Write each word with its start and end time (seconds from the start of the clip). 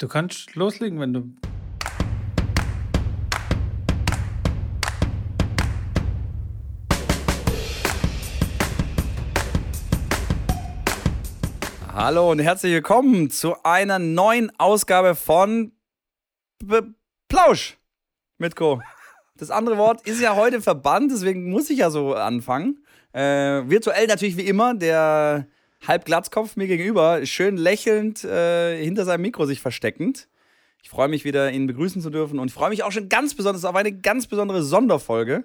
Du 0.00 0.08
kannst 0.08 0.54
loslegen, 0.54 0.98
wenn 0.98 1.12
du. 1.12 1.30
Hallo 11.92 12.30
und 12.30 12.38
herzlich 12.38 12.72
willkommen 12.72 13.28
zu 13.28 13.62
einer 13.62 13.98
neuen 13.98 14.50
Ausgabe 14.58 15.14
von 15.14 15.72
B 16.64 16.80
Plausch 17.28 17.76
mit 18.38 18.56
Co. 18.56 18.80
Das 19.36 19.50
andere 19.50 19.76
Wort 19.76 20.08
ist 20.08 20.22
ja 20.22 20.34
heute 20.34 20.62
verbannt, 20.62 21.12
deswegen 21.12 21.50
muss 21.50 21.68
ich 21.68 21.80
ja 21.80 21.90
so 21.90 22.14
anfangen. 22.14 22.82
Äh, 23.12 23.68
virtuell 23.68 24.06
natürlich 24.06 24.38
wie 24.38 24.46
immer 24.46 24.74
der 24.74 25.46
Halbglatzkopf 25.86 26.56
mir 26.56 26.66
gegenüber, 26.66 27.24
schön 27.24 27.56
lächelnd 27.56 28.24
äh, 28.24 28.82
hinter 28.82 29.04
seinem 29.04 29.22
Mikro 29.22 29.46
sich 29.46 29.60
versteckend. 29.60 30.28
Ich 30.82 30.90
freue 30.90 31.08
mich 31.08 31.24
wieder, 31.24 31.50
ihn 31.50 31.66
begrüßen 31.66 32.02
zu 32.02 32.10
dürfen 32.10 32.38
und 32.38 32.48
ich 32.48 32.54
freue 32.54 32.70
mich 32.70 32.82
auch 32.82 32.92
schon 32.92 33.08
ganz 33.08 33.34
besonders 33.34 33.64
auf 33.64 33.74
eine 33.74 33.92
ganz 33.92 34.26
besondere 34.26 34.62
Sonderfolge. 34.62 35.44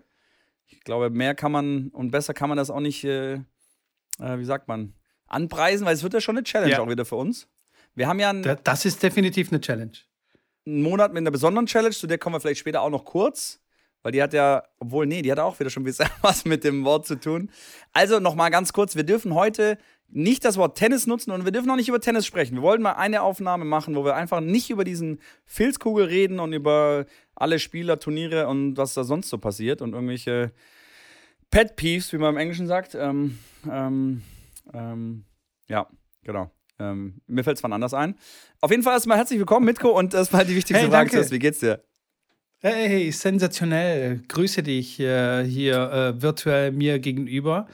Ich 0.67 0.81
glaube, 0.81 1.09
mehr 1.09 1.35
kann 1.35 1.51
man 1.51 1.89
und 1.89 2.11
besser 2.11 2.33
kann 2.33 2.49
man 2.49 2.57
das 2.57 2.69
auch 2.69 2.79
nicht, 2.79 3.03
äh, 3.03 3.33
äh 3.33 4.37
wie 4.37 4.45
sagt 4.45 4.67
man, 4.67 4.93
anpreisen, 5.27 5.85
weil 5.85 5.95
es 5.95 6.03
wird 6.03 6.13
ja 6.13 6.21
schon 6.21 6.37
eine 6.37 6.43
Challenge 6.43 6.71
ja. 6.71 6.79
auch 6.79 6.89
wieder 6.89 7.05
für 7.05 7.15
uns. 7.15 7.47
Wir 7.95 8.07
haben 8.07 8.19
ja 8.19 8.29
einen, 8.29 8.57
Das 8.63 8.85
ist 8.85 9.01
definitiv 9.03 9.51
eine 9.51 9.61
Challenge. 9.61 9.93
Einen 10.65 10.81
Monat 10.81 11.13
mit 11.13 11.21
einer 11.21 11.31
besonderen 11.31 11.65
Challenge, 11.65 11.95
zu 11.95 12.07
der 12.07 12.17
kommen 12.17 12.35
wir 12.35 12.39
vielleicht 12.41 12.59
später 12.59 12.81
auch 12.81 12.89
noch 12.89 13.05
kurz. 13.05 13.61
Weil 14.05 14.11
die 14.11 14.21
hat 14.21 14.33
ja, 14.33 14.61
obwohl, 14.77 15.07
nee, 15.07 15.23
die 15.23 15.31
hat 15.31 15.39
auch 15.39 15.59
wieder 15.59 15.71
schon 15.71 15.83
ein 15.83 15.95
was 16.21 16.45
mit 16.45 16.63
dem 16.63 16.85
Wort 16.85 17.07
zu 17.07 17.15
tun. 17.15 17.49
Also 17.91 18.19
nochmal 18.19 18.51
ganz 18.51 18.71
kurz, 18.71 18.95
wir 18.95 19.03
dürfen 19.03 19.33
heute 19.33 19.79
nicht 20.07 20.45
das 20.45 20.57
Wort 20.57 20.77
Tennis 20.77 21.07
nutzen 21.07 21.31
und 21.31 21.45
wir 21.45 21.51
dürfen 21.51 21.69
auch 21.69 21.75
nicht 21.75 21.89
über 21.89 21.99
Tennis 21.99 22.25
sprechen. 22.25 22.55
Wir 22.55 22.61
wollten 22.61 22.83
mal 22.83 22.93
eine 22.93 23.21
Aufnahme 23.21 23.65
machen, 23.65 23.95
wo 23.95 24.05
wir 24.05 24.15
einfach 24.15 24.39
nicht 24.39 24.69
über 24.69 24.83
diesen 24.83 25.19
Filzkugel 25.45 26.05
reden 26.05 26.39
und 26.39 26.53
über 26.53 27.05
alle 27.35 27.59
Spieler, 27.59 27.99
Turniere 27.99 28.47
und 28.47 28.77
was 28.77 28.93
da 28.93 29.03
sonst 29.03 29.29
so 29.29 29.37
passiert 29.37 29.81
und 29.81 29.93
irgendwelche 29.93 30.51
Pet 31.51 31.75
Peeves, 31.75 32.13
wie 32.13 32.17
man 32.17 32.35
im 32.35 32.39
Englischen 32.39 32.67
sagt. 32.67 32.95
Ähm, 32.95 33.37
ähm, 33.69 34.21
ähm, 34.73 35.25
ja, 35.67 35.87
genau. 36.23 36.51
Ähm, 36.79 37.21
mir 37.27 37.43
fällt 37.43 37.57
es 37.57 37.63
wann 37.63 37.73
anders 37.73 37.93
ein. 37.93 38.15
Auf 38.61 38.71
jeden 38.71 38.83
Fall 38.83 38.93
erstmal 38.93 39.17
herzlich 39.17 39.39
willkommen, 39.39 39.65
Mitko, 39.65 39.89
und 39.89 40.13
erstmal 40.13 40.45
die 40.45 40.55
wichtigste 40.55 40.83
hey, 40.83 40.89
Frage 40.89 41.11
zuerst. 41.11 41.31
Wie 41.31 41.39
geht's 41.39 41.59
dir? 41.59 41.83
Hey, 42.59 43.11
sensationell. 43.11 44.21
Grüße 44.27 44.63
dich 44.63 44.99
äh, 44.99 45.43
hier 45.45 45.91
äh, 45.91 46.21
virtuell 46.21 46.71
mir 46.71 46.99
gegenüber. 46.99 47.67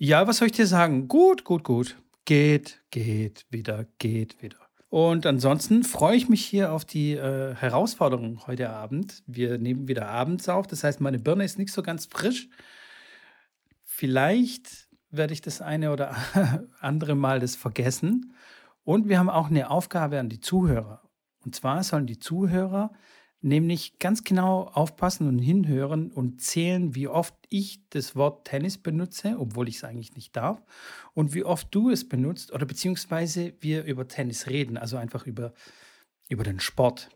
Ja, 0.00 0.28
was 0.28 0.36
soll 0.36 0.46
ich 0.46 0.52
dir 0.52 0.68
sagen? 0.68 1.08
Gut, 1.08 1.42
gut, 1.42 1.64
gut. 1.64 1.96
Geht, 2.24 2.80
geht, 2.92 3.46
wieder, 3.50 3.84
geht, 3.98 4.40
wieder. 4.40 4.58
Und 4.90 5.26
ansonsten 5.26 5.82
freue 5.82 6.16
ich 6.16 6.28
mich 6.28 6.44
hier 6.44 6.72
auf 6.72 6.84
die 6.84 7.14
äh, 7.14 7.56
Herausforderung 7.56 8.46
heute 8.46 8.70
Abend. 8.70 9.24
Wir 9.26 9.58
nehmen 9.58 9.88
wieder 9.88 10.06
abends 10.06 10.48
auf, 10.48 10.68
das 10.68 10.84
heißt, 10.84 11.00
meine 11.00 11.18
Birne 11.18 11.44
ist 11.44 11.58
nicht 11.58 11.72
so 11.72 11.82
ganz 11.82 12.06
frisch. 12.06 12.48
Vielleicht 13.82 14.88
werde 15.10 15.32
ich 15.32 15.40
das 15.40 15.60
eine 15.60 15.90
oder 15.90 16.14
andere 16.78 17.16
Mal 17.16 17.40
das 17.40 17.56
vergessen. 17.56 18.34
Und 18.84 19.08
wir 19.08 19.18
haben 19.18 19.28
auch 19.28 19.48
eine 19.48 19.68
Aufgabe 19.68 20.20
an 20.20 20.28
die 20.28 20.40
Zuhörer. 20.40 21.02
Und 21.44 21.56
zwar 21.56 21.82
sollen 21.82 22.06
die 22.06 22.20
Zuhörer 22.20 22.92
nämlich 23.40 23.98
ganz 23.98 24.24
genau 24.24 24.64
aufpassen 24.64 25.28
und 25.28 25.38
hinhören 25.38 26.10
und 26.10 26.42
zählen, 26.42 26.94
wie 26.94 27.08
oft 27.08 27.34
ich 27.48 27.80
das 27.90 28.16
Wort 28.16 28.46
Tennis 28.46 28.78
benutze, 28.78 29.36
obwohl 29.38 29.68
ich 29.68 29.76
es 29.76 29.84
eigentlich 29.84 30.14
nicht 30.14 30.34
darf, 30.36 30.60
und 31.14 31.34
wie 31.34 31.44
oft 31.44 31.68
du 31.70 31.90
es 31.90 32.08
benutzt 32.08 32.52
oder 32.52 32.66
beziehungsweise 32.66 33.54
wir 33.60 33.84
über 33.84 34.08
Tennis 34.08 34.48
reden, 34.48 34.76
also 34.76 34.96
einfach 34.96 35.26
über, 35.26 35.52
über 36.28 36.42
den 36.42 36.60
Sport. 36.60 37.10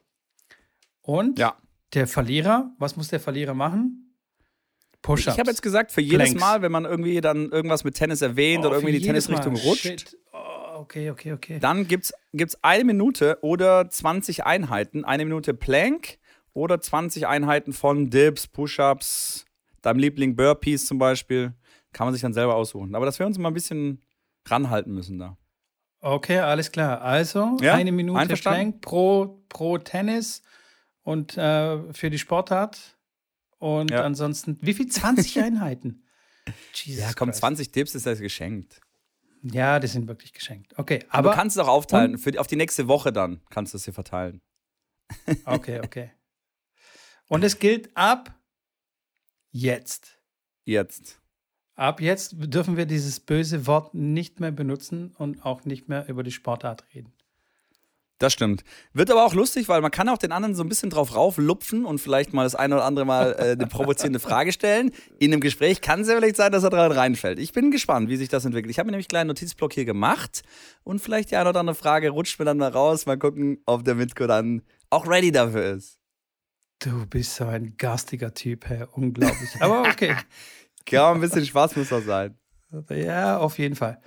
Und 1.00 1.38
ja. 1.38 1.56
der 1.94 2.06
Verlierer, 2.06 2.72
was 2.78 2.96
muss 2.96 3.08
der 3.08 3.20
Verlierer 3.20 3.54
machen? 3.54 4.16
Push-ups. 5.02 5.34
Ich 5.34 5.40
habe 5.40 5.50
jetzt 5.50 5.62
gesagt, 5.62 5.90
für 5.90 6.00
jedes 6.00 6.30
Planks. 6.30 6.40
Mal, 6.40 6.62
wenn 6.62 6.70
man 6.70 6.84
irgendwie 6.84 7.20
dann 7.20 7.50
irgendwas 7.50 7.82
mit 7.82 7.96
Tennis 7.96 8.22
erwähnt 8.22 8.64
oh, 8.64 8.68
oder 8.68 8.76
irgendwie 8.76 8.94
in 8.94 9.00
die 9.00 9.06
Tennisrichtung 9.06 9.56
rutscht, 9.56 9.82
Shit 9.82 10.16
okay, 10.82 11.10
okay, 11.10 11.32
okay. 11.32 11.58
Dann 11.58 11.88
gibt 11.88 12.12
es 12.32 12.58
eine 12.62 12.84
Minute 12.84 13.38
oder 13.42 13.88
20 13.88 14.44
Einheiten. 14.44 15.04
Eine 15.04 15.24
Minute 15.24 15.54
Plank 15.54 16.18
oder 16.52 16.80
20 16.80 17.26
Einheiten 17.26 17.72
von 17.72 18.10
Dips, 18.10 18.46
Push-Ups, 18.46 19.46
deinem 19.80 19.98
Liebling 19.98 20.36
Burpees 20.36 20.86
zum 20.86 20.98
Beispiel. 20.98 21.54
Kann 21.92 22.06
man 22.06 22.14
sich 22.14 22.22
dann 22.22 22.32
selber 22.34 22.54
aussuchen. 22.54 22.94
Aber 22.94 23.06
dass 23.06 23.18
wir 23.18 23.26
uns 23.26 23.38
mal 23.38 23.48
ein 23.48 23.54
bisschen 23.54 24.02
ranhalten 24.46 24.92
müssen 24.92 25.18
da. 25.18 25.36
Okay, 26.00 26.38
alles 26.38 26.72
klar. 26.72 27.00
Also 27.00 27.56
ja? 27.60 27.74
eine 27.74 27.92
Minute 27.92 28.34
Plank 28.36 28.80
pro, 28.80 29.44
pro 29.48 29.78
Tennis 29.78 30.42
und 31.02 31.36
äh, 31.36 31.92
für 31.92 32.10
die 32.10 32.18
Sportart. 32.18 32.98
Und 33.58 33.92
ja. 33.92 34.02
ansonsten, 34.02 34.58
wie 34.60 34.74
viel? 34.74 34.88
20 34.88 35.40
Einheiten? 35.42 36.04
Jesus 36.74 37.04
ja, 37.04 37.12
komm, 37.14 37.28
Christ. 37.28 37.40
20 37.40 37.70
Dips 37.70 37.94
ist 37.94 38.06
das 38.06 38.18
geschenkt. 38.18 38.80
Ja, 39.42 39.80
die 39.80 39.88
sind 39.88 40.06
wirklich 40.06 40.32
geschenkt. 40.32 40.78
Okay, 40.78 41.04
aber. 41.08 41.30
du 41.30 41.36
kannst 41.36 41.56
es 41.56 41.62
auch 41.62 41.68
aufteilen. 41.68 42.16
Für, 42.18 42.38
auf 42.40 42.46
die 42.46 42.56
nächste 42.56 42.86
Woche 42.88 43.12
dann 43.12 43.40
kannst 43.50 43.74
du 43.74 43.76
es 43.76 43.84
hier 43.84 43.94
verteilen. 43.94 44.40
Okay, 45.44 45.80
okay. 45.80 46.10
Und 47.28 47.44
es 47.44 47.58
gilt 47.58 47.94
ab 47.94 48.34
jetzt. 49.50 50.18
Jetzt. 50.64 51.20
Ab 51.74 52.00
jetzt 52.00 52.34
dürfen 52.36 52.76
wir 52.76 52.86
dieses 52.86 53.20
böse 53.20 53.66
Wort 53.66 53.94
nicht 53.94 54.40
mehr 54.40 54.52
benutzen 54.52 55.14
und 55.18 55.44
auch 55.44 55.64
nicht 55.64 55.88
mehr 55.88 56.08
über 56.08 56.22
die 56.22 56.30
Sportart 56.30 56.84
reden. 56.94 57.12
Das 58.22 58.32
stimmt. 58.32 58.62
Wird 58.92 59.10
aber 59.10 59.26
auch 59.26 59.34
lustig, 59.34 59.68
weil 59.68 59.80
man 59.80 59.90
kann 59.90 60.08
auch 60.08 60.16
den 60.16 60.30
anderen 60.30 60.54
so 60.54 60.62
ein 60.62 60.68
bisschen 60.68 60.90
drauf 60.90 61.16
rauflupfen 61.16 61.84
und 61.84 61.98
vielleicht 61.98 62.32
mal 62.32 62.44
das 62.44 62.54
eine 62.54 62.76
oder 62.76 62.84
andere 62.84 63.04
Mal 63.04 63.32
äh, 63.32 63.42
eine 63.58 63.66
provozierende 63.66 64.20
Frage 64.20 64.52
stellen. 64.52 64.92
In 65.18 65.32
einem 65.32 65.40
Gespräch 65.40 65.80
kann 65.80 66.02
es 66.02 66.08
ja 66.08 66.14
vielleicht 66.14 66.36
sein, 66.36 66.52
dass 66.52 66.62
er 66.62 66.70
dran 66.70 66.92
reinfällt. 66.92 67.40
Ich 67.40 67.50
bin 67.50 67.72
gespannt, 67.72 68.08
wie 68.08 68.16
sich 68.16 68.28
das 68.28 68.44
entwickelt. 68.44 68.70
Ich 68.70 68.78
habe 68.78 68.86
mir 68.86 68.92
nämlich 68.92 69.06
einen 69.06 69.08
kleinen 69.08 69.26
Notizblock 69.26 69.72
hier 69.72 69.84
gemacht 69.84 70.42
und 70.84 71.00
vielleicht 71.00 71.32
die 71.32 71.36
eine 71.36 71.48
oder 71.48 71.58
andere 71.58 71.74
Frage 71.74 72.10
rutscht 72.10 72.38
mir 72.38 72.44
dann 72.44 72.58
mal 72.58 72.70
raus. 72.70 73.06
Mal 73.06 73.18
gucken, 73.18 73.60
ob 73.66 73.84
der 73.84 73.96
Mitko 73.96 74.28
dann 74.28 74.62
auch 74.88 75.08
ready 75.08 75.32
dafür 75.32 75.74
ist. 75.74 75.98
Du 76.78 77.04
bist 77.06 77.34
so 77.34 77.46
ein 77.46 77.76
garstiger 77.76 78.32
Typ, 78.32 78.68
Herr. 78.68 78.96
Unglaublich. 78.96 79.50
Aber 79.58 79.80
okay. 79.80 80.14
ja, 80.90 81.10
ein 81.10 81.20
bisschen 81.20 81.44
Spaß 81.44 81.74
muss 81.74 81.92
auch 81.92 82.02
sein. 82.02 82.38
Ja, 82.88 83.38
auf 83.38 83.58
jeden 83.58 83.74
Fall. 83.74 84.00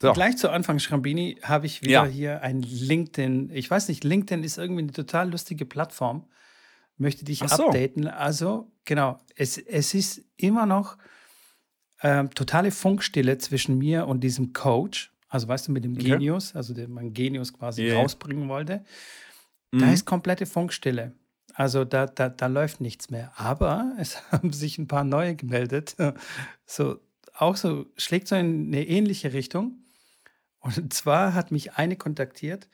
So. 0.00 0.12
Gleich 0.12 0.36
zu 0.36 0.50
Anfang, 0.50 0.78
Schrambini, 0.78 1.38
habe 1.42 1.66
ich 1.66 1.82
wieder 1.82 1.90
ja. 1.90 2.04
hier 2.04 2.42
ein 2.42 2.60
LinkedIn. 2.62 3.50
Ich 3.54 3.70
weiß 3.70 3.88
nicht, 3.88 4.04
LinkedIn 4.04 4.44
ist 4.44 4.58
irgendwie 4.58 4.82
eine 4.82 4.92
total 4.92 5.30
lustige 5.30 5.64
Plattform. 5.64 6.26
Möchte 6.98 7.24
dich 7.24 7.38
so. 7.38 7.68
updaten. 7.68 8.06
Also, 8.06 8.70
genau, 8.84 9.18
es, 9.36 9.58
es 9.58 9.94
ist 9.94 10.22
immer 10.36 10.66
noch 10.66 10.98
ähm, 12.02 12.30
totale 12.30 12.70
Funkstille 12.70 13.38
zwischen 13.38 13.78
mir 13.78 14.06
und 14.06 14.20
diesem 14.20 14.52
Coach. 14.52 15.12
Also, 15.28 15.48
weißt 15.48 15.68
du, 15.68 15.72
mit 15.72 15.84
dem 15.84 15.94
okay. 15.94 16.10
Genius, 16.10 16.54
also 16.54 16.74
den 16.74 16.92
man 16.92 17.12
Genius 17.12 17.52
quasi 17.52 17.84
yeah. 17.84 18.00
rausbringen 18.00 18.48
wollte. 18.48 18.84
Mhm. 19.72 19.78
Da 19.78 19.92
ist 19.92 20.04
komplette 20.04 20.46
Funkstille. 20.46 21.12
Also 21.54 21.86
da, 21.86 22.04
da, 22.04 22.28
da 22.28 22.46
läuft 22.48 22.82
nichts 22.82 23.10
mehr. 23.10 23.32
Aber 23.36 23.94
es 23.98 24.22
haben 24.30 24.52
sich 24.52 24.78
ein 24.78 24.88
paar 24.88 25.04
neue 25.04 25.34
gemeldet. 25.34 25.96
So, 26.68 26.98
auch 27.32 27.54
so, 27.54 27.86
schlägt 27.96 28.26
so 28.26 28.34
in 28.34 28.66
eine 28.66 28.84
ähnliche 28.88 29.32
Richtung. 29.32 29.84
Und 30.60 30.92
zwar 30.92 31.34
hat 31.34 31.50
mich 31.50 31.74
eine 31.74 31.96
kontaktiert, 31.96 32.68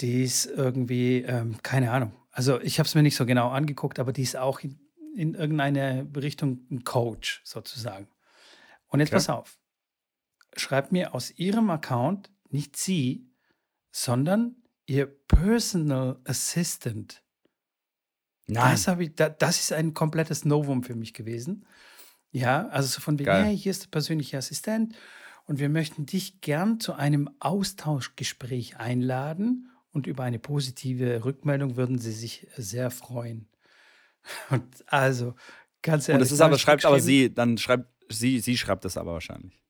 die 0.00 0.24
ist 0.24 0.46
irgendwie, 0.46 1.22
ähm, 1.22 1.58
keine 1.62 1.90
Ahnung, 1.90 2.12
also 2.30 2.60
ich 2.60 2.78
habe 2.78 2.86
es 2.86 2.94
mir 2.94 3.02
nicht 3.02 3.16
so 3.16 3.26
genau 3.26 3.50
angeguckt, 3.50 3.98
aber 3.98 4.12
die 4.12 4.22
ist 4.22 4.36
auch 4.36 4.60
in, 4.60 4.80
in 5.14 5.34
irgendeine 5.34 6.08
Richtung 6.16 6.66
ein 6.70 6.82
Coach 6.82 7.42
sozusagen. 7.44 8.08
Und 8.88 9.00
jetzt 9.00 9.10
okay. 9.10 9.16
pass 9.16 9.28
auf, 9.28 9.58
schreibt 10.56 10.92
mir 10.92 11.14
aus 11.14 11.30
ihrem 11.30 11.70
Account 11.70 12.30
nicht 12.48 12.76
sie, 12.76 13.30
sondern 13.90 14.56
ihr 14.86 15.06
Personal 15.06 16.20
Assistant. 16.24 17.22
Nein. 18.46 18.72
Das, 18.72 18.88
ich, 18.98 19.14
das 19.14 19.60
ist 19.60 19.72
ein 19.72 19.94
komplettes 19.94 20.44
Novum 20.44 20.82
für 20.82 20.94
mich 20.94 21.14
gewesen. 21.14 21.66
Ja, 22.30 22.68
also 22.68 22.88
so 22.88 23.00
von 23.00 23.18
wegen, 23.18 23.30
hey, 23.30 23.56
hier 23.56 23.70
ist 23.70 23.84
der 23.84 23.90
persönliche 23.90 24.38
Assistent 24.38 24.96
und 25.52 25.58
wir 25.58 25.68
möchten 25.68 26.06
dich 26.06 26.40
gern 26.40 26.80
zu 26.80 26.94
einem 26.94 27.28
Austauschgespräch 27.38 28.78
einladen 28.78 29.68
und 29.90 30.06
über 30.06 30.24
eine 30.24 30.38
positive 30.38 31.26
Rückmeldung 31.26 31.76
würden 31.76 31.98
sie 31.98 32.12
sich 32.12 32.46
sehr 32.56 32.90
freuen. 32.90 33.50
Und 34.48 34.64
also, 34.86 35.34
ganz 35.82 36.08
ehrlich. 36.08 36.14
Und 36.14 36.20
das 36.22 36.32
ist 36.32 36.40
aber, 36.40 36.56
schreibt 36.56 36.86
aber 36.86 37.00
sie, 37.00 37.34
dann 37.34 37.58
schreibt 37.58 37.86
sie, 38.08 38.40
sie 38.40 38.56
schreibt 38.56 38.86
das 38.86 38.96
aber 38.96 39.12
wahrscheinlich. 39.12 39.62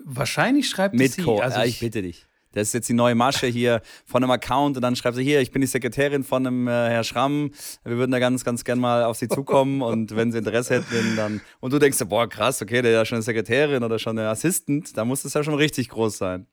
Wahrscheinlich 0.00 0.68
schreibt 0.68 0.96
Mit 0.96 1.12
sie. 1.12 1.22
Also 1.22 1.58
ja, 1.58 1.64
ich, 1.64 1.74
ich 1.74 1.80
bitte 1.80 2.02
dich. 2.02 2.26
Das 2.56 2.68
ist 2.68 2.72
jetzt 2.72 2.88
die 2.88 2.94
neue 2.94 3.14
Masche 3.14 3.46
hier 3.46 3.82
von 4.06 4.22
einem 4.22 4.30
Account 4.30 4.76
und 4.76 4.82
dann 4.82 4.96
schreibt 4.96 5.16
sie 5.16 5.22
hier, 5.22 5.42
ich 5.42 5.50
bin 5.50 5.60
die 5.60 5.66
Sekretärin 5.66 6.24
von 6.24 6.46
einem 6.46 6.66
äh, 6.66 6.70
Herr 6.70 7.04
Schramm. 7.04 7.50
Wir 7.84 7.98
würden 7.98 8.12
da 8.12 8.18
ganz, 8.18 8.44
ganz 8.44 8.64
gern 8.64 8.78
mal 8.78 9.04
auf 9.04 9.18
Sie 9.18 9.28
zukommen 9.28 9.82
und 9.82 10.16
wenn 10.16 10.32
Sie 10.32 10.38
Interesse 10.38 10.76
hätten, 10.76 11.16
dann. 11.16 11.42
Und 11.60 11.74
du 11.74 11.78
denkst, 11.78 11.98
boah, 12.06 12.26
krass, 12.26 12.62
okay, 12.62 12.80
der 12.80 12.92
ist 12.92 12.96
ja 12.96 13.04
schon 13.04 13.16
eine 13.16 13.22
Sekretärin 13.22 13.84
oder 13.84 13.98
schon 13.98 14.18
eine 14.18 14.30
Assistent, 14.30 14.96
da 14.96 15.04
muss 15.04 15.22
das 15.22 15.34
ja 15.34 15.44
schon 15.44 15.54
richtig 15.54 15.90
groß 15.90 16.16
sein. 16.16 16.46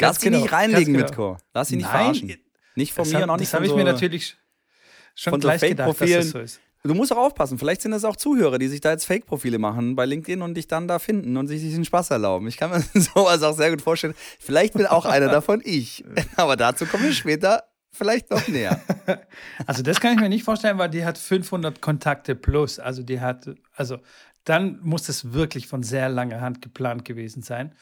Lass 0.00 0.20
sie 0.20 0.30
genau, 0.30 0.42
nicht 0.42 0.52
reinlegen, 0.52 0.94
genau. 0.94 1.06
Mitko. 1.06 1.36
Lass 1.52 1.68
sie 1.68 1.76
nicht 1.76 1.86
Nein, 1.86 2.14
verarschen. 2.14 2.36
Nicht 2.76 2.92
von 2.92 3.08
mir 3.08 3.24
und 3.24 3.30
auch 3.30 3.36
nicht 3.36 3.50
von 3.50 3.62
Das 3.62 3.70
habe 3.70 3.80
ich 3.80 3.84
mir 3.84 3.92
natürlich 3.92 4.36
schon 5.16 5.32
von 5.32 5.40
gleich 5.40 5.60
so 5.60 5.66
gedacht, 5.66 6.00
dass 6.00 6.10
das 6.10 6.30
so 6.30 6.38
ist. 6.38 6.60
Du 6.82 6.94
musst 6.94 7.12
auch 7.12 7.18
aufpassen. 7.18 7.58
Vielleicht 7.58 7.82
sind 7.82 7.90
das 7.90 8.04
auch 8.04 8.16
Zuhörer, 8.16 8.58
die 8.58 8.68
sich 8.68 8.80
da 8.80 8.90
jetzt 8.90 9.04
Fake-Profile 9.04 9.58
machen 9.58 9.96
bei 9.96 10.06
LinkedIn 10.06 10.40
und 10.40 10.54
dich 10.54 10.66
dann 10.66 10.88
da 10.88 10.98
finden 10.98 11.36
und 11.36 11.46
sich 11.46 11.60
diesen 11.60 11.84
Spaß 11.84 12.10
erlauben. 12.10 12.48
Ich 12.48 12.56
kann 12.56 12.70
mir 12.70 12.80
sowas 13.00 13.42
auch 13.42 13.54
sehr 13.54 13.70
gut 13.70 13.82
vorstellen. 13.82 14.14
Vielleicht 14.38 14.74
will 14.76 14.86
auch 14.86 15.04
einer 15.04 15.28
davon 15.28 15.60
ich. 15.62 16.04
Aber 16.36 16.56
dazu 16.56 16.86
kommen 16.86 17.04
wir 17.04 17.12
später 17.12 17.64
vielleicht 17.92 18.30
noch 18.30 18.46
näher. 18.48 18.80
Also 19.66 19.82
das 19.82 20.00
kann 20.00 20.14
ich 20.14 20.20
mir 20.20 20.28
nicht 20.28 20.44
vorstellen, 20.44 20.78
weil 20.78 20.88
die 20.88 21.04
hat 21.04 21.18
500 21.18 21.80
Kontakte 21.82 22.34
plus. 22.34 22.78
Also 22.78 23.02
die 23.02 23.20
hat, 23.20 23.50
also 23.74 23.98
dann 24.44 24.78
muss 24.82 25.08
es 25.08 25.32
wirklich 25.32 25.66
von 25.66 25.82
sehr 25.82 26.08
langer 26.08 26.40
Hand 26.40 26.62
geplant 26.62 27.04
gewesen 27.04 27.42
sein. 27.42 27.74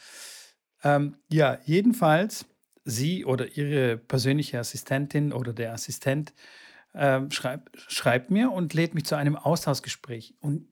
Ähm, 0.83 1.15
ja, 1.31 1.59
jedenfalls 1.65 2.45
sie 2.83 3.25
oder 3.25 3.55
ihre 3.55 3.97
persönliche 3.97 4.59
Assistentin 4.59 5.31
oder 5.31 5.53
der 5.53 5.73
Assistent 5.73 6.33
ähm, 6.99 7.31
schreibt, 7.31 7.79
schreibt 7.89 8.29
mir 8.29 8.51
und 8.51 8.73
lädt 8.73 8.93
mich 8.93 9.05
zu 9.05 9.15
einem 9.15 9.37
Austauschgespräch. 9.37 10.35
Und 10.41 10.67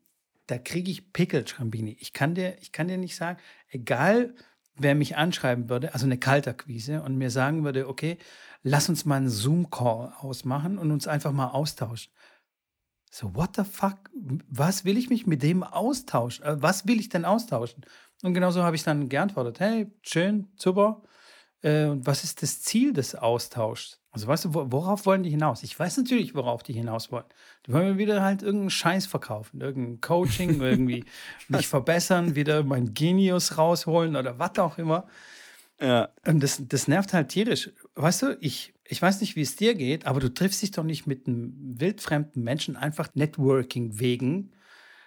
da 0.47 0.57
kriege 0.57 0.91
ich 0.91 1.13
Pickel, 1.13 1.47
Schrambini. 1.47 1.97
Ich 1.99 2.11
kann, 2.11 2.35
dir, 2.35 2.57
ich 2.59 2.71
kann 2.73 2.89
dir 2.89 2.97
nicht 2.97 3.15
sagen, 3.15 3.39
egal 3.69 4.35
wer 4.75 4.93
mich 4.93 5.15
anschreiben 5.15 5.69
würde, 5.69 5.93
also 5.93 6.05
eine 6.05 6.17
Kaltakquise, 6.17 7.01
und 7.01 7.17
mir 7.17 7.31
sagen 7.31 7.63
würde, 7.63 7.87
okay, 7.87 8.17
lass 8.61 8.89
uns 8.89 9.05
mal 9.05 9.15
einen 9.15 9.29
Zoom-Call 9.29 10.13
ausmachen 10.19 10.77
und 10.77 10.91
uns 10.91 11.07
einfach 11.07 11.31
mal 11.31 11.47
austauschen. 11.47 12.11
So, 13.09 13.33
what 13.33 13.55
the 13.55 13.63
fuck? 13.63 13.97
Was 14.49 14.83
will 14.83 14.97
ich 14.97 15.09
mich 15.09 15.25
mit 15.25 15.41
dem 15.41 15.63
austauschen? 15.63 16.43
Äh, 16.45 16.61
was 16.61 16.87
will 16.87 16.99
ich 16.99 17.07
denn 17.07 17.23
austauschen? 17.23 17.85
Und 18.21 18.33
genauso 18.33 18.63
habe 18.63 18.75
ich 18.75 18.83
dann 18.83 19.07
geantwortet: 19.07 19.61
Hey, 19.61 19.87
schön, 20.01 20.49
super. 20.57 21.03
Äh, 21.61 21.85
und 21.85 22.05
was 22.05 22.25
ist 22.25 22.43
das 22.43 22.61
Ziel 22.61 22.91
des 22.91 23.15
Austauschs? 23.15 24.01
Also 24.17 24.27
weißt 24.29 24.45
du, 24.45 24.53
worauf 24.71 25.05
wollen 25.05 25.21
die 25.21 25.29
hinaus? 25.29 25.61
Ich 25.61 25.77
weiß 25.77 25.97
natürlich, 25.97 26.33
worauf 26.33 26.63
die 26.63 26.73
hinaus 26.73 27.11
wollen. 27.11 27.25
Die 27.67 27.71
wollen 27.71 27.91
mir 27.91 27.97
wieder 27.99 28.23
halt 28.23 28.41
irgendeinen 28.41 28.71
Scheiß 28.71 29.05
verkaufen, 29.05 29.61
irgendein 29.61 30.01
Coaching, 30.01 30.59
irgendwie 30.61 31.05
mich 31.49 31.67
verbessern, 31.67 32.33
wieder 32.33 32.63
mein 32.63 32.95
Genius 32.95 33.59
rausholen 33.59 34.15
oder 34.15 34.39
was 34.39 34.57
auch 34.57 34.79
immer. 34.79 35.05
Ja. 35.79 36.09
Und 36.25 36.41
das, 36.41 36.63
das 36.67 36.87
nervt 36.87 37.13
halt 37.13 37.29
tierisch. 37.29 37.69
Weißt 37.93 38.23
du, 38.23 38.37
ich, 38.41 38.73
ich 38.85 38.99
weiß 38.99 39.21
nicht, 39.21 39.35
wie 39.35 39.41
es 39.41 39.55
dir 39.55 39.75
geht, 39.75 40.07
aber 40.07 40.19
du 40.19 40.33
triffst 40.33 40.63
dich 40.63 40.71
doch 40.71 40.83
nicht 40.83 41.05
mit 41.05 41.27
einem 41.27 41.53
wildfremden 41.79 42.43
Menschen 42.43 42.75
einfach 42.75 43.09
Networking 43.13 43.99
wegen, 43.99 44.51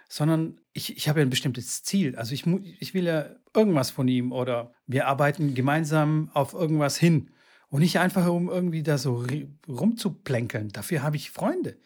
sondern 0.08 0.60
ich, 0.72 0.96
ich 0.96 1.08
habe 1.08 1.18
ja 1.18 1.26
ein 1.26 1.30
bestimmtes 1.30 1.82
Ziel. 1.82 2.14
Also 2.14 2.32
ich, 2.32 2.46
ich 2.78 2.94
will 2.94 3.06
ja 3.06 3.26
irgendwas 3.56 3.90
von 3.90 4.06
ihm 4.06 4.30
oder 4.30 4.72
wir 4.86 5.08
arbeiten 5.08 5.54
gemeinsam 5.54 6.30
auf 6.32 6.54
irgendwas 6.54 6.96
hin. 6.96 7.30
Und 7.70 7.80
nicht 7.80 7.98
einfach, 7.98 8.26
um 8.26 8.48
irgendwie 8.48 8.82
da 8.82 8.98
so 8.98 9.24
rumzuplänkeln. 9.68 10.70
Dafür 10.70 11.02
habe 11.02 11.16
ich 11.16 11.30
Freunde. 11.30 11.76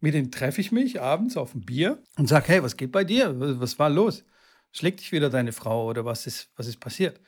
Mit 0.00 0.14
denen 0.14 0.30
treffe 0.30 0.60
ich 0.60 0.72
mich 0.72 1.00
abends 1.00 1.36
auf 1.36 1.54
ein 1.54 1.62
Bier 1.62 2.02
und 2.16 2.28
sage, 2.28 2.48
hey, 2.48 2.62
was 2.62 2.76
geht 2.76 2.92
bei 2.92 3.04
dir? 3.04 3.34
Was 3.60 3.78
war 3.78 3.88
los? 3.88 4.24
Schlägt 4.72 5.00
dich 5.00 5.12
wieder 5.12 5.30
deine 5.30 5.52
Frau 5.52 5.88
oder 5.88 6.04
was 6.04 6.26
ist, 6.26 6.50
was 6.56 6.66
ist 6.66 6.80
passiert? 6.80 7.20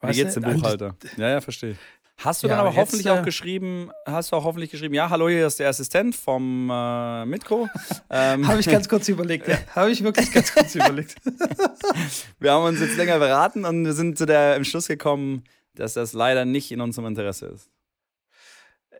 Weißt 0.00 0.18
Wie 0.18 0.22
geht's 0.22 0.34
dem 0.34 0.42
Buchhalter? 0.42 0.96
Ja, 1.16 1.30
ja, 1.30 1.40
verstehe. 1.40 1.76
Hast 2.18 2.42
du 2.42 2.48
ja, 2.48 2.56
dann 2.56 2.66
aber 2.66 2.76
hoffentlich 2.76 3.04
jetzt, 3.04 3.14
auch 3.14 3.22
äh, 3.22 3.24
geschrieben, 3.24 3.90
hast 4.06 4.32
du 4.32 4.36
auch 4.36 4.44
hoffentlich 4.44 4.70
geschrieben, 4.70 4.94
ja, 4.94 5.10
hallo, 5.10 5.28
hier 5.28 5.46
ist 5.46 5.60
der 5.60 5.68
Assistent 5.68 6.16
vom 6.16 6.70
äh, 6.70 7.26
Mitko. 7.26 7.68
Ähm, 8.08 8.46
habe 8.46 8.60
ich 8.60 8.66
ganz 8.66 8.88
kurz 8.88 9.08
überlegt, 9.08 9.48
ja. 9.48 9.58
Habe 9.74 9.90
ich 9.90 10.02
wirklich 10.02 10.32
ganz 10.32 10.54
kurz 10.54 10.74
überlegt. 10.76 11.16
wir 12.38 12.52
haben 12.52 12.64
uns 12.64 12.80
jetzt 12.80 12.96
länger 12.96 13.18
beraten 13.18 13.64
und 13.64 13.84
wir 13.84 13.94
sind 13.94 14.16
zu 14.16 14.26
der 14.26 14.54
im 14.54 14.62
Schluss 14.62 14.86
gekommen, 14.86 15.42
dass 15.78 15.94
das 15.94 16.12
leider 16.12 16.44
nicht 16.44 16.72
in 16.72 16.80
unserem 16.80 17.06
Interesse 17.06 17.46
ist. 17.46 17.70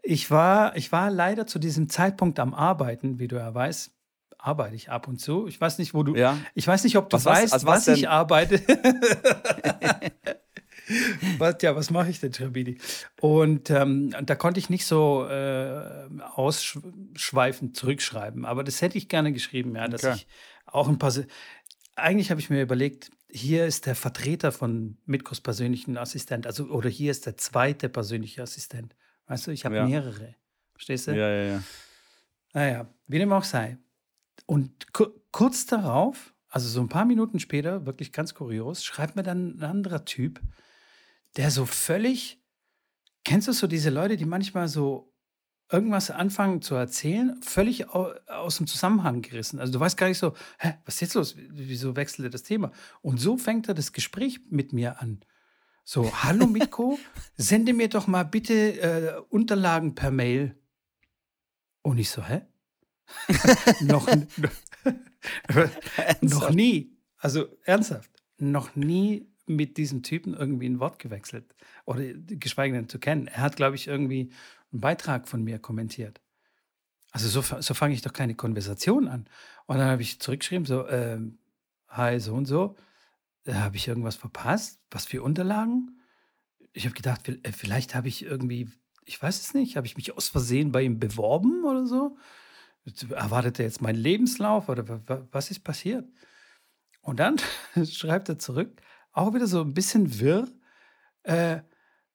Ich 0.02 0.31
war, 0.31 0.76
ich 0.76 0.93
war 0.93 1.11
leider 1.11 1.46
zu 1.46 1.58
diesem 1.58 1.88
Zeitpunkt 1.88 2.38
am 2.38 2.55
Arbeiten, 2.55 3.19
wie 3.19 3.28
du 3.28 3.37
ja 3.37 3.55
weißt. 3.55 3.90
Arbeite 4.38 4.76
ich 4.76 4.90
ab 4.90 5.08
und 5.08 5.19
zu. 5.19 5.49
Ich 5.49 5.61
weiß 5.61 5.78
nicht, 5.78 5.94
wo 5.94 6.05
du. 6.05 6.14
Ja. 6.14 6.38
Ich 6.55 6.67
weiß 6.67 6.84
nicht, 6.84 6.96
ob 6.96 7.11
du 7.11 7.17
was, 7.17 7.25
weißt, 7.25 7.52
was, 7.52 7.67
was, 7.67 7.88
was 7.88 7.96
ich 7.96 8.08
arbeite. 8.08 8.61
was, 11.38 11.56
ja, 11.62 11.75
was 11.75 11.90
mache 11.90 12.11
ich 12.11 12.20
denn, 12.20 12.32
Trabidi? 12.32 12.79
Und 13.20 13.70
ähm, 13.70 14.14
da 14.22 14.34
konnte 14.37 14.61
ich 14.61 14.70
nicht 14.70 14.87
so 14.87 15.26
äh, 15.29 16.06
ausschweifend 16.34 17.76
zurückschreiben. 17.76 18.44
Aber 18.44 18.62
das 18.62 18.82
hätte 18.82 18.99
ich 18.99 19.08
gerne 19.08 19.32
geschrieben, 19.32 19.75
ja, 19.75 19.88
dass 19.88 20.05
okay. 20.05 20.14
ich 20.17 20.26
auch 20.67 20.88
ein 20.88 20.99
paar. 20.99 21.12
Eigentlich 21.96 22.31
habe 22.31 22.40
ich 22.40 22.50
mir 22.50 22.62
überlegt, 22.62 23.10
hier 23.31 23.66
ist 23.66 23.87
der 23.87 23.94
Vertreter 23.94 24.52
von 24.52 24.98
Mitkos 25.06 25.40
persönlichen 25.40 25.96
Assistent, 25.96 26.46
also 26.46 26.66
oder 26.66 26.88
hier 26.88 27.10
ist 27.10 27.26
der 27.26 27.37
zweite 27.37 27.88
persönliche 27.88 28.43
Assistent. 28.43 28.94
Weißt 29.26 29.46
du, 29.46 29.50
ich 29.50 29.64
habe 29.64 29.76
ja. 29.76 29.87
mehrere. 29.87 30.37
Verstehst 30.72 31.08
du? 31.08 31.12
Ja, 31.12 31.28
ja, 31.28 31.43
ja. 31.54 31.62
Naja, 32.52 32.94
wie 33.06 33.19
dem 33.19 33.32
auch 33.32 33.44
sei. 33.44 33.78
Und 34.44 34.93
kurz 35.32 35.66
darauf, 35.66 36.34
also 36.48 36.69
so 36.69 36.81
ein 36.81 36.88
paar 36.88 37.04
Minuten 37.04 37.40
später, 37.40 37.87
wirklich 37.87 38.12
ganz 38.12 38.34
kurios, 38.34 38.84
schreibt 38.84 39.16
mir 39.16 39.22
dann 39.22 39.58
ein 39.58 39.62
anderer 39.62 40.04
Typ, 40.04 40.40
der 41.37 41.50
so 41.50 41.66
völlig, 41.66 42.40
kennst 43.25 43.48
du 43.48 43.52
so 43.52 43.66
diese 43.66 43.90
Leute, 43.90 44.16
die 44.16 44.25
manchmal 44.25 44.69
so 44.69 45.12
irgendwas 45.71 46.11
anfangen 46.11 46.63
zu 46.63 46.75
erzählen, 46.75 47.41
völlig 47.43 47.89
aus 47.91 48.59
dem 48.59 48.67
Zusammenhang 48.67 49.23
gerissen. 49.23 49.59
Also 49.59 49.73
du 49.73 49.81
weißt 49.81 49.97
gar 49.97 50.09
nicht 50.09 50.19
so, 50.19 50.35
hä, 50.59 50.75
was 50.85 50.95
ist 50.95 51.01
jetzt 51.01 51.15
los? 51.15 51.37
Wieso 51.51 51.97
wechselt 51.97 52.27
er 52.27 52.31
das 52.31 52.45
Thema? 52.45 52.73
Und 53.03 53.19
so 53.19 53.37
fängt 53.37 53.69
er 53.69 53.75
das 53.75 53.93
Gespräch 53.93 54.41
mit 54.49 54.73
mir 54.73 55.01
an. 55.01 55.21
So, 55.85 56.13
hallo 56.23 56.47
Mitko, 56.47 56.99
sende 57.37 57.73
mir 57.73 57.89
doch 57.89 58.07
mal 58.07 58.25
bitte 58.25 58.81
äh, 58.81 59.21
Unterlagen 59.29 59.95
per 59.95 60.11
Mail. 60.11 60.57
Und 61.83 61.99
ich 61.99 62.11
so, 62.11 62.25
hä? 62.25 62.43
noch, 63.81 64.09
noch 66.21 66.51
nie, 66.51 66.99
also 67.19 67.47
ernsthaft, 67.65 68.11
noch 68.39 68.75
nie 68.75 69.29
mit 69.47 69.77
diesem 69.77 70.03
Typen 70.03 70.35
irgendwie 70.35 70.69
ein 70.69 70.81
Wort 70.81 70.99
gewechselt 70.99 71.55
oder 71.85 72.03
geschweige 72.03 72.75
denn 72.75 72.89
zu 72.89 72.99
kennen. 72.99 73.29
Er 73.29 73.43
hat, 73.43 73.57
glaube 73.57 73.77
ich, 73.77 73.87
irgendwie 73.87 74.33
einen 74.76 74.81
Beitrag 74.82 75.26
von 75.26 75.43
mir 75.43 75.58
kommentiert. 75.58 76.20
Also 77.11 77.28
so, 77.28 77.61
so 77.61 77.75
fange 77.75 77.94
ich 77.94 78.02
doch 78.02 78.12
keine 78.12 78.34
Konversation 78.34 79.08
an. 79.08 79.26
Und 79.67 79.78
dann 79.78 79.88
habe 79.88 80.02
ich 80.02 80.20
zurückgeschrieben, 80.20 80.67
so, 80.67 80.87
ähm, 80.88 81.38
hi, 81.88 82.20
so 82.20 82.34
und 82.34 82.44
so, 82.44 82.76
äh, 83.44 83.55
habe 83.55 83.76
ich 83.76 83.88
irgendwas 83.88 84.17
verpasst? 84.17 84.81
Was 84.90 85.06
für 85.06 85.23
Unterlagen? 85.23 85.99
Ich 86.75 86.84
habe 86.84 86.94
gedacht, 86.94 87.26
äh, 87.28 87.52
vielleicht 87.52 87.94
habe 87.94 88.08
ich 88.08 88.23
irgendwie, 88.23 88.70
ich 89.05 89.20
weiß 89.20 89.40
es 89.40 89.55
nicht, 89.55 89.77
habe 89.77 89.86
ich 89.86 89.96
mich 89.96 90.15
aus 90.15 90.29
Versehen 90.29 90.72
bei 90.72 90.82
ihm 90.82 91.01
beworben 91.01 91.65
oder 91.65 91.86
so? 91.86 92.19
Erwartet 93.10 93.58
er 93.58 93.65
jetzt 93.65 93.81
meinen 93.81 93.96
Lebenslauf 93.96 94.69
oder 94.69 95.01
was 95.32 95.51
ist 95.51 95.65
passiert? 95.65 96.06
Und 97.01 97.19
dann 97.19 97.36
schreibt 97.84 98.29
er 98.29 98.39
zurück, 98.39 98.82
auch 99.12 99.32
wieder 99.32 99.46
so 99.46 99.62
ein 99.62 99.72
bisschen 99.72 100.20
wirr, 100.20 100.48
äh, 101.22 101.60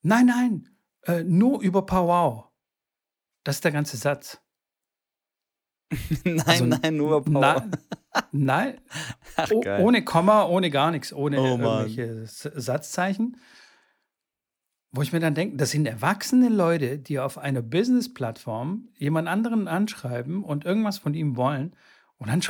nein, 0.03 0.27
nein, 0.27 0.69
äh, 1.07 1.23
nur 1.23 1.61
über 1.61 1.85
Powwow. 1.85 2.50
Das 3.43 3.55
ist 3.55 3.65
der 3.65 3.71
ganze 3.71 3.97
Satz. 3.97 4.39
nein, 6.23 6.43
also, 6.45 6.65
nein, 6.65 6.97
nur 6.97 7.23
Powwow. 7.23 7.41
Na, 7.41 7.69
nein, 8.31 8.81
Ach, 9.35 9.51
ohne 9.51 10.03
Komma, 10.03 10.45
ohne 10.45 10.69
gar 10.69 10.91
nichts, 10.91 11.11
ohne 11.11 11.39
oh, 11.39 11.45
irgendwelche 11.45 12.25
Satzzeichen. 12.25 13.37
Wo 14.93 15.01
ich 15.01 15.13
mir 15.13 15.21
dann 15.21 15.35
denke, 15.35 15.55
das 15.55 15.71
sind 15.71 15.85
erwachsene 15.85 16.49
Leute, 16.49 16.99
die 16.99 17.19
auf 17.19 17.37
einer 17.37 17.61
Business-Plattform 17.61 18.89
jemand 18.97 19.29
anderen 19.29 19.69
anschreiben 19.69 20.43
und 20.43 20.65
irgendwas 20.65 20.97
von 20.97 21.13
ihm 21.13 21.37
wollen. 21.37 21.75
Und 22.17 22.27
dann 22.27 22.41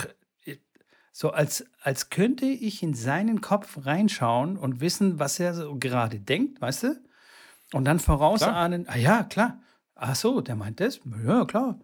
so 1.11 1.31
als, 1.31 1.65
als 1.81 2.09
könnte 2.09 2.45
ich 2.45 2.81
in 2.81 2.93
seinen 2.93 3.41
Kopf 3.41 3.85
reinschauen 3.85 4.57
und 4.57 4.81
wissen, 4.81 5.19
was 5.19 5.39
er 5.39 5.53
so 5.53 5.75
gerade 5.77 6.19
denkt, 6.19 6.61
weißt 6.61 6.83
du? 6.83 7.01
Und 7.73 7.85
dann 7.85 7.99
vorausahnen, 7.99 8.85
klar. 8.85 8.95
ah 8.95 8.99
ja, 8.99 9.23
klar. 9.23 9.59
Ach 10.03 10.15
so, 10.15 10.41
der 10.41 10.55
meint 10.55 10.79
das? 10.79 10.99
Ja, 11.23 11.45
klar. 11.45 11.79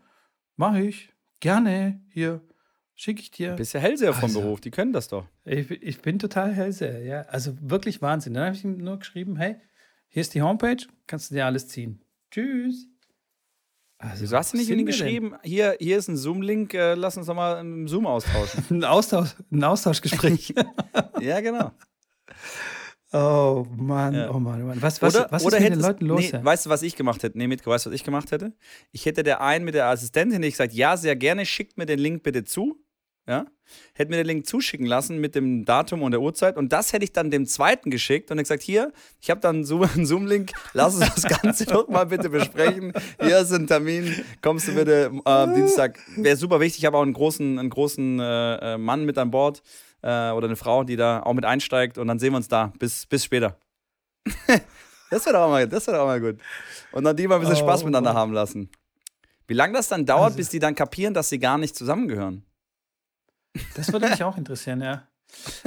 Mache 0.56 0.82
ich. 0.82 1.14
Gerne. 1.40 2.02
Hier. 2.10 2.42
Schicke 2.96 3.22
ich 3.22 3.30
dir. 3.30 3.52
Du 3.52 3.58
bist 3.58 3.74
ja 3.74 3.80
Hellseher 3.80 4.12
vom 4.12 4.24
also, 4.24 4.42
Beruf, 4.42 4.60
die 4.60 4.72
können 4.72 4.92
das 4.92 5.08
doch. 5.08 5.28
Ich, 5.46 5.70
ich 5.70 6.02
bin 6.02 6.18
total 6.18 6.52
Hellseher, 6.52 7.04
ja. 7.04 7.22
Also 7.24 7.56
wirklich 7.62 8.02
Wahnsinn. 8.02 8.34
Dann 8.34 8.46
habe 8.46 8.56
ich 8.56 8.64
ihm 8.64 8.78
nur 8.80 8.98
geschrieben, 8.98 9.36
hey, 9.36 9.58
hier 10.08 10.22
ist 10.22 10.34
die 10.34 10.42
Homepage, 10.42 10.78
kannst 11.06 11.30
du 11.30 11.36
dir 11.36 11.46
alles 11.46 11.68
ziehen. 11.68 12.02
Tschüss. 12.32 12.88
Also, 14.00 14.24
Wieso 14.24 14.38
hast 14.38 14.54
du 14.54 14.58
nicht 14.58 14.70
mit 14.70 14.88
geschrieben, 14.88 15.36
hier, 15.44 15.76
hier 15.80 15.98
ist 16.00 16.08
ein 16.08 16.18
Zoom-Link, 16.18 16.74
äh, 16.74 16.96
lass 16.96 17.18
uns 17.18 17.28
doch 17.28 17.36
mal 17.36 17.58
einen 17.58 17.88
Zoom 17.88 18.08
austauschen. 18.08 18.64
ein, 18.72 18.84
Austausch, 18.84 19.36
ein 19.52 19.64
Austauschgespräch. 19.64 20.56
ja, 21.22 21.40
genau. 21.42 21.72
Oh 23.14 23.66
Mann, 23.76 24.14
ja. 24.14 24.32
oh 24.32 24.40
Mann, 24.40 24.62
oh 24.62 24.66
Mann. 24.66 24.82
Was, 24.82 25.02
was, 25.02 25.16
oder, 25.16 25.28
was 25.32 25.46
oder 25.46 25.58
ist 25.58 25.64
mit 25.64 25.74
den 25.74 25.80
Leuten 25.80 26.06
los? 26.06 26.32
Nee, 26.34 26.40
weißt 26.44 26.66
du, 26.66 26.70
was 26.70 26.82
ich 26.82 26.96
gemacht 26.96 27.24
hätte? 27.24 27.38
Nee, 27.38 27.48
Mitko, 27.48 27.70
weißt 27.70 27.86
du, 27.86 27.90
was 27.90 27.96
ich 27.96 28.04
gemacht 28.04 28.32
hätte? 28.32 28.54
Ich 28.92 29.06
hätte 29.06 29.24
der 29.24 29.42
einen 29.42 29.64
mit 29.64 29.76
der 29.76 29.86
Assistentin 29.86 30.42
gesagt, 30.42 30.74
ja, 30.74 30.98
sehr 30.98 31.16
gerne, 31.16 31.46
schickt 31.46 31.78
mir 31.78 31.86
den 31.86 32.00
Link 32.00 32.24
bitte 32.24 32.44
zu. 32.44 32.78
ja, 33.28 33.46
hätte 33.94 34.10
mir 34.10 34.18
den 34.18 34.28
Link 34.28 34.46
zuschicken 34.46 34.86
lassen 34.86 35.20
mit 35.20 35.36
dem 35.36 35.66
Datum 35.66 36.02
und 36.02 36.12
der 36.12 36.22
Uhrzeit 36.22 36.58
und 36.58 36.72
das 36.72 36.94
hätte 36.94 37.04
ich 37.04 37.12
dann 37.12 37.32
dem 37.32 37.46
zweiten 37.46 37.90
geschickt 37.90 38.32
und 38.32 38.38
gesagt, 38.38 38.64
hier, 38.64 38.92
ich 39.22 39.30
habe 39.30 39.42
dann 39.42 39.58
einen 39.84 40.06
Zoom-Link, 40.06 40.52
lass 40.74 40.96
uns 40.96 41.14
das 41.16 41.42
Ganze 41.42 41.66
doch 41.68 41.88
mal 41.88 42.06
bitte 42.06 42.30
besprechen. 42.30 42.94
Hier 43.22 43.40
ist 43.40 43.52
ein 43.52 43.68
Termin, 43.68 44.14
kommst 44.42 44.68
du 44.68 44.76
bitte 44.76 45.12
äh, 45.26 45.54
Dienstag. 45.56 46.00
Wäre 46.16 46.36
super 46.36 46.60
wichtig, 46.60 46.80
ich 46.80 46.86
habe 46.86 46.98
auch 46.98 47.04
einen 47.04 47.14
großen, 47.14 47.60
einen 47.60 47.70
großen 47.70 48.20
äh, 48.20 48.74
äh, 48.74 48.78
Mann 48.78 49.06
mit 49.06 49.18
an 49.18 49.32
Bord 49.32 49.62
äh, 50.02 50.32
oder 50.32 50.46
eine 50.46 50.56
Frau, 50.56 50.84
die 50.84 50.96
da 50.96 51.22
auch 51.22 51.34
mit 51.34 51.46
einsteigt 51.46 51.98
und 51.98 52.08
dann 52.08 52.20
sehen 52.20 52.34
wir 52.34 52.38
uns 52.38 52.48
da. 52.48 52.74
Bis, 52.80 53.06
bis 53.06 53.24
später. 53.24 53.58
das 55.10 55.26
wäre 55.26 55.34
doch, 55.34 55.42
auch 55.44 55.50
mal, 55.50 55.70
wär 55.72 55.80
doch 55.80 55.94
auch 55.94 56.06
mal 56.06 56.22
gut. 56.22 56.38
Und 56.92 57.04
dann 57.04 57.16
die 57.16 57.28
mal 57.28 57.36
ein 57.36 57.42
bisschen 57.42 57.56
oh, 57.56 57.60
Spaß 57.60 57.84
miteinander 57.84 58.12
oh. 58.12 58.16
haben 58.16 58.34
lassen. 58.34 58.70
Wie 59.48 59.54
lange 59.54 59.74
das 59.74 59.88
dann 59.88 60.06
dauert, 60.06 60.26
also, 60.26 60.38
bis 60.38 60.50
die 60.50 60.60
dann 60.60 60.76
kapieren, 60.76 61.14
dass 61.14 61.30
sie 61.30 61.40
gar 61.40 61.58
nicht 61.58 61.76
zusammengehören. 61.76 62.44
Das 63.76 63.92
würde 63.92 64.10
mich 64.10 64.24
auch 64.24 64.38
interessieren, 64.38 64.82
ja. 64.82 65.08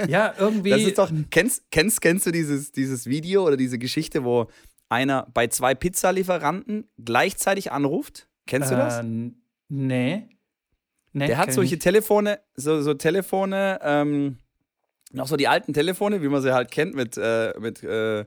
Ja, 0.06 0.34
irgendwie. 0.38 0.70
Das 0.70 0.82
ist 0.82 0.98
doch, 0.98 1.10
kennst, 1.30 1.70
kennst, 1.70 2.00
kennst 2.00 2.26
du 2.26 2.30
dieses, 2.30 2.72
dieses 2.72 3.06
Video 3.06 3.46
oder 3.46 3.56
diese 3.56 3.78
Geschichte, 3.78 4.24
wo 4.24 4.48
einer 4.88 5.26
bei 5.32 5.46
zwei 5.48 5.74
Pizzalieferanten 5.74 6.88
gleichzeitig 7.02 7.72
anruft? 7.72 8.28
Kennst 8.46 8.70
du 8.70 8.76
das? 8.76 8.98
Äh, 8.98 9.32
nee. 9.68 10.28
Nee. 11.12 11.26
Der 11.26 11.38
hat 11.38 11.52
solche 11.52 11.78
Telefone, 11.78 12.40
so, 12.54 12.80
so 12.82 12.94
Telefone, 12.94 13.78
ähm, 13.82 14.38
noch 15.12 15.26
so 15.26 15.36
die 15.36 15.48
alten 15.48 15.72
Telefone, 15.72 16.22
wie 16.22 16.28
man 16.28 16.42
sie 16.42 16.52
halt 16.52 16.70
kennt, 16.70 16.94
mit, 16.94 17.16
äh, 17.16 17.52
mit, 17.58 17.82
äh, 17.82 18.24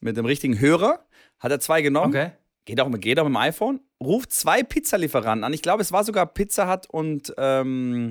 mit 0.00 0.16
dem 0.16 0.24
richtigen 0.24 0.58
Hörer. 0.58 1.04
Hat 1.38 1.50
er 1.50 1.60
zwei 1.60 1.82
genommen. 1.82 2.14
Okay. 2.14 2.32
Geht 2.64 2.80
auch, 2.80 2.90
geht 2.92 3.18
auch 3.18 3.24
mit 3.24 3.32
dem 3.32 3.36
iPhone. 3.36 3.80
Ruft 4.00 4.32
zwei 4.32 4.62
Pizzalieferanten 4.62 5.44
an. 5.44 5.52
Ich 5.52 5.62
glaube, 5.62 5.82
es 5.82 5.92
war 5.92 6.04
sogar 6.04 6.26
Pizza 6.26 6.72
Hut 6.72 6.86
und. 6.88 7.34
Ähm, 7.36 8.08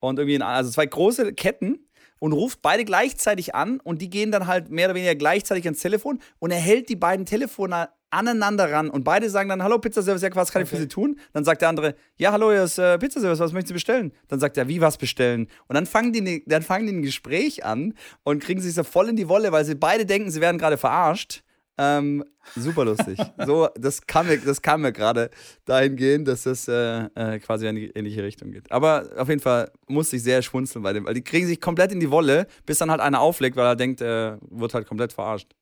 und 0.00 0.18
irgendwie, 0.18 0.42
also 0.42 0.70
zwei 0.70 0.86
große 0.86 1.34
Ketten 1.34 1.86
und 2.18 2.32
ruft 2.32 2.62
beide 2.62 2.84
gleichzeitig 2.84 3.54
an 3.54 3.80
und 3.80 4.00
die 4.02 4.10
gehen 4.10 4.32
dann 4.32 4.46
halt 4.46 4.70
mehr 4.70 4.86
oder 4.86 4.94
weniger 4.94 5.14
gleichzeitig 5.14 5.64
ans 5.64 5.80
Telefon 5.80 6.20
und 6.38 6.50
er 6.50 6.58
hält 6.58 6.88
die 6.88 6.96
beiden 6.96 7.26
Telefone 7.26 7.90
aneinander 8.10 8.70
ran 8.70 8.90
und 8.90 9.04
beide 9.04 9.30
sagen 9.30 9.48
dann, 9.48 9.62
hallo 9.62 9.78
Pizzaservice, 9.78 10.22
ja, 10.22 10.34
was 10.34 10.52
kann 10.52 10.62
ich 10.62 10.68
für 10.68 10.76
Sie 10.76 10.88
tun? 10.88 11.18
Dann 11.32 11.44
sagt 11.44 11.62
der 11.62 11.68
andere, 11.68 11.94
ja, 12.16 12.32
hallo, 12.32 12.50
hier 12.50 12.64
ist 12.64 12.78
äh, 12.78 12.98
Pizzaservice, 12.98 13.40
was 13.40 13.52
möchten 13.52 13.68
Sie 13.68 13.74
bestellen? 13.74 14.12
Dann 14.28 14.40
sagt 14.40 14.56
er, 14.56 14.68
wie 14.68 14.80
was 14.80 14.96
bestellen? 14.96 15.48
Und 15.68 15.74
dann 15.74 15.86
fangen 15.86 16.12
die, 16.12 16.44
dann 16.46 16.62
fangen 16.62 16.86
die 16.86 16.92
ein 16.92 17.02
Gespräch 17.02 17.64
an 17.64 17.94
und 18.22 18.42
kriegen 18.42 18.60
sich 18.60 18.74
so 18.74 18.84
voll 18.84 19.08
in 19.08 19.16
die 19.16 19.28
Wolle, 19.28 19.52
weil 19.52 19.64
sie 19.64 19.74
beide 19.74 20.06
denken, 20.06 20.30
sie 20.30 20.40
werden 20.40 20.58
gerade 20.58 20.76
verarscht 20.76 21.42
ähm, 21.82 22.24
super 22.56 22.84
lustig. 22.84 23.18
so, 23.46 23.68
das 23.74 24.06
kann 24.06 24.26
mir, 24.26 24.38
das 24.38 24.60
mir 24.76 24.92
gerade 24.92 25.30
dahin 25.64 25.96
gehen, 25.96 26.26
dass 26.26 26.42
das 26.42 26.68
äh, 26.68 27.06
äh, 27.14 27.38
quasi 27.38 27.66
in 27.66 27.76
die 27.76 27.90
ähnliche 27.94 28.22
Richtung 28.22 28.52
geht. 28.52 28.70
Aber 28.70 29.08
auf 29.16 29.30
jeden 29.30 29.40
Fall 29.40 29.70
musste 29.88 30.16
ich 30.16 30.22
sehr 30.22 30.42
schmunzeln 30.42 30.82
bei 30.82 30.92
dem, 30.92 31.06
weil 31.06 31.14
die 31.14 31.24
kriegen 31.24 31.46
sich 31.46 31.58
komplett 31.58 31.90
in 31.90 31.98
die 32.00 32.10
Wolle, 32.10 32.46
bis 32.66 32.78
dann 32.78 32.90
halt 32.90 33.00
einer 33.00 33.20
auflegt, 33.20 33.56
weil 33.56 33.64
er 33.64 33.76
denkt, 33.76 34.02
er 34.02 34.38
wird 34.50 34.74
halt 34.74 34.86
komplett 34.86 35.14
verarscht. 35.14 35.54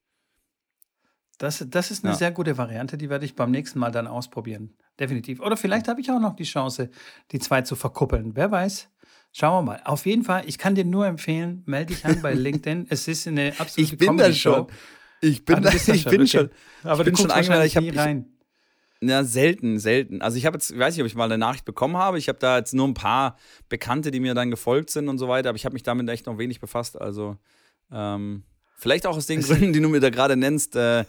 Das, 1.38 1.64
das 1.68 1.90
ist 1.92 2.04
eine 2.04 2.12
ja. 2.12 2.18
sehr 2.18 2.33
gute 2.33 2.59
Variante, 2.59 2.99
die 2.99 3.09
werde 3.09 3.25
ich 3.25 3.37
beim 3.37 3.50
nächsten 3.50 3.78
Mal 3.78 3.92
dann 3.92 4.09
ausprobieren. 4.09 4.75
Definitiv. 4.99 5.40
Oder 5.40 5.57
vielleicht 5.57 5.87
habe 5.87 6.00
ich 6.00 6.11
auch 6.11 6.18
noch 6.18 6.35
die 6.35 6.45
Chance, 6.45 6.90
die 7.30 7.38
zwei 7.38 7.62
zu 7.62 7.76
verkuppeln. 7.76 8.35
Wer 8.35 8.50
weiß. 8.50 8.88
Schauen 9.33 9.64
wir 9.64 9.73
mal. 9.73 9.80
Auf 9.85 10.04
jeden 10.07 10.25
Fall, 10.25 10.42
ich 10.47 10.59
kann 10.59 10.75
dir 10.75 10.85
nur 10.85 11.07
empfehlen, 11.07 11.62
melde 11.66 11.95
dich 11.95 12.04
an 12.04 12.21
bei 12.23 12.35
LinkedIn. 12.35 12.87
es 12.88 13.07
ist 13.07 13.28
eine 13.28 13.52
absolute 13.59 13.80
Ich 13.80 13.99
bin 13.99 14.16
da 14.16 14.33
schon. 14.33 14.66
Ich 15.21 15.45
bin, 15.45 15.62
da, 15.62 15.71
ich 15.95 16.04
bin 16.04 16.26
schon, 16.26 16.50
aber 16.83 17.00
ich 17.00 17.07
bin 17.07 17.16
schon 17.16 17.30
eingeladen. 17.30 17.66
Ich 17.66 17.76
habe 17.76 17.97
rein. 17.97 18.26
Ja, 19.00 19.23
selten, 19.23 19.78
selten. 19.78 20.23
Also 20.23 20.38
ich 20.38 20.47
habe 20.47 20.57
jetzt, 20.57 20.73
ich 20.73 20.78
weiß 20.78 20.95
nicht, 20.95 21.02
ob 21.02 21.07
ich 21.07 21.14
mal 21.14 21.25
eine 21.25 21.38
Nachricht 21.38 21.64
bekommen 21.64 21.97
habe. 21.97 22.18
Ich 22.18 22.28
habe 22.28 22.38
da 22.40 22.59
jetzt 22.59 22.75
nur 22.75 22.88
ein 22.88 22.95
paar 22.95 23.37
Bekannte, 23.68 24.11
die 24.11 24.18
mir 24.18 24.35
dann 24.35 24.50
gefolgt 24.50 24.90
sind 24.90 25.09
und 25.09 25.18
so 25.18 25.28
weiter, 25.28 25.50
aber 25.50 25.57
ich 25.57 25.64
habe 25.64 25.75
mich 25.75 25.85
damit 25.85 26.09
echt 26.09 26.26
noch 26.26 26.38
wenig 26.38 26.61
befasst. 26.61 27.00
Also 27.00 27.37
ähm, 27.92 28.42
vielleicht 28.78 29.06
auch 29.06 29.16
aus 29.16 29.26
den 29.26 29.42
Gründen, 29.42 29.73
die 29.75 29.80
du 29.80 29.88
mir 29.88 30.00
da 30.00 30.08
gerade 30.08 30.37
nennst, 30.37 30.76
äh, 30.76 31.04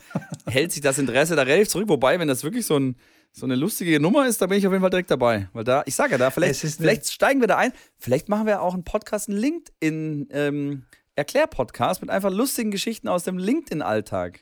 hält 0.46 0.74
sich 0.74 0.82
das 0.82 0.98
Interesse 0.98 1.36
da 1.36 1.44
relativ 1.44 1.70
zurück. 1.70 1.88
Wobei, 1.88 2.20
wenn 2.20 2.28
das 2.28 2.44
wirklich 2.44 2.66
so, 2.66 2.78
ein, 2.78 2.98
so 3.32 3.46
eine 3.46 3.56
lustige 3.56 4.00
Nummer 4.02 4.28
ist, 4.28 4.42
da 4.42 4.48
bin 4.48 4.58
ich 4.58 4.68
auf 4.68 4.74
jeden 4.74 4.82
Fall 4.82 4.90
direkt 4.90 5.12
dabei. 5.12 5.48
Weil 5.54 5.64
da, 5.64 5.84
ich 5.86 5.96
sage 5.96 6.12
ja 6.14 6.18
da, 6.18 6.32
vielleicht, 6.32 6.60
vielleicht 6.60 7.08
steigen 7.10 7.40
wir 7.40 7.48
da 7.48 7.58
ein. 7.58 7.72
Vielleicht 7.98 8.28
machen 8.28 8.48
wir 8.48 8.62
auch 8.62 8.74
einen 8.74 8.84
Podcast, 8.84 9.30
einen 9.30 9.38
LinkedIn. 9.38 10.28
Ähm, 10.32 10.84
Erklär-Podcast 11.16 12.02
mit 12.02 12.10
einfach 12.10 12.32
lustigen 12.32 12.72
Geschichten 12.72 13.10
aus 13.10 13.24
dem 13.24 13.38
LinkedIn-Alltag. 13.38 14.40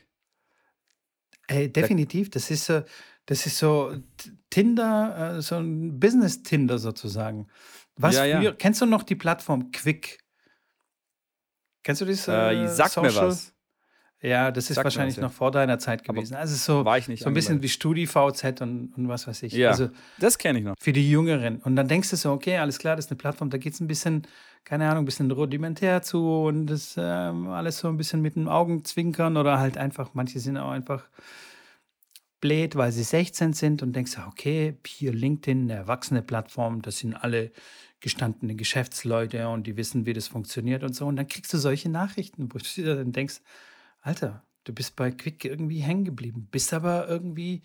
Ey, 1.48 1.72
definitiv. 1.72 2.30
Das 2.30 2.50
ist 2.50 2.66
so, 2.66 2.82
das 3.26 3.46
ist 3.46 3.58
so 3.58 3.96
Tinder, 4.48 5.36
äh, 5.38 5.42
so 5.42 5.56
ein 5.56 5.98
Business-Tinder 5.98 6.78
sozusagen. 6.78 7.48
Was 7.96 8.14
ja, 8.14 8.22
früher, 8.22 8.42
ja. 8.42 8.52
kennst 8.52 8.80
du 8.80 8.86
noch 8.86 9.02
die 9.02 9.16
Plattform 9.16 9.72
Quick? 9.72 10.18
Kennst 11.88 12.02
du 12.02 12.04
das? 12.04 12.28
Äh, 12.28 12.64
äh 12.64 12.68
sag 12.68 12.90
Social? 12.90 13.10
mir 13.10 13.30
was. 13.30 13.54
Ja, 14.20 14.50
das 14.50 14.68
ist 14.68 14.76
Sag 14.76 14.84
wahrscheinlich 14.84 15.16
noch 15.16 15.32
vor 15.32 15.50
deiner 15.50 15.78
Zeit 15.78 16.04
gewesen. 16.04 16.34
Aber 16.34 16.42
also 16.42 16.54
so, 16.54 16.84
war 16.84 16.98
ich 16.98 17.08
nicht 17.08 17.22
so 17.22 17.30
ein 17.30 17.34
bisschen 17.34 17.62
wie 17.62 17.68
StudiVZ 17.70 18.60
und, 18.60 18.92
und 18.94 19.08
was 19.08 19.26
weiß 19.26 19.44
ich. 19.44 19.54
Ja, 19.54 19.70
also 19.70 19.88
das 20.18 20.36
kenne 20.36 20.58
ich 20.58 20.66
noch. 20.66 20.74
Für 20.78 20.92
die 20.92 21.08
Jüngeren. 21.08 21.62
Und 21.62 21.76
dann 21.76 21.88
denkst 21.88 22.10
du 22.10 22.16
so, 22.16 22.32
okay, 22.32 22.58
alles 22.58 22.78
klar, 22.78 22.94
das 22.94 23.06
ist 23.06 23.10
eine 23.10 23.16
Plattform, 23.16 23.48
da 23.48 23.56
geht 23.56 23.72
es 23.72 23.80
ein 23.80 23.86
bisschen, 23.86 24.26
keine 24.64 24.90
Ahnung, 24.90 25.04
ein 25.04 25.06
bisschen 25.06 25.30
rudimentär 25.30 26.02
zu 26.02 26.42
und 26.42 26.66
das 26.66 26.96
ähm, 26.98 27.48
alles 27.48 27.78
so 27.78 27.88
ein 27.88 27.96
bisschen 27.96 28.20
mit 28.20 28.36
den 28.36 28.48
Augen 28.48 28.84
zwinkern 28.84 29.38
oder 29.38 29.58
halt 29.58 29.78
einfach, 29.78 30.10
manche 30.12 30.40
sind 30.40 30.58
auch 30.58 30.72
einfach 30.72 31.08
blöd, 32.40 32.76
weil 32.76 32.92
sie 32.92 33.02
16 33.02 33.54
sind 33.54 33.82
und 33.82 33.94
denkst, 33.94 34.18
okay, 34.26 34.76
hier 34.86 35.14
LinkedIn, 35.14 35.62
eine 35.62 35.74
erwachsene 35.74 36.20
Plattform, 36.20 36.82
das 36.82 36.98
sind 36.98 37.14
alle 37.14 37.50
gestandene 38.00 38.54
Geschäftsleute 38.54 39.48
und 39.48 39.66
die 39.66 39.76
wissen, 39.76 40.06
wie 40.06 40.12
das 40.12 40.28
funktioniert 40.28 40.84
und 40.84 40.94
so. 40.94 41.06
Und 41.06 41.16
dann 41.16 41.26
kriegst 41.26 41.52
du 41.52 41.58
solche 41.58 41.88
Nachrichten, 41.88 42.52
wo 42.52 42.58
du 42.58 42.64
dir 42.64 42.96
dann 42.96 43.12
denkst, 43.12 43.40
Alter, 44.00 44.44
du 44.64 44.72
bist 44.72 44.96
bei 44.96 45.10
Quick 45.10 45.44
irgendwie 45.44 45.80
hängen 45.80 46.04
geblieben, 46.04 46.48
bist 46.50 46.72
aber 46.72 47.08
irgendwie 47.08 47.62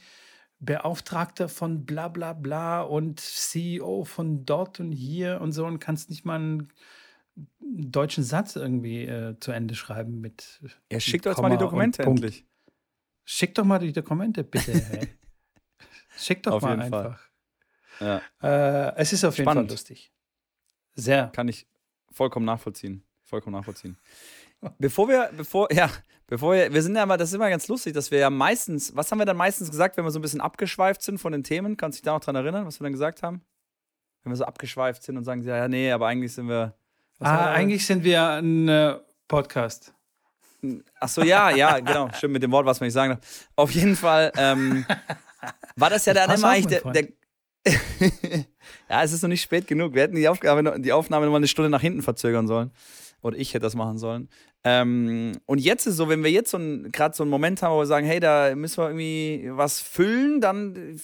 Beauftragter 0.59 1.49
von 1.49 1.85
bla 1.85 2.07
bla 2.07 2.33
bla 2.33 2.81
und 2.81 3.19
CEO 3.19 4.05
von 4.05 4.45
dort 4.45 4.79
und 4.79 4.91
hier 4.91 5.41
und 5.41 5.51
so 5.51 5.65
und 5.65 5.79
kannst 5.79 6.09
nicht 6.09 6.25
mal 6.25 6.35
einen 6.35 6.69
deutschen 7.59 8.23
Satz 8.23 8.55
irgendwie 8.55 9.03
äh, 9.03 9.37
zu 9.39 9.51
Ende 9.51 9.75
schreiben 9.75 10.21
mit. 10.21 10.61
Ja, 10.91 10.99
schick 10.99 11.23
doch 11.23 11.31
jetzt 11.31 11.41
mal 11.41 11.49
die 11.49 11.57
Dokumente 11.57 12.03
endlich. 12.03 12.45
Schick 13.25 13.55
doch 13.55 13.65
mal 13.65 13.79
die 13.79 13.93
Dokumente, 13.93 14.43
bitte. 14.43 14.73
schick 16.17 16.43
doch 16.43 16.53
auf 16.53 16.61
mal 16.61 16.79
einfach. 16.79 17.19
Ja. 17.99 18.21
Äh, 18.41 18.95
es 18.97 19.13
ist 19.13 19.23
auf 19.23 19.35
Spannend. 19.35 19.47
jeden 19.47 19.67
Fall 19.67 19.73
lustig. 19.73 20.11
Sehr. 20.95 21.27
Kann 21.33 21.47
ich 21.47 21.67
vollkommen 22.11 22.45
nachvollziehen. 22.45 23.03
Vollkommen 23.23 23.55
nachvollziehen. 23.55 23.97
Bevor 24.77 25.09
wir, 25.09 25.29
bevor, 25.35 25.71
ja, 25.73 25.89
bevor 26.27 26.53
wir, 26.53 26.73
wir 26.73 26.81
sind 26.81 26.95
ja 26.95 27.05
mal, 27.05 27.17
das 27.17 27.29
ist 27.29 27.35
immer 27.35 27.49
ganz 27.49 27.67
lustig, 27.67 27.93
dass 27.93 28.11
wir 28.11 28.19
ja 28.19 28.29
meistens, 28.29 28.95
was 28.95 29.11
haben 29.11 29.19
wir 29.19 29.25
dann 29.25 29.37
meistens 29.37 29.69
gesagt, 29.69 29.97
wenn 29.97 30.05
wir 30.05 30.11
so 30.11 30.19
ein 30.19 30.21
bisschen 30.21 30.41
abgeschweift 30.41 31.01
sind 31.01 31.17
von 31.17 31.31
den 31.31 31.43
Themen? 31.43 31.75
Kannst 31.75 31.97
du 31.97 32.01
dich 32.01 32.05
da 32.05 32.13
noch 32.13 32.21
dran 32.21 32.35
erinnern, 32.35 32.65
was 32.65 32.79
wir 32.79 32.85
dann 32.85 32.93
gesagt 32.93 33.23
haben? 33.23 33.41
Wenn 34.23 34.31
wir 34.31 34.37
so 34.37 34.45
abgeschweift 34.45 35.03
sind 35.03 35.17
und 35.17 35.25
sagen, 35.25 35.41
ja, 35.41 35.67
nee, 35.67 35.91
aber 35.91 36.07
eigentlich 36.07 36.33
sind 36.33 36.47
wir. 36.47 36.75
Ah, 37.19 37.51
eigentlich 37.51 37.85
sind 37.85 38.03
wir 38.03 38.23
ein 38.23 38.67
äh, 38.67 38.99
Podcast. 39.27 39.93
Ach 40.99 41.09
so, 41.09 41.23
ja, 41.23 41.49
ja, 41.49 41.79
genau. 41.79 42.09
Stimmt 42.13 42.33
mit 42.33 42.43
dem 42.43 42.51
Wort, 42.51 42.65
was 42.65 42.79
man 42.79 42.87
nicht 42.87 42.93
sagen 42.93 43.13
darf. 43.13 43.49
Auf 43.55 43.71
jeden 43.71 43.95
Fall 43.95 44.31
ähm, 44.37 44.85
war 45.75 45.89
das 45.89 46.05
ja 46.05 46.13
dann 46.13 46.31
immer 46.31 46.49
eigentlich 46.49 46.81
der, 46.81 46.91
der 46.91 48.45
ja, 48.93 49.01
es 49.01 49.11
ist 49.11 49.23
noch 49.23 49.29
nicht 49.29 49.41
spät 49.41 49.65
genug. 49.65 49.95
Wir 49.95 50.03
hätten 50.03 50.15
die, 50.15 50.27
Aufgabe, 50.27 50.79
die 50.79 50.93
Aufnahme 50.93 51.25
noch 51.25 51.31
mal 51.31 51.37
eine 51.37 51.47
Stunde 51.47 51.71
nach 51.71 51.81
hinten 51.81 52.03
verzögern 52.03 52.45
sollen. 52.45 52.69
Oder 53.23 53.37
ich 53.37 53.55
hätte 53.55 53.63
das 53.63 53.73
machen 53.73 53.97
sollen. 53.97 54.29
Ähm, 54.63 55.31
und 55.47 55.59
jetzt 55.59 55.87
ist 55.87 55.97
so, 55.97 56.09
wenn 56.09 56.23
wir 56.23 56.29
jetzt 56.29 56.51
so 56.51 56.59
gerade 56.59 57.15
so 57.15 57.23
einen 57.23 57.31
Moment 57.31 57.63
haben, 57.63 57.73
wo 57.73 57.79
wir 57.79 57.87
sagen, 57.87 58.05
hey, 58.05 58.19
da 58.19 58.53
müssen 58.55 58.77
wir 58.77 58.89
irgendwie 58.89 59.49
was 59.51 59.79
füllen, 59.79 60.41
dann 60.41 61.01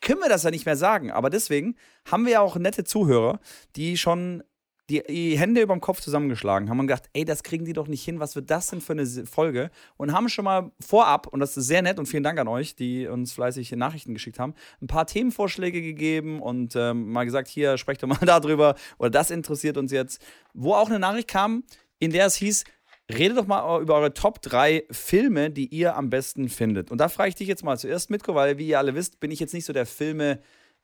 können 0.00 0.20
wir 0.20 0.28
das 0.28 0.42
ja 0.42 0.50
nicht 0.50 0.66
mehr 0.66 0.76
sagen. 0.76 1.12
Aber 1.12 1.30
deswegen 1.30 1.76
haben 2.10 2.24
wir 2.24 2.32
ja 2.32 2.40
auch 2.40 2.56
nette 2.56 2.82
Zuhörer, 2.82 3.38
die 3.76 3.96
schon 3.96 4.42
die, 4.90 5.02
die 5.08 5.38
Hände 5.38 5.62
über 5.62 5.74
dem 5.74 5.80
Kopf 5.80 6.00
zusammengeschlagen 6.00 6.68
haben 6.68 6.78
gedacht, 6.86 7.08
ey, 7.12 7.24
das 7.24 7.42
kriegen 7.42 7.64
die 7.64 7.72
doch 7.72 7.86
nicht 7.86 8.04
hin, 8.04 8.20
was 8.20 8.34
wird 8.34 8.50
das 8.50 8.68
denn 8.68 8.80
für 8.80 8.92
eine 8.92 9.06
Folge? 9.06 9.70
Und 9.96 10.12
haben 10.12 10.28
schon 10.28 10.44
mal 10.44 10.72
vorab, 10.80 11.28
und 11.28 11.40
das 11.40 11.56
ist 11.56 11.66
sehr 11.66 11.82
nett 11.82 11.98
und 11.98 12.06
vielen 12.06 12.22
Dank 12.22 12.38
an 12.38 12.48
euch, 12.48 12.74
die 12.74 13.06
uns 13.06 13.32
fleißig 13.32 13.70
Nachrichten 13.72 14.14
geschickt 14.14 14.38
haben, 14.38 14.54
ein 14.82 14.88
paar 14.88 15.06
Themenvorschläge 15.06 15.80
gegeben 15.80 16.40
und 16.42 16.74
ähm, 16.76 17.12
mal 17.12 17.24
gesagt, 17.24 17.48
hier, 17.48 17.78
sprecht 17.78 18.02
doch 18.02 18.08
mal 18.08 18.18
darüber 18.26 18.74
oder 18.98 19.10
das 19.10 19.30
interessiert 19.30 19.76
uns 19.76 19.92
jetzt. 19.92 20.20
Wo 20.52 20.74
auch 20.74 20.88
eine 20.88 20.98
Nachricht 20.98 21.28
kam, 21.28 21.64
in 21.98 22.10
der 22.10 22.26
es 22.26 22.34
hieß, 22.34 22.64
redet 23.12 23.38
doch 23.38 23.46
mal 23.46 23.80
über 23.80 23.94
eure 23.96 24.14
Top 24.14 24.42
3 24.42 24.84
Filme, 24.90 25.50
die 25.50 25.66
ihr 25.66 25.96
am 25.96 26.10
besten 26.10 26.48
findet. 26.48 26.90
Und 26.90 26.98
da 26.98 27.08
frage 27.08 27.30
ich 27.30 27.34
dich 27.36 27.48
jetzt 27.48 27.64
mal 27.64 27.78
zuerst, 27.78 28.10
Mitko, 28.10 28.34
weil 28.34 28.58
wie 28.58 28.68
ihr 28.68 28.78
alle 28.78 28.94
wisst, 28.94 29.20
bin 29.20 29.30
ich 29.30 29.40
jetzt 29.40 29.54
nicht 29.54 29.64
so 29.64 29.72
der 29.72 29.86
Filme- 29.86 30.40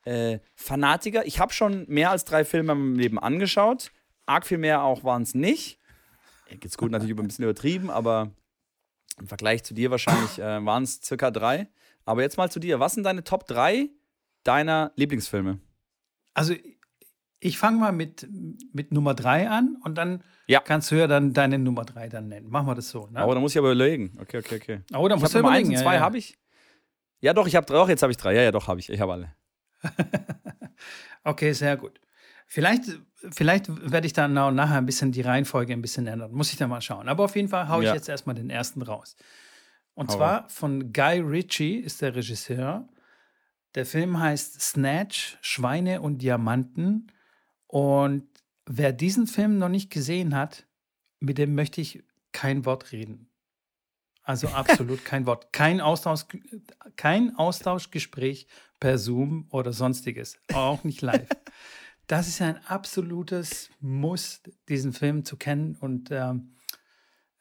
äh. 0.07 0.39
Ich 1.25 1.39
habe 1.39 1.53
schon 1.53 1.85
mehr 1.87 2.11
als 2.11 2.23
drei 2.25 2.45
Filme 2.45 2.71
im 2.71 2.95
Leben 2.95 3.19
angeschaut. 3.19 3.91
Arg 4.27 4.45
viel 4.45 4.57
mehr 4.57 4.83
auch 4.83 5.03
waren 5.03 5.23
es 5.23 5.33
nicht. 5.33 5.79
Geht's 6.59 6.77
gut, 6.77 6.91
natürlich 6.91 7.17
ein 7.17 7.27
bisschen 7.27 7.43
übertrieben, 7.43 7.89
aber 7.89 8.31
im 9.19 9.27
Vergleich 9.27 9.63
zu 9.63 9.73
dir 9.73 9.91
wahrscheinlich 9.91 10.39
äh, 10.39 10.63
waren 10.65 10.83
es 10.83 11.01
circa 11.01 11.31
drei. 11.31 11.67
Aber 12.05 12.21
jetzt 12.21 12.37
mal 12.37 12.49
zu 12.49 12.59
dir. 12.59 12.79
Was 12.79 12.93
sind 12.93 13.03
deine 13.03 13.23
Top 13.23 13.47
3 13.47 13.89
deiner 14.43 14.93
Lieblingsfilme? 14.95 15.59
Also, 16.33 16.53
ich 17.39 17.57
fange 17.57 17.79
mal 17.79 17.91
mit, 17.91 18.27
mit 18.73 18.91
Nummer 18.91 19.13
drei 19.13 19.49
an 19.49 19.77
und 19.83 19.95
dann 19.95 20.23
ja. 20.47 20.59
kannst 20.59 20.91
du 20.91 20.95
ja 20.95 21.07
dann 21.07 21.33
deine 21.33 21.59
Nummer 21.59 21.83
drei 21.83 22.09
dann 22.09 22.29
nennen. 22.29 22.49
Machen 22.49 22.67
wir 22.67 22.75
das 22.75 22.89
so. 22.89 23.07
Ne? 23.07 23.19
Aber 23.19 23.35
da 23.35 23.41
muss 23.41 23.51
ich 23.51 23.57
aber 23.57 23.71
überlegen. 23.71 24.17
Okay, 24.21 24.37
okay, 24.37 24.55
okay. 24.55 24.81
Oh, 24.95 25.07
dann 25.07 25.19
musst 25.19 25.35
du 25.35 25.39
überlegen. 25.39 25.71
Eins 25.71 25.81
zwei 25.81 25.95
ja, 25.95 25.99
habe 25.99 26.17
ich. 26.17 26.37
Ja, 27.19 27.33
doch, 27.33 27.47
ich 27.47 27.55
habe 27.55 27.65
drei. 27.65 27.77
Auch 27.77 27.89
jetzt 27.89 28.01
habe 28.01 28.11
ich 28.11 28.17
drei. 28.17 28.33
Ja, 28.33 28.41
ja, 28.41 28.51
doch, 28.51 28.67
habe 28.67 28.79
ich. 28.79 28.89
Ich 28.89 28.99
habe 29.01 29.13
alle. 29.13 29.35
okay, 31.23 31.51
sehr 31.51 31.77
gut. 31.77 31.99
Vielleicht, 32.47 32.83
vielleicht 33.31 33.67
werde 33.91 34.07
ich 34.07 34.13
dann 34.13 34.33
nachher 34.33 34.77
ein 34.77 34.85
bisschen 34.85 35.11
die 35.11 35.21
Reihenfolge 35.21 35.73
ein 35.73 35.81
bisschen 35.81 36.07
ändern. 36.07 36.31
Muss 36.31 36.51
ich 36.51 36.57
dann 36.57 36.69
mal 36.69 36.81
schauen. 36.81 37.09
Aber 37.09 37.25
auf 37.25 37.35
jeden 37.35 37.49
Fall 37.49 37.67
haue 37.67 37.83
ich 37.83 37.89
ja. 37.89 37.93
jetzt 37.93 38.07
erstmal 38.07 38.35
den 38.35 38.49
ersten 38.49 38.81
raus. 38.81 39.17
Und 39.93 40.09
Hau 40.09 40.15
zwar 40.15 40.49
von 40.49 40.93
Guy 40.93 41.19
Ritchie 41.19 41.75
ist 41.75 42.01
der 42.01 42.15
Regisseur. 42.15 42.87
Der 43.75 43.85
Film 43.85 44.19
heißt 44.19 44.61
Snatch, 44.61 45.37
Schweine 45.41 46.01
und 46.01 46.21
Diamanten. 46.21 47.11
Und 47.67 48.27
wer 48.65 48.93
diesen 48.93 49.27
Film 49.27 49.57
noch 49.57 49.69
nicht 49.69 49.91
gesehen 49.91 50.33
hat, 50.33 50.65
mit 51.19 51.37
dem 51.37 51.53
möchte 51.53 51.81
ich 51.81 52.03
kein 52.31 52.65
Wort 52.65 52.93
reden. 52.93 53.29
Also 54.23 54.47
absolut 54.55 55.03
kein 55.03 55.25
Wort. 55.25 55.51
Kein, 55.51 55.81
Austausch, 55.81 56.25
kein 56.95 57.35
Austauschgespräch 57.35 58.47
per 58.79 58.97
Zoom 58.97 59.47
oder 59.49 59.73
sonstiges. 59.73 60.39
Auch 60.53 60.85
nicht 60.85 61.01
live. 61.01 61.27
Das 62.07 62.29
ist 62.29 62.41
ein 62.41 62.57
absolutes 62.65 63.69
Muss, 63.81 64.41
diesen 64.69 64.93
Film 64.93 65.25
zu 65.25 65.35
kennen 65.35 65.75
und 65.75 66.09
ähm, 66.09 66.55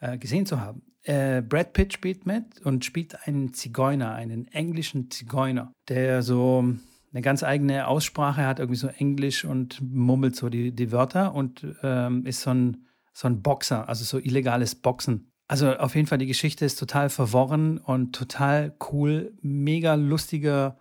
äh, 0.01 0.19
gesehen 0.19 0.45
zu 0.45 0.61
haben. 0.61 0.83
Äh, 1.03 1.41
Brad 1.43 1.73
Pitt 1.73 1.93
spielt 1.93 2.27
mit 2.27 2.61
und 2.63 2.85
spielt 2.85 3.29
einen 3.29 3.55
Zigeuner, 3.55 4.13
einen 4.13 4.49
englischen 4.49 5.09
Zigeuner, 5.09 5.73
der 5.89 6.25
so 6.25 6.65
eine 7.13 7.23
ganz 7.23 7.45
eigene 7.45 7.87
Aussprache 7.87 8.45
hat, 8.45 8.59
irgendwie 8.59 8.79
so 8.79 8.89
Englisch 8.89 9.45
und 9.45 9.81
mummelt 9.81 10.35
so 10.35 10.49
die, 10.49 10.73
die 10.73 10.91
Wörter 10.91 11.33
und 11.33 11.65
ähm, 11.85 12.27
ist 12.27 12.41
so 12.41 12.51
ein, 12.51 12.89
so 13.13 13.29
ein 13.29 13.43
Boxer, 13.43 13.89
also 13.89 14.05
so 14.05 14.19
illegales 14.19 14.75
Boxen. 14.75 15.31
Also 15.47 15.77
auf 15.77 15.95
jeden 15.95 16.09
Fall, 16.09 16.19
die 16.19 16.27
Geschichte 16.27 16.65
ist 16.65 16.77
total 16.77 17.09
verworren 17.09 17.79
und 17.79 18.17
total 18.17 18.75
cool, 18.91 19.33
mega 19.43 19.95
lustiger, 19.95 20.77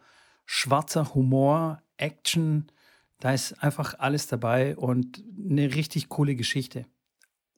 schwarzer 0.47 1.13
Humor, 1.13 1.83
Action, 1.97 2.71
da 3.19 3.33
ist 3.33 3.53
einfach 3.63 3.99
alles 3.99 4.27
dabei 4.27 4.75
und 4.75 5.23
eine 5.49 5.73
richtig 5.75 6.09
coole 6.09 6.35
Geschichte. 6.35 6.85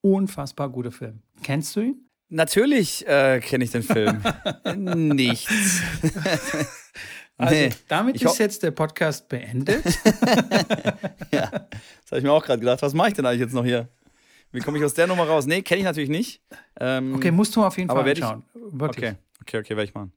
Unfassbar 0.02 0.70
guter 0.70 0.92
Film. 0.92 1.22
Kennst 1.44 1.76
du 1.76 1.82
ihn? 1.82 2.10
Natürlich 2.30 3.08
äh, 3.08 3.40
kenne 3.40 3.64
ich 3.64 3.72
den 3.72 3.84
Film. 3.84 4.22
Nichts. 4.76 5.82
Also 7.40 7.54
nee. 7.54 7.70
damit 7.88 8.20
ist 8.20 8.40
jetzt 8.40 8.64
der 8.64 8.72
Podcast 8.72 9.30
beendet. 9.30 9.86
ja, 11.32 11.52
das 11.52 12.10
habe 12.10 12.18
ich 12.18 12.24
mir 12.24 12.32
auch 12.32 12.44
gerade 12.44 12.60
gedacht. 12.60 12.82
Was 12.82 12.96
mache 12.96 13.10
ich 13.10 13.14
denn 13.14 13.28
eigentlich 13.28 13.42
jetzt 13.42 13.54
noch 13.54 13.64
hier? 13.64 13.90
Wie 14.52 14.60
komme 14.60 14.80
ich 14.80 14.84
aus 14.84 14.96
der 14.96 15.06
Nummer 15.06 15.28
raus? 15.28 15.46
Nee, 15.46 15.62
kenne 15.62 15.80
ich 15.80 15.86
natürlich 15.86 16.10
nicht. 16.10 16.42
Ähm, 16.80 17.14
okay, 17.14 17.30
musst 17.30 17.56
du 17.56 17.64
auf 17.64 17.78
jeden 17.78 17.92
Fall 17.92 18.10
anschauen. 18.10 18.44
Wirklich. 18.56 19.12
Okay, 19.12 19.18
okay, 19.42 19.58
okay, 19.60 19.70
werde 19.70 19.84
ich 19.84 19.94
machen. 19.94 20.14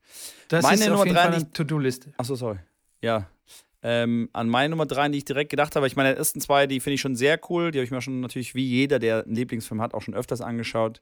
Das 0.48 0.62
Meine 0.62 0.76
ist 0.76 0.86
Nummer 0.86 1.00
auf 1.00 1.04
jeden 1.04 1.16
drei, 1.16 1.24
Fall 1.24 1.34
eine 1.34 1.52
To-Do-Liste. 1.52 2.14
Achso, 2.16 2.36
sorry. 2.36 2.58
Ja, 3.02 3.28
ähm, 3.82 4.28
an 4.32 4.48
meine 4.48 4.70
Nummer 4.70 4.86
drei, 4.86 5.08
die 5.08 5.18
ich 5.18 5.24
direkt 5.24 5.50
gedacht 5.50 5.76
habe. 5.76 5.86
Ich 5.86 5.96
meine, 5.96 6.12
die 6.12 6.18
ersten 6.18 6.40
zwei, 6.40 6.66
die 6.66 6.80
finde 6.80 6.94
ich 6.94 7.00
schon 7.00 7.16
sehr 7.16 7.40
cool. 7.48 7.70
Die 7.70 7.78
habe 7.78 7.84
ich 7.84 7.90
mir 7.90 8.02
schon 8.02 8.20
natürlich, 8.20 8.54
wie 8.54 8.64
jeder, 8.64 8.98
der 8.98 9.24
einen 9.24 9.34
Lieblingsfilm 9.34 9.80
hat, 9.80 9.94
auch 9.94 10.02
schon 10.02 10.14
öfters 10.14 10.40
angeschaut. 10.40 11.00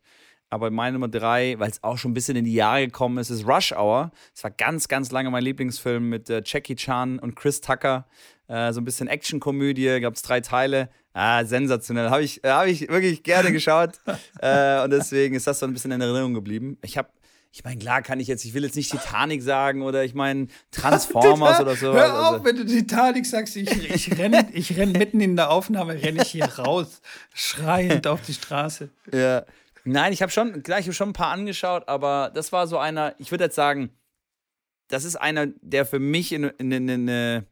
Aber 0.51 0.71
meine 0.71 0.95
Nummer 0.95 1.09
drei, 1.09 1.59
weil 1.59 1.71
es 1.71 1.83
auch 1.83 1.99
schon 1.99 2.13
ein 2.13 2.15
bisschen 2.15 2.37
in 2.37 2.45
die 2.45 2.55
Jahre 2.55 2.87
gekommen 2.87 3.19
ist, 3.19 3.29
ist 3.29 3.47
Rush 3.47 3.73
Hour. 3.73 4.13
Es 4.35 4.43
war 4.45 4.51
ganz, 4.51 4.89
ganz 4.89 5.11
lange 5.11 5.31
mein 5.31 5.43
Lieblingsfilm 5.43 6.09
mit 6.09 6.31
äh, 6.31 6.43
Jackie 6.45 6.77
Chan 6.77 7.19
und 7.19 7.37
Chris 7.37 7.61
Tucker. 7.61 8.07
Äh, 8.47 8.73
so 8.73 8.81
ein 8.81 8.85
bisschen 8.85 9.09
Actionkomödie, 9.09 10.01
gab 10.01 10.15
es 10.15 10.23
drei 10.23 10.41
Teile. 10.41 10.89
Ah, 11.13 11.45
sensationell. 11.45 12.09
Habe 12.09 12.23
ich, 12.23 12.43
äh, 12.45 12.51
hab 12.51 12.67
ich 12.67 12.89
wirklich 12.89 13.23
gerne 13.25 13.53
geschaut. 13.53 14.01
äh, 14.41 14.83
und 14.83 14.91
deswegen 14.91 15.35
ist 15.35 15.47
das 15.47 15.59
so 15.59 15.67
ein 15.67 15.73
bisschen 15.75 15.91
in 15.91 16.01
Erinnerung 16.01 16.33
geblieben. 16.33 16.79
Ich 16.83 16.97
habe 16.97 17.11
ich 17.51 17.65
meine, 17.65 17.79
klar 17.79 18.03
kann 18.03 18.21
ich 18.21 18.29
jetzt, 18.29 18.45
ich 18.45 18.55
will 18.55 18.63
jetzt 18.63 18.77
nicht 18.77 18.91
Titanic 18.91 19.43
sagen 19.43 19.83
oder 19.83 20.05
ich 20.05 20.15
meine 20.15 20.49
Transformers 20.71 21.61
oder 21.61 21.77
so. 21.77 21.93
Hör 21.93 22.29
auf, 22.29 22.33
also. 22.35 22.45
wenn 22.45 22.57
du 22.57 22.67
Titanic 22.67 23.27
sagst, 23.27 23.57
ich, 23.57 23.71
ich 23.91 24.19
renne 24.19 24.49
ich 24.53 24.77
renn 24.77 24.93
mitten 24.93 25.21
in 25.21 25.37
der 25.37 25.51
Aufnahme, 25.51 25.95
renne 25.95 26.23
ich 26.23 26.29
hier 26.29 26.45
raus, 26.45 27.01
schreiend 27.35 28.07
auf 28.07 28.21
die 28.23 28.35
Straße. 28.35 28.91
Ja. 29.13 29.45
Nein, 29.85 30.13
ich 30.13 30.21
habe 30.21 30.31
schon, 30.31 30.63
gleich 30.63 30.95
schon 30.95 31.11
ein 31.11 31.15
paar 31.15 31.33
angeschaut, 31.33 31.89
aber 31.89 32.31
das 32.35 32.53
war 32.53 32.67
so 32.67 32.79
einer, 32.79 33.15
ich 33.19 33.31
würde 33.31 33.45
jetzt 33.45 33.57
sagen, 33.57 33.91
das 34.89 35.05
ist 35.05 35.17
einer, 35.17 35.47
der 35.63 35.87
für 35.87 35.99
mich 35.99 36.33
in, 36.33 36.45
in, 36.45 36.73
in, 36.73 37.09
in 37.09 37.47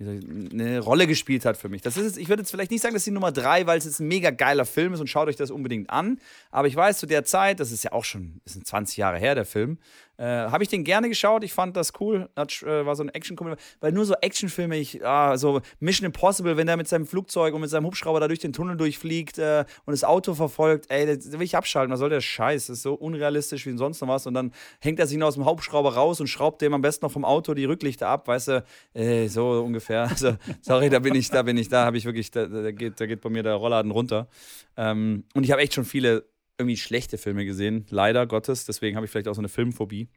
eine 0.00 0.80
Rolle 0.80 1.06
gespielt 1.06 1.44
hat 1.44 1.56
für 1.56 1.68
mich. 1.68 1.82
Das 1.82 1.96
ist 1.96 2.04
jetzt, 2.04 2.18
ich 2.18 2.28
würde 2.28 2.42
jetzt 2.42 2.50
vielleicht 2.50 2.70
nicht 2.70 2.80
sagen, 2.80 2.94
das 2.94 3.00
ist 3.00 3.06
die 3.06 3.10
Nummer 3.10 3.32
drei, 3.32 3.66
weil 3.66 3.78
es 3.78 3.84
jetzt 3.84 4.00
ein 4.00 4.08
mega 4.08 4.30
geiler 4.30 4.64
Film 4.64 4.94
ist 4.94 5.00
und 5.00 5.08
schaut 5.08 5.28
euch 5.28 5.36
das 5.36 5.50
unbedingt 5.50 5.90
an. 5.90 6.18
Aber 6.50 6.68
ich 6.68 6.76
weiß, 6.76 6.98
zu 6.98 7.06
der 7.06 7.24
Zeit, 7.24 7.60
das 7.60 7.70
ist 7.70 7.84
ja 7.84 7.92
auch 7.92 8.04
schon, 8.04 8.40
sind 8.46 8.66
20 8.66 8.96
Jahre 8.96 9.18
her, 9.18 9.34
der 9.34 9.44
Film, 9.44 9.78
äh, 10.20 10.50
Habe 10.50 10.62
ich 10.62 10.68
den 10.68 10.84
gerne 10.84 11.08
geschaut, 11.08 11.42
ich 11.44 11.54
fand 11.54 11.78
das 11.78 11.94
cool. 11.98 12.28
Hat, 12.36 12.62
äh, 12.62 12.84
war 12.84 12.94
so 12.94 13.02
ein 13.02 13.08
Actionkomödie. 13.08 13.58
Weil 13.80 13.92
nur 13.92 14.04
so 14.04 14.12
Actionfilme, 14.20 14.76
ich, 14.76 15.02
ah, 15.02 15.38
so 15.38 15.62
Mission 15.78 16.04
Impossible, 16.04 16.58
wenn 16.58 16.66
der 16.66 16.76
mit 16.76 16.88
seinem 16.88 17.06
Flugzeug 17.06 17.54
und 17.54 17.62
mit 17.62 17.70
seinem 17.70 17.86
Hubschrauber 17.86 18.20
da 18.20 18.28
durch 18.28 18.40
den 18.40 18.52
Tunnel 18.52 18.76
durchfliegt 18.76 19.38
äh, 19.38 19.64
und 19.86 19.92
das 19.92 20.04
Auto 20.04 20.34
verfolgt, 20.34 20.90
ey, 20.90 21.06
das 21.06 21.32
will 21.32 21.40
ich 21.40 21.56
abschalten. 21.56 21.90
Was 21.90 22.00
soll 22.00 22.10
der 22.10 22.20
Scheiß? 22.20 22.66
Das 22.66 22.76
ist 22.76 22.82
so 22.82 22.92
unrealistisch 22.92 23.64
wie 23.64 23.74
sonst 23.78 24.02
noch 24.02 24.08
was. 24.08 24.26
Und 24.26 24.34
dann 24.34 24.52
hängt 24.80 24.98
er 24.98 25.06
sich 25.06 25.16
noch 25.16 25.28
aus 25.28 25.36
dem 25.36 25.46
Hubschrauber 25.46 25.94
raus 25.94 26.20
und 26.20 26.26
schraubt 26.26 26.60
dem 26.60 26.74
am 26.74 26.82
besten 26.82 27.06
noch 27.06 27.12
vom 27.12 27.24
Auto 27.24 27.54
die 27.54 27.64
Rücklichter 27.64 28.08
ab, 28.08 28.28
weißt 28.28 28.48
du, 28.48 28.64
ey, 28.92 29.26
so 29.28 29.62
ungefähr. 29.62 30.10
Also, 30.20 30.36
sorry, 30.60 30.90
da 30.90 30.98
bin 30.98 31.14
ich, 31.14 31.30
da 31.30 31.42
bin 31.42 31.56
ich, 31.56 31.68
da 31.68 31.86
habe 31.86 31.96
ich 31.96 32.04
wirklich, 32.04 32.30
da, 32.30 32.44
da, 32.44 32.72
geht, 32.72 33.00
da 33.00 33.06
geht 33.06 33.22
bei 33.22 33.30
mir 33.30 33.42
der 33.42 33.54
Rollladen 33.54 33.90
runter. 33.90 34.28
Ähm, 34.76 35.24
und 35.34 35.44
ich 35.44 35.52
habe 35.52 35.62
echt 35.62 35.72
schon 35.72 35.84
viele 35.84 36.24
irgendwie 36.60 36.76
schlechte 36.76 37.18
Filme 37.18 37.44
gesehen, 37.44 37.86
leider 37.90 38.26
Gottes. 38.26 38.64
Deswegen 38.66 38.96
habe 38.96 39.06
ich 39.06 39.12
vielleicht 39.12 39.28
auch 39.28 39.34
so 39.34 39.40
eine 39.40 39.48
Filmphobie. 39.48 40.08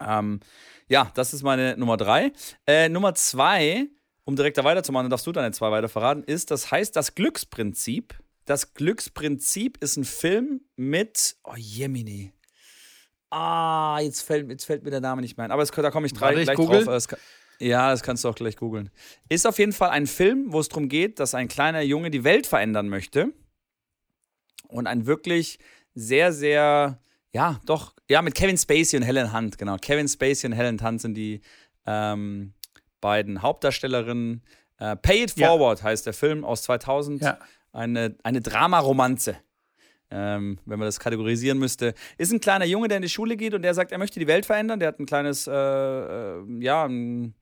Ähm, 0.00 0.40
ja, 0.88 1.10
das 1.14 1.34
ist 1.34 1.42
meine 1.42 1.76
Nummer 1.76 1.96
drei. 1.96 2.32
Äh, 2.66 2.88
Nummer 2.88 3.14
zwei, 3.14 3.88
um 4.24 4.36
direkt 4.36 4.58
da 4.58 4.64
weiterzumachen, 4.64 5.10
darfst 5.10 5.26
du 5.26 5.32
deine 5.32 5.52
zwei 5.52 5.70
weiter 5.70 5.88
verraten, 5.88 6.22
ist, 6.24 6.50
das 6.50 6.70
heißt 6.70 6.96
das 6.96 7.14
Glücksprinzip. 7.14 8.14
Das 8.44 8.74
Glücksprinzip 8.74 9.78
ist 9.78 9.96
ein 9.96 10.04
Film 10.04 10.62
mit, 10.76 11.36
oh 11.44 11.54
Jemini. 11.56 12.32
Ah, 13.30 14.00
jetzt 14.00 14.22
fällt, 14.22 14.50
jetzt 14.50 14.64
fällt 14.64 14.82
mir 14.82 14.90
der 14.90 15.00
Name 15.00 15.22
nicht 15.22 15.36
mehr 15.36 15.44
ein. 15.44 15.52
Aber 15.52 15.62
es, 15.62 15.70
da 15.70 15.90
komme 15.90 16.06
ich 16.06 16.12
drei, 16.12 16.34
gleich 16.34 16.56
drauf. 16.56 16.84
Das 16.84 17.08
kann, 17.08 17.18
ja, 17.60 17.90
das 17.90 18.02
kannst 18.02 18.24
du 18.24 18.28
auch 18.28 18.34
gleich 18.34 18.56
googeln. 18.56 18.90
Ist 19.28 19.46
auf 19.46 19.58
jeden 19.58 19.72
Fall 19.72 19.90
ein 19.90 20.06
Film, 20.06 20.52
wo 20.52 20.60
es 20.60 20.68
darum 20.68 20.88
geht, 20.88 21.20
dass 21.20 21.34
ein 21.34 21.48
kleiner 21.48 21.80
Junge 21.80 22.10
die 22.10 22.24
Welt 22.24 22.46
verändern 22.46 22.88
möchte 22.88 23.32
und 24.72 24.86
ein 24.86 25.06
wirklich 25.06 25.58
sehr, 25.94 26.32
sehr, 26.32 26.98
ja, 27.32 27.60
doch, 27.66 27.94
ja, 28.08 28.22
mit 28.22 28.34
Kevin 28.34 28.56
Spacey 28.58 28.98
und 28.98 29.02
Helen 29.02 29.32
Hunt, 29.32 29.58
genau. 29.58 29.76
Kevin 29.76 30.08
Spacey 30.08 30.48
und 30.48 30.52
Helen 30.52 30.82
Hunt 30.82 31.00
sind 31.00 31.14
die 31.14 31.40
ähm, 31.86 32.54
beiden 33.00 33.42
Hauptdarstellerinnen. 33.42 34.42
Äh, 34.78 34.96
Pay 34.96 35.24
It 35.24 35.32
Forward 35.32 35.80
ja. 35.80 35.84
heißt 35.84 36.06
der 36.06 36.14
Film 36.14 36.44
aus 36.44 36.62
2000. 36.62 37.22
Ja. 37.22 37.38
Eine, 37.72 38.16
eine 38.22 38.40
Dramaromanze. 38.40 39.36
Ähm, 40.10 40.58
wenn 40.66 40.78
man 40.78 40.86
das 40.86 41.00
kategorisieren 41.00 41.58
müsste, 41.58 41.94
ist 42.18 42.32
ein 42.32 42.40
kleiner 42.40 42.66
Junge, 42.66 42.88
der 42.88 42.98
in 42.98 43.02
die 43.02 43.08
Schule 43.08 43.36
geht 43.36 43.54
und 43.54 43.62
der 43.62 43.72
sagt, 43.72 43.92
er 43.92 43.98
möchte 43.98 44.20
die 44.20 44.26
Welt 44.26 44.44
verändern. 44.44 44.78
Der 44.78 44.88
hat 44.88 45.00
ein 45.00 45.06
kleines, 45.06 45.46
äh, 45.46 45.52
äh, 45.52 46.42
ja, 46.60 46.84
ein 46.84 47.34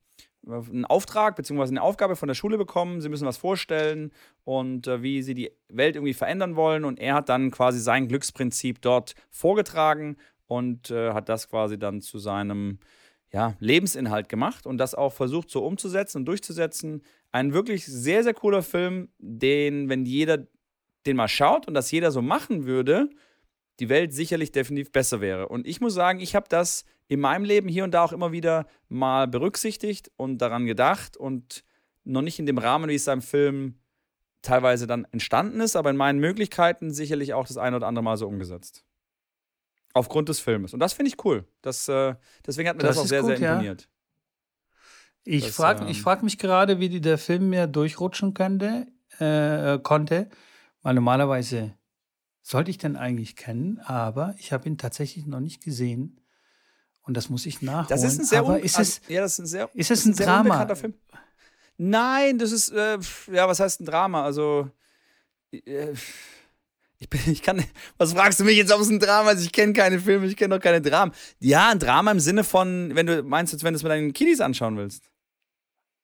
einen 0.47 0.85
Auftrag 0.85 1.35
bzw. 1.35 1.63
eine 1.63 1.81
Aufgabe 1.81 2.15
von 2.15 2.27
der 2.27 2.35
Schule 2.35 2.57
bekommen. 2.57 3.01
Sie 3.01 3.09
müssen 3.09 3.27
was 3.27 3.37
vorstellen 3.37 4.11
und 4.43 4.87
äh, 4.87 5.01
wie 5.01 5.21
sie 5.21 5.33
die 5.33 5.51
Welt 5.69 5.95
irgendwie 5.95 6.13
verändern 6.13 6.55
wollen. 6.55 6.83
Und 6.85 6.99
er 6.99 7.15
hat 7.15 7.29
dann 7.29 7.51
quasi 7.51 7.79
sein 7.79 8.07
Glücksprinzip 8.07 8.81
dort 8.81 9.13
vorgetragen 9.29 10.17
und 10.47 10.91
äh, 10.91 11.13
hat 11.13 11.29
das 11.29 11.49
quasi 11.49 11.77
dann 11.77 12.01
zu 12.01 12.17
seinem 12.17 12.79
ja, 13.31 13.55
Lebensinhalt 13.59 14.29
gemacht 14.29 14.65
und 14.65 14.77
das 14.77 14.95
auch 14.95 15.13
versucht 15.13 15.49
so 15.49 15.63
umzusetzen 15.63 16.19
und 16.19 16.25
durchzusetzen. 16.25 17.03
Ein 17.31 17.53
wirklich 17.53 17.85
sehr, 17.85 18.23
sehr 18.23 18.33
cooler 18.33 18.61
Film, 18.61 19.09
den, 19.19 19.89
wenn 19.89 20.05
jeder 20.05 20.47
den 21.05 21.15
mal 21.15 21.27
schaut 21.27 21.67
und 21.67 21.73
das 21.73 21.89
jeder 21.91 22.11
so 22.11 22.21
machen 22.21 22.65
würde, 22.65 23.09
die 23.81 23.89
Welt 23.89 24.13
sicherlich 24.13 24.51
definitiv 24.51 24.91
besser 24.91 25.19
wäre. 25.19 25.47
Und 25.49 25.67
ich 25.67 25.81
muss 25.81 25.93
sagen, 25.93 26.19
ich 26.19 26.35
habe 26.35 26.45
das 26.47 26.85
in 27.07 27.19
meinem 27.19 27.43
Leben 27.43 27.67
hier 27.67 27.83
und 27.83 27.91
da 27.91 28.03
auch 28.03 28.13
immer 28.13 28.31
wieder 28.31 28.67
mal 28.87 29.27
berücksichtigt 29.27 30.11
und 30.15 30.37
daran 30.37 30.65
gedacht 30.65 31.17
und 31.17 31.63
noch 32.03 32.21
nicht 32.21 32.39
in 32.39 32.45
dem 32.45 32.59
Rahmen, 32.59 32.89
wie 32.89 32.95
es 32.95 33.07
im 33.07 33.21
Film 33.21 33.79
teilweise 34.43 34.87
dann 34.87 35.05
entstanden 35.11 35.59
ist, 35.59 35.75
aber 35.75 35.89
in 35.89 35.97
meinen 35.97 36.19
Möglichkeiten 36.19 36.91
sicherlich 36.91 37.33
auch 37.33 37.47
das 37.47 37.57
eine 37.57 37.75
oder 37.75 37.87
andere 37.87 38.03
Mal 38.03 38.17
so 38.17 38.27
umgesetzt. 38.27 38.85
Aufgrund 39.93 40.29
des 40.29 40.39
Filmes. 40.39 40.73
Und 40.73 40.79
das 40.79 40.93
finde 40.93 41.09
ich 41.09 41.25
cool. 41.25 41.45
Das, 41.61 41.87
äh, 41.89 42.15
deswegen 42.45 42.69
hat 42.69 42.77
mir 42.77 42.83
das, 42.83 42.95
das 42.95 43.05
auch 43.05 43.09
sehr, 43.09 43.21
gut, 43.21 43.37
sehr 43.37 43.51
imponiert. 43.51 43.81
Ja. 43.81 43.87
Ich 45.23 45.51
frage 45.51 45.85
ähm, 45.85 45.93
frag 45.95 46.23
mich 46.23 46.37
gerade, 46.37 46.79
wie 46.79 47.01
der 47.01 47.17
Film 47.17 47.49
mir 47.49 47.67
durchrutschen 47.67 48.33
könnte, 48.33 48.87
äh, 49.19 49.77
konnte, 49.79 50.29
weil 50.81 50.95
normalerweise 50.95 51.75
sollte 52.41 52.71
ich 52.71 52.77
den 52.77 52.95
eigentlich 52.95 53.35
kennen, 53.35 53.79
aber 53.79 54.35
ich 54.37 54.51
habe 54.51 54.67
ihn 54.67 54.77
tatsächlich 54.77 55.25
noch 55.25 55.39
nicht 55.39 55.63
gesehen. 55.63 56.19
Und 57.03 57.17
das 57.17 57.29
muss 57.29 57.45
ich 57.45 57.61
nachholen. 57.61 57.87
Das 57.89 58.03
ist 58.03 58.19
ein 58.19 58.25
sehr, 58.25 58.39
aber 58.39 58.59
ist 58.59 58.79
es, 58.79 59.01
ja, 59.07 59.21
das 59.21 59.33
ist 59.33 59.39
ein 59.39 59.45
sehr, 59.47 59.69
ist 59.73 59.91
es 59.91 60.05
ein, 60.05 60.11
ein 60.11 60.15
Drama? 60.15 60.75
Film. 60.75 60.93
Nein, 61.77 62.37
das 62.37 62.51
ist, 62.51 62.69
äh, 62.69 62.99
ja, 63.31 63.47
was 63.47 63.59
heißt 63.59 63.81
ein 63.81 63.85
Drama? 63.85 64.23
Also, 64.23 64.69
äh, 65.51 65.93
ich, 66.99 67.09
bin, 67.09 67.19
ich 67.25 67.41
kann, 67.41 67.63
was 67.97 68.13
fragst 68.13 68.39
du 68.39 68.43
mich 68.43 68.57
jetzt, 68.57 68.71
ob 68.71 68.81
es 68.81 68.89
ein 68.89 68.99
Drama 68.99 69.31
ist? 69.31 69.43
Ich 69.43 69.51
kenne 69.51 69.73
keine 69.73 69.99
Filme, 69.99 70.27
ich 70.27 70.37
kenne 70.37 70.55
doch 70.55 70.63
keine 70.63 70.81
Dramen. 70.81 71.11
Ja, 71.39 71.69
ein 71.69 71.79
Drama 71.79 72.11
im 72.11 72.19
Sinne 72.19 72.43
von, 72.43 72.91
wenn 72.93 73.07
du 73.07 73.23
meinst, 73.23 73.51
wenn 73.63 73.73
du 73.73 73.77
es 73.77 73.83
mit 73.83 73.91
deinen 73.91 74.13
Kiddies 74.13 74.41
anschauen 74.41 74.77
willst. 74.77 75.09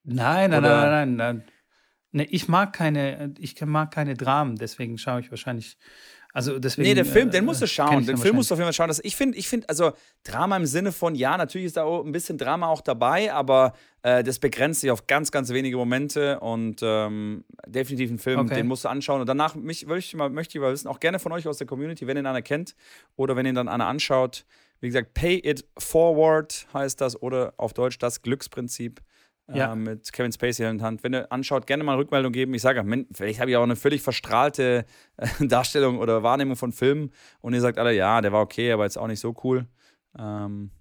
Nein, 0.03 0.49
nein, 0.49 0.59
Oder? 0.59 0.89
nein, 0.89 1.15
nein, 1.15 1.15
nein. 1.15 1.43
Nee, 2.11 2.27
ich 2.31 2.47
mag 2.47 2.73
keine, 2.73 3.35
ich 3.37 3.59
mag 3.63 3.91
keine 3.91 4.15
Dramen, 4.15 4.55
deswegen 4.55 4.97
schaue 4.97 5.19
ich 5.19 5.29
wahrscheinlich 5.29 5.77
also 6.33 6.59
deswegen, 6.59 6.87
nee, 6.87 6.93
der 6.93 7.05
Film, 7.05 7.31
den 7.31 7.45
musst 7.45 7.61
du 7.61 7.65
äh, 7.65 7.69
schauen. 7.69 8.05
Den 8.05 8.17
Film 8.17 8.35
musst 8.35 8.51
du 8.51 8.53
auf 8.53 8.59
jeden 8.59 8.67
Fall 8.67 8.73
schauen. 8.73 8.87
Das, 8.89 8.99
ich 9.03 9.15
finde, 9.15 9.37
ich 9.37 9.47
find, 9.47 9.67
also 9.69 9.93
Drama 10.23 10.57
im 10.57 10.65
Sinne 10.65 10.91
von, 10.91 11.15
ja, 11.15 11.37
natürlich 11.37 11.67
ist 11.67 11.77
da 11.77 11.83
auch 11.83 12.05
ein 12.05 12.11
bisschen 12.11 12.37
Drama 12.37 12.67
auch 12.67 12.81
dabei, 12.81 13.33
aber 13.33 13.73
äh, 14.03 14.23
das 14.23 14.39
begrenzt 14.39 14.81
sich 14.81 14.91
auf 14.91 15.07
ganz, 15.07 15.31
ganz 15.31 15.49
wenige 15.49 15.77
Momente 15.77 16.39
und 16.39 16.81
ähm, 16.83 17.43
definitiv 17.65 18.11
ein 18.11 18.19
Film, 18.19 18.39
okay. 18.39 18.55
den 18.55 18.67
musst 18.67 18.85
du 18.85 18.89
anschauen. 18.89 19.21
Und 19.21 19.27
danach 19.27 19.55
mich, 19.55 19.85
möchte, 19.87 20.09
ich 20.09 20.15
mal, 20.15 20.29
möchte 20.29 20.57
ich 20.57 20.61
mal 20.61 20.71
wissen, 20.71 20.87
auch 20.87 20.99
gerne 20.99 21.19
von 21.19 21.31
euch 21.31 21.47
aus 21.47 21.57
der 21.57 21.67
Community, 21.67 22.05
wenn 22.07 22.17
ihr 22.17 22.23
ihn 22.23 22.27
einer 22.27 22.41
kennt 22.41 22.75
oder 23.15 23.35
wenn 23.35 23.45
ihr 23.45 23.53
ihn 23.53 23.55
dann 23.55 23.67
einer 23.67 23.87
anschaut. 23.87 24.45
Wie 24.79 24.87
gesagt, 24.87 25.13
Pay 25.13 25.41
It 25.43 25.65
Forward 25.77 26.67
heißt 26.73 27.01
das 27.01 27.19
oder 27.21 27.53
auf 27.57 27.73
Deutsch 27.73 27.97
das 27.97 28.21
Glücksprinzip 28.21 29.01
ja. 29.53 29.73
äh, 29.73 29.75
mit 29.75 30.11
Kevin 30.11 30.31
Spacey 30.31 30.65
in 30.67 30.77
der 30.79 30.87
Hand. 30.87 31.03
Wenn 31.03 31.13
ihr 31.13 31.31
anschaut, 31.31 31.67
gerne 31.67 31.83
mal 31.83 31.95
Rückmeldung 31.95 32.31
geben. 32.31 32.53
Ich 32.53 32.61
sage, 32.61 32.83
vielleicht 33.13 33.39
habe 33.39 33.51
ich 33.51 33.57
auch 33.57 33.63
eine 33.63 33.75
völlig 33.75 34.01
verstrahlte 34.01 34.85
äh, 35.17 35.27
Darstellung 35.47 35.99
oder 35.99 36.23
Wahrnehmung 36.23 36.55
von 36.55 36.71
Filmen 36.71 37.11
und 37.41 37.53
ihr 37.53 37.61
sagt 37.61 37.77
alle, 37.77 37.93
ja, 37.93 38.21
der 38.21 38.33
war 38.33 38.41
okay, 38.41 38.71
aber 38.71 38.83
jetzt 38.83 38.97
auch 38.97 39.07
nicht 39.07 39.19
so 39.19 39.35
cool. 39.43 39.67
Ähm 40.17 40.71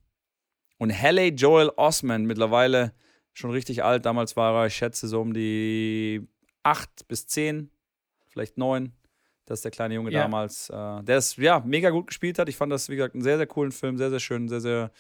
und 0.79 0.93
Halle 0.93 1.29
Joel 1.29 1.71
Osment, 1.77 2.27
mittlerweile 2.27 2.93
schon 3.33 3.51
richtig 3.51 3.83
alt. 3.83 4.05
Damals 4.05 4.37
war 4.37 4.55
er, 4.55 4.67
ich 4.67 4.75
schätze, 4.75 5.09
so 5.09 5.21
um 5.21 5.33
die 5.33 6.27
acht 6.63 7.09
bis 7.09 7.27
zehn, 7.27 7.71
vielleicht 8.29 8.59
neun. 8.59 8.93
Das 9.47 9.61
ist 9.61 9.65
der 9.65 9.71
kleine 9.71 9.95
Junge 9.95 10.11
ja. 10.11 10.23
damals, 10.23 10.69
äh, 10.71 11.03
der 11.05 11.19
es 11.19 11.37
ja 11.37 11.63
mega 11.65 11.91
gut 11.91 12.09
gespielt 12.09 12.39
hat. 12.39 12.49
Ich 12.49 12.57
fand 12.57 12.73
das, 12.73 12.89
wie 12.89 12.97
gesagt, 12.97 13.15
einen 13.15 13.23
sehr, 13.23 13.37
sehr 13.37 13.47
coolen 13.47 13.71
Film, 13.73 13.97
sehr, 13.97 14.11
sehr 14.11 14.21
schön, 14.21 14.49
sehr, 14.49 14.61
sehr 14.61 14.91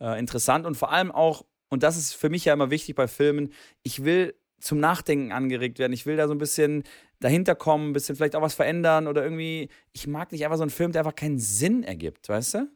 äh, 0.00 0.18
interessant 0.18 0.66
und 0.66 0.76
vor 0.76 0.90
allem 0.90 1.12
auch 1.12 1.44
und 1.74 1.82
das 1.82 1.96
ist 1.96 2.14
für 2.14 2.30
mich 2.30 2.46
ja 2.46 2.54
immer 2.54 2.70
wichtig 2.70 2.96
bei 2.96 3.06
Filmen, 3.06 3.52
ich 3.82 4.04
will 4.04 4.34
zum 4.58 4.80
Nachdenken 4.80 5.30
angeregt 5.30 5.78
werden. 5.78 5.92
Ich 5.92 6.06
will 6.06 6.16
da 6.16 6.26
so 6.26 6.34
ein 6.34 6.38
bisschen 6.38 6.84
dahinter 7.20 7.54
kommen, 7.54 7.90
ein 7.90 7.92
bisschen 7.92 8.16
vielleicht 8.16 8.34
auch 8.34 8.42
was 8.42 8.54
verändern 8.54 9.06
oder 9.06 9.22
irgendwie. 9.22 9.68
Ich 9.92 10.06
mag 10.06 10.32
nicht 10.32 10.44
einfach 10.44 10.56
so 10.56 10.62
einen 10.62 10.70
Film, 10.70 10.92
der 10.92 11.02
einfach 11.02 11.14
keinen 11.14 11.38
Sinn 11.38 11.84
ergibt, 11.84 12.28
weißt 12.28 12.54
du? 12.54 12.68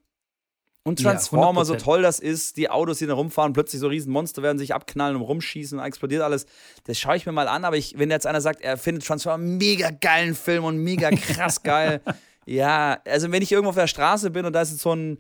Und 0.85 1.03
Transformer, 1.03 1.61
ja, 1.61 1.65
so 1.67 1.75
toll 1.75 2.01
das 2.01 2.19
ist, 2.19 2.57
die 2.57 2.71
Autos, 2.71 2.99
die 2.99 3.07
da 3.07 3.13
rumfahren, 3.13 3.53
plötzlich 3.53 3.81
so 3.81 3.89
riesen 3.89 4.11
Monster 4.11 4.43
werden 4.43 4.59
sich 4.59 4.75
abknallen 4.75 5.17
und 5.17 5.23
rumschießen 5.23 5.79
und 5.79 5.85
explodiert 5.85 6.23
alles. 6.23 6.47
Das 6.85 6.99
schaue 6.99 7.17
ich 7.17 7.27
mir 7.27 7.33
mal 7.33 7.49
an, 7.49 7.65
aber 7.67 7.77
ich, 7.77 7.99
wenn 7.99 8.11
jetzt 8.11 8.27
einer 8.27 8.41
sagt, 8.41 8.63
er 8.63 8.79
findet 8.79 9.05
Transformer 9.05 9.37
mega 9.39 9.91
geilen 9.91 10.35
Film 10.35 10.65
und 10.65 10.79
mega 10.79 11.11
krass 11.11 11.63
geil. 11.63 12.01
ja, 12.47 13.01
also 13.05 13.31
wenn 13.31 13.43
ich 13.43 13.53
irgendwo 13.53 13.71
auf 13.71 13.77
der 13.77 13.87
Straße 13.87 14.31
bin 14.31 14.47
und 14.47 14.55
da 14.55 14.63
ist 14.63 14.71
jetzt 14.71 14.81
so 14.81 14.95
ein 14.95 15.19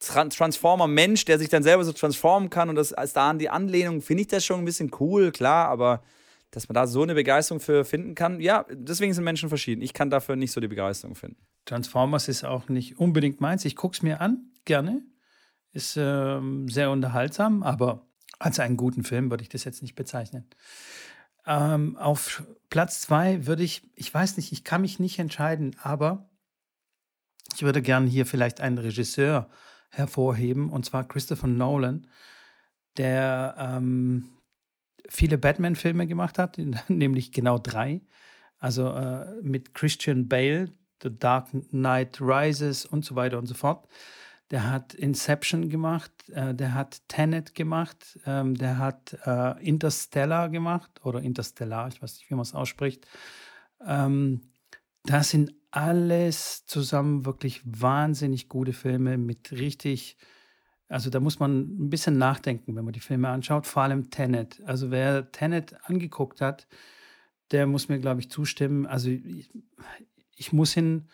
Transformer-Mensch, 0.00 1.24
der 1.26 1.38
sich 1.38 1.48
dann 1.48 1.62
selber 1.62 1.84
so 1.84 1.92
transformen 1.92 2.50
kann 2.50 2.68
und 2.68 2.74
das 2.74 2.92
als 2.92 3.12
da 3.12 3.30
an 3.30 3.38
die 3.38 3.50
Anlehnung, 3.50 4.00
finde 4.00 4.22
ich 4.22 4.28
das 4.28 4.44
schon 4.44 4.60
ein 4.60 4.64
bisschen 4.64 4.90
cool, 4.98 5.30
klar, 5.30 5.68
aber 5.68 6.02
dass 6.50 6.68
man 6.68 6.74
da 6.74 6.86
so 6.86 7.02
eine 7.02 7.14
Begeisterung 7.14 7.60
für 7.60 7.84
finden 7.84 8.14
kann, 8.14 8.40
ja, 8.40 8.66
deswegen 8.70 9.12
sind 9.12 9.24
Menschen 9.24 9.48
verschieden. 9.48 9.82
Ich 9.82 9.92
kann 9.92 10.10
dafür 10.10 10.36
nicht 10.36 10.52
so 10.52 10.60
die 10.60 10.68
Begeisterung 10.68 11.14
finden. 11.14 11.36
Transformers 11.64 12.28
ist 12.28 12.44
auch 12.44 12.68
nicht 12.68 12.98
unbedingt 12.98 13.40
meins. 13.40 13.64
Ich 13.64 13.76
gucke 13.76 13.94
es 13.94 14.02
mir 14.02 14.20
an, 14.20 14.50
gerne. 14.64 15.02
Ist 15.72 15.96
ähm, 15.96 16.68
sehr 16.68 16.90
unterhaltsam, 16.90 17.62
aber 17.62 18.08
als 18.40 18.58
einen 18.58 18.76
guten 18.76 19.04
Film 19.04 19.30
würde 19.30 19.42
ich 19.42 19.48
das 19.48 19.62
jetzt 19.62 19.82
nicht 19.82 19.94
bezeichnen. 19.94 20.48
Ähm, 21.46 21.96
auf 21.96 22.42
Platz 22.70 23.02
zwei 23.02 23.46
würde 23.46 23.62
ich, 23.62 23.82
ich 23.94 24.12
weiß 24.12 24.36
nicht, 24.36 24.50
ich 24.50 24.64
kann 24.64 24.80
mich 24.80 24.98
nicht 24.98 25.18
entscheiden, 25.20 25.76
aber 25.80 26.28
ich 27.54 27.62
würde 27.62 27.82
gerne 27.82 28.08
hier 28.08 28.26
vielleicht 28.26 28.60
einen 28.60 28.78
Regisseur 28.78 29.48
hervorheben, 29.90 30.70
und 30.70 30.84
zwar 30.84 31.06
Christopher 31.06 31.48
Nolan, 31.48 32.06
der 32.96 33.54
ähm, 33.58 34.24
viele 35.08 35.38
Batman-Filme 35.38 36.06
gemacht 36.06 36.38
hat, 36.38 36.58
nämlich 36.88 37.32
genau 37.32 37.58
drei. 37.58 38.00
Also 38.58 38.88
äh, 38.88 39.40
mit 39.42 39.74
Christian 39.74 40.28
Bale, 40.28 40.70
The 41.02 41.10
Dark 41.18 41.48
Knight 41.70 42.20
Rises 42.20 42.84
und 42.84 43.04
so 43.04 43.16
weiter 43.16 43.38
und 43.38 43.46
so 43.46 43.54
fort. 43.54 43.88
Der 44.50 44.70
hat 44.70 44.94
Inception 44.94 45.70
gemacht, 45.70 46.12
äh, 46.30 46.54
der 46.54 46.74
hat 46.74 47.00
Tenet 47.08 47.54
gemacht, 47.54 48.18
ähm, 48.26 48.56
der 48.56 48.78
hat 48.78 49.16
äh, 49.24 49.64
Interstellar 49.64 50.48
gemacht 50.48 50.90
oder 51.04 51.22
Interstellar, 51.22 51.88
ich 51.88 52.02
weiß 52.02 52.18
nicht, 52.18 52.30
wie 52.30 52.34
man 52.34 52.42
es 52.42 52.54
ausspricht. 52.54 53.06
Ähm, 53.86 54.42
das 55.04 55.30
sind 55.30 55.54
alles 55.70 56.66
zusammen 56.66 57.24
wirklich 57.24 57.60
wahnsinnig 57.64 58.48
gute 58.48 58.72
Filme 58.72 59.18
mit 59.18 59.52
richtig, 59.52 60.16
also 60.88 61.10
da 61.10 61.20
muss 61.20 61.38
man 61.38 61.60
ein 61.60 61.90
bisschen 61.90 62.18
nachdenken, 62.18 62.74
wenn 62.76 62.84
man 62.84 62.92
die 62.92 63.00
Filme 63.00 63.28
anschaut, 63.28 63.66
vor 63.66 63.82
allem 63.82 64.10
Tenet. 64.10 64.60
Also 64.64 64.90
wer 64.90 65.30
Tenet 65.30 65.76
angeguckt 65.84 66.40
hat, 66.40 66.66
der 67.52 67.66
muss 67.66 67.88
mir, 67.88 67.98
glaube 67.98 68.20
ich, 68.20 68.30
zustimmen. 68.30 68.86
Also 68.86 69.10
ich, 69.10 69.50
ich 70.36 70.52
muss 70.52 70.76
ihn 70.76 71.08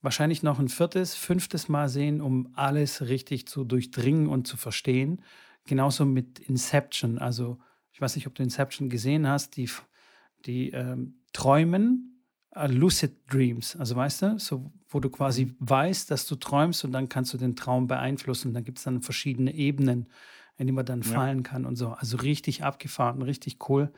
wahrscheinlich 0.00 0.42
noch 0.42 0.58
ein 0.58 0.68
viertes, 0.68 1.14
fünftes 1.14 1.68
Mal 1.68 1.88
sehen, 1.88 2.20
um 2.20 2.50
alles 2.54 3.02
richtig 3.02 3.46
zu 3.48 3.64
durchdringen 3.64 4.28
und 4.28 4.46
zu 4.46 4.56
verstehen. 4.56 5.22
Genauso 5.66 6.04
mit 6.04 6.38
Inception. 6.38 7.18
Also 7.18 7.58
ich 7.92 8.00
weiß 8.00 8.16
nicht, 8.16 8.26
ob 8.26 8.34
du 8.34 8.42
Inception 8.42 8.88
gesehen 8.88 9.26
hast, 9.26 9.56
die, 9.56 9.68
die 10.46 10.70
ähm, 10.70 11.20
träumen 11.32 12.17
lucid 12.54 13.16
Dreams, 13.30 13.76
also 13.76 13.94
weißt 13.94 14.22
du, 14.22 14.38
so 14.38 14.72
wo 14.88 15.00
du 15.00 15.10
quasi 15.10 15.46
mhm. 15.46 15.56
weißt, 15.60 16.10
dass 16.10 16.26
du 16.26 16.36
träumst 16.36 16.84
und 16.84 16.92
dann 16.92 17.08
kannst 17.08 17.32
du 17.34 17.38
den 17.38 17.56
Traum 17.56 17.86
beeinflussen. 17.86 18.54
Da 18.54 18.60
gibt 18.60 18.78
es 18.78 18.84
dann 18.84 19.02
verschiedene 19.02 19.54
Ebenen, 19.54 20.08
in 20.56 20.66
die 20.66 20.72
man 20.72 20.86
dann 20.86 21.02
ja. 21.02 21.12
fallen 21.12 21.42
kann 21.42 21.64
und 21.64 21.76
so. 21.76 21.90
Also 21.90 22.16
richtig 22.16 22.64
abgefahren, 22.64 23.22
richtig 23.22 23.68
cool. 23.68 23.92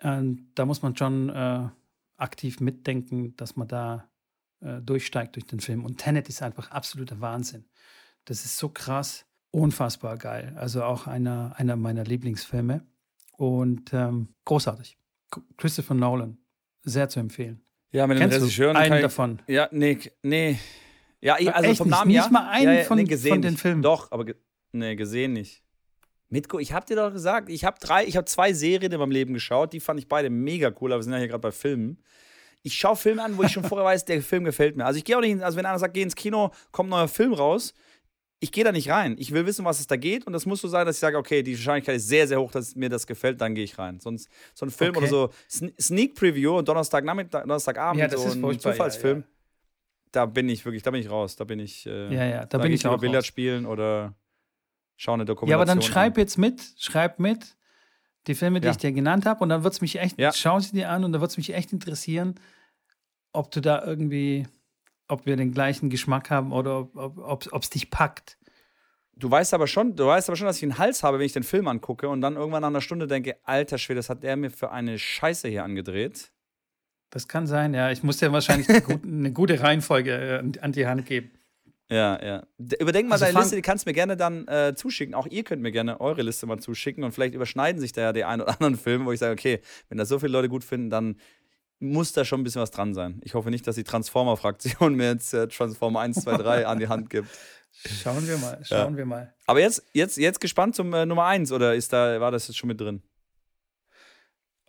Ähm, 0.00 0.48
da 0.54 0.66
muss 0.66 0.82
man 0.82 0.96
schon 0.96 1.30
äh, 1.30 1.68
aktiv 2.16 2.60
mitdenken, 2.60 3.34
dass 3.36 3.56
man 3.56 3.68
da 3.68 4.08
äh, 4.60 4.80
durchsteigt 4.80 5.36
durch 5.36 5.46
den 5.46 5.60
Film. 5.60 5.84
Und 5.84 5.98
Tenet 5.98 6.28
ist 6.28 6.42
einfach 6.42 6.70
absoluter 6.70 7.20
Wahnsinn. 7.20 7.64
Das 8.26 8.44
ist 8.44 8.58
so 8.58 8.68
krass, 8.68 9.26
unfassbar 9.50 10.16
geil. 10.16 10.54
Also 10.56 10.84
auch 10.84 11.06
einer, 11.06 11.54
einer 11.56 11.76
meiner 11.76 12.04
Lieblingsfilme. 12.04 12.86
Und 13.36 13.94
ähm, 13.94 14.28
großartig. 14.44 14.98
Christopher 15.56 15.94
Nolan, 15.94 16.36
sehr 16.82 17.08
zu 17.08 17.20
empfehlen. 17.20 17.62
Ja, 17.92 18.06
mit 18.06 18.18
den 18.18 18.30
Regisseuren. 18.30 18.76
Einen 18.76 18.96
ich, 18.96 19.02
davon. 19.02 19.42
Ja, 19.46 19.68
nee, 19.72 19.98
nee. 20.22 20.58
Ja, 21.20 21.36
ich, 21.38 21.52
also 21.52 21.68
Echt 21.68 21.78
vom 21.78 21.88
Namen 21.88 22.08
nicht, 22.08 22.16
ja. 22.16 22.22
Nicht 22.22 22.32
mal 22.32 22.48
einen 22.48 22.64
ja, 22.66 22.72
ja, 22.72 22.84
von, 22.84 22.98
nee, 22.98 23.04
gesehen 23.04 23.32
von 23.32 23.42
den 23.42 23.56
Filmen. 23.56 23.82
Doch, 23.82 24.10
aber 24.10 24.24
ge 24.24 24.34
nee, 24.72 24.96
gesehen 24.96 25.32
nicht. 25.34 25.62
Mitko, 26.28 26.60
ich 26.60 26.72
hab 26.72 26.86
dir 26.86 26.96
doch 26.96 27.12
gesagt, 27.12 27.48
ich 27.48 27.64
habe 27.64 27.78
drei, 27.80 28.04
ich 28.04 28.16
habe 28.16 28.24
zwei 28.24 28.52
Serien 28.52 28.92
in 28.92 28.98
meinem 29.00 29.10
Leben 29.10 29.34
geschaut, 29.34 29.72
die 29.72 29.80
fand 29.80 29.98
ich 29.98 30.08
beide 30.08 30.30
mega 30.30 30.72
cool, 30.80 30.92
aber 30.92 31.00
wir 31.00 31.02
sind 31.02 31.12
ja 31.12 31.18
hier 31.18 31.28
gerade 31.28 31.40
bei 31.40 31.50
Filmen. 31.50 31.98
Ich 32.62 32.74
schaue 32.74 32.94
Filme 32.94 33.24
an, 33.24 33.36
wo 33.36 33.42
ich 33.42 33.50
schon 33.50 33.64
vorher 33.64 33.84
weiß, 33.86 34.04
der 34.04 34.22
Film 34.22 34.44
gefällt 34.44 34.76
mir. 34.76 34.86
Also 34.86 34.98
ich 34.98 35.04
gehe 35.04 35.16
auch 35.16 35.20
nicht, 35.20 35.42
also 35.42 35.58
wenn 35.58 35.66
einer 35.66 35.78
sagt, 35.78 35.94
geh 35.94 36.02
ins 36.02 36.14
Kino, 36.14 36.52
kommt 36.70 36.88
ein 36.88 36.90
neuer 36.90 37.08
Film 37.08 37.32
raus, 37.32 37.74
ich 38.40 38.52
gehe 38.52 38.64
da 38.64 38.72
nicht 38.72 38.90
rein. 38.90 39.16
Ich 39.18 39.32
will 39.32 39.44
wissen, 39.46 39.64
was 39.64 39.80
es 39.80 39.86
da 39.86 39.96
geht 39.96 40.26
und 40.26 40.32
das 40.32 40.46
muss 40.46 40.62
so 40.62 40.68
sein, 40.68 40.86
dass 40.86 40.96
ich 40.96 41.00
sage, 41.00 41.18
okay, 41.18 41.42
die 41.42 41.54
Wahrscheinlichkeit 41.54 41.96
ist 41.96 42.08
sehr, 42.08 42.26
sehr 42.26 42.40
hoch, 42.40 42.50
dass 42.50 42.74
mir 42.74 42.88
das 42.88 43.06
gefällt, 43.06 43.40
dann 43.40 43.54
gehe 43.54 43.64
ich 43.64 43.78
rein. 43.78 44.00
Sonst 44.00 44.28
so 44.54 44.66
ein 44.66 44.70
Film 44.70 44.96
okay. 44.96 44.98
oder 44.98 45.08
so 45.08 45.30
Sneak 45.78 46.14
Preview 46.14 46.56
und 46.58 46.66
Donnerstagnachmittag, 46.66 47.42
Donnerstagabend 47.42 48.00
ja, 48.00 48.08
das 48.08 48.22
so 48.22 48.48
ein 48.48 48.58
Zufallsfilm. 48.58 49.18
Ja, 49.18 49.22
ja. 49.22 49.30
Da 50.12 50.26
bin 50.26 50.48
ich 50.48 50.64
wirklich, 50.64 50.82
da 50.82 50.90
bin 50.90 51.00
ich 51.00 51.10
raus. 51.10 51.36
Da 51.36 51.44
bin 51.44 51.60
ich. 51.60 51.86
Äh, 51.86 52.12
ja, 52.12 52.24
ja, 52.24 52.40
da, 52.40 52.58
da 52.58 52.58
bin 52.58 52.72
ich 52.72 52.84
auch. 52.86 52.98
Billard 52.98 53.24
spielen 53.24 53.64
oder 53.64 54.14
schauen 54.96 55.20
eine 55.20 55.24
Dokumentation. 55.24 55.50
Ja, 55.50 55.56
aber 55.56 55.66
dann 55.66 55.82
schreib 55.82 56.16
an. 56.16 56.20
jetzt 56.20 56.36
mit, 56.36 56.62
schreib 56.78 57.20
mit 57.20 57.56
die 58.26 58.34
Filme, 58.34 58.60
die 58.60 58.68
ich 58.68 58.76
dir 58.76 58.92
genannt 58.92 59.26
habe 59.26 59.42
und 59.42 59.48
dann 59.48 59.64
wird 59.64 59.74
es 59.74 59.80
mich 59.80 59.98
echt, 59.98 60.16
schau 60.34 60.60
sie 60.60 60.72
dir 60.72 60.90
an 60.90 61.04
und 61.04 61.12
dann 61.12 61.20
wird 61.20 61.30
es 61.30 61.36
mich 61.36 61.54
echt 61.54 61.72
interessieren, 61.72 62.34
ob 63.32 63.50
du 63.50 63.60
da 63.60 63.84
irgendwie, 63.84 64.46
ob 65.10 65.26
wir 65.26 65.36
den 65.36 65.52
gleichen 65.52 65.90
Geschmack 65.90 66.30
haben 66.30 66.52
oder 66.52 66.88
ob 66.94 67.62
es 67.62 67.70
dich 67.70 67.90
packt. 67.90 68.38
Du 69.14 69.30
weißt 69.30 69.52
aber 69.52 69.66
schon, 69.66 69.96
du 69.96 70.06
weißt 70.06 70.30
aber 70.30 70.36
schon, 70.36 70.46
dass 70.46 70.56
ich 70.56 70.62
einen 70.62 70.78
Hals 70.78 71.02
habe, 71.02 71.18
wenn 71.18 71.26
ich 71.26 71.34
den 71.34 71.42
Film 71.42 71.68
angucke 71.68 72.08
und 72.08 72.22
dann 72.22 72.36
irgendwann 72.36 72.62
nach 72.62 72.68
einer 72.68 72.80
Stunde 72.80 73.06
denke, 73.06 73.36
alter 73.44 73.76
Schwede, 73.76 73.98
das 73.98 74.08
hat 74.08 74.22
der 74.22 74.36
mir 74.36 74.50
für 74.50 74.70
eine 74.70 74.98
Scheiße 74.98 75.48
hier 75.48 75.62
angedreht. 75.62 76.32
Das 77.10 77.28
kann 77.28 77.46
sein, 77.46 77.74
ja. 77.74 77.90
Ich 77.90 78.02
muss 78.02 78.18
dir 78.18 78.32
wahrscheinlich 78.32 78.68
eine, 78.68 78.80
gute, 78.80 79.02
eine 79.06 79.32
gute 79.32 79.60
Reihenfolge 79.60 80.12
äh, 80.12 80.60
an 80.60 80.72
die 80.72 80.86
Hand 80.86 81.04
geben. 81.06 81.32
Ja, 81.90 82.24
ja. 82.24 82.46
Überdenk 82.78 83.08
mal 83.08 83.16
also 83.16 83.24
deine 83.24 83.40
Liste, 83.40 83.56
die 83.56 83.62
kannst 83.62 83.84
du 83.84 83.90
mir 83.90 83.94
gerne 83.94 84.16
dann 84.16 84.46
äh, 84.46 84.74
zuschicken. 84.76 85.14
Auch 85.14 85.26
ihr 85.26 85.42
könnt 85.42 85.60
mir 85.60 85.72
gerne 85.72 86.00
eure 86.00 86.22
Liste 86.22 86.46
mal 86.46 86.60
zuschicken 86.60 87.02
und 87.02 87.10
vielleicht 87.10 87.34
überschneiden 87.34 87.80
sich 87.80 87.92
da 87.92 88.02
ja 88.02 88.12
die 88.12 88.24
ein 88.24 88.40
oder 88.40 88.52
anderen 88.52 88.76
Filme, 88.76 89.06
wo 89.06 89.12
ich 89.12 89.18
sage, 89.18 89.32
okay, 89.32 89.60
wenn 89.88 89.98
das 89.98 90.08
so 90.08 90.20
viele 90.20 90.30
Leute 90.32 90.48
gut 90.48 90.62
finden, 90.62 90.88
dann 90.88 91.16
muss 91.80 92.12
da 92.12 92.24
schon 92.24 92.40
ein 92.40 92.44
bisschen 92.44 92.62
was 92.62 92.70
dran 92.70 92.94
sein. 92.94 93.20
Ich 93.24 93.34
hoffe 93.34 93.50
nicht, 93.50 93.66
dass 93.66 93.74
die 93.74 93.84
Transformer-Fraktion 93.84 94.94
mir 94.96 95.10
jetzt 95.10 95.34
äh, 95.34 95.48
Transformer 95.48 96.00
1, 96.00 96.22
2, 96.22 96.36
3 96.36 96.66
an 96.66 96.78
die 96.78 96.88
Hand 96.88 97.10
gibt. 97.10 97.28
Schauen 97.72 98.26
wir 98.26 98.36
mal, 98.38 98.58
schauen 98.62 98.92
ja. 98.92 98.96
wir 98.96 99.06
mal. 99.06 99.34
Aber 99.46 99.60
jetzt, 99.60 99.84
jetzt, 99.92 100.18
jetzt 100.18 100.40
gespannt 100.40 100.74
zum 100.74 100.92
äh, 100.92 101.06
Nummer 101.06 101.26
1 101.26 101.52
oder 101.52 101.74
ist 101.74 101.92
da, 101.92 102.20
war 102.20 102.30
das 102.30 102.48
jetzt 102.48 102.58
schon 102.58 102.68
mit 102.68 102.80
drin? 102.80 103.02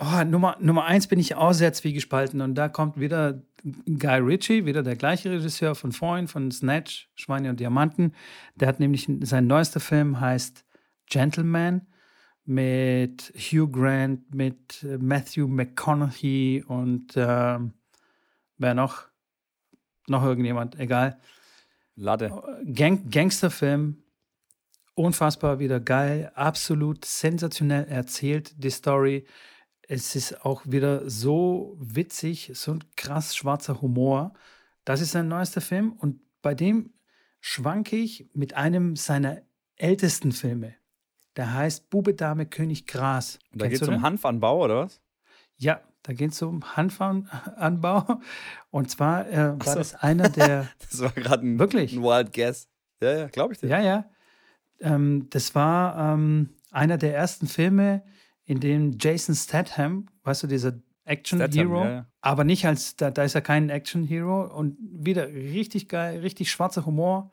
Oh, 0.03 0.23
Nummer, 0.23 0.57
Nummer 0.59 0.85
eins 0.85 1.05
bin 1.05 1.19
ich 1.19 1.35
auch 1.35 1.53
sehr 1.53 1.73
zwiegespalten 1.73 2.41
und 2.41 2.55
da 2.55 2.69
kommt 2.69 2.99
wieder 2.99 3.43
Guy 3.63 4.17
Ritchie, 4.17 4.65
wieder 4.65 4.81
der 4.81 4.95
gleiche 4.95 5.29
Regisseur 5.29 5.75
von 5.75 5.91
vorhin, 5.91 6.27
von 6.27 6.49
Snatch, 6.49 7.07
Schweine 7.13 7.51
und 7.51 7.59
Diamanten. 7.59 8.15
Der 8.55 8.67
hat 8.67 8.79
nämlich 8.79 9.07
sein 9.21 9.45
neuester 9.45 9.79
Film 9.79 10.19
heißt 10.19 10.65
Gentleman 11.05 11.85
mit 12.51 13.33
Hugh 13.35 13.71
Grant, 13.71 14.33
mit 14.33 14.85
Matthew 14.99 15.47
McConaughey 15.47 16.63
und 16.67 17.15
äh, 17.15 17.59
wer 18.57 18.73
noch? 18.73 19.07
Noch 20.07 20.23
irgendjemand, 20.23 20.77
egal. 20.79 21.19
Lade. 21.95 22.31
Gang 22.65 23.09
Gangsterfilm, 23.09 24.03
unfassbar 24.95 25.59
wieder 25.59 25.79
geil, 25.79 26.31
absolut 26.35 27.05
sensationell 27.05 27.85
erzählt, 27.85 28.53
die 28.63 28.69
Story 28.69 29.25
es 29.87 30.15
ist 30.15 30.45
auch 30.45 30.61
wieder 30.65 31.09
so 31.09 31.75
witzig, 31.77 32.51
so 32.53 32.71
ein 32.71 32.83
krass 32.95 33.35
schwarzer 33.35 33.81
Humor. 33.81 34.31
Das 34.85 35.01
ist 35.01 35.11
sein 35.11 35.27
neuester 35.27 35.59
Film 35.59 35.91
und 35.91 36.21
bei 36.41 36.55
dem 36.55 36.93
schwanke 37.41 37.97
ich 37.97 38.29
mit 38.33 38.53
einem 38.53 38.95
seiner 38.95 39.41
ältesten 39.75 40.31
Filme. 40.31 40.75
Der 41.35 41.53
heißt 41.53 41.89
Bube, 41.89 42.13
Dame, 42.13 42.45
König, 42.45 42.87
Gras. 42.87 43.39
Und 43.53 43.61
da 43.61 43.67
geht 43.67 43.81
es 43.81 43.87
um 43.87 44.01
Hanfanbau, 44.01 44.63
oder 44.63 44.77
was? 44.77 45.01
Ja, 45.57 45.81
da 46.03 46.13
geht 46.13 46.31
es 46.31 46.41
um 46.41 46.75
Hanfanbau. 46.75 48.19
Und 48.69 48.89
zwar 48.89 49.29
äh, 49.29 49.59
war 49.59 49.65
so. 49.65 49.75
das 49.75 49.95
einer 49.95 50.29
der. 50.29 50.67
das 50.89 50.99
war 51.01 51.11
gerade 51.11 51.45
ein, 51.45 51.59
wirklich? 51.59 51.93
ein 51.93 52.03
Wild 52.03 52.33
Guess. 52.33 52.67
Ja, 53.01 53.11
ja, 53.11 53.27
glaube 53.27 53.53
ich 53.53 53.59
dir. 53.59 53.67
Ja, 53.67 53.81
ja. 53.81 54.05
Ähm, 54.79 55.27
das 55.29 55.55
war 55.55 56.13
ähm, 56.13 56.55
einer 56.71 56.97
der 56.97 57.15
ersten 57.15 57.47
Filme, 57.47 58.03
in 58.45 58.59
dem 58.59 58.97
Jason 58.99 59.35
Statham, 59.35 60.07
weißt 60.23 60.43
du, 60.43 60.47
dieser 60.47 60.73
Action-Hero, 61.05 61.83
ja, 61.83 61.89
ja. 61.89 62.05
aber 62.21 62.43
nicht 62.43 62.65
als, 62.65 62.95
da, 62.95 63.11
da 63.11 63.23
ist 63.23 63.35
er 63.35 63.41
kein 63.41 63.69
Action-Hero 63.69 64.43
und 64.55 64.77
wieder 64.79 65.27
richtig 65.27 65.89
geil, 65.89 66.19
richtig 66.19 66.51
schwarzer 66.51 66.85
Humor, 66.85 67.31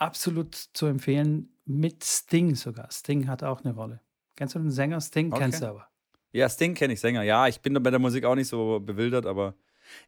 absolut 0.00 0.54
zu 0.54 0.86
empfehlen, 0.86 1.50
mit 1.64 2.04
Sting 2.04 2.54
sogar. 2.54 2.90
Sting 2.90 3.26
hat 3.28 3.42
auch 3.42 3.64
eine 3.64 3.74
Rolle. 3.74 4.00
Kennst 4.36 4.54
du 4.54 4.58
den 4.58 4.70
Sänger? 4.70 5.00
Sting 5.00 5.32
okay. 5.32 5.42
kennst 5.42 5.62
du 5.62 5.68
aber. 5.68 5.88
Ja, 6.32 6.48
Sting 6.48 6.74
kenne 6.74 6.94
ich 6.94 7.00
Sänger. 7.00 7.22
Ja, 7.22 7.46
ich 7.46 7.60
bin 7.60 7.80
bei 7.82 7.90
der 7.90 8.00
Musik 8.00 8.24
auch 8.24 8.34
nicht 8.34 8.48
so 8.48 8.80
bewildert, 8.80 9.24
aber 9.24 9.54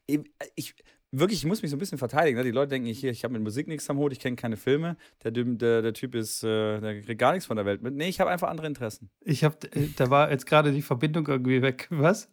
ich, 0.07 0.75
wirklich, 1.13 1.41
ich 1.41 1.47
muss 1.47 1.63
mich 1.63 1.71
so 1.71 1.77
ein 1.77 1.81
bisschen 1.81 1.99
verteidigen. 1.99 2.37
Ne? 2.37 2.45
Die 2.45 2.51
Leute 2.51 2.71
denken, 2.71 2.89
ich, 2.89 3.05
ich 3.05 3.25
habe 3.25 3.33
mit 3.33 3.43
Musik 3.43 3.69
nichts 3.69 3.89
am 3.91 3.99
Hut, 3.99 4.13
ich 4.13 4.21
kenne 4.21 4.37
keine 4.37 4.57
Filme. 4.57 4.97
Der, 5.23 5.31
der, 5.31 5.83
der 5.83 5.93
Typ 5.93 6.15
ist, 6.15 6.43
äh, 6.43 6.81
der 6.81 7.03
kriegt 7.03 7.21
gar 7.21 7.33
nichts 7.33 7.47
von 7.47 7.57
der 7.57 7.67
Welt 7.67 7.83
mit. 7.83 7.95
Nee, 7.95 8.09
ich 8.09 8.21
habe 8.21 8.31
einfach 8.31 8.49
andere 8.49 8.67
Interessen. 8.67 9.11
Ich 9.21 9.45
habe, 9.45 9.57
äh, 9.73 9.89
da 9.97 10.11
war 10.11 10.31
jetzt 10.31 10.47
gerade 10.47 10.73
die 10.73 10.83
Verbindung 10.83 11.27
irgendwie 11.27 11.63
weg. 11.63 11.87
Was? 11.91 12.29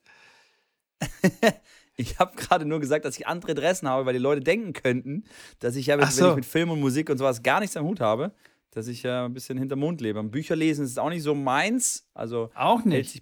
ich 1.96 2.20
habe 2.20 2.36
gerade 2.36 2.66
nur 2.66 2.80
gesagt, 2.80 3.06
dass 3.06 3.18
ich 3.18 3.28
andere 3.28 3.52
Interessen 3.52 3.88
habe, 3.88 4.06
weil 4.06 4.14
die 4.14 4.20
Leute 4.20 4.42
denken 4.42 4.74
könnten, 4.74 5.24
dass 5.60 5.76
ich 5.76 5.88
ja, 5.88 5.98
mit, 5.98 6.12
so. 6.12 6.24
wenn 6.24 6.30
ich 6.32 6.36
mit 6.38 6.46
Film 6.46 6.72
und 6.72 6.80
Musik 6.80 7.10
und 7.10 7.18
sowas 7.18 7.44
gar 7.44 7.60
nichts 7.60 7.78
am 7.78 7.86
Hut 7.86 8.00
habe, 8.00 8.34
dass 8.72 8.88
ich 8.88 9.04
ja 9.04 9.26
ein 9.26 9.34
bisschen 9.34 9.58
hinter 9.58 9.76
Mond 9.76 10.02
lebe. 10.02 10.24
Bücher 10.24 10.56
lesen 10.56 10.86
ist 10.86 11.00
auch 11.00 11.10
nicht 11.10 11.24
so 11.24 11.36
meins. 11.36 12.08
Also 12.14 12.50
auch 12.56 12.84
nicht. 12.84 13.22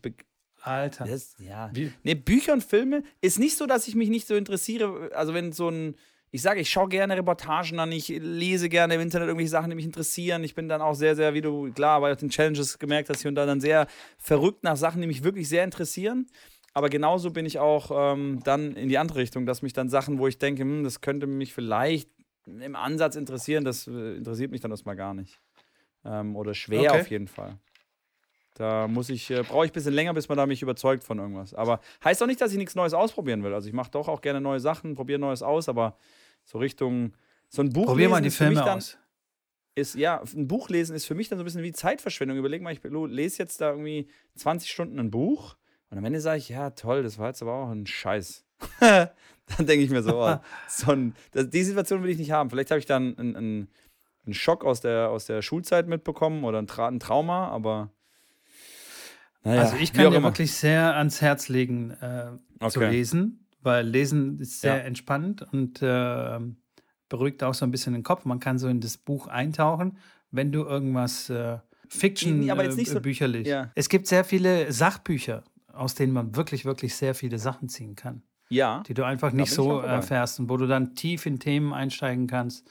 Alter. 0.64 1.06
Das, 1.06 1.36
ja. 1.40 1.70
Wie? 1.74 1.92
Nee, 2.04 2.16
Bücher 2.16 2.54
und 2.54 2.64
Filme 2.64 3.04
ist 3.20 3.40
nicht 3.40 3.58
so, 3.58 3.66
dass 3.66 3.88
ich 3.88 3.96
mich 3.96 4.10
nicht 4.10 4.28
so 4.28 4.36
interessiere. 4.36 5.12
Also, 5.14 5.34
wenn 5.34 5.52
so 5.52 5.70
ein. 5.70 5.96
Ich 6.34 6.44
sage, 6.44 6.62
ich 6.62 6.70
schaue 6.70 6.88
gerne 6.88 7.18
Reportagen 7.18 7.78
an, 7.80 7.92
ich 7.92 8.08
lese 8.08 8.70
gerne 8.70 8.96
im 8.96 9.02
Internet 9.02 9.28
irgendwelche 9.28 9.50
Sachen, 9.50 9.70
die 9.70 9.76
mich 9.76 9.84
interessieren. 9.84 10.46
Ich 10.46 10.56
bin 10.56 10.70
dann 10.70 10.80
auch 10.82 10.94
sehr, 10.94 11.14
sehr, 11.14 11.34
wie 11.34 11.42
du 11.42 11.74
klar 11.74 12.00
bei 12.00 12.16
den 12.16 12.30
Challenges 12.30 12.80
gemerkt 12.80 13.10
hast, 13.10 13.22
hier 13.22 13.28
und 13.28 13.36
da 13.36 13.46
dann 13.46 13.60
sehr 13.60 13.86
verrückt 14.18 14.64
nach 14.64 14.78
Sachen, 14.78 15.02
die 15.02 15.08
mich 15.08 15.26
wirklich 15.26 15.50
sehr 15.50 15.66
interessieren. 15.66 16.28
Aber 16.74 16.90
genauso 16.90 17.32
bin 17.32 17.46
ich 17.46 17.60
auch 17.60 17.92
ähm, 18.14 18.40
dann 18.44 18.76
in 18.76 18.88
die 18.88 18.98
andere 18.98 19.20
Richtung, 19.20 19.46
dass 19.46 19.62
mich 19.62 19.74
dann 19.74 19.90
Sachen, 19.90 20.20
wo 20.20 20.28
ich 20.28 20.38
denke, 20.38 20.64
hm, 20.64 20.84
das 20.84 21.02
könnte 21.02 21.28
mich 21.28 21.54
vielleicht 21.54 22.10
im 22.46 22.76
Ansatz 22.76 23.16
interessieren, 23.16 23.66
das 23.66 23.88
äh, 23.88 24.16
interessiert 24.16 24.52
mich 24.52 24.62
dann 24.62 24.72
erstmal 24.72 24.96
gar 24.96 25.14
nicht. 25.14 25.40
Ähm, 26.06 26.36
oder 26.36 26.54
schwer 26.54 26.92
okay. 26.92 27.02
auf 27.02 27.12
jeden 27.12 27.28
Fall. 27.28 27.58
Da 28.56 28.88
muss 28.88 29.10
ich, 29.10 29.30
äh, 29.30 29.44
brauche 29.44 29.66
ich 29.66 29.72
ein 29.72 29.74
bisschen 29.74 29.94
länger, 29.94 30.14
bis 30.14 30.28
man 30.28 30.38
da 30.38 30.46
mich 30.46 30.62
überzeugt 30.62 31.04
von 31.04 31.20
irgendwas. 31.20 31.54
Aber 31.54 31.80
heißt 32.04 32.22
auch 32.24 32.28
nicht, 32.28 32.42
dass 32.42 32.52
ich 32.52 32.58
nichts 32.58 32.76
Neues 32.76 32.94
ausprobieren 32.94 33.44
will. 33.44 33.54
Also 33.54 33.68
ich 33.68 33.74
mache 33.74 33.92
doch 33.92 34.08
auch 34.08 34.22
gerne 34.22 34.42
neue 34.42 34.60
Sachen, 34.60 34.96
probiere 34.96 35.20
Neues 35.20 35.42
aus, 35.42 35.70
aber 35.70 35.98
so 36.44 36.58
Richtung 36.58 37.14
so 37.50 37.62
ein 37.62 37.70
Buch 37.70 37.86
Probier 37.86 38.10
mal 38.10 38.22
die 38.22 38.30
Filme 38.30 38.56
dann, 38.56 38.78
aus. 38.78 38.98
Ist, 39.76 39.96
ja, 39.96 40.22
ein 40.36 40.48
Buch 40.48 40.70
lesen 40.70 40.96
ist 40.96 41.06
für 41.06 41.16
mich 41.16 41.30
dann 41.30 41.38
so 41.38 41.44
ein 41.44 41.46
bisschen 41.46 41.64
wie 41.64 41.72
Zeitverschwendung. 41.72 42.38
Überleg 42.38 42.62
mal, 42.62 42.74
ich 42.74 42.82
lese 42.84 43.40
jetzt 43.40 43.62
da 43.62 43.72
irgendwie 43.72 44.08
20 44.36 44.70
Stunden 44.70 45.00
ein 45.00 45.12
Buch 45.12 45.56
und 45.92 45.98
am 45.98 46.06
Ende 46.06 46.22
sage 46.22 46.38
ich, 46.38 46.50
ja, 46.50 46.70
toll, 46.72 47.04
das 47.04 47.20
war 47.20 47.28
jetzt 47.28 47.42
aber 47.42 47.54
auch 47.54 47.70
ein 47.70 47.86
Scheiß. 47.86 48.46
dann 48.80 49.10
denke 49.60 49.84
ich 49.84 49.90
mir 49.90 50.02
so, 50.02 50.24
oh, 50.24 50.38
so 50.70 50.92
ein, 50.92 51.16
das, 51.32 51.50
die 51.50 51.64
Situation 51.64 52.02
will 52.02 52.10
ich 52.10 52.18
nicht 52.18 52.32
haben. 52.32 52.50
Vielleicht 52.50 52.72
habe 52.72 52.80
ich 52.80 52.86
dann 52.86 53.18
einen, 53.18 53.36
einen, 53.36 53.68
einen, 54.26 54.34
Schock 54.34 54.64
aus 54.64 54.80
der, 54.80 55.10
aus 55.10 55.26
der 55.26 55.42
Schulzeit 55.42 55.88
mitbekommen 55.88 56.46
oder 56.46 56.60
ein, 56.60 56.68
Tra 56.68 56.88
ein 56.88 57.02
Trauma, 57.02 57.50
aber 57.50 57.92
naja, 59.44 59.64
also 59.64 59.76
ich 59.78 59.92
kann 59.92 60.12
dir 60.12 60.18
immer. 60.18 60.30
wirklich 60.30 60.54
sehr 60.54 60.96
ans 60.96 61.22
Herz 61.22 61.50
legen, 61.50 61.92
äh, 62.02 62.32
okay. 62.60 62.70
zu 62.70 62.80
lesen, 62.82 63.48
weil 63.62 63.86
Lesen 63.86 64.40
ist 64.40 64.62
sehr 64.62 64.78
ja. 64.78 64.84
entspannt 64.84 65.42
und 65.52 65.82
äh, 65.82 66.40
beruhigt 67.10 67.44
auch 67.44 67.54
so 67.54 67.66
ein 67.66 67.72
bisschen 67.72 67.94
den 67.94 68.04
Kopf. 68.04 68.24
Man 68.24 68.40
kann 68.40 68.60
so 68.60 68.70
in 68.70 68.80
das 68.80 68.98
Buch 68.98 69.28
eintauchen, 69.28 69.98
wenn 70.30 70.52
du 70.54 70.64
irgendwas 70.64 71.30
äh, 71.30 71.58
Fiction-Bücher 71.90 73.28
so, 73.28 73.32
liest. 73.34 73.50
Ja. 73.50 73.72
Es 73.76 73.90
gibt 73.90 74.08
sehr 74.08 74.24
viele 74.24 74.72
Sachbücher, 74.72 75.44
aus 75.74 75.96
denen 75.96 76.14
man 76.14 76.36
wirklich, 76.36 76.66
wirklich 76.66 76.96
sehr 76.96 77.16
viele 77.16 77.40
Sachen 77.40 77.70
ziehen 77.70 77.96
kann. 77.96 78.24
Ja. 78.50 78.84
Die 78.88 78.94
du 78.94 79.04
einfach 79.04 79.32
nicht 79.32 79.52
so 79.52 79.80
erfährst 79.80 80.40
und 80.40 80.50
wo 80.50 80.58
du 80.58 80.68
dann 80.68 80.96
tief 80.96 81.26
in 81.26 81.40
Themen 81.40 81.74
einsteigen 81.74 82.28
kannst. 82.28 82.70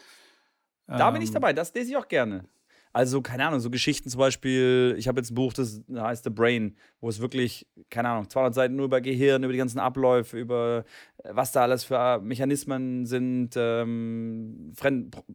Da 0.86 1.08
ähm, 1.08 1.14
bin 1.14 1.22
ich 1.22 1.30
ähm, 1.30 1.34
dabei, 1.34 1.52
das 1.52 1.72
lese 1.72 1.90
ich 1.90 1.96
auch 1.96 2.08
gerne. 2.08 2.44
Also, 2.92 3.22
keine 3.22 3.46
Ahnung, 3.46 3.60
so 3.60 3.70
Geschichten 3.70 4.10
zum 4.10 4.18
Beispiel. 4.18 4.96
Ich 4.98 5.06
habe 5.06 5.20
jetzt 5.20 5.30
ein 5.30 5.36
Buch, 5.36 5.52
das 5.52 5.80
heißt 5.94 6.24
The 6.24 6.30
Brain, 6.30 6.76
wo 7.00 7.08
es 7.08 7.20
wirklich, 7.20 7.68
keine 7.88 8.08
Ahnung, 8.08 8.28
200 8.28 8.52
Seiten 8.52 8.74
nur 8.74 8.86
über 8.86 9.00
Gehirn, 9.00 9.44
über 9.44 9.52
die 9.52 9.58
ganzen 9.60 9.78
Abläufe, 9.78 10.36
über 10.36 10.84
äh, 11.18 11.30
was 11.32 11.52
da 11.52 11.62
alles 11.62 11.84
für 11.84 12.20
Mechanismen 12.20 13.06
sind, 13.06 13.50
ähm, 13.56 14.72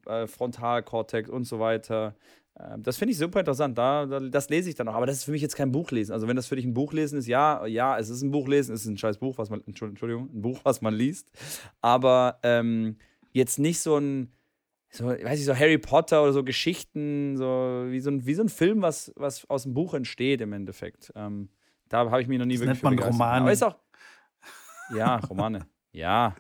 äh, 0.06 0.28
Frontalkortex 0.28 1.30
und 1.30 1.46
so 1.46 1.60
weiter. 1.60 2.16
Ähm, 2.60 2.84
das 2.84 2.98
finde 2.98 3.12
ich 3.12 3.18
super 3.18 3.40
interessant. 3.40 3.78
Da, 3.78 4.06
da, 4.06 4.20
das 4.20 4.50
lese 4.50 4.70
ich 4.70 4.76
dann 4.76 4.88
auch. 4.88 4.96
Aber 4.96 5.06
das 5.06 5.18
ist 5.18 5.24
für 5.26 5.32
mich 5.32 5.42
jetzt 5.42 5.56
kein 5.56 5.72
Buchlesen. 5.72 6.14
Also, 6.14 6.28
wenn 6.28 6.36
das 6.36 6.48
für 6.48 6.56
dich 6.56 6.66
ein 6.66 6.74
Buchlesen 6.74 7.20
ist, 7.20 7.28
ja, 7.28 7.66
ja, 7.66 7.98
es 7.98 8.10
ist 8.10 8.22
ein 8.22 8.32
Buchlesen, 8.32 8.74
es 8.74 8.82
ist 8.82 8.88
ein 8.88 8.98
scheiß 8.98 9.18
Buch, 9.18 9.38
was 9.38 9.50
man, 9.50 9.62
Entschuldigung, 9.66 10.30
ein 10.34 10.42
Buch, 10.42 10.60
was 10.64 10.82
man 10.82 10.94
liest. 10.94 11.32
Aber 11.82 12.40
ähm, 12.44 12.98
jetzt 13.32 13.60
nicht 13.60 13.80
so 13.80 13.98
ein 13.98 14.32
so, 14.90 15.08
weiß 15.08 15.40
ich, 15.40 15.46
so 15.46 15.56
Harry 15.56 15.78
Potter 15.78 16.24
oder 16.24 16.32
so 16.32 16.44
Geschichten, 16.44 17.36
so 17.36 17.86
wie 17.88 18.00
so 18.00 18.10
ein, 18.10 18.26
wie 18.26 18.34
so 18.34 18.44
ein 18.44 18.50
Film, 18.50 18.82
was, 18.82 19.12
was 19.18 19.50
aus 19.50 19.64
dem 19.64 19.74
Buch 19.74 19.94
entsteht 19.94 20.40
im 20.40 20.54
Endeffekt. 20.54 21.12
Ähm, 21.16 21.50
da 21.90 22.10
habe 22.10 22.22
ich 22.22 22.30
mich 22.30 22.40
noch 22.40 22.46
nie 22.46 22.54
das 22.54 22.62
wirklich 22.62 22.82
nennt 22.82 23.00
man 23.00 23.12
Romane. 23.12 23.42
Aber 23.42 23.52
ist 23.52 23.64
auch. 23.64 23.76
Ja, 24.96 25.18
Romane. 25.18 25.68
ja. 25.92 26.36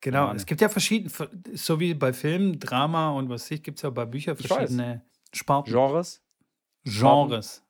Genau, 0.00 0.20
Romane. 0.20 0.36
es 0.36 0.46
gibt 0.46 0.60
ja 0.60 0.68
verschiedene, 0.68 1.10
so 1.54 1.80
wie 1.80 1.94
bei 1.94 2.12
Filmen, 2.12 2.60
Drama 2.60 3.10
und 3.10 3.28
was 3.28 3.50
ich, 3.50 3.62
gibt 3.62 3.78
es 3.78 3.82
ja 3.82 3.90
bei 3.90 4.04
Büchern 4.04 4.36
verschiedene 4.36 5.02
Sparten. 5.34 5.72
Genres? 5.72 6.22
Genres. 6.84 7.62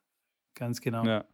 Ganz 0.55 0.81
genau. 0.81 1.03
Ja. 1.05 1.25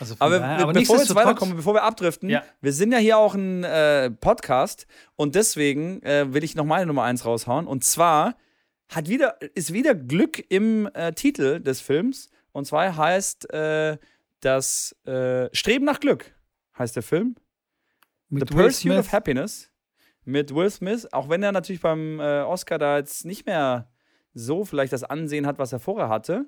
Also 0.00 0.16
aber, 0.18 0.38
daher, 0.38 0.62
aber 0.62 0.72
bevor 0.72 0.96
wir 0.96 1.02
jetzt 1.02 1.14
weiterkommen, 1.14 1.56
bevor 1.56 1.74
wir 1.74 1.82
abdriften, 1.82 2.30
ja. 2.30 2.42
wir 2.60 2.72
sind 2.72 2.92
ja 2.92 2.98
hier 2.98 3.18
auch 3.18 3.34
ein 3.34 3.62
äh, 3.62 4.10
Podcast 4.10 4.86
und 5.16 5.34
deswegen 5.34 6.02
äh, 6.02 6.32
will 6.32 6.44
ich 6.44 6.54
noch 6.54 6.64
meine 6.64 6.86
Nummer 6.86 7.02
eins 7.02 7.26
raushauen. 7.26 7.66
Und 7.66 7.84
zwar 7.84 8.36
hat 8.88 9.08
wieder, 9.08 9.36
ist 9.54 9.72
wieder 9.72 9.94
Glück 9.94 10.42
im 10.50 10.88
äh, 10.94 11.12
Titel 11.12 11.60
des 11.60 11.80
Films. 11.80 12.30
Und 12.52 12.66
zwar 12.66 12.96
heißt 12.96 13.52
äh, 13.52 13.98
das 14.40 14.96
äh, 15.06 15.48
Streben 15.54 15.84
nach 15.84 16.00
Glück, 16.00 16.34
heißt 16.78 16.96
der 16.96 17.02
Film. 17.02 17.36
Mit 18.28 18.48
The 18.48 18.54
Pursuit 18.54 18.92
of 18.92 19.12
Happiness 19.12 19.72
mit 20.24 20.54
Will 20.54 20.70
Smith, 20.70 21.08
auch 21.12 21.28
wenn 21.28 21.42
er 21.42 21.52
natürlich 21.52 21.80
beim 21.80 22.20
äh, 22.20 22.42
Oscar 22.42 22.78
da 22.78 22.98
jetzt 22.98 23.24
nicht 23.24 23.46
mehr 23.46 23.91
so 24.34 24.64
vielleicht 24.64 24.92
das 24.92 25.04
Ansehen 25.04 25.46
hat, 25.46 25.58
was 25.58 25.72
er 25.72 25.80
vorher 25.80 26.08
hatte. 26.08 26.46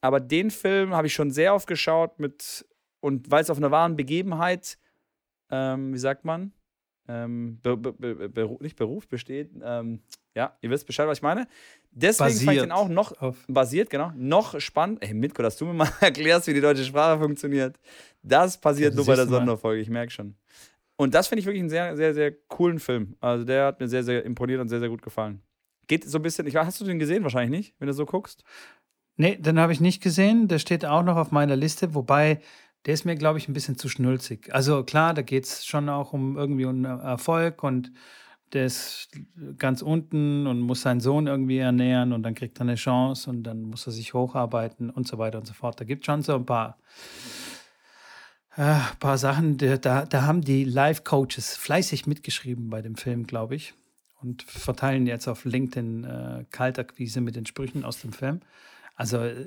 Aber 0.00 0.20
den 0.20 0.50
Film 0.50 0.94
habe 0.94 1.06
ich 1.06 1.14
schon 1.14 1.30
sehr 1.30 1.54
oft 1.54 1.66
geschaut 1.66 2.18
mit 2.18 2.66
und 3.00 3.30
weil 3.30 3.42
es 3.42 3.50
auf 3.50 3.58
einer 3.58 3.70
wahren 3.70 3.96
Begebenheit, 3.96 4.78
ähm, 5.50 5.92
wie 5.92 5.98
sagt 5.98 6.24
man, 6.24 6.52
ähm, 7.08 7.58
be, 7.62 7.76
be, 7.76 7.92
be, 7.92 8.56
nicht 8.60 8.76
Beruf 8.76 9.08
besteht, 9.08 9.50
ähm, 9.62 10.00
ja, 10.34 10.56
ihr 10.60 10.70
wisst 10.70 10.86
Bescheid, 10.86 11.06
was 11.08 11.18
ich 11.18 11.22
meine. 11.22 11.46
Deswegen 11.90 12.28
basiert 12.28 12.44
fand 12.44 12.56
ich 12.56 12.62
den 12.62 12.72
auch 12.72 12.88
noch 12.88 13.20
auf. 13.20 13.44
basiert, 13.48 13.90
genau, 13.90 14.12
noch 14.14 14.58
spannend. 14.60 15.02
Ey, 15.02 15.12
Mitko, 15.12 15.42
dass 15.42 15.56
du 15.56 15.66
mir 15.66 15.74
mal 15.74 15.88
erklärst, 16.00 16.46
wie 16.46 16.54
die 16.54 16.60
deutsche 16.60 16.84
Sprache 16.84 17.18
funktioniert. 17.18 17.78
Das 18.22 18.58
passiert 18.58 18.94
nur 18.94 19.04
bei 19.04 19.16
der 19.16 19.26
Sonderfolge, 19.26 19.80
ich 19.82 19.90
merke 19.90 20.10
schon. 20.10 20.36
Und 20.96 21.14
das 21.14 21.26
finde 21.26 21.40
ich 21.40 21.46
wirklich 21.46 21.62
einen 21.62 21.70
sehr, 21.70 21.96
sehr, 21.96 22.14
sehr 22.14 22.32
coolen 22.48 22.78
Film. 22.78 23.16
Also 23.20 23.44
der 23.44 23.66
hat 23.66 23.80
mir 23.80 23.88
sehr, 23.88 24.04
sehr 24.04 24.24
imponiert 24.24 24.60
und 24.60 24.68
sehr, 24.68 24.80
sehr 24.80 24.88
gut 24.88 25.02
gefallen. 25.02 25.42
Geht 25.92 26.08
so 26.08 26.18
ein 26.18 26.22
bisschen, 26.22 26.46
ich, 26.46 26.56
hast 26.56 26.80
du 26.80 26.86
den 26.86 26.98
gesehen 26.98 27.22
wahrscheinlich 27.22 27.50
nicht, 27.50 27.74
wenn 27.78 27.86
du 27.86 27.92
so 27.92 28.06
guckst? 28.06 28.44
Nee, 29.18 29.36
den 29.36 29.58
habe 29.58 29.74
ich 29.74 29.80
nicht 29.82 30.02
gesehen. 30.02 30.48
Der 30.48 30.58
steht 30.58 30.86
auch 30.86 31.02
noch 31.02 31.18
auf 31.18 31.32
meiner 31.32 31.54
Liste, 31.54 31.94
wobei 31.94 32.40
der 32.86 32.94
ist 32.94 33.04
mir, 33.04 33.14
glaube 33.14 33.36
ich, 33.36 33.46
ein 33.46 33.52
bisschen 33.52 33.76
zu 33.76 33.90
schnulzig. 33.90 34.54
Also 34.54 34.84
klar, 34.84 35.12
da 35.12 35.20
geht 35.20 35.44
es 35.44 35.66
schon 35.66 35.90
auch 35.90 36.14
um 36.14 36.38
irgendwie 36.38 36.64
um 36.64 36.86
Erfolg 36.86 37.62
und 37.62 37.92
der 38.54 38.64
ist 38.64 39.10
ganz 39.58 39.82
unten 39.82 40.46
und 40.46 40.60
muss 40.60 40.80
seinen 40.80 41.00
Sohn 41.00 41.26
irgendwie 41.26 41.58
ernähren 41.58 42.14
und 42.14 42.22
dann 42.22 42.34
kriegt 42.34 42.58
er 42.58 42.62
eine 42.62 42.76
Chance 42.76 43.28
und 43.28 43.42
dann 43.42 43.60
muss 43.60 43.86
er 43.86 43.92
sich 43.92 44.14
hocharbeiten 44.14 44.88
und 44.88 45.06
so 45.06 45.18
weiter 45.18 45.36
und 45.36 45.46
so 45.46 45.52
fort. 45.52 45.78
Da 45.78 45.84
gibt 45.84 46.04
es 46.04 46.06
schon 46.06 46.22
so 46.22 46.36
ein 46.36 46.46
paar, 46.46 46.78
äh, 48.56 48.78
paar 48.98 49.18
Sachen, 49.18 49.58
da, 49.58 50.06
da 50.06 50.22
haben 50.22 50.40
die 50.40 50.64
Live-Coaches 50.64 51.54
fleißig 51.58 52.06
mitgeschrieben 52.06 52.70
bei 52.70 52.80
dem 52.80 52.94
Film, 52.94 53.26
glaube 53.26 53.56
ich, 53.56 53.74
und 54.22 54.42
verteilen 54.42 55.06
jetzt 55.06 55.28
auf 55.28 55.44
LinkedIn 55.44 56.04
äh, 56.04 56.44
Kaltakquise 56.50 57.20
mit 57.20 57.36
den 57.36 57.46
Sprüchen 57.46 57.84
aus 57.84 58.00
dem 58.00 58.12
Film. 58.12 58.40
Also 58.94 59.18
äh, 59.18 59.46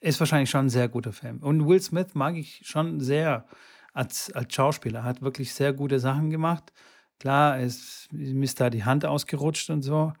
ist 0.00 0.20
wahrscheinlich 0.20 0.50
schon 0.50 0.66
ein 0.66 0.70
sehr 0.70 0.88
guter 0.88 1.12
Film. 1.12 1.38
Und 1.38 1.66
Will 1.66 1.80
Smith 1.80 2.14
mag 2.14 2.36
ich 2.36 2.62
schon 2.64 3.00
sehr 3.00 3.46
als, 3.92 4.30
als 4.32 4.54
Schauspieler, 4.54 5.04
hat 5.04 5.22
wirklich 5.22 5.54
sehr 5.54 5.72
gute 5.72 5.98
Sachen 5.98 6.30
gemacht 6.30 6.72
Klar, 7.18 7.60
es 7.60 8.08
ist 8.12 8.60
da 8.60 8.70
die 8.70 8.84
Hand 8.84 9.04
ausgerutscht 9.04 9.70
und 9.70 9.82
so. 9.82 10.12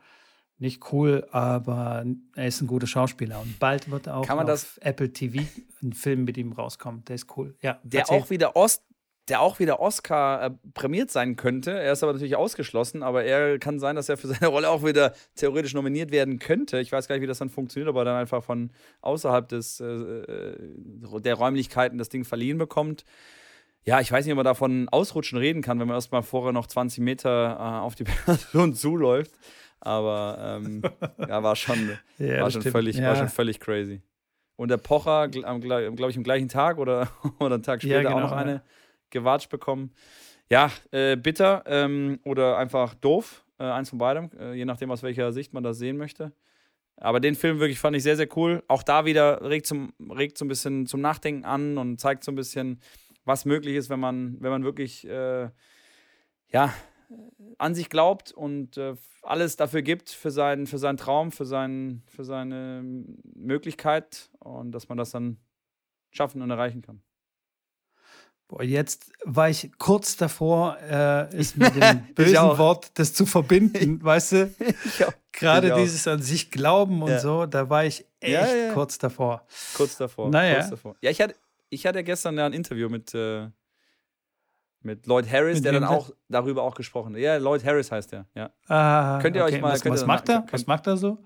Nicht 0.58 0.90
cool, 0.92 1.26
aber 1.32 2.06
er 2.34 2.46
ist 2.46 2.62
ein 2.62 2.66
guter 2.66 2.86
Schauspieler. 2.86 3.40
Und 3.40 3.58
bald 3.58 3.90
wird 3.90 4.08
auch 4.08 4.26
Kann 4.26 4.38
man 4.38 4.48
auf 4.48 4.78
Apple 4.80 5.12
TV 5.12 5.42
ein 5.82 5.92
Film 5.92 6.24
mit 6.24 6.38
ihm 6.38 6.52
rauskommen. 6.52 7.04
Der 7.04 7.16
ist 7.16 7.36
cool. 7.36 7.54
Ja, 7.60 7.78
der 7.82 8.10
auch 8.10 8.30
wieder 8.30 8.56
Ost, 8.56 8.82
der 9.28 9.40
auch 9.40 9.58
wieder 9.58 9.80
Oscar 9.80 10.42
äh, 10.42 10.50
prämiert 10.74 11.10
sein 11.10 11.36
könnte. 11.36 11.72
Er 11.72 11.92
ist 11.92 12.02
aber 12.02 12.12
natürlich 12.12 12.36
ausgeschlossen, 12.36 13.02
aber 13.02 13.24
er 13.24 13.58
kann 13.58 13.80
sein, 13.80 13.96
dass 13.96 14.08
er 14.08 14.16
für 14.16 14.28
seine 14.28 14.46
Rolle 14.52 14.70
auch 14.70 14.84
wieder 14.84 15.14
theoretisch 15.34 15.74
nominiert 15.74 16.10
werden 16.10 16.38
könnte. 16.38 16.78
Ich 16.80 16.92
weiß 16.92 17.08
gar 17.08 17.16
nicht, 17.16 17.22
wie 17.22 17.26
das 17.26 17.38
dann 17.38 17.50
funktioniert, 17.50 17.88
aber 17.88 18.04
dann 18.04 18.16
einfach 18.16 18.44
von 18.44 18.70
außerhalb 19.00 19.48
des, 19.48 19.80
äh, 19.80 19.84
äh 19.84 21.20
der 21.20 21.34
Räumlichkeiten 21.34 21.98
das 21.98 22.08
Ding 22.08 22.24
verliehen 22.24 22.58
bekommt 22.58 23.04
ja, 23.86 24.00
ich 24.00 24.10
weiß 24.10 24.24
nicht, 24.24 24.32
ob 24.32 24.36
man 24.36 24.44
davon 24.44 24.88
ausrutschen 24.88 25.38
reden 25.38 25.62
kann, 25.62 25.78
wenn 25.78 25.86
man 25.86 25.96
erstmal 25.96 26.24
vorher 26.24 26.52
noch 26.52 26.66
20 26.66 27.02
Meter 27.02 27.56
äh, 27.58 27.84
auf 27.84 27.94
die 27.94 28.04
Person 28.24 28.74
zuläuft. 28.74 29.32
Aber 29.80 30.58
ähm, 30.60 30.82
ja, 31.18 31.42
war 31.42 31.54
schon, 31.54 31.96
ja, 32.18 32.42
war, 32.42 32.50
schon 32.50 32.62
völlig, 32.62 32.96
ja. 32.96 33.08
war 33.08 33.16
schon 33.16 33.28
völlig 33.28 33.60
crazy. 33.60 34.02
Und 34.56 34.70
der 34.70 34.78
Pocher, 34.78 35.28
glaube 35.28 35.80
ich, 36.10 36.16
am 36.16 36.24
gleichen 36.24 36.48
Tag 36.48 36.78
oder, 36.78 37.08
oder 37.38 37.54
einen 37.54 37.62
Tag 37.62 37.80
später 37.80 38.02
ja, 38.02 38.08
genau, 38.08 38.16
auch 38.16 38.30
noch 38.30 38.32
eine 38.32 38.62
gewatscht 39.10 39.50
bekommen. 39.50 39.92
Ja, 40.50 40.70
äh, 40.92 41.16
bitter 41.16 41.64
ähm, 41.66 42.20
oder 42.24 42.56
einfach 42.56 42.94
doof. 42.94 43.44
Äh, 43.58 43.64
eins 43.64 43.90
von 43.90 43.98
beidem, 43.98 44.30
äh, 44.38 44.54
je 44.54 44.64
nachdem, 44.64 44.90
aus 44.90 45.02
welcher 45.02 45.32
Sicht 45.32 45.52
man 45.52 45.62
das 45.62 45.78
sehen 45.78 45.96
möchte. 45.96 46.32
Aber 46.98 47.20
den 47.20 47.34
Film 47.34 47.58
wirklich 47.58 47.78
fand 47.78 47.96
ich 47.96 48.02
sehr, 48.02 48.16
sehr 48.16 48.28
cool. 48.36 48.62
Auch 48.68 48.82
da 48.82 49.04
wieder 49.04 49.42
regt, 49.42 49.66
zum, 49.66 49.92
regt 50.10 50.38
so 50.38 50.44
ein 50.44 50.48
bisschen 50.48 50.86
zum 50.86 51.00
Nachdenken 51.00 51.44
an 51.44 51.78
und 51.78 52.00
zeigt 52.00 52.24
so 52.24 52.32
ein 52.32 52.36
bisschen, 52.36 52.80
was 53.24 53.44
möglich 53.44 53.76
ist, 53.76 53.90
wenn 53.90 54.00
man, 54.00 54.36
wenn 54.40 54.50
man 54.50 54.64
wirklich 54.64 55.06
äh, 55.06 55.50
ja, 56.48 56.72
an 57.58 57.74
sich 57.74 57.90
glaubt 57.90 58.32
und 58.32 58.76
äh, 58.76 58.94
alles 59.22 59.56
dafür 59.56 59.82
gibt 59.82 60.10
für 60.10 60.30
seinen, 60.30 60.66
für 60.66 60.78
seinen 60.78 60.96
Traum, 60.96 61.32
für, 61.32 61.44
seinen, 61.44 62.02
für 62.06 62.24
seine 62.24 62.82
Möglichkeit 63.34 64.30
und 64.38 64.72
dass 64.72 64.88
man 64.88 64.98
das 64.98 65.10
dann 65.10 65.38
schaffen 66.10 66.40
und 66.40 66.50
erreichen 66.50 66.82
kann. 66.82 67.02
Boah, 68.48 68.62
jetzt 68.62 69.10
war 69.24 69.50
ich 69.50 69.72
kurz 69.78 70.16
davor, 70.16 70.78
äh, 70.80 71.36
es 71.36 71.56
mit 71.56 71.74
dem 71.82 72.06
bösen 72.14 72.58
Wort 72.58 72.90
das 72.94 73.12
zu 73.12 73.26
verbinden, 73.26 74.02
weißt 74.02 74.32
du? 74.32 74.54
Gerade 75.32 75.74
dieses 75.74 76.06
an 76.06 76.22
sich 76.22 76.50
glauben 76.50 77.02
und 77.02 77.10
ja. 77.10 77.20
so, 77.20 77.44
da 77.44 77.68
war 77.68 77.84
ich 77.84 78.06
echt 78.20 78.32
ja, 78.32 78.46
ja. 78.46 78.72
kurz 78.72 78.98
davor. 78.98 79.44
Kurz 79.74 79.96
davor. 79.96 80.30
Naja. 80.30 80.54
Kurz 80.54 80.70
davor. 80.70 80.96
Ja, 81.02 81.10
ich 81.10 81.20
hatte, 81.20 81.34
ich 81.68 81.86
hatte 81.86 82.02
gestern 82.04 82.38
ja 82.38 82.46
ein 82.46 82.52
Interview 82.52 82.88
mit, 82.88 83.12
äh, 83.14 83.48
mit 84.80 85.06
Lloyd 85.06 85.30
Harris, 85.30 85.56
mit 85.56 85.64
der 85.64 85.72
dann 85.72 85.84
auch 85.84 86.10
darüber 86.28 86.62
auch 86.62 86.74
gesprochen 86.74 87.14
hat. 87.14 87.20
Ja, 87.20 87.36
Lloyd 87.36 87.64
Harris 87.64 87.90
heißt 87.90 88.12
der. 88.12 88.26
Ja. 88.34 88.50
Ah, 88.68 89.18
könnt 89.20 89.36
ihr 89.36 89.44
okay. 89.44 89.56
euch 89.56 89.60
mal. 89.60 89.72
Was, 89.72 89.84
was 89.84 90.06
macht 90.06 90.28
er? 90.28 90.46
Was 90.50 90.66
macht 90.66 90.86
er 90.86 90.96
so? 90.96 91.18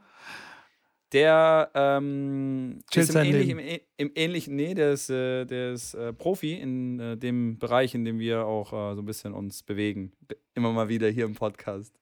Der 1.12 1.70
ähm, 1.74 2.78
ist 2.92 3.14
im, 3.14 3.22
ähnlich, 3.22 3.48
im, 3.48 3.58
im, 3.96 4.12
ähnlichen, 4.14 4.54
nee, 4.54 4.74
der 4.74 4.92
ist, 4.92 5.10
äh, 5.10 5.44
der 5.44 5.72
ist 5.72 5.94
äh, 5.94 6.12
Profi 6.12 6.54
in 6.54 7.00
äh, 7.00 7.16
dem 7.16 7.58
Bereich, 7.58 7.94
in 7.94 8.04
dem 8.04 8.20
wir 8.20 8.46
auch 8.46 8.72
äh, 8.72 8.94
so 8.94 9.02
ein 9.02 9.06
bisschen 9.06 9.32
uns 9.32 9.64
bewegen. 9.64 10.12
Immer 10.54 10.72
mal 10.72 10.88
wieder 10.88 11.08
hier 11.08 11.24
im 11.24 11.34
Podcast. 11.34 11.92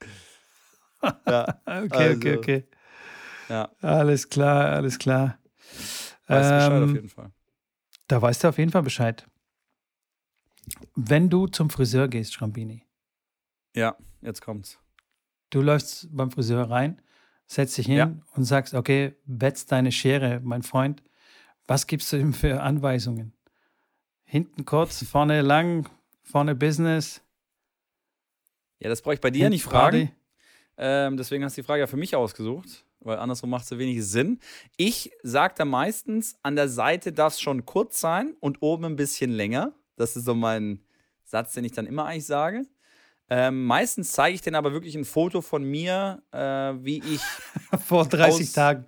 ja, 1.26 1.60
okay, 1.66 1.88
also, 1.90 2.16
okay, 2.16 2.36
okay. 2.36 2.64
Ja. 3.48 3.70
Alles 3.80 4.28
klar, 4.28 4.70
alles 4.70 4.98
klar. 4.98 5.38
Weiß 6.28 6.46
ähm, 6.46 6.52
Bescheid 6.52 6.82
auf 6.82 6.94
jeden 6.94 7.08
Fall. 7.08 7.32
Da 8.06 8.22
weißt 8.22 8.44
du 8.44 8.48
auf 8.48 8.58
jeden 8.58 8.70
Fall 8.70 8.82
Bescheid. 8.82 9.26
Wenn 10.94 11.28
du 11.28 11.46
zum 11.48 11.70
Friseur 11.70 12.08
gehst, 12.08 12.34
Schrambini. 12.34 12.84
Ja, 13.74 13.96
jetzt 14.20 14.42
kommt's. 14.42 14.78
Du 15.50 15.60
läufst 15.60 16.08
beim 16.10 16.30
Friseur 16.30 16.70
rein, 16.70 17.02
setzt 17.54 17.76
dich 17.78 17.86
hin 17.86 17.96
ja. 17.96 18.14
und 18.34 18.44
sagst, 18.44 18.74
okay, 18.74 19.14
wetz 19.26 19.66
deine 19.66 19.92
Schere, 19.92 20.40
mein 20.42 20.62
Freund. 20.62 21.02
Was 21.66 21.86
gibst 21.86 22.12
du 22.12 22.16
ihm 22.16 22.32
für 22.32 22.62
Anweisungen? 22.62 23.32
Hinten 24.24 24.64
kurz, 24.64 25.04
vorne 25.10 25.42
lang, 25.42 25.88
vorne 26.22 26.54
Business. 26.54 27.22
Ja, 28.78 28.88
das 28.88 29.02
brauche 29.02 29.14
ich 29.14 29.20
bei 29.20 29.30
dir 29.30 29.48
nicht 29.50 29.62
fragen. 29.62 30.10
Ähm, 30.76 31.16
deswegen 31.16 31.44
hast 31.44 31.56
du 31.56 31.62
die 31.62 31.66
Frage 31.66 31.80
ja 31.80 31.86
für 31.86 31.96
mich 31.96 32.16
ausgesucht 32.16 32.84
weil 33.04 33.18
andersrum 33.18 33.50
macht 33.50 33.64
es 33.64 33.68
so 33.68 33.78
wenig 33.78 34.04
Sinn. 34.04 34.38
Ich 34.76 35.12
sage 35.22 35.54
da 35.56 35.64
meistens, 35.64 36.36
an 36.42 36.56
der 36.56 36.68
Seite 36.68 37.12
darf 37.12 37.34
es 37.34 37.40
schon 37.40 37.66
kurz 37.66 38.00
sein 38.00 38.34
und 38.40 38.62
oben 38.62 38.84
ein 38.84 38.96
bisschen 38.96 39.30
länger. 39.30 39.72
Das 39.96 40.16
ist 40.16 40.24
so 40.24 40.34
mein 40.34 40.80
Satz, 41.24 41.54
den 41.54 41.64
ich 41.64 41.72
dann 41.72 41.86
immer 41.86 42.06
eigentlich 42.06 42.26
sage. 42.26 42.62
Ähm, 43.34 43.64
meistens 43.64 44.12
zeige 44.12 44.34
ich 44.34 44.42
dann 44.42 44.54
aber 44.54 44.74
wirklich 44.74 44.94
ein 44.94 45.06
Foto 45.06 45.40
von 45.40 45.64
mir, 45.64 46.22
äh, 46.32 46.38
wie 46.84 46.98
ich. 46.98 47.22
Vor 47.86 48.06
30 48.06 48.52
Tagen. 48.52 48.84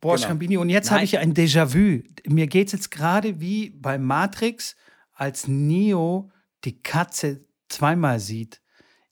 Boah, 0.00 0.14
genau. 0.14 0.28
Schrambini, 0.28 0.56
und 0.56 0.68
jetzt 0.68 0.92
habe 0.92 1.02
ich 1.02 1.18
ein 1.18 1.34
Déjà-vu. 1.34 2.04
Mir 2.28 2.46
geht 2.46 2.68
es 2.68 2.74
jetzt 2.74 2.90
gerade 2.92 3.40
wie 3.40 3.70
bei 3.70 3.98
Matrix, 3.98 4.76
als 5.14 5.48
Neo 5.48 6.30
die 6.62 6.80
Katze 6.80 7.44
zweimal 7.68 8.20
sieht. 8.20 8.60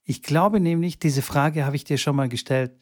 Ich 0.05 0.23
glaube 0.23 0.61
nämlich, 0.61 0.99
diese 0.99 1.21
Frage 1.21 1.65
habe 1.65 1.75
ich 1.75 1.83
dir 1.83 1.97
schon 1.97 2.15
mal 2.15 2.29
gestellt. 2.29 2.79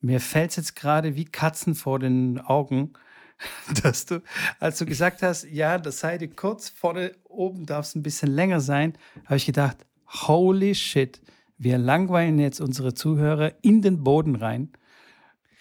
Mir 0.00 0.18
fällt 0.18 0.50
es 0.50 0.56
jetzt 0.56 0.74
gerade 0.74 1.14
wie 1.14 1.24
Katzen 1.24 1.76
vor 1.76 2.00
den 2.00 2.40
Augen, 2.40 2.94
dass 3.84 4.06
du, 4.06 4.24
als 4.58 4.78
du 4.78 4.86
gesagt 4.86 5.22
hast, 5.22 5.44
ja, 5.44 5.78
das 5.78 6.00
Seite 6.00 6.26
kurz, 6.26 6.68
vorne 6.68 7.12
oben 7.22 7.64
darf 7.64 7.86
es 7.86 7.94
ein 7.94 8.02
bisschen 8.02 8.32
länger 8.32 8.58
sein, 8.58 8.98
habe 9.26 9.36
ich 9.36 9.46
gedacht, 9.46 9.86
holy 10.14 10.74
shit, 10.74 11.20
wir 11.58 11.78
langweilen 11.78 12.38
jetzt 12.38 12.60
unsere 12.60 12.94
Zuhörer 12.94 13.52
in 13.62 13.82
den 13.82 14.02
Boden 14.02 14.36
rein, 14.36 14.72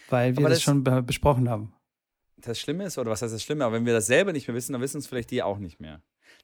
weil 0.10 0.38
wir 0.38 0.44
das, 0.44 0.60
das, 0.60 0.64
schon 0.64 0.84
besprochen 1.06 1.50
haben. 1.50 1.74
Das 2.38 2.60
Schlimme 2.60 2.86
ist, 2.86 2.98
oder 2.98 3.12
was 3.12 3.22
heißt 3.22 3.34
das 3.34 3.44
Schlimme, 3.44 3.66
aber 3.66 3.76
wenn 3.76 3.86
wir 3.86 3.94
das 3.94 4.08
selber 4.08 4.34
nicht 4.34 4.48
mehr 4.48 4.56
wissen, 4.56 4.74
dann 4.74 4.82
wissen 4.82 4.98
es 4.98 5.08
vielleicht 5.08 5.32
die 5.32 5.42
auch 5.42 5.60
nicht 5.60 5.80
mehr. 5.80 6.02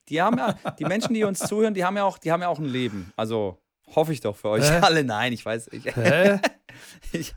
Die 0.08 0.22
haben 0.22 0.38
ja, 0.38 0.58
die 0.80 0.86
Menschen, 0.86 1.14
die 1.14 1.24
uns 1.24 1.40
zuhören, 1.40 1.74
die 1.74 1.84
haben 1.84 1.98
ja 1.98 2.04
auch, 2.04 2.18
die 2.18 2.32
haben 2.32 2.42
ja 2.42 2.48
auch 2.48 2.60
ein 2.60 2.66
Leben. 2.66 3.12
Also 3.16 3.60
hoffe 3.96 4.14
ich 4.14 4.22
doch 4.22 4.36
für 4.36 4.50
euch 4.50 4.70
Hä? 4.70 4.80
alle. 4.82 5.04
Nein, 5.04 5.34
ich 5.34 5.46
weiß. 5.46 5.70
Ich, 5.74 5.86
Hä? 5.96 6.40
ich, 7.12 7.36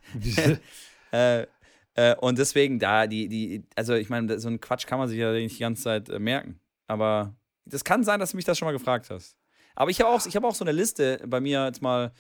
äh, 1.12 1.46
äh, 1.94 2.16
und 2.16 2.38
deswegen, 2.38 2.78
da, 2.78 3.06
die, 3.06 3.28
die, 3.28 3.64
also 3.76 3.94
ich 3.94 4.08
meine, 4.08 4.38
so 4.38 4.48
einen 4.48 4.60
Quatsch 4.60 4.86
kann 4.86 4.98
man 4.98 5.08
sich 5.08 5.18
ja 5.18 5.32
nicht 5.32 5.56
die 5.56 5.62
ganze 5.62 5.82
Zeit 5.82 6.08
äh, 6.08 6.18
merken. 6.18 6.60
Aber 6.86 7.34
das 7.64 7.84
kann 7.84 8.04
sein, 8.04 8.20
dass 8.20 8.30
du 8.30 8.36
mich 8.36 8.44
das 8.44 8.58
schon 8.58 8.66
mal 8.66 8.72
gefragt 8.72 9.10
hast. 9.10 9.36
Aber 9.74 9.90
ich 9.90 10.00
habe 10.00 10.10
auch, 10.10 10.20
hab 10.20 10.44
auch 10.44 10.54
so 10.54 10.64
eine 10.64 10.72
Liste 10.72 11.20
bei 11.26 11.40
mir 11.40 11.66
jetzt 11.66 11.82
mal, 11.82 12.12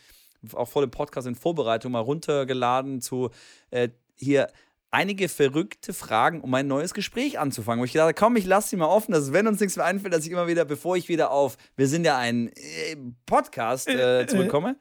auch 0.54 0.68
vor 0.68 0.82
dem 0.82 0.90
Podcast 0.90 1.26
in 1.26 1.34
Vorbereitung, 1.34 1.92
mal 1.92 2.00
runtergeladen 2.00 3.00
zu 3.00 3.30
äh, 3.70 3.88
hier 4.16 4.48
einige 4.92 5.28
verrückte 5.28 5.92
Fragen, 5.92 6.42
um 6.42 6.54
ein 6.54 6.68
neues 6.68 6.94
Gespräch 6.94 7.38
anzufangen. 7.38 7.80
Wo 7.80 7.84
ich 7.84 7.92
dachte, 7.92 8.14
komm, 8.14 8.36
ich 8.36 8.44
lasse 8.44 8.68
sie 8.68 8.76
mal 8.76 8.86
offen, 8.86 9.12
dass 9.12 9.32
wenn 9.32 9.46
uns 9.46 9.58
nichts 9.60 9.76
mehr 9.76 9.86
einfällt, 9.86 10.14
dass 10.14 10.24
ich 10.24 10.30
immer 10.30 10.46
wieder, 10.46 10.64
bevor 10.64 10.96
ich 10.96 11.08
wieder 11.08 11.30
auf, 11.30 11.56
wir 11.76 11.88
sind 11.88 12.04
ja 12.04 12.18
ein 12.18 12.48
äh, 12.48 12.96
Podcast 13.26 13.88
äh, 13.88 14.26
zurückkomme, 14.26 14.76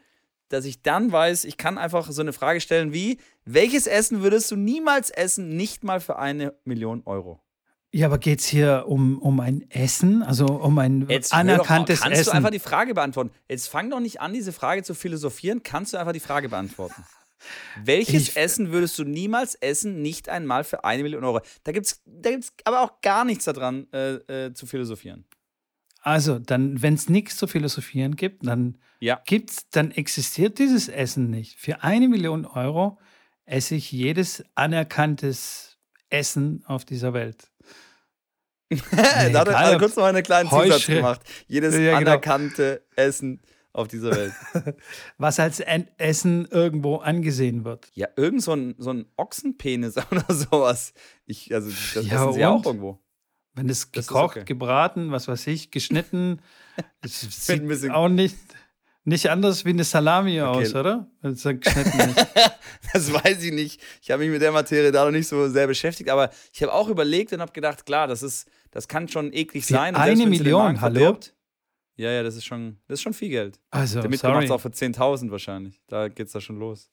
dass 0.50 0.66
ich 0.66 0.82
dann 0.82 1.12
weiß, 1.12 1.46
ich 1.46 1.58
kann 1.58 1.78
einfach 1.78 2.12
so 2.12 2.22
eine 2.22 2.34
Frage 2.34 2.60
stellen 2.62 2.94
wie, 2.94 3.18
welches 3.46 3.88
Essen 3.88 4.22
würdest 4.22 4.52
du 4.52 4.58
niemals 4.58 5.10
essen, 5.10 5.56
nicht 5.56 5.84
mal 5.84 6.02
für 6.02 6.20
eine 6.20 6.54
Million 6.66 7.04
Euro? 7.06 7.42
Ja, 7.94 8.08
aber 8.08 8.20
geht 8.20 8.40
es 8.40 8.46
hier 8.46 8.86
um, 8.88 9.20
um 9.20 9.42
ein 9.42 9.70
Essen, 9.70 10.24
also 10.24 10.46
um 10.46 10.80
ein 10.80 11.10
Jetzt 11.10 11.34
anerkanntes 11.34 12.00
mal, 12.00 12.06
kannst 12.06 12.14
Essen? 12.14 12.14
Kannst 12.14 12.28
du 12.28 12.32
einfach 12.32 12.52
die 12.52 12.60
Frage 12.60 12.94
beantworten? 12.94 13.32
Jetzt 13.50 13.68
fang 13.68 13.90
doch 13.90 14.00
nicht 14.00 14.22
an, 14.22 14.34
diese 14.34 14.54
Frage 14.54 14.84
zu 14.84 14.94
philosophieren. 14.94 15.62
Kannst 15.62 15.94
du 15.94 15.98
einfach 15.98 16.14
die 16.14 16.22
Frage 16.22 16.48
beantworten? 16.48 17.04
Welches 17.84 18.30
ich, 18.30 18.38
Essen 18.38 18.72
würdest 18.72 18.98
du 18.98 19.04
niemals 19.04 19.56
essen, 19.56 20.02
nicht 20.02 20.30
einmal 20.30 20.64
für 20.64 20.86
eine 20.86 21.04
Million 21.04 21.24
Euro? 21.24 21.42
Da 21.64 21.74
gibt 21.74 21.88
es 21.88 22.02
da 22.06 22.30
gibt's 22.30 22.54
aber 22.64 22.82
auch 22.82 23.02
gar 23.02 23.26
nichts 23.26 23.46
daran 23.46 23.88
äh, 23.92 24.46
äh, 24.46 24.54
zu 24.54 24.66
philosophieren. 24.68 25.26
Also, 26.02 26.40
dann, 26.40 26.82
wenn 26.82 26.94
es 26.94 27.10
nichts 27.10 27.36
zu 27.38 27.46
philosophieren 27.46 28.16
gibt, 28.16 28.46
dann 28.46 28.78
ja. 29.00 29.22
gibt's, 29.26 29.70
dann 29.70 29.92
existiert 29.92 30.60
dieses 30.60 30.88
Essen 30.88 31.30
nicht. 31.30 31.60
Für 31.60 31.84
eine 31.84 32.08
Million 32.08 32.46
Euro 32.46 32.98
esse 33.46 33.76
ich 33.76 33.92
jedes 33.92 34.44
anerkanntes 34.56 35.78
Essen 36.10 36.64
auf 36.66 36.86
dieser 36.86 37.14
Welt. 37.14 37.51
Da 39.32 39.40
hat 39.40 39.48
er 39.48 39.78
kurz 39.78 39.96
noch 39.96 40.06
einen 40.06 40.24
kleinen 40.24 40.50
Zusatz 40.50 40.86
gemacht. 40.86 41.22
Jedes 41.48 41.76
ja, 41.76 41.98
genau. 42.00 42.12
anerkannte 42.12 42.84
Essen 42.96 43.42
auf 43.74 43.88
dieser 43.88 44.12
Welt. 44.12 44.34
Was 45.18 45.40
als 45.40 45.62
Essen 45.98 46.48
irgendwo 46.50 46.98
angesehen 46.98 47.64
wird. 47.66 47.90
Ja, 47.94 48.08
irgend 48.16 48.44
so 48.44 48.54
ein, 48.54 48.76
so 48.78 48.92
ein 48.92 49.06
Ochsenpenis 49.18 49.96
oder 50.12 50.26
sowas. 50.30 50.94
Ich, 51.26 51.54
also, 51.54 51.70
das 51.70 52.06
ja, 52.06 52.24
essen 52.24 52.34
sie 52.34 52.46
auch 52.46 52.66
irgendwo. 52.66 53.00
Wenn 53.54 53.70
es 53.70 53.92
gekocht, 53.92 54.38
okay. 54.38 54.46
gebraten, 54.46 55.12
was 55.12 55.28
weiß 55.28 55.48
ich, 55.48 55.72
geschnitten, 55.72 56.42
es 57.02 57.20
sieht 57.20 57.92
auch 57.92 58.08
nicht, 58.08 58.38
nicht 59.04 59.30
anders 59.30 59.66
wie 59.66 59.70
eine 59.70 59.84
Salami 59.84 60.42
okay. 60.42 60.66
aus, 60.66 60.76
oder? 60.76 61.08
Ist. 61.24 61.46
das 62.94 63.14
weiß 63.14 63.44
ich 63.44 63.52
nicht. 63.52 63.82
Ich 64.02 64.12
habe 64.12 64.24
mich 64.24 64.32
mit 64.32 64.42
der 64.42 64.52
Materie 64.52 64.92
da 64.92 65.06
noch 65.06 65.12
nicht 65.12 65.28
so 65.28 65.50
sehr 65.50 65.68
beschäftigt, 65.68 66.10
aber 66.10 66.30
ich 66.54 66.62
habe 66.62 66.74
auch 66.74 66.88
überlegt 66.88 67.34
und 67.34 67.42
habe 67.42 67.52
gedacht, 67.52 67.86
klar, 67.86 68.08
das 68.08 68.22
ist, 68.22 68.48
das 68.70 68.88
kann 68.88 69.08
schon 69.08 69.34
eklig 69.34 69.66
für 69.66 69.74
sein. 69.74 69.96
Eine 69.96 70.28
Million, 70.28 70.80
hallo? 70.82 71.00
Verdirbt, 71.00 71.34
ja, 71.96 72.12
ja, 72.12 72.24
das 72.24 72.36
ist 72.36 72.46
schon, 72.46 72.78
das 72.88 73.00
ist 73.00 73.04
schon 73.04 73.14
viel 73.14 73.30
Geld. 73.30 73.60
Also, 73.70 74.02
Der 74.02 74.10
Mitglied 74.10 74.34
macht 74.34 74.46
es 74.46 74.52
auch 74.52 74.62
für 74.62 74.70
10.000 74.70 75.32
wahrscheinlich. 75.32 75.82
Da 75.88 76.08
geht 76.08 76.28
es 76.28 76.34
da 76.34 76.42
schon 76.42 76.60
los. 76.60 76.92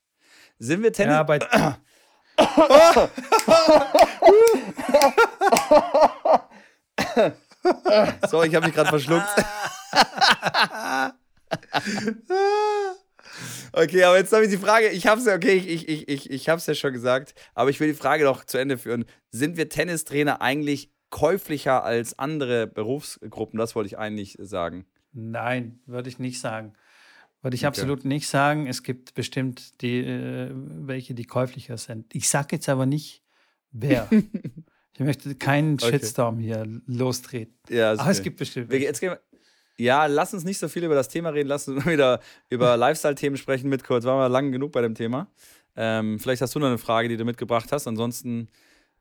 Sind 0.59 0.83
wir 0.83 0.93
Tennis? 0.93 1.15
Ja, 1.15 1.23
bei 1.23 1.39
so, 8.29 8.43
ich 8.43 8.55
habe 8.55 8.67
mich 8.67 8.75
gerade 8.75 8.89
verschluckt. 8.89 9.29
okay, 13.73 14.05
aber 14.05 14.19
jetzt 14.19 14.33
habe 14.33 14.45
ich 14.45 14.51
die 14.51 14.59
Frage, 14.59 14.89
ich 14.89 15.07
habe 15.07 15.21
es 15.21 15.27
ja, 15.27 15.35
okay, 15.35 15.55
ich, 15.55 15.89
ich, 15.89 16.09
ich, 16.09 16.31
ich 16.31 16.49
habe 16.49 16.59
es 16.59 16.67
ja 16.67 16.75
schon 16.75 16.93
gesagt, 16.93 17.35
aber 17.55 17.71
ich 17.71 17.81
will 17.81 17.89
die 17.89 17.95
Frage 17.95 18.25
noch 18.25 18.45
zu 18.45 18.59
Ende 18.59 18.79
führen. 18.79 19.05
Sind 19.31 19.57
wir 19.57 19.69
Tennistrainer 19.69 20.41
eigentlich 20.41 20.91
käuflicher 21.11 21.85
als 21.85 22.19
andere 22.19 22.67
Berufsgruppen? 22.67 23.59
Das 23.59 23.75
wollte 23.75 23.89
ich 23.89 23.99
eigentlich 23.99 24.37
sagen. 24.41 24.87
Nein, 25.13 25.81
würde 25.87 26.09
ich 26.09 26.19
nicht 26.19 26.41
sagen. 26.41 26.75
Würde 27.43 27.55
ich 27.55 27.63
okay. 27.63 27.69
absolut 27.69 28.05
nicht 28.05 28.29
sagen. 28.29 28.67
Es 28.67 28.83
gibt 28.83 29.15
bestimmt 29.15 29.81
die, 29.81 30.01
äh, 30.01 30.51
welche, 30.53 31.15
die 31.15 31.25
käuflicher 31.25 31.79
sind. 31.79 32.15
Ich 32.15 32.29
sage 32.29 32.57
jetzt 32.57 32.69
aber 32.69 32.85
nicht, 32.85 33.23
wer. 33.71 34.09
ich 34.93 35.01
möchte 35.01 35.35
keinen 35.37 35.75
okay. 35.75 35.93
Shitstorm 35.93 36.41
hier 36.41 36.67
lostreten. 36.87 37.55
Ja, 37.69 37.93
aber 37.93 38.03
okay. 38.03 38.11
es 38.11 38.23
gibt 38.23 38.39
bestimmt. 38.39 38.71
Wir, 38.71 38.81
jetzt 38.81 39.01
gehen 39.01 39.11
wir, 39.11 39.21
ja, 39.79 40.07
lass 40.07 40.35
uns 40.35 40.45
nicht 40.45 40.59
so 40.59 40.69
viel 40.69 40.85
über 40.85 40.95
das 40.95 41.09
Thema 41.09 41.31
reden. 41.31 41.49
Lass 41.49 41.69
uns 41.69 41.87
wieder 41.87 42.21
über 42.51 42.77
Lifestyle-Themen 42.77 43.37
sprechen 43.37 43.69
mit 43.69 43.85
kurz. 43.85 44.05
Waren 44.05 44.19
wir 44.19 44.29
lang 44.29 44.53
genug 44.53 44.73
bei 44.73 44.83
dem 44.83 44.95
Thema. 44.95 45.29
Ähm, 45.77 46.19
vielleicht 46.19 46.43
hast 46.43 46.55
du 46.55 46.59
noch 46.59 46.67
eine 46.67 46.79
Frage, 46.79 47.09
die 47.09 47.17
du 47.17 47.25
mitgebracht 47.25 47.71
hast. 47.71 47.87
Ansonsten 47.87 48.49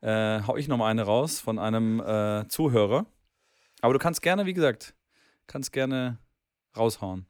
äh, 0.01 0.41
hau 0.45 0.55
ich 0.55 0.67
noch 0.67 0.77
mal 0.77 0.89
eine 0.89 1.03
raus 1.03 1.39
von 1.39 1.57
einem 1.57 1.99
äh, 1.99 2.47
Zuhörer. 2.47 3.05
Aber 3.81 3.93
du 3.93 3.99
kannst 3.99 4.21
gerne, 4.21 4.45
wie 4.45 4.53
gesagt, 4.53 4.93
kannst 5.47 5.71
gerne 5.71 6.19
raushauen. 6.75 7.25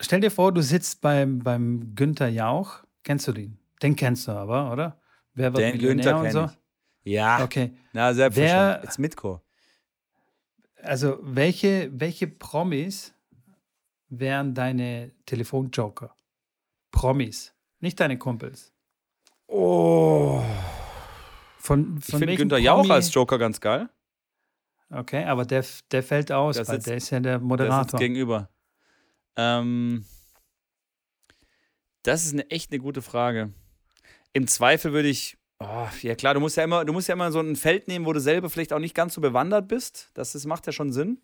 Stell 0.00 0.20
dir 0.20 0.30
vor, 0.30 0.52
du 0.52 0.62
sitzt 0.62 1.00
beim, 1.00 1.40
beim 1.40 1.94
Günther 1.94 2.28
Jauch. 2.28 2.84
Kennst 3.02 3.28
du 3.28 3.32
den? 3.32 3.58
Den 3.82 3.96
kennst 3.96 4.28
du 4.28 4.32
aber, 4.32 4.72
oder? 4.72 5.00
Wer 5.34 5.52
wird 5.52 5.62
Den 5.62 5.76
Millionär 5.76 6.04
Günther 6.04 6.18
und 6.20 6.30
so? 6.30 6.44
Ich. 7.04 7.12
Ja. 7.12 7.42
Okay. 7.42 7.72
Na, 7.92 8.12
selbstverständlich. 8.14 8.84
Jetzt 8.84 8.98
Mitko. 8.98 9.42
Also, 10.82 11.18
welche, 11.22 11.90
welche 11.92 12.26
Promis 12.26 13.12
wären 14.08 14.54
deine 14.54 15.12
Telefonjoker? 15.26 16.14
Promis, 16.90 17.54
nicht 17.80 17.98
deine 18.00 18.18
Kumpels. 18.18 18.72
Oh. 19.46 20.42
Von, 21.58 22.00
von 22.00 22.00
ich 22.00 22.16
finde 22.16 22.36
Günther 22.36 22.58
Jauch 22.58 22.88
als 22.88 23.12
Joker 23.12 23.38
ganz 23.38 23.60
geil. 23.60 23.88
Okay, 24.90 25.24
aber 25.24 25.44
der, 25.44 25.64
der 25.90 26.02
fällt 26.02 26.32
aus, 26.32 26.56
der 26.56 26.66
weil 26.68 26.76
sitzt, 26.76 26.86
der 26.86 26.96
ist 26.96 27.10
ja 27.10 27.20
der 27.20 27.38
Moderator. 27.38 27.76
Der 27.76 27.90
sitzt 27.90 27.98
gegenüber. 27.98 28.48
Ähm, 29.36 30.04
das 32.02 32.24
ist 32.24 32.32
eine 32.32 32.50
echt 32.50 32.72
eine 32.72 32.80
gute 32.80 33.02
Frage. 33.02 33.52
Im 34.32 34.46
Zweifel 34.46 34.92
würde 34.92 35.08
ich, 35.08 35.37
oh, 35.60 35.88
ja 36.02 36.14
klar, 36.14 36.34
du 36.34 36.40
musst 36.40 36.56
ja 36.56 36.64
immer, 36.64 36.84
du 36.84 36.92
musst 36.92 37.08
ja 37.08 37.14
immer 37.14 37.32
so 37.32 37.40
ein 37.40 37.56
Feld 37.56 37.88
nehmen, 37.88 38.06
wo 38.06 38.12
du 38.12 38.20
selber 38.20 38.50
vielleicht 38.50 38.72
auch 38.72 38.78
nicht 38.78 38.94
ganz 38.94 39.14
so 39.14 39.20
bewandert 39.20 39.68
bist. 39.68 40.10
Das, 40.14 40.32
das 40.32 40.46
macht 40.46 40.66
ja 40.66 40.72
schon 40.72 40.92
Sinn. 40.92 41.20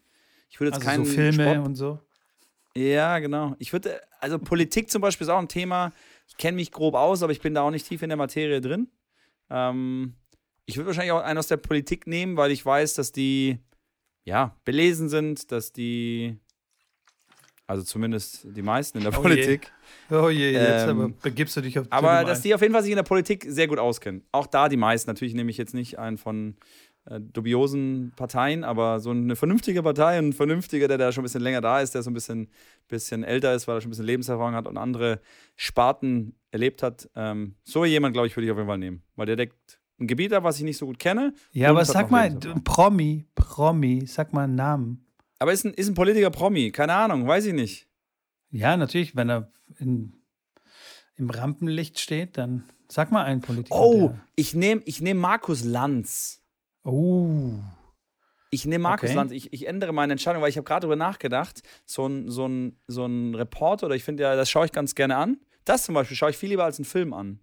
Ich 0.51 0.61
würde 0.61 0.71
jetzt 0.71 0.77
also 0.77 0.89
keinen 0.89 1.05
so 1.05 1.13
Filme 1.13 1.33
Sport 1.33 1.67
und 1.67 1.75
so. 1.75 2.01
Ja, 2.77 3.19
genau. 3.19 3.55
Ich 3.59 3.73
würde, 3.73 4.01
also 4.21 4.39
Politik 4.39 4.91
zum 4.91 5.01
Beispiel 5.01 5.27
ist 5.27 5.31
auch 5.31 5.39
ein 5.39 5.49
Thema. 5.49 5.93
Ich 6.29 6.37
kenne 6.37 6.57
mich 6.57 6.73
grob 6.73 6.95
aus, 6.95 7.23
aber 7.23 7.33
ich 7.33 7.41
bin 7.41 7.55
da 7.55 7.63
auch 7.63 7.71
nicht 7.71 7.87
tief 7.87 8.03
in 8.03 8.09
der 8.09 8.17
Materie 8.17 8.61
drin. 8.61 8.89
Ähm, 9.51 10.15
ich 10.67 10.77
würde 10.77 10.89
wahrscheinlich 10.89 11.13
auch 11.13 11.23
einen 11.23 11.39
aus 11.39 11.47
der 11.47 11.57
Politik 11.57 12.07
nehmen, 12.07 12.37
weil 12.37 12.51
ich 12.51 12.65
weiß, 12.65 12.95
dass 12.95 13.13
die 13.13 13.59
ja 14.25 14.57
belesen 14.65 15.09
sind, 15.09 15.53
dass 15.53 15.73
die 15.73 16.39
also 17.67 17.83
zumindest 17.83 18.47
die 18.51 18.63
meisten 18.63 18.99
in 18.99 19.05
der 19.05 19.19
oh 19.19 19.23
Politik. 19.23 19.73
Oh 20.11 20.29
je, 20.29 20.53
jetzt 20.53 20.85
ähm, 20.85 21.01
aber 21.01 21.09
begibst 21.23 21.57
du 21.57 21.61
dich 21.61 21.79
auf 21.79 21.87
Aber 21.91 22.25
dass 22.25 22.43
die 22.43 22.55
auf 22.55 22.61
jeden 22.61 22.73
Fall 22.73 22.83
sich 22.83 22.93
in 22.93 22.97
der 22.97 23.03
Politik 23.03 23.47
sehr 23.49 23.67
gut 23.67 23.79
auskennen. 23.79 24.23
Auch 24.33 24.47
da 24.47 24.69
die 24.69 24.77
meisten. 24.77 25.11
Natürlich 25.11 25.35
nehme 25.35 25.51
ich 25.51 25.57
jetzt 25.57 25.75
nicht 25.75 25.99
einen 25.99 26.19
von 26.19 26.57
äh, 27.07 27.21
dubiosen 27.21 28.13
Parteien, 28.17 28.65
aber 28.65 29.01
so 29.01 29.11
eine 29.11 29.37
vernünftige 29.37 29.83
Partei, 29.83 30.19
ein 30.19 30.33
vernünftiger, 30.33 30.89
der 30.89 30.99
da 30.99 31.13
schon 31.13 31.23
ein 31.23 31.27
bisschen 31.27 31.43
länger 31.43 31.61
da 31.61 31.81
ist, 31.81 31.95
der 31.95 32.03
so 32.03 32.11
ein 32.11 32.15
bisschen, 32.15 32.49
bisschen 32.89 33.25
älter 33.25 33.55
ist, 33.55 33.69
weil 33.69 33.77
er 33.77 33.81
schon 33.81 33.89
ein 33.89 33.91
bisschen 33.91 34.07
Lebenserfahrung 34.07 34.55
hat 34.55 34.67
und 34.67 34.79
andere 34.79 35.21
Sparten 35.55 36.35
erlebt 36.51 36.83
hat. 36.83 37.11
Ähm, 37.15 37.57
so 37.63 37.85
jemand, 37.85 38.15
glaube 38.15 38.27
ich, 38.27 38.37
würde 38.37 38.47
ich 38.47 38.53
auf 38.53 38.57
jeden 38.57 38.69
Fall 38.69 38.79
nehmen. 38.79 39.03
Weil 39.17 39.27
der 39.27 39.37
deckt 39.37 39.81
ein 40.01 40.07
Gebiet 40.07 40.33
ab, 40.33 40.45
was 40.45 40.59
ich 40.59 40.65
nicht 40.65 40.79
so 40.79 40.87
gut 40.87 40.99
kenne. 40.99 41.35
Ja, 41.53 41.71
aber 41.71 41.85
sag 41.85 42.11
mal, 42.11 42.35
Promi, 42.65 43.27
Promi, 43.35 44.07
sag 44.07 44.33
mal 44.33 44.45
einen 44.45 44.55
Namen. 44.55 45.07
Aber 45.39 45.53
ist 45.53 45.65
ein, 45.65 45.75
ist 45.75 45.89
ein 45.89 45.95
Politiker 45.95 46.31
Promi? 46.31 46.71
Keine 46.71 46.95
Ahnung, 46.95 47.27
weiß 47.27 47.47
ich 47.47 47.53
nicht. 47.53 47.87
Ja, 48.51 48.77
natürlich, 48.77 49.17
wenn 49.17 49.31
er 49.31 49.51
in, 49.79 50.15
im 51.17 51.31
Rampenlicht 51.31 51.99
steht, 51.99 52.39
dann 52.39 52.65
sag 52.89 53.11
mal 53.11 53.25
einen 53.25 53.41
Politiker. 53.41 53.79
Oh, 53.79 54.15
ich 54.37 54.55
nehme 54.55 54.83
ich 54.85 55.01
nehm 55.01 55.19
Markus 55.19 55.65
Lanz. 55.65 56.43
Oh. 56.85 57.55
Ich 58.51 58.67
nehme 58.67 58.83
Markus 58.83 59.11
okay. 59.11 59.17
Lanz. 59.17 59.33
Ich, 59.33 59.53
ich 59.53 59.67
ändere 59.67 59.93
meine 59.93 60.13
Entscheidung, 60.13 60.43
weil 60.43 60.51
ich 60.51 60.57
habe 60.57 60.65
gerade 60.65 60.83
darüber 60.83 60.97
nachgedacht. 60.97 61.63
So 61.87 62.07
ein, 62.07 62.31
so, 62.31 62.47
ein, 62.47 62.79
so 62.87 63.05
ein 63.05 63.35
Reporter, 63.35 63.87
oder 63.87 63.97
ich 63.97 64.05
finde 64.05 64.23
ja, 64.23 64.37
das 64.37 64.49
schaue 64.49 64.67
ich 64.67 64.73
ganz 64.73 64.95
gerne 64.95 65.17
an. 65.17 65.39
Das 65.65 65.85
zum 65.85 65.95
Beispiel 65.95 66.17
schaue 66.17 66.31
ich 66.31 66.37
viel 66.37 66.51
lieber 66.51 66.65
als 66.65 66.79
einen 66.79 66.85
Film 66.85 67.13
an 67.13 67.41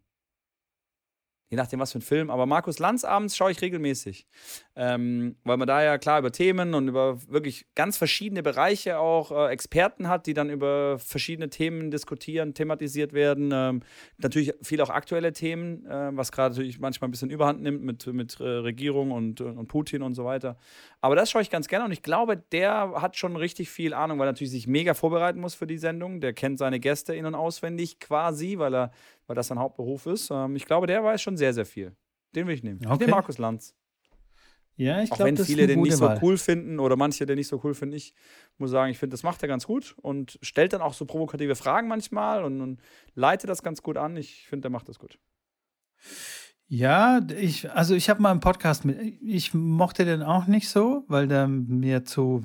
je 1.51 1.57
nachdem, 1.57 1.81
was 1.81 1.91
für 1.91 1.99
ein 1.99 2.01
Film. 2.01 2.29
Aber 2.29 2.45
Markus 2.45 2.79
Lanz 2.79 3.03
abends 3.03 3.35
schaue 3.35 3.51
ich 3.51 3.61
regelmäßig. 3.61 4.25
Ähm, 4.73 5.35
weil 5.43 5.57
man 5.57 5.67
da 5.67 5.83
ja 5.83 5.97
klar 5.97 6.17
über 6.17 6.31
Themen 6.31 6.73
und 6.73 6.87
über 6.87 7.21
wirklich 7.27 7.65
ganz 7.75 7.97
verschiedene 7.97 8.41
Bereiche 8.41 8.99
auch 8.99 9.31
äh, 9.31 9.51
Experten 9.51 10.07
hat, 10.07 10.27
die 10.27 10.33
dann 10.33 10.49
über 10.49 10.97
verschiedene 10.97 11.49
Themen 11.49 11.91
diskutieren, 11.91 12.53
thematisiert 12.53 13.11
werden. 13.11 13.51
Ähm, 13.53 13.81
natürlich 14.17 14.53
viel 14.61 14.79
auch 14.79 14.89
aktuelle 14.89 15.33
Themen, 15.33 15.85
äh, 15.85 16.11
was 16.13 16.31
gerade 16.31 16.55
natürlich 16.55 16.79
manchmal 16.79 17.09
ein 17.09 17.11
bisschen 17.11 17.29
überhand 17.29 17.61
nimmt 17.61 17.83
mit, 17.83 18.07
mit 18.07 18.39
äh, 18.39 18.43
Regierung 18.43 19.11
und, 19.11 19.41
und 19.41 19.67
Putin 19.67 20.03
und 20.03 20.15
so 20.15 20.23
weiter. 20.23 20.57
Aber 21.01 21.17
das 21.17 21.29
schaue 21.29 21.41
ich 21.41 21.49
ganz 21.49 21.67
gerne 21.67 21.83
und 21.83 21.91
ich 21.91 22.01
glaube, 22.01 22.37
der 22.37 22.93
hat 23.01 23.17
schon 23.17 23.35
richtig 23.35 23.69
viel 23.69 23.93
Ahnung, 23.93 24.19
weil 24.19 24.27
er 24.27 24.31
natürlich 24.31 24.51
sich 24.51 24.67
mega 24.67 24.93
vorbereiten 24.93 25.41
muss 25.41 25.55
für 25.55 25.67
die 25.67 25.77
Sendung. 25.77 26.21
Der 26.21 26.31
kennt 26.31 26.59
seine 26.59 26.79
Gäste 26.79 27.13
in- 27.13 27.25
und 27.25 27.35
auswendig 27.35 27.99
quasi, 27.99 28.57
weil 28.57 28.73
er 28.73 28.91
weil 29.31 29.35
das 29.35 29.47
sein 29.47 29.59
Hauptberuf 29.59 30.07
ist. 30.07 30.29
Ähm, 30.29 30.57
ich 30.57 30.65
glaube, 30.65 30.87
der 30.87 31.01
weiß 31.05 31.21
schon 31.21 31.37
sehr, 31.37 31.53
sehr 31.53 31.65
viel. 31.65 31.95
Den 32.35 32.47
will 32.47 32.53
ich 32.53 32.63
nehmen. 32.63 32.81
Okay. 32.83 32.95
Ich 32.95 32.99
nehme 32.99 33.11
Markus 33.11 33.37
Lanz. 33.37 33.73
Ja, 34.75 35.01
ich 35.01 35.09
glaube, 35.09 35.23
wenn 35.23 35.37
viele 35.37 35.67
den 35.67 35.79
nicht 35.79 35.95
so 35.95 36.03
Wahl. 36.03 36.19
cool 36.21 36.37
finden 36.37 36.79
oder 36.81 36.97
manche 36.97 37.25
den 37.25 37.37
nicht 37.37 37.47
so 37.47 37.61
cool 37.63 37.73
finden, 37.73 37.95
ich 37.95 38.13
muss 38.57 38.71
sagen, 38.71 38.91
ich 38.91 38.97
finde, 38.97 39.13
das 39.13 39.23
macht 39.23 39.41
er 39.41 39.47
ganz 39.47 39.65
gut 39.65 39.95
und 40.01 40.37
stellt 40.41 40.73
dann 40.73 40.81
auch 40.81 40.93
so 40.93 41.05
provokative 41.05 41.55
Fragen 41.55 41.87
manchmal 41.87 42.43
und, 42.43 42.59
und 42.59 42.81
leitet 43.13 43.49
das 43.49 43.63
ganz 43.63 43.81
gut 43.81 43.95
an. 43.95 44.17
Ich 44.17 44.47
finde, 44.47 44.63
der 44.63 44.71
macht 44.71 44.89
das 44.89 44.99
gut. 44.99 45.17
Ja, 46.67 47.21
ich, 47.37 47.71
also 47.71 47.95
ich 47.95 48.09
habe 48.09 48.21
mal 48.21 48.31
einen 48.31 48.41
Podcast 48.41 48.83
mit, 48.83 48.99
ich 49.21 49.53
mochte 49.53 50.03
den 50.03 50.23
auch 50.23 50.47
nicht 50.47 50.67
so, 50.67 51.05
weil 51.07 51.29
der 51.29 51.47
mir 51.47 52.03
zu, 52.03 52.43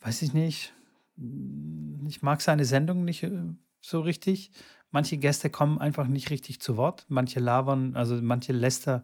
weiß 0.00 0.22
ich 0.22 0.32
nicht, 0.32 0.72
ich 2.08 2.22
mag 2.22 2.40
seine 2.40 2.64
Sendung 2.64 3.04
nicht 3.04 3.24
äh, 3.24 3.42
so 3.82 4.00
richtig. 4.00 4.52
Manche 4.92 5.16
Gäste 5.16 5.50
kommen 5.50 5.78
einfach 5.78 6.06
nicht 6.06 6.30
richtig 6.30 6.60
zu 6.60 6.76
Wort. 6.76 7.06
Manche 7.08 7.40
labern, 7.40 7.96
also 7.96 8.14
manche 8.22 8.52
läster 8.52 9.02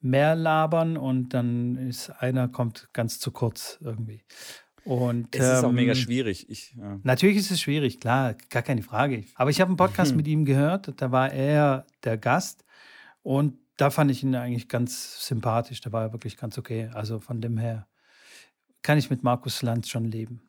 mehr 0.00 0.34
labern 0.34 0.96
und 0.96 1.30
dann 1.30 1.76
ist 1.76 2.10
einer 2.10 2.48
kommt 2.48 2.90
ganz 2.92 3.18
zu 3.18 3.30
kurz 3.30 3.78
irgendwie. 3.80 4.22
Und, 4.84 5.34
es 5.34 5.40
ist 5.40 5.58
ähm, 5.60 5.64
auch 5.64 5.72
mega 5.72 5.94
schwierig. 5.94 6.50
Ich, 6.50 6.74
ja. 6.76 7.00
Natürlich 7.04 7.38
ist 7.38 7.50
es 7.50 7.60
schwierig, 7.60 8.00
klar, 8.00 8.34
gar 8.50 8.62
keine 8.62 8.82
Frage. 8.82 9.24
Aber 9.34 9.48
ich 9.48 9.60
habe 9.62 9.68
einen 9.68 9.78
Podcast 9.78 10.14
mit 10.16 10.28
ihm 10.28 10.44
gehört, 10.44 10.92
da 11.00 11.10
war 11.10 11.32
er 11.32 11.86
der 12.02 12.18
Gast 12.18 12.64
und 13.22 13.56
da 13.76 13.90
fand 13.90 14.10
ich 14.10 14.22
ihn 14.22 14.34
eigentlich 14.34 14.68
ganz 14.68 15.26
sympathisch. 15.26 15.80
Da 15.80 15.90
war 15.90 16.02
er 16.02 16.12
wirklich 16.12 16.36
ganz 16.36 16.58
okay. 16.58 16.90
Also 16.92 17.18
von 17.18 17.40
dem 17.40 17.56
her 17.56 17.88
kann 18.82 18.98
ich 18.98 19.10
mit 19.10 19.22
Markus 19.22 19.62
Lanz 19.62 19.88
schon 19.88 20.04
leben. 20.04 20.42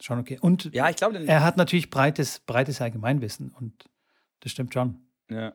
Schon 0.00 0.18
okay. 0.18 0.38
Und 0.40 0.72
ja, 0.74 0.88
ich 0.90 0.96
glaube, 0.96 1.18
er 1.18 1.42
hat 1.42 1.56
natürlich 1.56 1.90
breites, 1.90 2.40
breites 2.40 2.80
Allgemeinwissen 2.80 3.50
und 3.50 3.88
das 4.40 4.52
stimmt 4.52 4.74
schon. 4.74 4.98
Ja. 5.30 5.54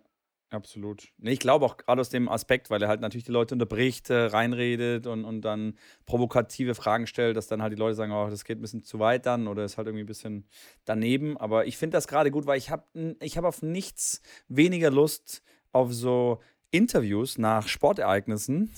Absolut. 0.54 1.08
Nee, 1.18 1.32
ich 1.32 1.40
glaube 1.40 1.66
auch 1.66 1.78
gerade 1.78 2.00
aus 2.00 2.10
dem 2.10 2.30
Aspekt, 2.30 2.70
weil 2.70 2.80
er 2.84 2.88
halt 2.88 3.02
natürlich 3.02 3.26
die 3.26 3.32
Leute 3.32 3.56
unterbricht, 3.56 4.12
äh, 4.12 4.26
reinredet 4.26 5.08
und, 5.08 5.26
und 5.26 5.42
dann 5.42 5.74
provokative 6.06 6.76
Fragen 6.76 7.08
stellt, 7.08 7.36
dass 7.36 7.48
dann 7.48 7.64
halt 7.64 7.74
die 7.74 7.78
Leute 7.78 7.96
sagen, 7.96 8.12
oh, 8.12 8.30
das 8.30 8.46
geht 8.46 8.60
ein 8.60 8.62
bisschen 8.62 8.84
zu 8.84 9.00
weit 9.00 9.26
dann 9.26 9.48
oder 9.48 9.66
ist 9.66 9.78
halt 9.80 9.88
irgendwie 9.88 10.04
ein 10.04 10.08
bisschen 10.08 10.46
daneben. 10.86 11.38
Aber 11.38 11.66
ich 11.66 11.78
finde 11.78 11.98
das 11.98 12.08
gerade 12.08 12.30
gut, 12.30 12.46
weil 12.46 12.60
ich 12.60 12.70
habe 12.70 12.84
ich 13.20 13.36
hab 13.36 13.46
auf 13.46 13.64
nichts 13.64 14.22
weniger 14.48 14.92
Lust 14.92 15.42
auf 15.72 15.92
so 15.92 16.40
Interviews 16.70 17.40
nach 17.40 17.68
Sportereignissen, 17.68 18.70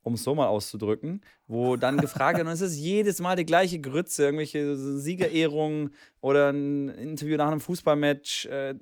um 0.00 0.14
es 0.14 0.24
so 0.24 0.34
mal 0.34 0.46
auszudrücken, 0.46 1.20
wo 1.46 1.76
dann 1.76 1.98
gefragt 1.98 2.38
wird, 2.38 2.46
und 2.46 2.54
es 2.54 2.62
ist 2.62 2.78
jedes 2.78 3.20
Mal 3.20 3.36
die 3.36 3.44
gleiche 3.44 3.80
Grütze, 3.80 4.24
irgendwelche 4.24 4.76
Siegerehrungen 4.76 5.90
oder 6.22 6.48
ein 6.48 6.88
Interview 6.88 7.36
nach 7.36 7.48
einem 7.48 7.60
Fußballmatch. 7.60 8.46
Äh, 8.46 8.76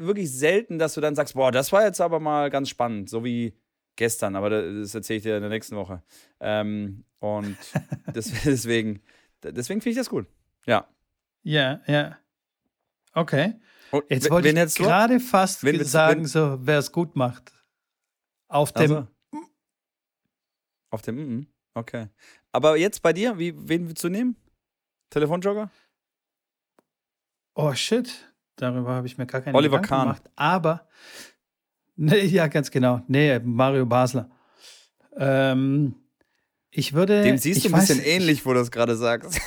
wirklich 0.00 0.32
selten, 0.32 0.78
dass 0.78 0.94
du 0.94 1.00
dann 1.00 1.14
sagst, 1.14 1.34
boah, 1.34 1.52
das 1.52 1.72
war 1.72 1.84
jetzt 1.84 2.00
aber 2.00 2.20
mal 2.20 2.50
ganz 2.50 2.68
spannend, 2.68 3.08
so 3.08 3.24
wie 3.24 3.54
gestern, 3.96 4.36
aber 4.36 4.50
das 4.50 4.94
erzähle 4.94 5.16
ich 5.18 5.22
dir 5.22 5.36
in 5.36 5.42
der 5.42 5.50
nächsten 5.50 5.76
Woche. 5.76 6.02
Ähm, 6.40 7.04
und 7.18 7.56
deswegen, 8.14 9.02
deswegen 9.42 9.80
finde 9.80 9.90
ich 9.90 9.96
das 9.96 10.08
gut. 10.08 10.26
Ja. 10.66 10.88
Ja, 11.42 11.80
ja. 11.86 12.18
Okay. 13.12 13.54
jetzt 14.08 14.30
wollte 14.30 14.48
ich 14.48 14.74
gerade 14.74 15.20
fast 15.20 15.64
wenn, 15.64 15.84
sagen, 15.84 16.20
wenn, 16.20 16.26
so, 16.26 16.58
wer 16.62 16.78
es 16.78 16.92
gut 16.92 17.16
macht. 17.16 17.52
Auf 18.48 18.72
dem. 18.72 18.80
Also, 18.80 19.06
auf 20.90 21.02
dem, 21.02 21.38
mm, 21.38 21.46
okay. 21.74 22.08
Aber 22.52 22.76
jetzt 22.76 23.02
bei 23.02 23.12
dir, 23.12 23.38
wie, 23.38 23.54
wen 23.68 23.88
willst 23.88 24.02
du 24.02 24.08
nehmen? 24.08 24.36
Telefonjogger? 25.10 25.70
Oh 27.54 27.74
shit. 27.74 28.29
Darüber 28.60 28.94
habe 28.94 29.06
ich 29.06 29.16
mir 29.16 29.26
gar 29.26 29.40
keine 29.40 29.56
Oliver 29.56 29.78
Gedanken 29.78 29.88
Kahn. 29.88 30.02
gemacht. 30.02 30.22
Aber, 30.36 30.86
ne, 31.96 32.24
ja, 32.24 32.46
ganz 32.48 32.70
genau. 32.70 33.02
Nee, 33.08 33.38
Mario 33.38 33.86
Basler. 33.86 34.28
Ähm, 35.16 35.94
ich 36.70 36.92
würde. 36.92 37.22
Dem 37.22 37.38
siehst 37.38 37.64
du 37.64 37.72
ein 37.72 37.80
bisschen 37.80 38.00
ähnlich, 38.00 38.44
wo 38.44 38.52
du 38.52 38.58
das 38.58 38.70
gerade 38.70 38.96
sagst. 38.96 39.40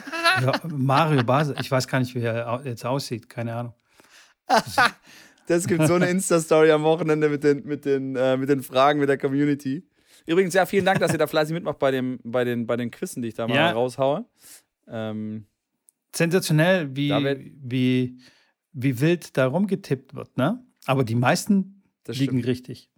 Mario 0.68 1.24
Basler. 1.24 1.56
Ich 1.60 1.70
weiß 1.70 1.88
gar 1.88 1.98
nicht, 1.98 2.14
wie 2.14 2.20
er 2.20 2.62
jetzt 2.64 2.86
aussieht. 2.86 3.28
Keine 3.28 3.54
Ahnung. 3.54 3.74
Das 5.48 5.68
gibt 5.68 5.86
so 5.86 5.94
eine 5.94 6.08
Insta-Story 6.10 6.72
am 6.72 6.82
Wochenende 6.82 7.28
mit 7.28 7.44
den, 7.44 7.64
mit, 7.64 7.84
den, 7.84 8.16
äh, 8.16 8.36
mit 8.36 8.48
den 8.48 8.64
Fragen 8.64 8.98
mit 8.98 9.08
der 9.08 9.16
Community. 9.16 9.88
Übrigens, 10.26 10.54
ja, 10.54 10.66
vielen 10.66 10.84
Dank, 10.84 10.98
dass 10.98 11.12
ihr 11.12 11.18
da 11.18 11.28
fleißig 11.28 11.54
mitmacht 11.54 11.78
bei, 11.78 11.92
dem, 11.92 12.18
bei, 12.24 12.42
den, 12.42 12.66
bei 12.66 12.76
den 12.76 12.90
Quizzen, 12.90 13.22
die 13.22 13.28
ich 13.28 13.34
da 13.34 13.46
mal 13.46 13.54
ja. 13.54 13.70
raushaue. 13.70 14.24
Ähm, 14.88 15.46
Sensationell, 16.12 16.96
wie, 16.96 17.12
wie 17.62 18.18
wie 18.76 19.00
wild 19.00 19.36
da 19.36 19.46
rumgetippt 19.46 20.14
wird, 20.14 20.36
ne? 20.36 20.62
Aber 20.84 21.02
die 21.02 21.14
meisten 21.14 21.82
das 22.04 22.18
liegen 22.18 22.38
stimmt. 22.38 22.46
richtig. 22.46 22.90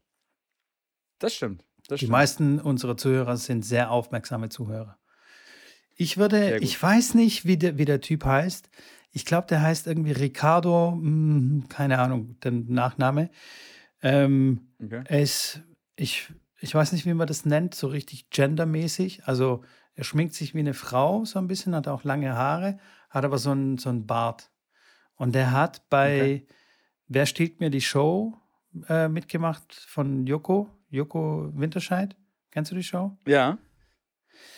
Das 1.19 1.35
stimmt. 1.35 1.65
Das 1.87 2.01
die 2.01 2.07
stimmt. 2.07 2.13
meisten 2.13 2.61
unserer 2.61 2.97
Zuhörer 2.97 3.37
sind 3.37 3.65
sehr 3.65 3.91
aufmerksame 3.91 4.49
Zuhörer. 4.49 4.99
Ich 5.95 6.19
würde, 6.19 6.59
ich 6.59 6.81
weiß 6.81 7.15
nicht, 7.15 7.45
wie 7.45 7.57
der, 7.57 7.79
wie 7.79 7.85
der 7.85 8.01
Typ 8.01 8.25
heißt. 8.25 8.69
Ich 9.13 9.25
glaube, 9.25 9.47
der 9.47 9.63
heißt 9.63 9.87
irgendwie 9.87 10.13
Ricardo, 10.13 10.93
mh, 10.93 11.01
hm, 11.01 11.69
keine 11.69 11.99
Ahnung, 11.99 12.39
der 12.41 12.53
Nachname. 12.53 13.31
Ähm, 14.03 14.69
okay. 14.83 15.03
Er 15.07 15.23
ist, 15.23 15.63
ich, 15.97 16.29
ich 16.61 16.75
weiß 16.75 16.93
nicht, 16.93 17.07
wie 17.07 17.15
man 17.15 17.27
das 17.27 17.47
nennt, 17.47 17.75
so 17.75 17.87
richtig 17.87 18.31
gendermäßig. 18.31 19.27
Also 19.27 19.63
er 19.95 20.05
schminkt 20.05 20.35
sich 20.35 20.55
wie 20.55 20.61
eine 20.61 20.75
Frau 20.75 21.25
so 21.25 21.39
ein 21.39 21.49
bisschen, 21.49 21.75
hat 21.75 21.89
auch 21.89 22.05
lange 22.05 22.35
Haare, 22.35 22.79
hat 23.11 23.25
aber 23.25 23.39
so 23.39 23.51
einen 23.51 23.79
so 23.79 23.93
Bart. 23.93 24.51
Und 25.19 25.35
der 25.35 25.53
hat 25.53 25.89
bei 25.91 26.21
okay. 26.21 26.47
Wer 27.09 27.25
stiehlt 27.25 27.59
mir 27.59 27.71
die 27.71 27.81
Show 27.81 28.37
äh, 28.89 29.09
mitgemacht 29.09 29.75
von 29.75 30.27
Joko, 30.27 30.69
Joko 30.91 31.51
Winterscheid. 31.55 32.15
Kennst 32.51 32.71
du 32.71 32.77
die 32.77 32.83
Show? 32.83 33.17
Ja. 33.27 33.57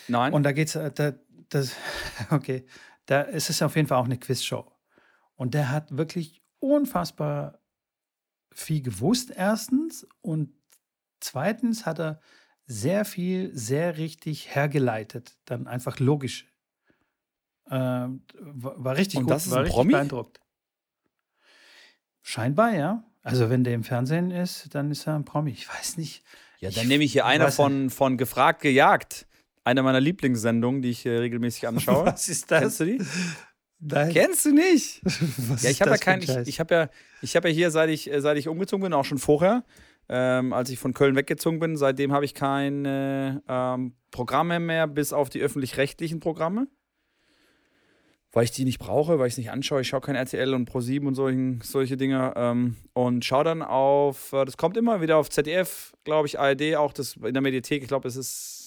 Nein. 0.09 0.33
Und 0.33 0.43
da 0.43 0.51
geht's, 0.51 0.75
äh, 0.75 0.91
da, 0.91 1.13
das, 1.49 1.77
okay, 2.31 2.67
da 3.07 3.23
ist 3.23 3.51
es 3.51 3.63
auf 3.63 3.77
jeden 3.77 3.87
Fall 3.87 3.99
auch 3.99 4.05
eine 4.05 4.19
Quizshow. 4.19 4.71
Und 5.37 5.55
der 5.55 5.71
hat 5.71 5.97
wirklich 5.97 6.43
unfassbar 6.59 7.61
viel 8.53 8.83
gewusst, 8.83 9.31
erstens. 9.35 10.07
Und 10.21 10.53
zweitens 11.21 11.87
hat 11.87 12.01
er 12.01 12.21
sehr 12.67 13.05
viel, 13.05 13.57
sehr 13.57 13.97
richtig 13.97 14.55
hergeleitet. 14.57 15.39
Dann 15.45 15.69
einfach 15.69 16.01
logisch. 16.01 16.49
Äh, 17.67 17.71
war, 17.71 18.97
richtig 18.97 19.19
Und 19.19 19.25
gut, 19.27 19.33
das 19.33 19.47
ist 19.47 19.53
war 19.53 19.61
ein 19.63 19.69
Promi? 19.69 19.93
beeindruckt. 19.93 20.40
Scheinbar, 22.23 22.75
ja. 22.75 23.05
Also 23.23 23.51
wenn 23.51 23.65
der 23.65 23.75
im 23.75 23.85
Fernsehen 23.85 24.31
ist, 24.31 24.75
dann 24.75 24.91
ist 24.91 25.07
er 25.07 25.15
ein 25.15 25.25
Promi. 25.25 25.51
Ich 25.51 25.69
weiß 25.69 25.99
nicht. 25.99 26.23
Ja, 26.59 26.71
dann 26.71 26.89
nehme 26.89 27.05
ich 27.05 27.13
hier 27.13 27.27
einer 27.27 27.53
von, 27.53 27.91
von 27.91 28.17
Gefragt 28.17 28.63
gejagt. 28.63 29.27
Eine 29.63 29.83
meiner 29.83 30.01
Lieblingssendungen, 30.01 30.81
die 30.83 30.91
ich 30.91 31.05
äh, 31.05 31.19
regelmäßig 31.19 31.69
anschaue. 31.69 32.07
Was 32.07 32.29
ist 32.29 32.51
das? 32.51 32.61
Kennst 32.61 32.81
du 32.81 32.85
die? 32.87 33.05
Nein. 33.79 34.13
Kennst 34.13 34.45
du 34.45 34.53
nicht? 34.53 35.01
Was 35.05 35.63
ja, 35.63 35.71
ich 35.71 35.81
habe 35.81 35.91
ja 35.93 35.97
kein, 35.99 36.23
ich, 36.23 36.31
ich 36.31 36.61
habe 36.61 36.75
ja, 36.75 36.91
ich 37.23 37.37
habe 37.37 37.49
ja 37.49 37.55
hier, 37.55 37.71
seit 37.71 37.91
ich, 37.91 38.11
äh, 38.11 38.21
seit 38.21 38.37
ich 38.39 38.49
umgezogen 38.49 38.83
bin, 38.83 38.93
auch 38.93 39.05
schon 39.05 39.19
vorher, 39.19 39.65
ähm, 40.09 40.53
als 40.53 40.71
ich 40.71 40.79
von 40.79 40.95
Köln 40.95 41.15
weggezogen 41.15 41.61
bin, 41.61 41.77
seitdem 41.77 42.13
habe 42.13 42.25
ich 42.25 42.35
keine 42.35 43.43
ähm, 43.49 43.95
Programme 44.11 44.61
mehr, 44.61 44.87
bis 44.87 45.13
auf 45.13 45.31
die 45.31 45.41
öffentlich-rechtlichen 45.41 46.21
Programme 46.21 46.69
weil 48.33 48.45
ich 48.45 48.53
die 48.53 48.65
nicht 48.65 48.79
brauche, 48.79 49.19
weil 49.19 49.27
ich 49.27 49.35
es 49.35 49.39
nicht 49.39 49.51
anschaue. 49.51 49.81
Ich 49.81 49.89
schaue 49.89 50.01
kein 50.01 50.15
RTL 50.15 50.55
und 50.55 50.71
Pro7 50.71 51.07
und 51.07 51.15
solchen, 51.15 51.61
solche 51.63 51.97
Dinge. 51.97 52.33
Ähm, 52.37 52.77
und 52.93 53.25
schaue 53.25 53.45
dann 53.45 53.63
auf, 53.63 54.33
äh, 54.33 54.45
das 54.45 54.57
kommt 54.57 54.77
immer 54.77 55.01
wieder 55.01 55.17
auf 55.17 55.31
ZDF, 55.31 55.93
glaube 56.05 56.29
ich, 56.29 56.39
ARD, 56.39 56.77
auch 56.77 56.93
das 56.93 57.17
in 57.17 57.33
der 57.33 57.43
Mediathek. 57.43 57.83
Ich 57.83 57.89
glaube, 57.89 58.07
es 58.07 58.17
ist 58.17 58.60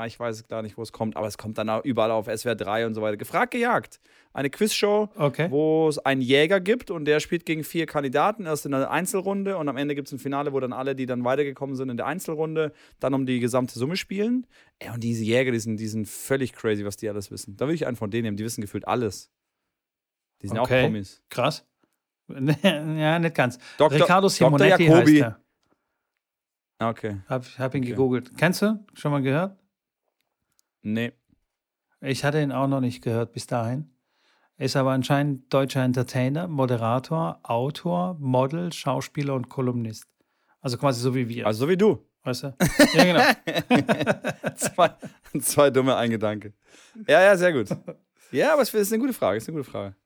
Ah, 0.00 0.06
ich 0.06 0.18
weiß 0.18 0.48
gar 0.48 0.62
nicht, 0.62 0.78
wo 0.78 0.82
es 0.82 0.92
kommt, 0.92 1.14
aber 1.18 1.26
es 1.26 1.36
kommt 1.36 1.58
dann 1.58 1.82
überall 1.82 2.10
auf 2.10 2.24
SWR 2.24 2.54
3 2.54 2.86
und 2.86 2.94
so 2.94 3.02
weiter. 3.02 3.18
Gefragt, 3.18 3.50
gejagt. 3.50 4.00
Eine 4.32 4.48
Quizshow, 4.48 5.10
okay. 5.14 5.50
wo 5.50 5.88
es 5.88 5.98
einen 5.98 6.22
Jäger 6.22 6.58
gibt 6.58 6.90
und 6.90 7.04
der 7.04 7.20
spielt 7.20 7.44
gegen 7.44 7.64
vier 7.64 7.84
Kandidaten, 7.84 8.46
erst 8.46 8.64
in 8.64 8.72
der 8.72 8.90
Einzelrunde 8.90 9.58
und 9.58 9.68
am 9.68 9.76
Ende 9.76 9.94
gibt 9.94 10.08
es 10.08 10.12
ein 10.12 10.18
Finale, 10.18 10.54
wo 10.54 10.60
dann 10.60 10.72
alle, 10.72 10.94
die 10.94 11.04
dann 11.04 11.22
weitergekommen 11.24 11.76
sind 11.76 11.90
in 11.90 11.98
der 11.98 12.06
Einzelrunde, 12.06 12.72
dann 12.98 13.12
um 13.12 13.26
die 13.26 13.40
gesamte 13.40 13.78
Summe 13.78 13.96
spielen. 13.96 14.46
Ey, 14.78 14.88
und 14.88 15.04
diese 15.04 15.22
Jäger, 15.22 15.52
die 15.52 15.58
sind, 15.58 15.78
die 15.78 15.88
sind 15.88 16.08
völlig 16.08 16.54
crazy, 16.54 16.86
was 16.86 16.96
die 16.96 17.06
alles 17.10 17.30
wissen. 17.30 17.58
Da 17.58 17.66
würde 17.66 17.74
ich 17.74 17.86
einen 17.86 17.96
von 17.96 18.10
denen 18.10 18.22
nehmen, 18.22 18.36
die 18.38 18.44
wissen 18.44 18.62
gefühlt 18.62 18.88
alles. 18.88 19.30
Die 20.40 20.48
sind 20.48 20.58
okay. 20.58 20.80
auch 20.80 20.84
Promis. 20.84 21.22
Krass. 21.28 21.66
ja, 22.62 23.18
nicht 23.18 23.34
ganz. 23.34 23.58
Dr. 23.76 24.00
Riccardo 24.00 24.28
Simonetti 24.28 24.86
Dr. 24.86 24.96
heißt 24.96 25.14
er. 25.14 25.40
Okay. 26.78 27.20
Hab, 27.28 27.44
hab 27.58 27.74
ihn 27.74 27.82
okay. 27.82 27.90
gegoogelt. 27.90 28.30
Kennst 28.38 28.62
du? 28.62 28.82
Schon 28.94 29.10
mal 29.10 29.20
gehört? 29.20 29.60
Nee. 30.82 31.12
Ich 32.00 32.24
hatte 32.24 32.40
ihn 32.40 32.52
auch 32.52 32.66
noch 32.66 32.80
nicht 32.80 33.02
gehört 33.02 33.32
bis 33.32 33.46
dahin. 33.46 33.90
Ist 34.56 34.76
aber 34.76 34.90
anscheinend 34.90 35.52
deutscher 35.52 35.82
Entertainer, 35.82 36.46
Moderator, 36.46 37.40
Autor, 37.42 38.16
Model, 38.18 38.72
Schauspieler 38.72 39.34
und 39.34 39.48
Kolumnist. 39.48 40.06
Also 40.60 40.76
quasi 40.76 41.00
so 41.00 41.14
wie 41.14 41.28
wir. 41.28 41.46
Also 41.46 41.60
so 41.60 41.68
wie 41.68 41.76
du. 41.76 42.06
Weißt 42.22 42.42
du? 42.42 42.54
Ja, 42.92 43.04
genau. 43.04 44.54
zwei, 44.56 44.90
zwei 45.40 45.70
dumme 45.70 45.96
Eingedanke. 45.96 46.52
Ja, 47.06 47.22
ja, 47.22 47.36
sehr 47.36 47.52
gut. 47.52 47.68
Ja, 48.30 48.52
aber 48.52 48.62
es 48.62 48.74
ist 48.74 48.92
eine 48.92 49.00
gute 49.00 49.14
Frage. 49.14 49.38
Ist 49.38 49.48
eine 49.48 49.56
gute 49.56 49.70
Frage. 49.70 49.96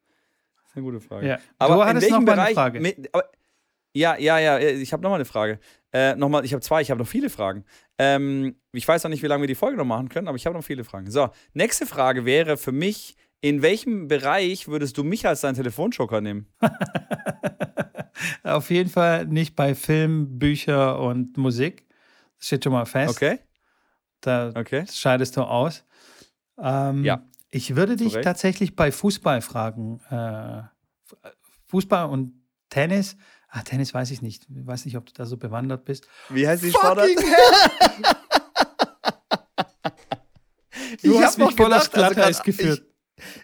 Ist 0.66 0.76
eine 0.76 0.84
gute 0.84 1.00
Frage. 1.00 1.26
Ja. 1.26 1.38
Aber 1.58 1.74
du 1.74 1.84
hattest 1.84 2.06
in 2.06 2.12
welchem 2.12 2.24
noch 2.24 2.32
Bereich, 2.34 2.46
eine 2.46 2.54
Frage. 2.54 2.80
Mit, 2.80 3.12
aber, 3.12 3.24
ja, 3.94 4.16
ja, 4.16 4.38
ja. 4.38 4.58
Ich 4.58 4.92
habe 4.92 5.02
nochmal 5.02 5.18
eine 5.18 5.24
Frage. 5.24 5.58
Äh, 5.92 6.16
nochmal, 6.16 6.44
ich 6.44 6.52
habe 6.52 6.60
zwei, 6.60 6.82
ich 6.82 6.90
habe 6.90 7.00
noch 7.00 7.08
viele 7.08 7.30
Fragen. 7.30 7.64
Ähm, 7.98 8.56
ich 8.72 8.86
weiß 8.86 9.04
noch 9.04 9.10
nicht, 9.10 9.22
wie 9.22 9.28
lange 9.28 9.42
wir 9.42 9.48
die 9.48 9.54
Folge 9.54 9.76
noch 9.76 9.84
machen 9.84 10.08
können, 10.08 10.26
aber 10.26 10.36
ich 10.36 10.46
habe 10.46 10.56
noch 10.56 10.64
viele 10.64 10.82
Fragen. 10.82 11.10
So, 11.10 11.30
nächste 11.52 11.86
Frage 11.86 12.24
wäre 12.24 12.56
für 12.56 12.72
mich: 12.72 13.16
In 13.40 13.62
welchem 13.62 14.08
Bereich 14.08 14.66
würdest 14.66 14.98
du 14.98 15.04
mich 15.04 15.26
als 15.26 15.42
deinen 15.42 15.54
Telefonjoker 15.54 16.20
nehmen? 16.20 16.48
Auf 18.42 18.70
jeden 18.70 18.90
Fall 18.90 19.26
nicht 19.26 19.54
bei 19.54 19.74
Film, 19.74 20.38
Bücher 20.38 21.00
und 21.00 21.36
Musik. 21.36 21.86
Das 22.38 22.46
steht 22.48 22.64
schon 22.64 22.72
mal 22.72 22.86
fest. 22.86 23.14
Okay. 23.14 23.38
Da 24.20 24.52
okay. 24.56 24.84
scheidest 24.90 25.36
du 25.36 25.42
aus. 25.42 25.84
Ähm, 26.58 27.04
ja. 27.04 27.22
Ich 27.50 27.76
würde 27.76 27.94
dich 27.94 28.14
tatsächlich 28.14 28.74
bei 28.74 28.90
Fußball 28.90 29.40
fragen. 29.40 30.00
Äh, 30.10 30.62
Fußball 31.66 32.08
und 32.08 32.32
Tennis 32.68 33.16
Ah, 33.56 33.62
Tennis 33.62 33.94
weiß 33.94 34.10
ich 34.10 34.20
nicht. 34.20 34.48
Ich 34.52 34.66
weiß 34.66 34.84
nicht, 34.84 34.96
ob 34.96 35.06
du 35.06 35.12
da 35.14 35.26
so 35.26 35.36
bewandert 35.36 35.84
bist. 35.84 36.08
Wie 36.28 36.48
heißt 36.48 36.64
die 36.64 36.70
Sportart? 36.70 37.06
du 41.02 41.14
ich 41.14 41.22
hast 41.22 41.38
mich 41.38 41.54
voller 41.54 41.78
Glatteis 41.78 42.40
also 42.40 42.42
geführt. 42.42 42.82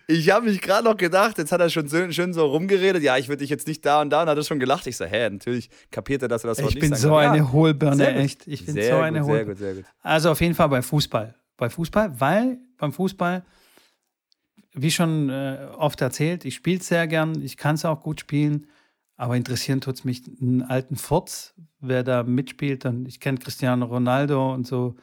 Ich, 0.08 0.18
ich 0.18 0.30
habe 0.30 0.46
mich 0.46 0.60
gerade 0.60 0.82
noch 0.82 0.96
gedacht, 0.96 1.38
jetzt 1.38 1.52
hat 1.52 1.60
er 1.60 1.70
schon 1.70 1.88
schön, 1.88 2.12
schön 2.12 2.32
so 2.32 2.44
rumgeredet, 2.44 3.04
ja, 3.04 3.18
ich 3.18 3.28
würde 3.28 3.38
dich 3.38 3.50
jetzt 3.50 3.68
nicht 3.68 3.86
da 3.86 4.00
und 4.00 4.10
da 4.10 4.22
und 4.22 4.28
hat 4.28 4.36
er 4.36 4.42
schon 4.42 4.58
gelacht. 4.58 4.84
Ich 4.88 4.96
so, 4.96 5.04
hä, 5.04 5.30
natürlich 5.30 5.70
kapiert 5.92 6.22
er, 6.22 6.28
dass 6.28 6.42
er 6.42 6.48
das 6.48 6.58
Ich 6.58 6.80
bin 6.80 6.92
so 6.96 7.14
eine 7.14 7.36
ja, 7.36 7.52
Hohlbirne, 7.52 8.12
echt. 8.16 8.48
Ich 8.48 8.66
bin 8.66 8.74
sehr 8.74 8.96
so 8.96 9.02
eine 9.02 9.20
gut, 9.20 9.28
Hohlbirne. 9.28 9.56
Sehr 9.56 9.74
gut, 9.74 9.76
sehr 9.76 9.84
gut. 9.84 9.92
Also 10.02 10.32
auf 10.32 10.40
jeden 10.40 10.56
Fall 10.56 10.70
bei 10.70 10.82
Fußball. 10.82 11.36
Bei 11.56 11.70
Fußball, 11.70 12.18
weil 12.18 12.58
beim 12.78 12.92
Fußball, 12.92 13.44
wie 14.72 14.90
schon 14.90 15.30
äh, 15.30 15.68
oft 15.76 16.00
erzählt, 16.00 16.44
ich 16.44 16.56
spiele 16.56 16.80
es 16.80 16.88
sehr 16.88 17.06
gern, 17.06 17.40
ich 17.40 17.56
kann 17.56 17.76
es 17.76 17.84
auch 17.84 18.02
gut 18.02 18.18
spielen. 18.18 18.66
Aber 19.20 19.36
interessieren 19.36 19.82
tut 19.82 19.96
es 19.96 20.04
mich 20.04 20.22
einen 20.40 20.62
alten 20.62 20.96
Furz, 20.96 21.52
wer 21.80 22.02
da 22.02 22.22
mitspielt. 22.22 22.86
Dann, 22.86 23.04
ich 23.04 23.20
kenne 23.20 23.36
Cristiano 23.36 23.84
Ronaldo 23.84 24.54
und 24.54 24.66
so 24.66 24.94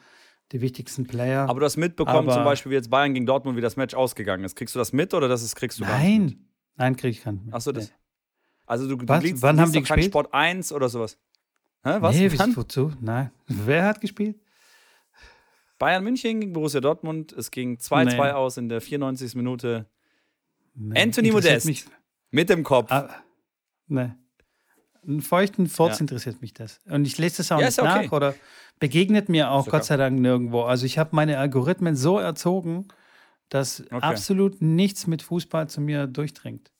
die 0.50 0.60
wichtigsten 0.60 1.06
Player. 1.06 1.48
Aber 1.48 1.60
du 1.60 1.66
hast 1.66 1.76
mitbekommen, 1.76 2.28
aber 2.28 2.32
zum 2.32 2.42
Beispiel, 2.42 2.72
wie 2.72 2.74
jetzt 2.74 2.90
Bayern 2.90 3.14
gegen 3.14 3.26
Dortmund, 3.26 3.56
wie 3.56 3.60
das 3.60 3.76
Match 3.76 3.94
ausgegangen 3.94 4.42
ist. 4.42 4.56
Kriegst 4.56 4.74
du 4.74 4.80
das 4.80 4.92
mit 4.92 5.14
oder 5.14 5.28
das 5.28 5.44
ist, 5.44 5.54
kriegst 5.54 5.78
du 5.78 5.84
Nein. 5.84 5.92
gar 5.92 5.98
nicht? 6.00 6.18
Nein, 6.18 6.46
nein, 6.74 6.96
krieg 6.96 7.10
ich 7.12 7.22
gar 7.22 7.30
nicht 7.30 7.44
mit. 7.44 7.54
Achso, 7.54 7.70
das. 7.70 7.92
Also 8.66 8.88
du, 8.88 8.98
Was? 9.06 9.20
du 9.20 9.28
liest, 9.28 9.40
Wann 9.40 9.60
haben 9.60 9.70
die 9.70 9.82
gespielt? 9.82 10.06
Sport 10.06 10.34
1 10.34 10.72
oder 10.72 10.88
sowas. 10.88 11.16
Hä, 11.84 11.98
was? 12.00 12.16
Nee, 12.16 12.36
Wann? 12.38 12.56
wozu? 12.56 12.90
Nein. 13.00 13.30
Wer 13.46 13.84
hat 13.84 14.00
gespielt? 14.00 14.36
Bayern 15.78 16.02
München 16.02 16.40
gegen 16.40 16.52
Borussia 16.52 16.80
Dortmund. 16.80 17.32
Es 17.34 17.52
ging 17.52 17.76
2-2 17.76 18.04
nee. 18.16 18.30
aus 18.32 18.56
in 18.56 18.68
der 18.68 18.80
94. 18.80 19.36
Minute. 19.36 19.86
Nee, 20.74 21.00
Anthony 21.00 21.30
Modest. 21.30 21.66
Mich. 21.66 21.84
Mit 22.32 22.50
dem 22.50 22.64
Kopf. 22.64 22.90
Ah, 22.90 23.08
ne. 23.90 24.18
Einen 25.06 25.22
feuchten 25.22 25.68
Furz 25.68 25.98
ja. 25.98 26.00
interessiert 26.00 26.42
mich 26.42 26.52
das. 26.52 26.80
Und 26.86 27.06
ich 27.06 27.16
lese 27.18 27.38
das 27.38 27.52
auch 27.52 27.60
ja, 27.60 27.66
nicht 27.66 27.78
okay. 27.78 28.04
nach 28.04 28.12
oder 28.12 28.34
begegnet 28.78 29.28
mir 29.28 29.50
auch 29.50 29.68
Gott 29.68 29.84
sei 29.84 29.96
Dank 29.96 30.18
nirgendwo. 30.18 30.62
Also 30.62 30.86
ich 30.86 30.98
habe 30.98 31.16
meine 31.16 31.38
Algorithmen 31.38 31.96
so 31.96 32.18
erzogen, 32.18 32.88
dass 33.48 33.80
okay. 33.80 33.98
absolut 34.00 34.60
nichts 34.60 35.06
mit 35.06 35.22
Fußball 35.22 35.68
zu 35.68 35.80
mir 35.80 36.06
durchdringt. 36.06 36.72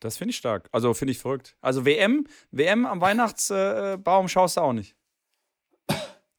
Das 0.00 0.16
finde 0.16 0.30
ich 0.30 0.36
stark. 0.36 0.68
Also 0.72 0.94
finde 0.94 1.12
ich 1.12 1.18
verrückt. 1.18 1.56
Also 1.60 1.84
WM, 1.84 2.26
WM 2.50 2.86
am 2.86 3.00
Weihnachtsbaum 3.00 4.28
schaust 4.28 4.56
du 4.56 4.60
auch 4.60 4.72
nicht. 4.72 4.96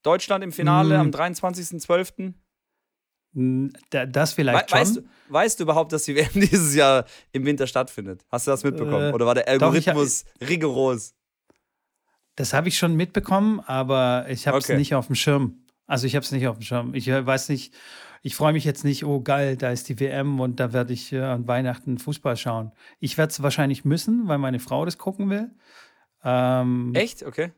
Deutschland 0.04 0.44
im 0.44 0.52
Finale 0.52 0.98
mm. 0.98 1.02
am 1.02 1.10
23.12. 1.10 2.34
Das 3.34 4.34
vielleicht 4.34 4.72
We 4.72 4.76
weißt, 4.76 4.96
schon. 4.96 5.04
Du, 5.04 5.34
weißt 5.34 5.60
du 5.60 5.64
überhaupt, 5.64 5.94
dass 5.94 6.04
die 6.04 6.16
WM 6.16 6.32
dieses 6.34 6.76
Jahr 6.76 7.06
im 7.32 7.46
Winter 7.46 7.68
stattfindet? 7.68 8.26
Hast 8.30 8.48
du 8.48 8.52
das 8.52 8.64
mitbekommen? 8.64 9.12
Äh, 9.12 9.14
Oder 9.14 9.26
war 9.26 9.36
der 9.36 9.48
Algorithmus 9.48 10.24
doch, 10.24 10.42
ich, 10.42 10.50
rigoros? 10.50 11.14
Das 12.36 12.54
habe 12.54 12.70
ich 12.70 12.78
schon 12.78 12.96
mitbekommen, 12.96 13.60
aber 13.60 14.26
ich 14.30 14.48
habe 14.48 14.58
es 14.58 14.66
okay. 14.66 14.78
nicht 14.78 14.96
auf 14.96 15.08
dem 15.08 15.16
Schirm. 15.16 15.66
Also 15.86 16.08
ich 16.08 16.16
habe 16.16 16.24
es 16.24 16.32
nicht 16.32 16.48
auf 16.48 16.58
dem 16.58 16.64
Schirm. 16.64 16.94
Ich 16.94 17.08
äh, 17.08 17.26
weiß 17.26 17.50
nicht, 17.50 17.74
ich 18.22 18.36
freue 18.36 18.54
mich 18.54 18.64
jetzt 18.64 18.84
nicht, 18.84 19.06
oh 19.06 19.22
geil, 19.22 19.58
da 19.58 19.72
ist 19.72 19.90
die 19.90 20.00
WM 20.00 20.40
und 20.40 20.60
da 20.60 20.74
werde 20.74 20.94
ich 20.94 21.12
äh, 21.14 21.22
an 21.22 21.48
Weihnachten 21.48 21.98
Fußball 21.98 22.38
schauen. 22.38 22.72
Ich 23.00 23.18
werde 23.18 23.32
es 23.32 23.42
wahrscheinlich 23.42 23.86
müssen, 23.86 24.28
weil 24.28 24.38
meine 24.38 24.60
Frau 24.60 24.86
das 24.86 24.98
gucken 24.98 25.30
will. 25.30 25.52
Ähm, 26.24 26.94
Echt? 26.96 27.24
Okay. 27.24 27.52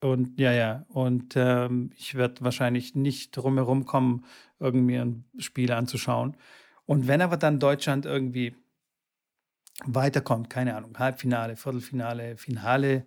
Und 0.00 0.38
ja, 0.38 0.52
ja. 0.52 0.86
Und 0.88 1.34
ähm, 1.36 1.90
ich 1.96 2.14
werde 2.14 2.42
wahrscheinlich 2.42 2.94
nicht 2.94 3.36
drumherum 3.36 3.84
kommen, 3.84 4.24
irgendwie 4.60 4.96
ein 4.96 5.24
Spiel 5.38 5.72
anzuschauen. 5.72 6.36
Und 6.86 7.06
wenn 7.06 7.20
aber 7.20 7.36
dann 7.36 7.60
Deutschland 7.60 8.06
irgendwie 8.06 8.54
weiterkommt, 9.84 10.50
keine 10.50 10.76
Ahnung, 10.76 10.98
Halbfinale, 10.98 11.56
Viertelfinale, 11.56 12.36
Finale, 12.36 13.06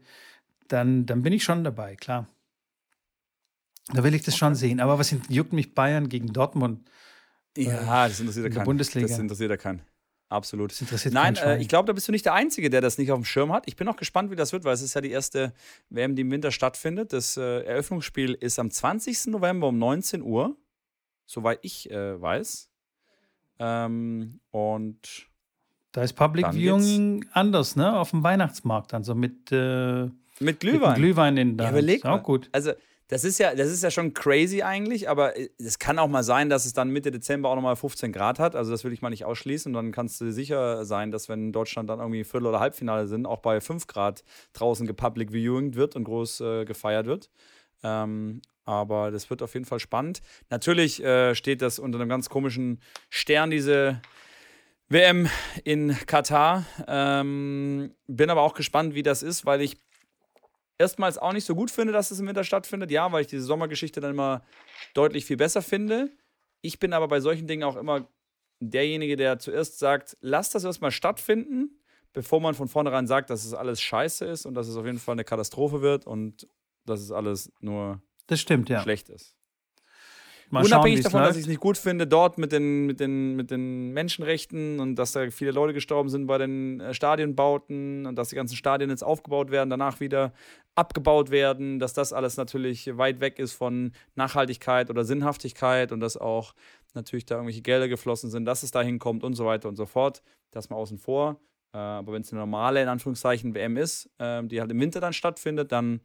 dann, 0.68 1.06
dann 1.06 1.22
bin 1.22 1.34
ich 1.34 1.44
schon 1.44 1.64
dabei, 1.64 1.96
klar. 1.96 2.28
Da 3.94 4.04
will 4.04 4.14
ich 4.14 4.22
das 4.22 4.36
okay. 4.36 4.40
schon 4.40 4.56
sehen. 4.56 4.80
Aber 4.80 5.00
was 5.00 5.14
juckt 5.30 5.54
mich 5.54 5.74
Bayern 5.74 6.08
gegen 6.08 6.32
Dortmund? 6.32 6.90
Ja, 7.58 8.08
das 8.08 8.20
interessiert 8.20 8.46
ja 8.46 8.54
keinen. 8.54 8.66
Bundesliga. 8.66 9.08
Das 9.08 9.20
interessiert 9.20 9.50
ja 9.50 9.58
keinen. 9.58 9.82
Absolut. 10.30 10.72
Das 10.72 10.80
interessiert 10.80 11.14
Nein, 11.14 11.36
äh, 11.36 11.58
ich 11.60 11.68
glaube, 11.68 11.88
da 11.88 11.94
bist 11.94 12.08
du 12.08 12.14
nicht 12.14 12.24
der 12.24 12.34
Einzige, 12.34 12.70
der 12.70 12.80
das 12.80 12.98
nicht 12.98 13.12
auf 13.12 13.20
dem 13.20 13.26
Schirm 13.26 13.52
hat. 13.52 13.64
Ich 13.68 13.76
bin 13.76 13.88
auch 13.90 13.98
gespannt, 13.98 14.32
wie 14.32 14.38
das 14.38 14.54
wird, 14.54 14.64
weil 14.64 14.74
es 14.74 14.82
ist 14.82 14.94
ja 14.94 15.02
die 15.02 15.12
erste 15.12 15.54
WM, 15.90 16.16
die 16.16 16.22
im 16.22 16.32
Winter 16.32 16.52
stattfindet. 16.52 17.12
Das 17.12 17.36
äh, 17.36 17.64
Eröffnungsspiel 17.64 18.34
ist 18.36 18.58
am 18.58 18.72
20. 18.72 19.28
November 19.28 19.68
um 19.68 19.78
19 19.78 20.22
Uhr, 20.22 20.56
soweit 21.26 21.60
ich 21.62 21.90
äh, 21.92 22.20
weiß. 22.22 22.70
Ähm, 23.60 24.40
und 24.52 25.28
da 25.92 26.04
ist 26.04 26.14
Public 26.14 26.54
Viewing 26.54 27.26
anders, 27.34 27.76
ne? 27.76 27.98
Auf 28.00 28.12
dem 28.12 28.24
Weihnachtsmarkt, 28.24 28.94
dann 28.94 29.04
so 29.04 29.14
mit, 29.14 29.52
äh, 29.52 30.10
mit 30.40 30.60
Glühwein. 30.60 30.90
Mit 30.90 30.96
Glühwein 30.96 31.38
in 31.38 31.58
da. 31.58 31.66
Ja, 31.66 31.70
überleg 31.72 32.06
auch 32.06 32.24
gut. 32.24 32.50
Also 32.52 32.72
das 33.12 33.26
ist 33.26 33.40
ja, 33.40 33.54
das 33.54 33.70
ist 33.70 33.84
ja 33.84 33.92
schon 33.92 34.14
crazy 34.14 34.62
eigentlich, 34.62 35.10
aber 35.10 35.34
es 35.60 35.80
kann 35.80 36.00
auch 36.00 36.08
mal 36.08 36.24
sein, 36.24 36.50
dass 36.50 36.66
es 36.66 36.72
dann 36.72 36.92
Mitte 36.92 37.12
Dezember 37.12 37.50
auch 37.50 37.56
nochmal 37.56 37.76
15 37.76 38.14
Grad 38.14 38.40
hat. 38.40 38.56
Also 38.56 38.72
das 38.72 38.86
will 38.86 38.94
ich 38.94 39.02
mal 39.02 39.10
nicht 39.10 39.26
ausschließen. 39.26 39.70
Und 39.70 39.74
dann 39.74 39.92
kannst 39.92 40.22
du 40.22 40.32
sicher 40.32 40.86
sein, 40.86 41.12
dass 41.12 41.28
wenn 41.28 41.52
Deutschland 41.52 41.90
dann 41.90 42.00
irgendwie 42.00 42.24
Viertel- 42.24 42.48
oder 42.48 42.62
Halbfinale 42.62 43.08
sind, 43.08 43.26
auch 43.26 43.40
bei 43.40 43.60
5 43.60 43.86
Grad 43.88 44.24
draußen 44.54 44.88
gepublic 44.88 45.34
viewing 45.34 45.76
wird 45.76 45.98
und 45.98 46.06
groß 46.06 46.40
äh, 46.40 46.64
gefeiert 46.64 47.06
wird. 47.06 47.30
Ähm, 47.84 48.42
aber 48.66 49.12
das 49.12 49.30
wird 49.30 49.42
auf 49.42 49.54
jeden 49.54 49.66
Fall 49.66 49.80
spannend. 49.80 50.22
Natürlich 50.50 51.04
äh, 51.04 51.36
steht 51.36 51.62
das 51.62 51.80
unter 51.80 52.00
einem 52.00 52.10
ganz 52.10 52.30
komischen 52.30 52.82
Stern, 53.10 53.50
diese 53.50 54.02
WM 54.90 55.30
in 55.64 55.96
Katar. 56.06 56.66
Ähm, 56.88 57.96
bin 58.08 58.30
aber 58.30 58.42
auch 58.42 58.54
gespannt, 58.54 58.94
wie 58.94 59.04
das 59.04 59.24
ist, 59.24 59.46
weil 59.46 59.62
ich 59.62 59.78
erstmals 60.78 61.18
auch 61.18 61.34
nicht 61.34 61.46
so 61.46 61.56
gut 61.56 61.72
finde, 61.72 61.94
dass 61.94 62.12
es 62.12 62.20
im 62.20 62.28
Winter 62.28 62.44
stattfindet. 62.44 62.92
Ja, 62.92 63.12
weil 63.12 63.22
ich 63.22 63.28
diese 63.28 63.44
Sommergeschichte 63.44 64.02
dann 64.02 64.12
immer 64.12 64.44
deutlich 64.94 65.26
viel 65.26 65.38
besser 65.38 65.62
finde. 65.62 66.10
Ich 66.62 66.80
bin 66.80 66.94
aber 66.94 67.08
bei 67.08 67.20
solchen 67.20 67.48
Dingen 67.48 67.64
auch 67.64 67.78
immer 67.78 68.08
derjenige, 68.60 69.16
der 69.16 69.40
zuerst 69.40 69.80
sagt, 69.80 70.18
lass 70.22 70.52
das 70.52 70.64
erstmal 70.64 70.92
stattfinden, 70.92 71.82
bevor 72.14 72.42
man 72.42 72.54
von 72.54 72.68
vornherein 72.68 73.08
sagt, 73.08 73.30
dass 73.30 73.46
es 73.46 73.54
alles 73.54 73.82
scheiße 73.82 74.26
ist 74.26 74.46
und 74.46 74.54
dass 74.54 74.68
es 74.68 74.76
auf 74.76 74.86
jeden 74.86 75.00
Fall 75.00 75.14
eine 75.14 75.24
Katastrophe 75.24 75.82
wird 75.82 76.06
und 76.06 76.48
dass 76.86 77.00
es 77.00 77.12
alles 77.12 77.52
nur 77.60 78.02
das 78.32 78.40
stimmt, 78.40 78.70
ja. 78.70 78.82
schlecht 78.82 79.10
ist. 79.10 79.36
Mal 80.50 80.66
Unabhängig 80.66 81.02
schauen, 81.02 81.12
davon, 81.12 81.24
dass 81.24 81.36
ich 81.36 81.44
es 81.44 81.48
nicht 81.48 81.60
gut 81.60 81.78
finde, 81.78 82.08
dort 82.08 82.38
mit 82.38 82.54
den, 82.54 82.86
mit, 82.86 83.02
den, 83.02 83.36
mit 83.36 83.52
den 83.52 83.92
Menschenrechten 83.92 84.80
und 84.80 84.96
dass 84.96 85.12
da 85.12 85.30
viele 85.32 85.52
Leute 85.52 85.74
gestorben 85.74 86.08
sind 86.08 86.28
bei 86.28 86.38
den 86.38 86.80
äh, 86.80 86.94
Stadionbauten 86.94 88.06
und 88.06 88.16
dass 88.16 88.30
die 88.30 88.36
ganzen 88.36 88.56
Stadien 88.56 88.90
jetzt 88.90 89.04
aufgebaut 89.04 89.52
werden, 89.52 89.70
danach 89.70 90.00
wieder 90.00 90.32
abgebaut 90.76 91.30
werden, 91.30 91.80
dass 91.80 91.94
das 91.94 92.14
alles 92.14 92.38
natürlich 92.38 92.98
weit 92.98 93.20
weg 93.20 93.38
ist 93.38 93.52
von 93.52 93.92
Nachhaltigkeit 94.16 94.90
oder 94.90 95.04
Sinnhaftigkeit 95.04 95.92
und 95.92 96.00
dass 96.00 96.16
auch 96.16 96.54
natürlich 96.94 97.26
da 97.26 97.36
irgendwelche 97.36 97.62
Gelder 97.62 97.90
geflossen 97.90 98.30
sind, 98.30 98.46
dass 98.46 98.64
es 98.64 98.72
dahin 98.72 98.98
kommt 98.98 99.26
und 99.26 99.34
so 99.34 99.46
weiter 99.46 99.68
und 99.68 99.76
so 99.76 99.86
fort. 99.86 100.22
Das 100.52 100.70
mal 100.70 100.78
außen 100.78 100.98
vor. 100.98 101.42
Äh, 101.74 101.78
aber 101.78 102.14
wenn 102.14 102.22
es 102.22 102.32
eine 102.32 102.40
normale, 102.40 102.82
in 102.82 102.88
Anführungszeichen, 102.88 103.56
WM 103.56 103.76
ist, 103.76 104.10
äh, 104.20 104.42
die 104.44 104.62
halt 104.62 104.72
im 104.72 104.80
Winter 104.80 105.02
dann 105.02 105.14
stattfindet, 105.14 105.74
dann 105.74 106.02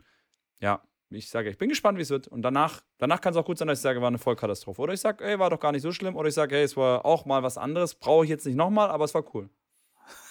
ja, 0.61 0.83
ich 1.11 1.29
sage, 1.29 1.51
ich 1.51 1.59
bin 1.59 1.69
gespannt, 1.69 1.99
wie 1.99 2.03
es 2.03 2.11
wird. 2.11 2.27
Und 2.29 2.43
danach, 2.43 2.83
danach 2.99 3.21
kann 3.21 3.33
es 3.33 3.37
auch 3.37 3.45
gut 3.45 3.59
sein, 3.59 3.69
dass 3.69 3.79
ich 3.79 3.83
sage, 3.83 4.01
war 4.01 4.09
eine 4.09 4.19
Vollkatastrophe. 4.19 4.83
Oder 4.83 4.93
ich 4.93 5.01
sage, 5.01 5.25
ey, 5.25 5.39
war 5.39 5.51
doch 5.51 5.61
gar 5.61 5.73
nicht 5.73 5.83
so 5.83 5.93
schlimm. 5.93 6.17
Oder 6.17 6.29
ich 6.29 6.35
sage, 6.35 6.57
hey, 6.57 6.65
es 6.65 6.77
war 6.77 7.05
auch 7.05 7.25
mal 7.27 7.43
was 7.43 7.59
anderes. 7.59 7.95
Brauche 7.95 8.25
ich 8.25 8.31
jetzt 8.31 8.45
nicht 8.47 8.57
nochmal, 8.57 8.91
aber 8.91 9.05
es 9.05 9.15
war 9.15 9.25
cool. 9.35 9.49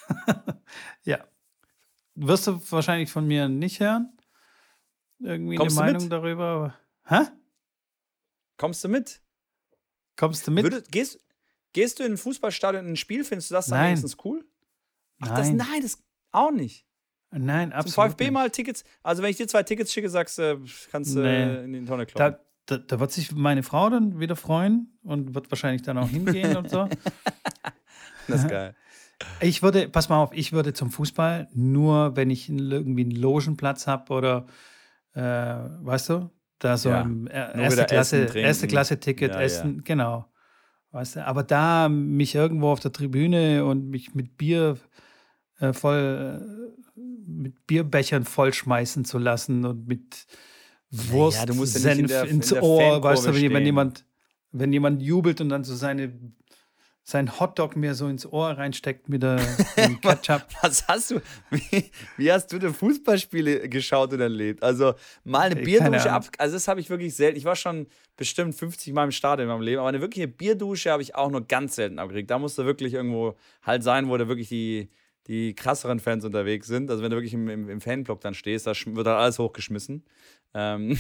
ja. 1.04 1.24
Wirst 2.16 2.48
du 2.48 2.60
wahrscheinlich 2.72 3.10
von 3.10 3.26
mir 3.26 3.48
nicht 3.48 3.80
hören? 3.80 4.18
Irgendwie 5.20 5.56
Kommst 5.56 5.78
eine 5.78 5.94
Meinung 5.94 6.04
mit? 6.04 6.12
darüber. 6.12 6.76
Hä? 7.06 7.22
Kommst 8.58 8.84
du 8.84 8.90
mit? 8.90 9.22
Kommst 10.18 10.46
du 10.48 10.52
mit? 10.52 10.64
Würde, 10.64 10.84
gehst, 10.92 11.20
gehst 11.74 12.00
du 12.00 12.04
in 12.04 12.14
ein 12.14 12.18
Fußballstadion 12.18 12.86
in 12.86 12.94
ein 12.94 12.98
Spiel? 12.98 13.24
Findest 13.24 13.50
du 13.50 13.56
das 13.56 13.68
dann 13.68 13.86
wenigstens 13.86 14.18
cool? 14.24 14.46
Ach, 15.22 15.28
nein. 15.28 15.58
Das, 15.58 15.68
nein, 15.68 15.82
das 15.82 16.04
auch 16.32 16.52
nicht. 16.52 16.85
Nein, 17.38 17.74
absolut. 17.74 17.94
Zum 17.94 18.04
VfB 18.04 18.24
nicht. 18.26 18.34
mal 18.34 18.50
Tickets. 18.50 18.84
Also, 19.04 19.22
wenn 19.22 19.30
ich 19.30 19.38
dir 19.38 19.48
zwei 19.48 19.64
Tickets 19.64 19.92
schicke, 19.92 20.10
sagst 20.10 20.38
du, 20.38 20.62
kannst 20.92 21.16
du 21.16 21.20
nee. 21.20 21.64
in 21.64 21.74
die 21.74 21.86
Tonne 21.86 22.06
kloppen. 22.06 22.38
Da, 22.66 22.78
da, 22.78 22.84
da, 22.84 23.00
wird 23.00 23.12
sich 23.12 23.32
meine 23.34 23.62
Frau 23.64 23.90
dann 23.90 24.20
wieder 24.20 24.36
freuen 24.36 24.98
und 25.04 25.36
wird 25.36 25.52
wahrscheinlich 25.52 25.82
dann 25.82 25.98
auch 25.98 26.10
hingehen 26.10 26.56
und 26.58 26.70
so. 26.70 26.88
Das 28.28 28.42
ist 28.42 28.50
geil. 28.50 28.74
Ich 29.40 29.62
würde, 29.62 29.88
pass 29.88 30.10
mal 30.10 30.18
auf, 30.18 30.32
ich 30.34 30.52
würde 30.52 30.74
zum 30.74 30.90
Fußball 30.90 31.48
nur, 31.54 32.16
wenn 32.16 32.32
ich 32.32 32.50
irgendwie 32.50 33.04
einen 33.04 33.12
Logenplatz 33.12 33.86
habe 33.86 34.12
oder, 34.12 34.48
äh, 35.14 35.22
weißt 35.22 36.10
du, 36.10 36.32
da 36.60 36.78
so 36.78 36.90
ja. 36.90 37.02
ein 37.02 37.28
erste 37.28 37.86
Klasse, 37.86 38.26
essen, 38.26 38.38
erste 38.38 38.68
Klasse 38.68 39.00
Ticket 39.00 39.34
ja, 39.34 39.42
essen, 39.42 39.76
ja. 39.76 39.82
genau. 39.84 40.26
Weißt 40.92 41.18
du, 41.18 41.26
aber 41.28 41.44
da 41.44 41.90
mich 41.90 42.36
irgendwo 42.36 42.70
auf 42.70 42.80
der 42.80 42.92
Tribüne 42.92 43.66
und 43.66 43.90
mich 43.90 44.16
mit 44.16 44.38
Bier 44.38 44.78
äh, 45.60 45.74
voll 45.74 46.74
mit 46.96 47.68
Bierbechern 47.68 48.26
vollschmeißen 48.26 49.06
zu 49.06 49.18
lassen 49.18 49.66
und 49.66 49.88
mit 49.88 50.26
Wurst, 50.92 51.50
du 51.50 51.56
musst 51.56 51.74
Senf 51.74 52.00
in 52.00 52.08
der, 52.08 52.24
ins 52.26 52.52
in 52.52 52.62
Ohr, 52.62 53.04
weißt 53.04 53.26
du, 53.26 53.34
wenn, 53.34 53.54
wenn, 53.54 53.66
jemand, 53.66 54.06
wenn 54.52 54.72
jemand 54.72 55.02
jubelt 55.02 55.42
und 55.42 55.50
dann 55.50 55.64
so 55.64 55.76
seine 55.76 56.14
sein 57.08 57.40
Hotdog 57.40 57.76
mir 57.76 57.94
so 57.94 58.08
ins 58.08 58.26
Ohr 58.26 58.50
reinsteckt 58.50 59.10
mit 59.10 59.22
der 59.22 59.38
Ketchup. 60.02 60.48
Was 60.64 60.88
hast 60.88 61.12
du, 61.12 61.22
wie, 61.52 61.92
wie, 62.18 62.32
hast 62.32 62.52
du 62.52 62.58
denn 62.58 62.74
Fußballspiele 62.74 63.70
geschaut 63.70 64.12
und 64.14 64.22
erlebt? 64.22 64.64
Also 64.64 64.96
mal 65.24 65.52
eine 65.52 65.56
Bierdusche 65.56 66.12
ab, 66.12 66.28
also 66.40 66.56
das 66.56 66.68
habe 66.68 66.80
ich 66.80 66.90
wirklich 66.90 67.16
selten. 67.16 67.38
Ich 67.38 67.46
war 67.46 67.56
schon 67.56 67.86
bestimmt 68.18 68.56
50 68.56 68.92
Mal 68.94 69.04
im 69.04 69.12
Stadion 69.12 69.48
in 69.48 69.54
meinem 69.54 69.64
Leben, 69.64 69.80
aber 69.80 69.90
eine 69.90 70.02
wirkliche 70.02 70.28
Bierdusche 70.28 70.90
habe 70.90 71.04
ich 71.04 71.14
auch 71.14 71.30
nur 71.30 71.46
ganz 71.46 71.76
selten 71.76 72.00
abgekriegt. 72.00 72.32
Da 72.32 72.40
musste 72.40 72.66
wirklich 72.66 72.96
irgendwo 72.96 73.36
halt 73.62 73.84
sein, 73.84 74.10
wo 74.10 74.18
da 74.18 74.28
wirklich 74.28 74.50
die, 74.50 74.90
die 75.28 75.56
krasseren 75.56 76.00
Fans 76.00 76.24
unterwegs 76.24 76.68
sind. 76.68 76.90
Also 76.92 77.04
wenn 77.04 77.10
du 77.10 77.18
wirklich 77.18 77.34
im, 77.34 77.50
im, 77.50 77.70
im 77.70 77.82
Fanblock 77.82 78.22
dann 78.22 78.34
stehst, 78.34 78.68
da 78.68 78.74
wird 78.74 79.08
dann 79.08 79.18
alles 79.18 79.40
hochgeschmissen. 79.40 80.04
Ähm, 80.54 80.98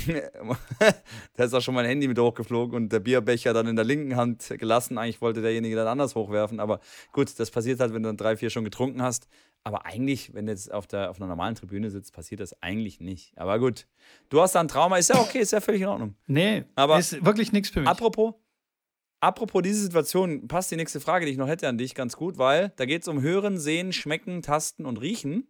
da 1.36 1.44
ist 1.44 1.54
auch 1.54 1.62
schon 1.62 1.76
mein 1.76 1.86
Handy 1.86 2.08
mit 2.08 2.20
hochgeflogen 2.20 2.76
und 2.76 2.92
der 2.92 3.00
Bierbecher 3.00 3.54
dann 3.54 3.68
in 3.68 3.76
der 3.76 3.86
linken 3.86 4.16
Hand 4.16 4.54
gelassen. 4.58 4.98
Eigentlich 4.98 5.22
wollte 5.22 5.42
derjenige 5.42 5.76
dann 5.76 5.88
anders 5.88 6.16
hochwerfen, 6.16 6.60
aber 6.60 6.80
gut, 7.14 7.40
das 7.40 7.52
passiert 7.52 7.80
halt, 7.80 7.94
wenn 7.94 8.04
du 8.04 8.10
dann 8.10 8.18
drei, 8.18 8.36
vier 8.36 8.50
schon 8.50 8.66
getrunken 8.66 9.02
hast. 9.02 9.28
Aber 9.64 9.86
eigentlich, 9.86 10.34
wenn 10.34 10.46
du 10.46 10.52
jetzt 10.52 10.72
auf, 10.72 10.86
der, 10.86 11.10
auf 11.10 11.18
einer 11.18 11.28
normalen 11.28 11.56
Tribüne 11.56 11.90
sitzt, 11.90 12.14
passiert 12.14 12.40
das 12.40 12.62
eigentlich 12.62 13.00
nicht. 13.00 13.36
Aber 13.36 13.58
gut, 13.58 13.88
du 14.30 14.40
hast 14.40 14.54
da 14.54 14.60
ein 14.60 14.68
Trauma, 14.68 14.98
ist 14.98 15.10
ja 15.10 15.20
okay, 15.20 15.40
ist 15.40 15.54
ja 15.54 15.62
völlig 15.62 15.82
in 15.82 15.88
Ordnung. 15.88 16.16
Nee, 16.28 16.66
aber 16.76 17.00
ist 17.00 17.26
wirklich 17.26 17.52
nichts 17.52 17.70
für 17.70 17.80
mich. 17.80 17.90
Apropos, 17.90 18.36
apropos 19.20 19.62
diese 19.62 19.82
Situation, 19.82 20.48
passt 20.48 20.72
die 20.72 20.76
nächste 20.76 21.00
Frage, 21.00 21.26
die 21.26 21.32
ich 21.32 21.38
noch 21.38 21.48
hätte 21.48 21.68
an 21.68 21.78
dich 21.78 21.96
ganz 21.96 22.16
gut, 22.16 22.38
weil 22.38 22.70
da 22.78 22.86
geht 22.86 23.02
es 23.04 23.08
um 23.08 23.22
Hören, 23.22 23.60
Sehen, 23.60 23.94
Schmecken, 23.94 24.42
Tasten 24.42 24.86
und 24.86 24.98
Riechen. 25.02 25.48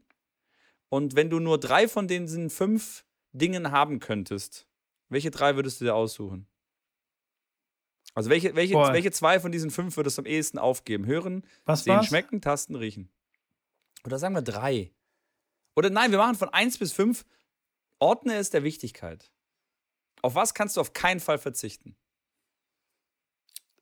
Und 0.89 1.15
wenn 1.15 1.29
du 1.29 1.39
nur 1.39 1.59
drei 1.59 1.87
von 1.87 2.07
diesen 2.07 2.49
fünf 2.49 3.05
Dingen 3.33 3.71
haben 3.71 3.99
könntest, 3.99 4.67
welche 5.09 5.31
drei 5.31 5.55
würdest 5.55 5.81
du 5.81 5.85
dir 5.85 5.95
aussuchen? 5.95 6.47
Also 8.13 8.29
welche, 8.29 8.55
welche, 8.55 8.75
welche 8.75 9.11
zwei 9.11 9.39
von 9.39 9.51
diesen 9.51 9.71
fünf 9.71 9.97
würdest 9.97 10.17
du 10.17 10.21
am 10.21 10.25
ehesten 10.25 10.57
aufgeben? 10.57 11.05
Hören, 11.05 11.45
Was 11.65 11.83
sehen, 11.83 11.95
war's? 11.95 12.05
schmecken, 12.05 12.39
tasten, 12.39 12.75
riechen. 12.75 13.09
Oder 14.05 14.19
sagen 14.19 14.35
wir 14.35 14.41
drei. 14.41 14.93
Oder 15.75 15.89
nein, 15.89 16.11
wir 16.11 16.17
machen 16.17 16.35
von 16.35 16.49
eins 16.49 16.77
bis 16.77 16.93
fünf. 16.93 17.25
Ordne 17.99 18.35
es 18.35 18.51
der 18.51 18.63
Wichtigkeit. 18.63 19.31
Auf 20.21 20.35
was 20.35 20.53
kannst 20.53 20.77
du 20.77 20.81
auf 20.81 20.93
keinen 20.93 21.19
Fall 21.19 21.37
verzichten? 21.37 21.97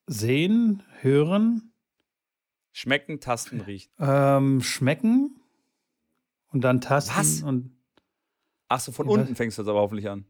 Sehen, 0.07 0.83
hören. 1.01 1.73
Schmecken, 2.71 3.19
tasten, 3.19 3.61
riechen. 3.61 3.91
Ähm, 3.99 4.61
schmecken. 4.61 5.39
Und 6.47 6.61
dann 6.61 6.81
tasten. 6.81 7.15
Was? 7.15 7.43
Und 7.43 7.75
Achso, 8.67 8.91
von 8.91 9.07
unten 9.07 9.35
fängst 9.35 9.57
du 9.57 9.61
jetzt 9.61 9.69
aber 9.69 9.81
hoffentlich 9.81 10.09
an. 10.09 10.25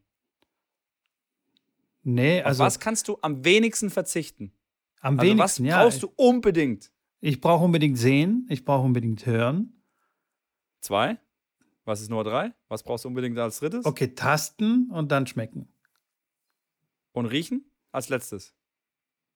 Nee, 2.02 2.42
also. 2.42 2.62
Auf 2.62 2.66
was 2.66 2.80
kannst 2.80 3.08
du 3.08 3.18
am 3.22 3.44
wenigsten 3.44 3.90
verzichten? 3.90 4.52
Am 5.00 5.18
also 5.18 5.30
wenigsten, 5.30 5.64
was 5.64 5.70
ja. 5.70 5.82
brauchst 5.82 6.02
du 6.02 6.12
unbedingt? 6.16 6.92
Ich 7.20 7.40
brauche 7.40 7.64
unbedingt 7.64 7.98
sehen, 7.98 8.46
ich 8.50 8.64
brauche 8.64 8.84
unbedingt 8.84 9.24
hören. 9.24 9.82
Zwei? 10.80 11.18
Was 11.86 12.02
ist 12.02 12.10
Nummer 12.10 12.24
drei? 12.24 12.52
Was 12.68 12.82
brauchst 12.82 13.04
du 13.04 13.08
unbedingt 13.08 13.38
als 13.38 13.60
drittes? 13.60 13.86
Okay, 13.86 14.08
tasten 14.08 14.90
und 14.90 15.10
dann 15.10 15.26
schmecken. 15.26 15.68
Und 17.12 17.26
riechen 17.26 17.64
als 17.92 18.10
letztes? 18.10 18.54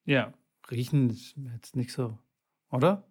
Ja, 0.09 0.32
riechen 0.70 1.11
ist 1.11 1.34
jetzt 1.52 1.76
nicht 1.76 1.92
so, 1.92 2.18
oder? 2.70 3.06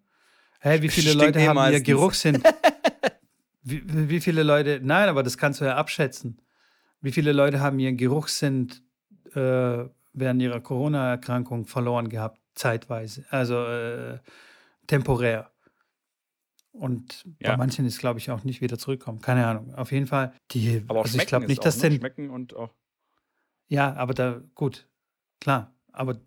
Hey, 0.59 0.81
wie 0.81 0.89
viele 0.89 1.11
Stinkt 1.11 1.25
Leute 1.25 1.39
eh 1.39 1.47
haben 1.47 1.57
ihr 1.57 1.61
meistens. 1.61 1.85
Geruchssinn? 1.85 2.43
wie, 3.61 4.09
wie 4.09 4.19
viele 4.19 4.41
Leute, 4.41 4.79
nein, 4.81 5.07
aber 5.07 5.21
das 5.21 5.37
kannst 5.37 5.61
du 5.61 5.65
ja 5.65 5.75
abschätzen. 5.75 6.41
Wie 6.99 7.11
viele 7.11 7.33
Leute 7.33 7.59
haben 7.59 7.77
ihren 7.77 7.97
Geruchssinn 7.97 8.71
äh, 9.35 9.85
während 10.13 10.41
ihrer 10.41 10.59
Corona-Erkrankung 10.59 11.67
verloren 11.67 12.09
gehabt, 12.09 12.41
zeitweise, 12.55 13.25
also 13.29 13.63
äh, 13.63 14.17
temporär. 14.87 15.51
Und 16.71 17.25
Ja. 17.39 17.51
bei 17.51 17.57
manchen 17.57 17.85
ist, 17.85 17.99
glaube 17.99 18.17
ich, 18.17 18.31
auch 18.31 18.43
nicht 18.43 18.59
wieder 18.61 18.79
zurückkommen. 18.79 19.21
Keine 19.21 19.45
Ahnung. 19.45 19.75
Auf 19.75 19.91
jeden 19.91 20.07
Fall, 20.07 20.33
die, 20.49 20.83
Aber 20.87 21.01
auch 21.01 21.03
also 21.03 21.19
ich 21.19 21.27
glaube 21.27 21.45
nicht, 21.45 21.59
auch, 21.59 21.63
dass 21.63 21.77
ne? 21.77 21.89
denn, 21.89 21.99
Schmecken 21.99 22.31
und 22.31 22.55
auch. 22.55 22.73
ja, 23.67 23.93
aber 23.93 24.15
da, 24.15 24.41
gut, 24.55 24.87
klar. 25.39 25.75
Aber 25.91 26.19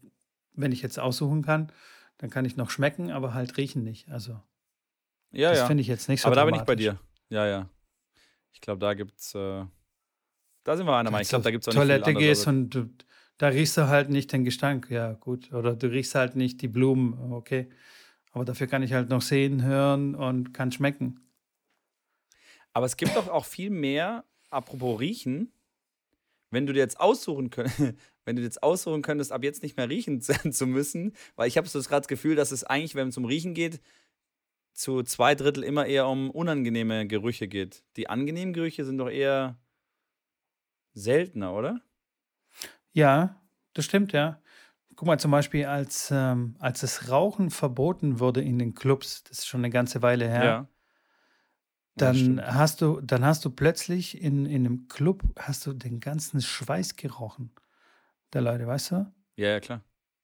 wenn 0.53 0.72
ich 0.72 0.82
jetzt 0.82 0.98
aussuchen 0.98 1.42
kann, 1.42 1.72
dann 2.18 2.30
kann 2.30 2.44
ich 2.44 2.57
noch 2.57 2.70
schmecken, 2.70 3.11
aber 3.11 3.34
halt 3.34 3.57
riechen 3.57 3.82
nicht. 3.82 4.11
Also, 4.11 4.40
Ja, 5.30 5.51
das 5.51 5.61
ja. 5.61 5.66
finde 5.66 5.80
ich 5.80 5.86
jetzt 5.86 6.09
nicht 6.09 6.20
so 6.20 6.26
Aber 6.26 6.36
da 6.36 6.44
bin 6.44 6.55
ich 6.55 6.62
bei 6.62 6.76
dir. 6.76 6.98
Ja, 7.28 7.46
ja. 7.46 7.68
Ich 8.53 8.61
glaube, 8.61 8.80
da 8.80 8.94
gibt's. 8.94 9.34
Äh, 9.34 9.64
da 10.64 10.76
sind 10.76 10.86
wir 10.86 10.96
einer 10.96 11.11
Meinung. 11.11 11.22
Ich 11.22 11.28
glaube, 11.28 11.44
da 11.44 11.51
gibt's 11.51 11.68
auch 11.68 11.72
Toilette 11.72 12.11
nicht 12.11 12.18
viel 12.18 12.28
gehst 12.28 12.46
und 12.46 12.70
du, 12.70 12.90
da 13.38 13.48
riechst 13.48 13.76
du 13.76 13.88
halt 13.88 14.11
nicht 14.11 14.32
den 14.32 14.44
Gestank, 14.44 14.90
ja, 14.90 15.14
gut. 15.14 15.53
Oder 15.53 15.74
du 15.74 15.86
riechst 15.86 16.14
halt 16.14 16.36
nicht 16.36 16.61
die 16.61 16.68
Blumen, 16.68 17.32
okay. 17.32 17.70
Aber 18.32 18.44
dafür 18.44 18.66
kann 18.66 18.82
ich 18.82 18.92
halt 18.92 19.09
noch 19.09 19.22
sehen, 19.22 19.62
hören 19.62 20.14
und 20.14 20.53
kann 20.53 20.72
schmecken. 20.72 21.20
Aber 22.72 22.86
es 22.86 22.96
gibt 22.96 23.16
doch 23.16 23.28
auch 23.28 23.44
viel 23.44 23.70
mehr, 23.70 24.24
apropos 24.51 25.01
riechen, 25.01 25.53
wenn 26.51 26.66
du 26.66 26.72
dir 26.72 26.80
jetzt 26.80 27.01
aussuchen 27.01 27.51
könntest, 27.51 27.94
wenn 28.24 28.36
du 28.36 28.42
jetzt 28.42 28.62
aussuchen 28.62 29.02
könntest, 29.02 29.32
ab 29.32 29.42
jetzt 29.44 29.62
nicht 29.62 29.76
mehr 29.76 29.88
riechen 29.88 30.20
zu, 30.20 30.32
zu 30.50 30.66
müssen, 30.66 31.14
weil 31.36 31.48
ich 31.48 31.56
habe 31.56 31.68
so 31.68 31.80
gerade 31.80 32.02
das 32.02 32.08
Gefühl, 32.08 32.36
dass 32.36 32.52
es 32.52 32.64
eigentlich, 32.64 32.94
wenn 32.94 33.08
es 33.08 33.16
um 33.16 33.24
Riechen 33.24 33.54
geht, 33.54 33.80
zu 34.72 35.02
zwei 35.02 35.34
Drittel 35.34 35.64
immer 35.64 35.86
eher 35.86 36.06
um 36.08 36.30
unangenehme 36.30 37.06
Gerüche 37.06 37.48
geht. 37.48 37.84
Die 37.96 38.08
angenehmen 38.08 38.54
Gerüche 38.54 38.84
sind 38.84 38.98
doch 38.98 39.10
eher 39.10 39.58
seltener, 40.94 41.54
oder? 41.54 41.80
Ja, 42.92 43.40
das 43.74 43.84
stimmt, 43.84 44.12
ja. 44.12 44.40
Guck 44.96 45.06
mal, 45.06 45.18
zum 45.18 45.30
Beispiel, 45.30 45.64
als, 45.66 46.10
ähm, 46.12 46.56
als 46.58 46.80
das 46.80 47.08
Rauchen 47.10 47.50
verboten 47.50 48.20
wurde 48.20 48.42
in 48.42 48.58
den 48.58 48.74
Clubs, 48.74 49.22
das 49.24 49.38
ist 49.38 49.46
schon 49.46 49.60
eine 49.60 49.70
ganze 49.70 50.02
Weile 50.02 50.28
her, 50.28 50.44
Ja. 50.44 50.68
dann 51.96 52.40
hast 52.44 52.80
du, 52.80 53.00
dann 53.00 53.24
hast 53.24 53.44
du 53.44 53.50
plötzlich 53.50 54.20
in, 54.20 54.46
in 54.46 54.66
einem 54.66 54.88
Club 54.88 55.22
hast 55.38 55.66
du 55.66 55.72
den 55.72 56.00
ganzen 56.00 56.40
Schweiß 56.40 56.96
gerochen 56.96 57.52
der 58.33 58.43
Leute, 58.43 58.66
weißt 58.66 58.91
du? 58.93 59.12
Ja, 59.37 59.49
ja, 59.49 59.61
klar. 59.61 59.83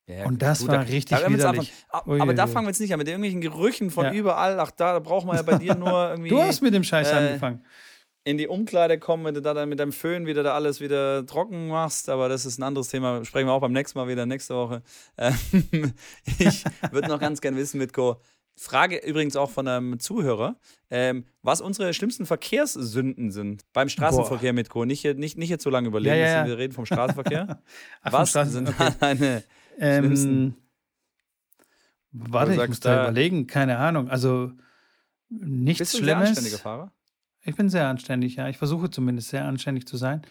Ja, 0.09 0.25
Und 0.25 0.41
das 0.41 0.59
Gut, 0.59 0.69
war 0.69 0.75
da- 0.77 0.81
richtig 0.83 1.19
da 1.19 1.29
widerlich. 1.29 1.73
Aber 1.89 2.13
ui, 2.13 2.33
da 2.35 2.47
fangen 2.47 2.65
wir 2.65 2.69
jetzt 2.69 2.79
nicht 2.79 2.93
an 2.93 2.97
mit 2.99 3.07
irgendwelchen 3.09 3.41
Gerüchen 3.41 3.91
von 3.91 4.05
Ja. 4.05 4.13
überall. 4.13 4.57
Ach, 4.59 4.71
da, 4.71 4.93
da 4.93 4.99
brauchen 4.99 5.27
wir 5.27 5.35
ja 5.35 5.41
bei 5.41 5.57
dir 5.57 5.75
nur 5.75 5.91
irgendwie 6.11 6.29
Du 6.29 6.41
hast 6.41 6.61
mit 6.61 6.73
dem 6.73 6.83
Scheiß 6.85 7.11
äh, 7.11 7.15
angefangen. 7.15 7.65
in 8.23 8.37
die 8.37 8.47
Umkleide 8.47 8.99
kommen, 8.99 9.25
wenn 9.25 9.33
du 9.33 9.41
da 9.41 9.53
dann 9.53 9.67
mit 9.67 9.79
deinem 9.81 9.91
Föhn 9.91 10.25
wieder 10.25 10.43
da 10.43 10.53
alles 10.55 10.79
wieder 10.79 11.25
trocken 11.25 11.67
machst. 11.67 12.07
Aber 12.07 12.29
das 12.29 12.45
ist 12.45 12.57
ein 12.57 12.63
anderes 12.63 12.87
Thema. 12.87 13.25
Sprechen 13.25 13.47
wir 13.47 13.53
auch 13.53 13.59
beim 13.59 13.73
nächsten 13.73 13.99
Mal 13.99 14.07
wieder, 14.07 14.25
nächste 14.25 14.55
Woche. 14.55 14.81
Ähm, 15.17 15.35
ich 16.39 16.63
würde 16.91 17.09
noch 17.09 17.19
ganz 17.19 17.41
gern 17.41 17.57
wissen, 17.57 17.77
Mitko. 17.77 18.21
Frage 18.59 18.97
übrigens 18.97 19.35
auch 19.35 19.51
von 19.51 19.67
einem 19.67 19.99
Zuhörer, 19.99 20.55
ähm, 20.89 21.25
was 21.43 21.61
unsere 21.61 21.93
schlimmsten 21.93 22.25
Verkehrssünden 22.25 23.31
sind 23.31 23.63
beim 23.71 23.87
Straßenverkehr, 23.87 24.51
Mitko. 24.51 24.83
Nicht, 24.85 25.01
hier- 25.01 25.13
nicht, 25.13 25.37
nicht 25.37 25.49
jetzt 25.49 25.63
so 25.63 25.69
lange 25.69 25.87
überlegen, 25.87 26.15
Ja, 26.15 26.21
ja, 26.21 26.37
ja. 26.41 26.45
wir 26.47 26.57
reden 26.57 26.73
vom 26.73 26.85
Straßenverkehr. 26.85 27.61
Ach, 28.01 28.11
vom 28.11 28.19
was 28.21 28.31
Straßen- 28.35 28.45
sind 28.45 28.69
okay. 28.69 28.89
deine 28.99 29.43
Ähm, 29.79 30.03
schlimmsten- 30.03 30.55
warte, 32.11 32.53
ich 32.55 32.67
muss 32.67 32.79
da 32.79 33.03
überlegen. 33.03 33.47
Keine 33.47 33.77
Ahnung. 33.77 34.09
Also 34.09 34.51
nichts 35.29 35.79
Bist 35.79 35.93
du 35.93 35.97
ein 35.99 36.03
sehr 36.05 36.13
Schlimmes. 36.15 36.29
anständiger 36.29 36.57
Fahrer? 36.57 36.91
Ich 37.43 37.55
bin 37.55 37.69
sehr 37.69 37.87
anständig, 37.87 38.35
ja. 38.35 38.49
Ich 38.49 38.57
versuche 38.57 38.89
zumindest 38.89 39.29
sehr 39.29 39.45
anständig 39.45 39.87
zu 39.87 39.97
sein. 39.97 40.21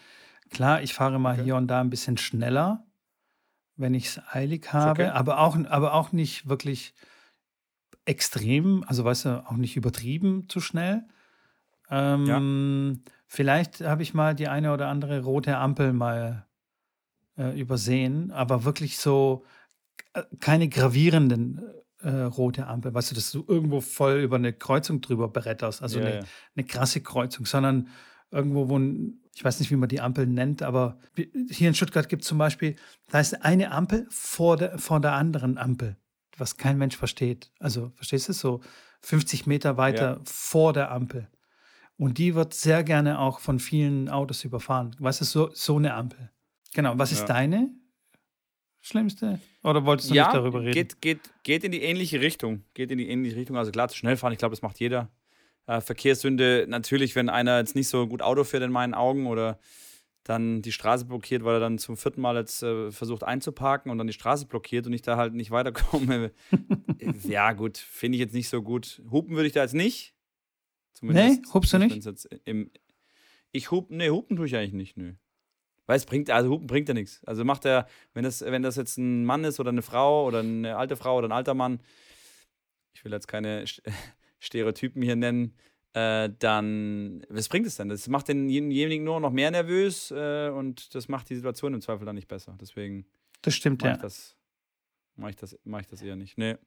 Klar, 0.49 0.81
ich 0.81 0.93
fahre 0.93 1.19
mal 1.19 1.33
Okay. 1.35 1.43
hier 1.45 1.55
und 1.55 1.67
da 1.67 1.81
ein 1.81 1.89
bisschen 1.89 2.17
schneller, 2.17 2.85
wenn 3.75 3.93
ich 3.93 4.07
es 4.07 4.21
eilig 4.31 4.71
habe, 4.73 5.03
okay. 5.05 5.11
aber, 5.11 5.39
auch, 5.39 5.57
aber 5.65 5.93
auch 5.93 6.11
nicht 6.11 6.47
wirklich 6.47 6.93
extrem, 8.07 8.83
also 8.87 9.03
weißt 9.03 9.25
du, 9.25 9.47
auch 9.47 9.57
nicht 9.57 9.75
übertrieben 9.75 10.47
zu 10.49 10.59
schnell. 10.59 11.03
Ähm, 11.89 13.01
Vielleicht 13.27 13.81
habe 13.81 14.03
ich 14.03 14.13
mal 14.13 14.35
die 14.35 14.47
eine 14.47 14.73
oder 14.73 14.87
andere 14.87 15.21
rote 15.21 15.57
Ampel 15.57 15.91
mal 15.91 16.47
äh, 17.37 17.59
übersehen, 17.59 18.31
aber 18.31 18.63
wirklich 18.63 18.97
so 18.97 19.43
äh, 20.13 20.23
keine 20.39 20.69
gravierenden 20.69 21.61
äh, 22.01 22.09
rote 22.09 22.67
Ampel, 22.67 22.93
weißt 22.93 23.11
du, 23.11 23.15
dass 23.15 23.31
du 23.31 23.43
irgendwo 23.45 23.81
voll 23.81 24.19
über 24.19 24.37
eine 24.37 24.53
Kreuzung 24.53 25.01
drüber 25.01 25.27
beretterst, 25.27 25.81
also 25.81 25.99
Ja, 25.99 26.05
eine, 26.05 26.15
ja. 26.15 26.23
eine 26.55 26.65
krasse 26.65 27.01
Kreuzung, 27.01 27.45
sondern 27.45 27.89
irgendwo, 28.31 28.69
wo 28.69 28.79
ein, 28.79 29.19
ich 29.35 29.43
weiß 29.43 29.59
nicht, 29.59 29.71
wie 29.71 29.75
man 29.75 29.89
die 29.89 29.99
Ampel 29.99 30.25
nennt, 30.25 30.63
aber 30.63 30.97
hier 31.49 31.67
in 31.67 31.75
Stuttgart 31.75 32.07
gibt 32.07 32.21
es 32.21 32.29
zum 32.29 32.37
Beispiel, 32.37 32.77
da 33.09 33.19
ist 33.19 33.43
eine 33.43 33.71
Ampel 33.71 34.07
vor 34.09 34.55
der, 34.55 34.79
vor 34.79 35.01
der 35.01 35.13
anderen 35.13 35.57
Ampel, 35.57 35.97
was 36.39 36.57
kein 36.57 36.77
Mensch 36.77 36.95
versteht. 36.97 37.51
Also, 37.59 37.91
verstehst 37.95 38.29
du, 38.29 38.33
so 38.33 38.61
50 39.01 39.45
Meter 39.47 39.77
weiter 39.77 40.15
Ja. 40.17 40.21
vor 40.25 40.73
der 40.73 40.91
Ampel. 40.91 41.27
Und 41.97 42.17
die 42.19 42.35
wird 42.35 42.53
sehr 42.53 42.83
gerne 42.83 43.19
auch 43.19 43.39
von 43.39 43.59
vielen 43.59 44.07
Autos 44.09 44.43
überfahren. 44.43 44.95
Was 44.99 45.19
ist 45.21 45.31
so, 45.31 45.49
so 45.53 45.77
eine 45.77 45.93
Ampel? 45.95 46.29
Genau. 46.73 46.93
Was 46.97 47.11
ist 47.11 47.21
Ja. 47.21 47.25
deine 47.25 47.69
schlimmste? 48.81 49.39
Oder 49.63 49.85
wolltest 49.85 50.09
du 50.09 50.13
ja, 50.15 50.25
nicht 50.25 50.35
darüber 50.35 50.61
reden? 50.61 50.73
Geht, 50.73 51.01
geht, 51.01 51.19
geht 51.43 51.63
in 51.63 51.71
die 51.71 51.81
ähnliche 51.81 52.21
Richtung. 52.21 52.63
Geht 52.73 52.91
in 52.91 52.97
die 52.97 53.09
ähnliche 53.09 53.35
Richtung. 53.35 53.57
Also 53.57 53.71
klar, 53.71 53.89
zu 53.89 53.97
schnell 53.97 54.17
fahren, 54.17 54.31
ich 54.33 54.39
glaube, 54.39 54.53
das 54.53 54.61
macht 54.61 54.79
jeder. 54.79 55.09
Äh, 55.65 55.81
Verkehrssünde, 55.81 56.65
natürlich, 56.69 57.15
wenn 57.15 57.29
einer 57.29 57.57
jetzt 57.59 57.75
nicht 57.75 57.89
so 57.89 58.07
gut 58.07 58.21
Auto 58.21 58.43
fährt 58.43 58.63
in 58.63 58.71
meinen 58.71 58.93
Augen 58.93 59.27
oder 59.27 59.59
dann 60.29 60.61
die 60.61 60.71
Straße 60.71 61.05
blockiert, 61.05 61.43
weil 61.43 61.55
er 61.55 61.59
dann 61.59 61.77
zum 61.77 61.97
vierten 61.97 62.21
Mal 62.21 62.35
jetzt 62.35 62.61
äh, 62.63 62.91
versucht 62.91 63.23
einzuparken 63.23 63.91
und 63.91 63.97
dann 63.97 64.07
die 64.07 64.13
Straße 64.13 64.45
blockiert 64.45 64.85
und 64.87 64.93
ich 64.93 65.01
da 65.01 65.17
halt 65.17 65.33
nicht 65.33 65.51
weiterkomme. 65.51 66.31
ja, 67.23 67.53
gut, 67.53 67.77
finde 67.77 68.17
ich 68.17 68.19
jetzt 68.21 68.33
nicht 68.33 68.49
so 68.49 68.61
gut. 68.61 69.01
Hupen 69.11 69.35
würde 69.35 69.47
ich 69.47 69.53
da 69.53 69.61
jetzt 69.61 69.73
nicht. 69.75 70.13
Nee, 71.01 71.41
hupst 71.53 71.73
du 71.73 71.77
nicht? 71.79 71.91
im, 72.45 72.71
ich 73.51 73.69
hup, 73.71 73.89
nee, 73.91 74.09
hupen 74.09 74.35
tue 74.35 74.47
ich 74.47 74.55
eigentlich 74.55 74.73
nicht, 74.73 74.97
nö. 74.97 75.13
Weil 75.85 75.97
es 75.97 76.05
bringt, 76.05 76.29
also 76.29 76.49
hupen 76.49 76.67
bringt 76.67 76.87
ja 76.89 76.93
nichts. 76.93 77.23
Also 77.25 77.45
macht 77.45 77.65
er, 77.65 77.87
wenn 78.13 78.23
das, 78.23 78.41
wenn 78.41 78.63
das 78.63 78.75
jetzt 78.75 78.97
ein 78.97 79.23
Mann 79.23 79.43
ist 79.43 79.59
oder 79.59 79.69
eine 79.69 79.81
Frau 79.83 80.25
oder 80.25 80.39
eine 80.39 80.75
alte 80.75 80.95
Frau 80.97 81.17
oder 81.17 81.27
ein 81.27 81.31
alter 81.31 81.53
Mann, 81.53 81.79
ich 82.93 83.05
will 83.05 83.11
jetzt 83.11 83.27
keine 83.27 83.63
St- 83.65 83.81
Stereotypen 84.39 85.01
hier 85.01 85.15
nennen, 85.15 85.55
äh, 85.97 86.29
dann, 86.39 87.25
was 87.29 87.49
bringt 87.49 87.65
es 87.65 87.77
denn? 87.77 87.89
Das 87.89 88.07
macht 88.07 88.27
denjenigen 88.27 89.03
nur 89.03 89.19
noch 89.19 89.31
mehr 89.31 89.49
nervös 89.49 90.11
äh, 90.11 90.49
und 90.49 90.93
das 90.93 91.07
macht 91.07 91.29
die 91.29 91.35
Situation 91.35 91.73
im 91.73 91.81
Zweifel 91.81 92.05
dann 92.05 92.15
nicht 92.15 92.27
besser. 92.27 92.55
Deswegen 92.61 93.05
Das 93.41 93.55
stimmt, 93.55 93.81
mache 93.81 93.89
ja. 93.89 93.95
ich 93.95 94.01
das, 94.01 94.35
mache 95.15 95.29
ich 95.31 95.35
das, 95.37 95.57
mache 95.63 95.81
ich 95.81 95.87
das 95.87 96.01
eher 96.01 96.15
nicht. 96.15 96.37
Nee. 96.37 96.57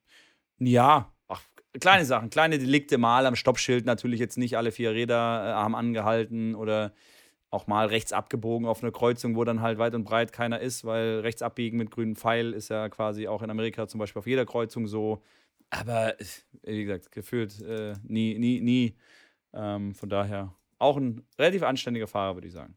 Ja, 0.59 1.13
ach, 1.29 1.43
kleine 1.79 2.05
Sachen, 2.05 2.31
kleine 2.31 2.59
Delikte, 2.59 2.99
mal 2.99 3.25
am 3.27 3.37
Stoppschild 3.37 3.87
natürlich 3.87 4.21
jetzt 4.21 4.37
nicht 4.37 4.57
alle 4.57 4.73
vier 4.73 4.91
Räder 4.93 5.15
äh, 5.15 5.53
haben 5.53 5.77
angehalten 5.77 6.55
oder 6.55 6.93
auch 7.51 7.67
mal 7.67 7.87
rechts 7.87 8.13
abgebogen 8.13 8.67
auf 8.67 8.83
eine 8.83 8.93
Kreuzung, 8.93 9.37
wo 9.37 9.45
dann 9.45 9.61
halt 9.61 9.79
weit 9.79 9.95
und 9.95 10.05
breit 10.05 10.33
keiner 10.33 10.61
ist, 10.61 10.85
weil 10.85 11.21
rechts 11.21 11.43
abbiegen 11.43 11.79
mit 11.79 11.91
grünem 11.91 12.17
Pfeil 12.17 12.53
ist 12.53 12.69
ja 12.69 12.89
quasi 12.89 13.27
auch 13.29 13.43
in 13.43 13.51
Amerika 13.51 13.89
zum 13.89 13.99
Beispiel 13.99 14.21
auf 14.21 14.27
jeder 14.27 14.47
Kreuzung 14.47 14.87
so. 14.87 15.23
Aber 15.71 16.15
wie 16.63 16.85
gesagt, 16.85 17.13
gefühlt 17.13 17.61
äh, 17.63 17.95
nie, 18.03 18.39
nie, 18.39 18.61
nie. 18.61 18.97
Ähm, 19.53 19.95
von 19.95 20.09
daher 20.09 20.55
auch 20.79 20.97
ein 20.97 21.27
relativ 21.39 21.63
anständiger 21.63 22.07
Fahrer, 22.07 22.37
würde 22.37 22.49
ich 22.49 22.55
sagen. 22.55 22.77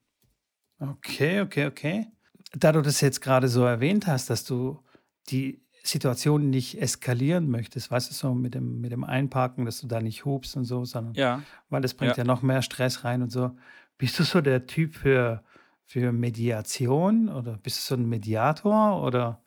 Okay, 0.79 1.41
okay, 1.41 1.67
okay. 1.67 2.07
Da 2.51 2.71
du 2.71 2.81
das 2.81 3.01
jetzt 3.01 3.21
gerade 3.21 3.47
so 3.47 3.63
erwähnt 3.63 4.07
hast, 4.07 4.29
dass 4.29 4.43
du 4.43 4.83
die 5.29 5.63
Situation 5.83 6.49
nicht 6.49 6.81
eskalieren 6.81 7.49
möchtest, 7.49 7.91
weißt 7.91 8.09
du, 8.09 8.13
so 8.13 8.33
mit 8.33 8.53
dem, 8.55 8.81
mit 8.81 8.91
dem 8.91 9.03
Einparken, 9.03 9.65
dass 9.65 9.81
du 9.81 9.87
da 9.87 10.01
nicht 10.01 10.25
hubst 10.25 10.55
und 10.55 10.65
so, 10.65 10.85
sondern 10.85 11.13
ja. 11.13 11.43
weil 11.69 11.81
das 11.81 11.93
bringt 11.93 12.17
ja. 12.17 12.23
ja 12.23 12.27
noch 12.27 12.41
mehr 12.41 12.61
Stress 12.61 13.03
rein 13.03 13.21
und 13.21 13.31
so. 13.31 13.51
Bist 13.97 14.17
du 14.17 14.23
so 14.23 14.41
der 14.41 14.65
Typ 14.65 14.95
für, 14.95 15.43
für 15.85 16.11
Mediation 16.11 17.29
oder 17.29 17.57
bist 17.57 17.77
du 17.77 17.95
so 17.95 18.01
ein 18.01 18.07
Mediator 18.07 19.03
oder 19.03 19.43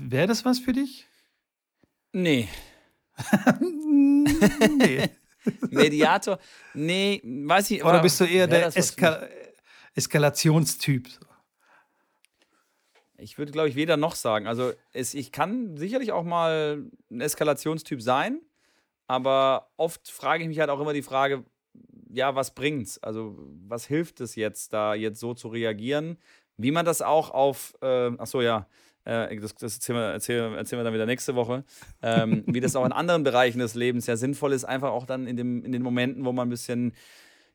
wäre 0.00 0.26
das 0.26 0.44
was 0.44 0.58
für 0.58 0.72
dich? 0.72 1.06
Nee. 2.12 2.48
nee. 4.78 5.10
Mediator, 5.70 6.38
nee, 6.74 7.20
weiß 7.24 7.70
ich. 7.72 7.84
Oder 7.84 8.02
bist 8.02 8.20
du 8.20 8.24
eher 8.24 8.46
der 8.46 8.66
Eska 8.76 9.26
Eskalationstyp? 9.94 11.08
Ich 13.16 13.36
würde, 13.36 13.52
glaube 13.52 13.68
ich, 13.68 13.74
weder 13.74 13.96
noch 13.96 14.14
sagen. 14.14 14.46
Also 14.46 14.72
es, 14.92 15.14
ich 15.14 15.32
kann 15.32 15.76
sicherlich 15.76 16.12
auch 16.12 16.24
mal 16.24 16.84
ein 17.10 17.20
Eskalationstyp 17.20 18.00
sein, 18.00 18.40
aber 19.06 19.70
oft 19.76 20.08
frage 20.08 20.42
ich 20.42 20.48
mich 20.48 20.60
halt 20.60 20.70
auch 20.70 20.80
immer 20.80 20.92
die 20.92 21.02
Frage, 21.02 21.44
ja, 22.12 22.34
was 22.34 22.54
bringt's? 22.54 22.98
Also, 22.98 23.36
was 23.66 23.86
hilft 23.86 24.20
es 24.20 24.34
jetzt, 24.34 24.72
da 24.72 24.94
jetzt 24.94 25.20
so 25.20 25.34
zu 25.34 25.48
reagieren? 25.48 26.18
Wie 26.56 26.70
man 26.70 26.84
das 26.84 27.02
auch 27.02 27.30
auf, 27.30 27.74
äh, 27.82 28.10
ach 28.18 28.26
so, 28.26 28.40
ja, 28.40 28.66
äh, 29.10 29.36
das, 29.40 29.54
das 29.56 29.74
erzählen, 29.74 29.98
wir, 29.98 30.04
erzählen, 30.12 30.54
erzählen 30.54 30.80
wir 30.80 30.84
dann 30.84 30.94
wieder 30.94 31.06
nächste 31.06 31.34
Woche, 31.34 31.64
ähm, 32.02 32.44
wie 32.46 32.60
das 32.60 32.76
auch 32.76 32.86
in 32.86 32.92
anderen 32.92 33.24
Bereichen 33.24 33.58
des 33.58 33.74
Lebens 33.74 34.06
ja 34.06 34.16
sinnvoll 34.16 34.52
ist, 34.52 34.64
einfach 34.64 34.90
auch 34.90 35.04
dann 35.04 35.26
in, 35.26 35.36
dem, 35.36 35.64
in 35.64 35.72
den 35.72 35.82
Momenten, 35.82 36.24
wo 36.24 36.32
man 36.32 36.46
ein 36.46 36.50
bisschen 36.50 36.92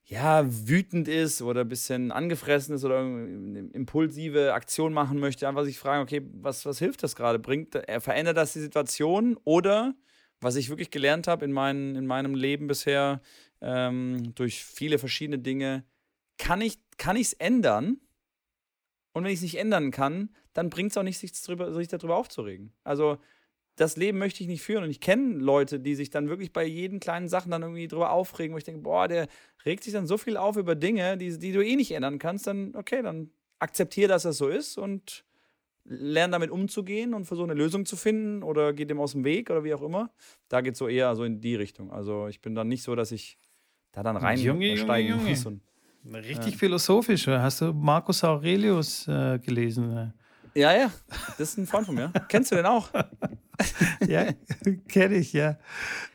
ja, 0.03 0.45
wütend 0.45 1.07
ist 1.07 1.41
oder 1.41 1.61
ein 1.61 1.67
bisschen 1.67 2.11
angefressen 2.11 2.75
ist 2.75 2.83
oder 2.83 2.99
eine 2.99 3.69
impulsive 3.73 4.53
Aktion 4.53 4.93
machen 4.93 5.19
möchte, 5.19 5.47
einfach 5.47 5.63
sich 5.63 5.79
fragen, 5.79 6.03
okay, 6.03 6.21
was, 6.33 6.65
was 6.65 6.77
hilft 6.77 7.01
das 7.01 7.15
gerade? 7.15 7.39
Bringt, 7.39 7.75
äh, 7.75 7.99
verändert 7.99 8.37
das 8.37 8.53
die 8.53 8.59
Situation 8.59 9.37
oder 9.45 9.95
was 10.41 10.57
ich 10.57 10.69
wirklich 10.69 10.91
gelernt 10.91 11.27
habe 11.27 11.45
in, 11.45 11.53
mein, 11.53 11.95
in 11.95 12.05
meinem 12.05 12.35
Leben 12.35 12.67
bisher, 12.67 13.21
ähm, 13.61 14.35
durch 14.35 14.63
viele 14.63 14.99
verschiedene 14.99 15.39
Dinge, 15.39 15.85
kann 16.37 16.61
ich 16.61 16.77
es 16.99 17.33
ändern? 17.33 17.97
Und 19.13 19.23
wenn 19.23 19.31
ich 19.31 19.37
es 19.37 19.43
nicht 19.43 19.57
ändern 19.57 19.91
kann, 19.91 20.29
dann 20.55 20.69
bringt 20.69 20.91
es 20.91 20.97
auch 20.97 21.03
nicht, 21.03 21.19
sich, 21.19 21.31
drüber, 21.33 21.71
sich 21.73 21.89
darüber 21.89 22.15
aufzuregen. 22.15 22.73
Also, 22.83 23.17
das 23.75 23.97
Leben 23.97 24.17
möchte 24.17 24.41
ich 24.41 24.47
nicht 24.47 24.61
führen. 24.61 24.85
Und 24.85 24.89
ich 24.89 25.01
kenne 25.01 25.37
Leute, 25.37 25.81
die 25.81 25.95
sich 25.95 26.09
dann 26.09 26.29
wirklich 26.29 26.53
bei 26.53 26.65
jeden 26.65 27.01
kleinen 27.01 27.27
Sachen 27.27 27.51
dann 27.51 27.61
irgendwie 27.61 27.89
drüber 27.89 28.11
aufregen, 28.11 28.53
wo 28.53 28.57
ich 28.57 28.63
denke, 28.63 28.81
boah, 28.81 29.07
der 29.09 29.27
regt 29.65 29.83
sich 29.83 29.91
dann 29.91 30.07
so 30.07 30.17
viel 30.17 30.37
auf 30.37 30.55
über 30.55 30.75
Dinge, 30.75 31.17
die, 31.17 31.37
die 31.37 31.51
du 31.51 31.63
eh 31.63 31.75
nicht 31.75 31.91
ändern 31.91 32.17
kannst, 32.17 32.47
dann, 32.47 32.73
okay, 32.75 33.01
dann 33.01 33.31
akzeptiere, 33.59 34.07
dass 34.07 34.23
das 34.23 34.37
so 34.37 34.47
ist 34.47 34.77
und 34.77 35.25
lerne 35.83 36.31
damit 36.31 36.51
umzugehen 36.51 37.13
und 37.13 37.25
versuche 37.25 37.51
eine 37.51 37.53
Lösung 37.53 37.85
zu 37.85 37.97
finden 37.97 38.43
oder 38.43 38.71
geht 38.73 38.89
dem 38.89 38.99
aus 38.99 39.11
dem 39.11 39.25
Weg 39.25 39.49
oder 39.49 39.65
wie 39.65 39.73
auch 39.73 39.81
immer. 39.81 40.09
Da 40.47 40.61
geht 40.61 40.73
es 40.73 40.79
so 40.79 40.87
eher 40.87 41.13
so 41.15 41.25
in 41.25 41.41
die 41.41 41.55
Richtung. 41.55 41.91
Also 41.91 42.27
ich 42.27 42.41
bin 42.41 42.55
dann 42.55 42.69
nicht 42.69 42.81
so, 42.81 42.95
dass 42.95 43.11
ich 43.11 43.37
da 43.91 44.03
dann 44.03 44.15
reinsteigen 44.15 45.25
muss. 45.25 45.45
Und, 45.45 45.61
Richtig 46.13 46.53
ja. 46.53 46.57
philosophisch. 46.59 47.27
Hast 47.27 47.61
du 47.61 47.73
Marcus 47.73 48.23
Aurelius 48.23 49.07
äh, 49.07 49.39
gelesen? 49.39 50.13
Ja, 50.55 50.73
ja, 50.73 50.91
das 51.37 51.49
ist 51.49 51.57
ein 51.57 51.67
Freund 51.67 51.85
von 51.85 51.95
mir. 51.95 52.13
Kennst 52.29 52.51
du 52.51 52.55
den 52.55 52.65
auch? 52.65 52.89
ja, 54.07 54.31
kenne 54.87 55.15
ich, 55.15 55.33
ja. 55.33 55.57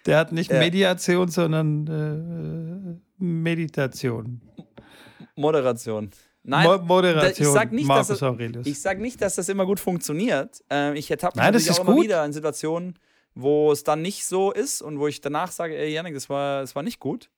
Der 0.06 0.16
hat 0.16 0.32
nicht 0.32 0.50
ja. 0.50 0.58
Mediation, 0.58 1.28
sondern 1.28 3.00
äh, 3.18 3.22
Meditation. 3.22 4.40
Moderation. 5.36 6.10
Nein, 6.42 6.66
Mo 6.66 6.78
Moderation. 6.78 7.48
Ich 7.48 7.52
sage 7.52 7.74
nicht, 7.74 7.86
Marcus 7.86 8.18
dass 8.18 8.82
sag 8.82 8.98
nicht, 8.98 9.20
dass 9.20 9.34
das 9.34 9.48
immer 9.50 9.66
gut 9.66 9.78
funktioniert. 9.78 10.64
Ähm, 10.70 10.94
ich 10.94 11.10
ertappe 11.10 11.36
mich 11.36 11.44
Nein, 11.44 11.52
das 11.52 11.70
auch 11.70 11.80
immer 11.80 11.94
gut. 11.96 12.04
wieder 12.04 12.24
in 12.24 12.32
Situationen, 12.32 12.98
wo 13.34 13.72
es 13.72 13.84
dann 13.84 14.00
nicht 14.00 14.24
so 14.24 14.52
ist 14.52 14.80
und 14.80 14.98
wo 14.98 15.06
ich 15.06 15.20
danach 15.20 15.52
sage, 15.52 15.76
ey 15.76 15.92
Janik, 15.92 16.14
das 16.14 16.30
war, 16.30 16.62
das 16.62 16.74
war 16.74 16.82
nicht 16.82 16.98
gut. 16.98 17.30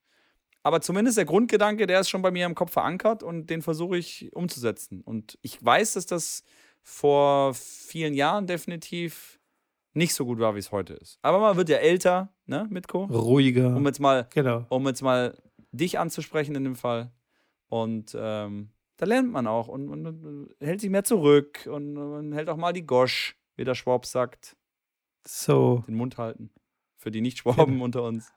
Aber 0.62 0.80
zumindest 0.80 1.18
der 1.18 1.24
Grundgedanke, 1.24 1.88
der 1.88 1.98
ist 1.98 2.08
schon 2.08 2.22
bei 2.22 2.30
mir 2.30 2.46
im 2.46 2.54
Kopf 2.54 2.72
verankert 2.72 3.24
und 3.24 3.50
den 3.50 3.62
versuche 3.62 3.98
ich 3.98 4.30
umzusetzen. 4.32 5.00
Und 5.00 5.36
ich 5.42 5.62
weiß, 5.64 5.94
dass 5.94 6.06
das 6.06 6.44
vor 6.82 7.54
vielen 7.54 8.14
Jahren 8.14 8.46
definitiv 8.46 9.38
nicht 9.94 10.14
so 10.14 10.24
gut 10.24 10.38
war, 10.38 10.54
wie 10.54 10.58
es 10.58 10.72
heute 10.72 10.94
ist. 10.94 11.18
Aber 11.22 11.38
man 11.38 11.56
wird 11.56 11.68
ja 11.68 11.76
älter, 11.76 12.32
ne, 12.46 12.66
Mitko? 12.70 13.04
Ruhiger. 13.04 13.76
Um 13.76 13.86
jetzt 13.86 14.00
mal, 14.00 14.26
genau. 14.32 14.66
um 14.68 14.86
jetzt 14.86 15.02
mal 15.02 15.36
dich 15.70 15.98
anzusprechen 15.98 16.54
in 16.54 16.64
dem 16.64 16.76
Fall. 16.76 17.12
Und 17.68 18.16
ähm, 18.18 18.70
da 18.96 19.06
lernt 19.06 19.32
man 19.32 19.46
auch 19.46 19.68
und, 19.68 19.88
und, 19.88 20.06
und, 20.06 20.54
hält 20.60 20.80
sich 20.80 20.90
mehr 20.90 21.04
zurück 21.04 21.68
und, 21.70 21.96
und 21.96 22.32
hält 22.32 22.48
auch 22.48 22.56
mal 22.56 22.72
die 22.72 22.86
Gosch, 22.86 23.36
wie 23.56 23.64
der 23.64 23.74
Schwab 23.74 24.06
sagt. 24.06 24.56
So. 25.26 25.84
Den 25.86 25.94
Mund 25.94 26.18
halten. 26.18 26.50
Für 26.96 27.10
die 27.10 27.20
Nicht-Schwaben 27.20 27.74
genau. 27.74 27.84
unter 27.84 28.02
uns. 28.04 28.32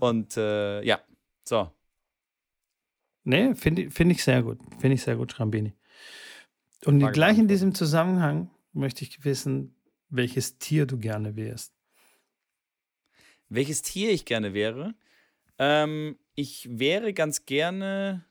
Und 0.00 0.36
äh, 0.36 0.82
ja, 0.82 1.00
so. 1.44 1.70
Nee, 3.24 3.54
finde 3.54 3.90
find 3.90 4.12
ich 4.12 4.22
sehr 4.22 4.42
gut. 4.42 4.58
Finde 4.78 4.94
ich 4.94 5.02
sehr 5.02 5.16
gut, 5.16 5.32
Schrambini. 5.32 5.74
Und 6.84 7.00
Frage 7.00 7.12
gleich 7.12 7.38
in 7.38 7.48
diesem 7.48 7.74
Zusammenhang 7.74 8.50
möchte 8.72 9.04
ich 9.04 9.24
wissen, 9.24 9.74
welches 10.08 10.58
Tier 10.58 10.86
du 10.86 10.98
gerne 10.98 11.36
wärst. 11.36 11.72
Welches 13.48 13.82
Tier 13.82 14.10
ich 14.10 14.24
gerne 14.24 14.54
wäre? 14.54 14.94
Ähm, 15.58 16.18
ich 16.34 16.68
wäre 16.70 17.14
ganz 17.14 17.46
gerne, 17.46 18.24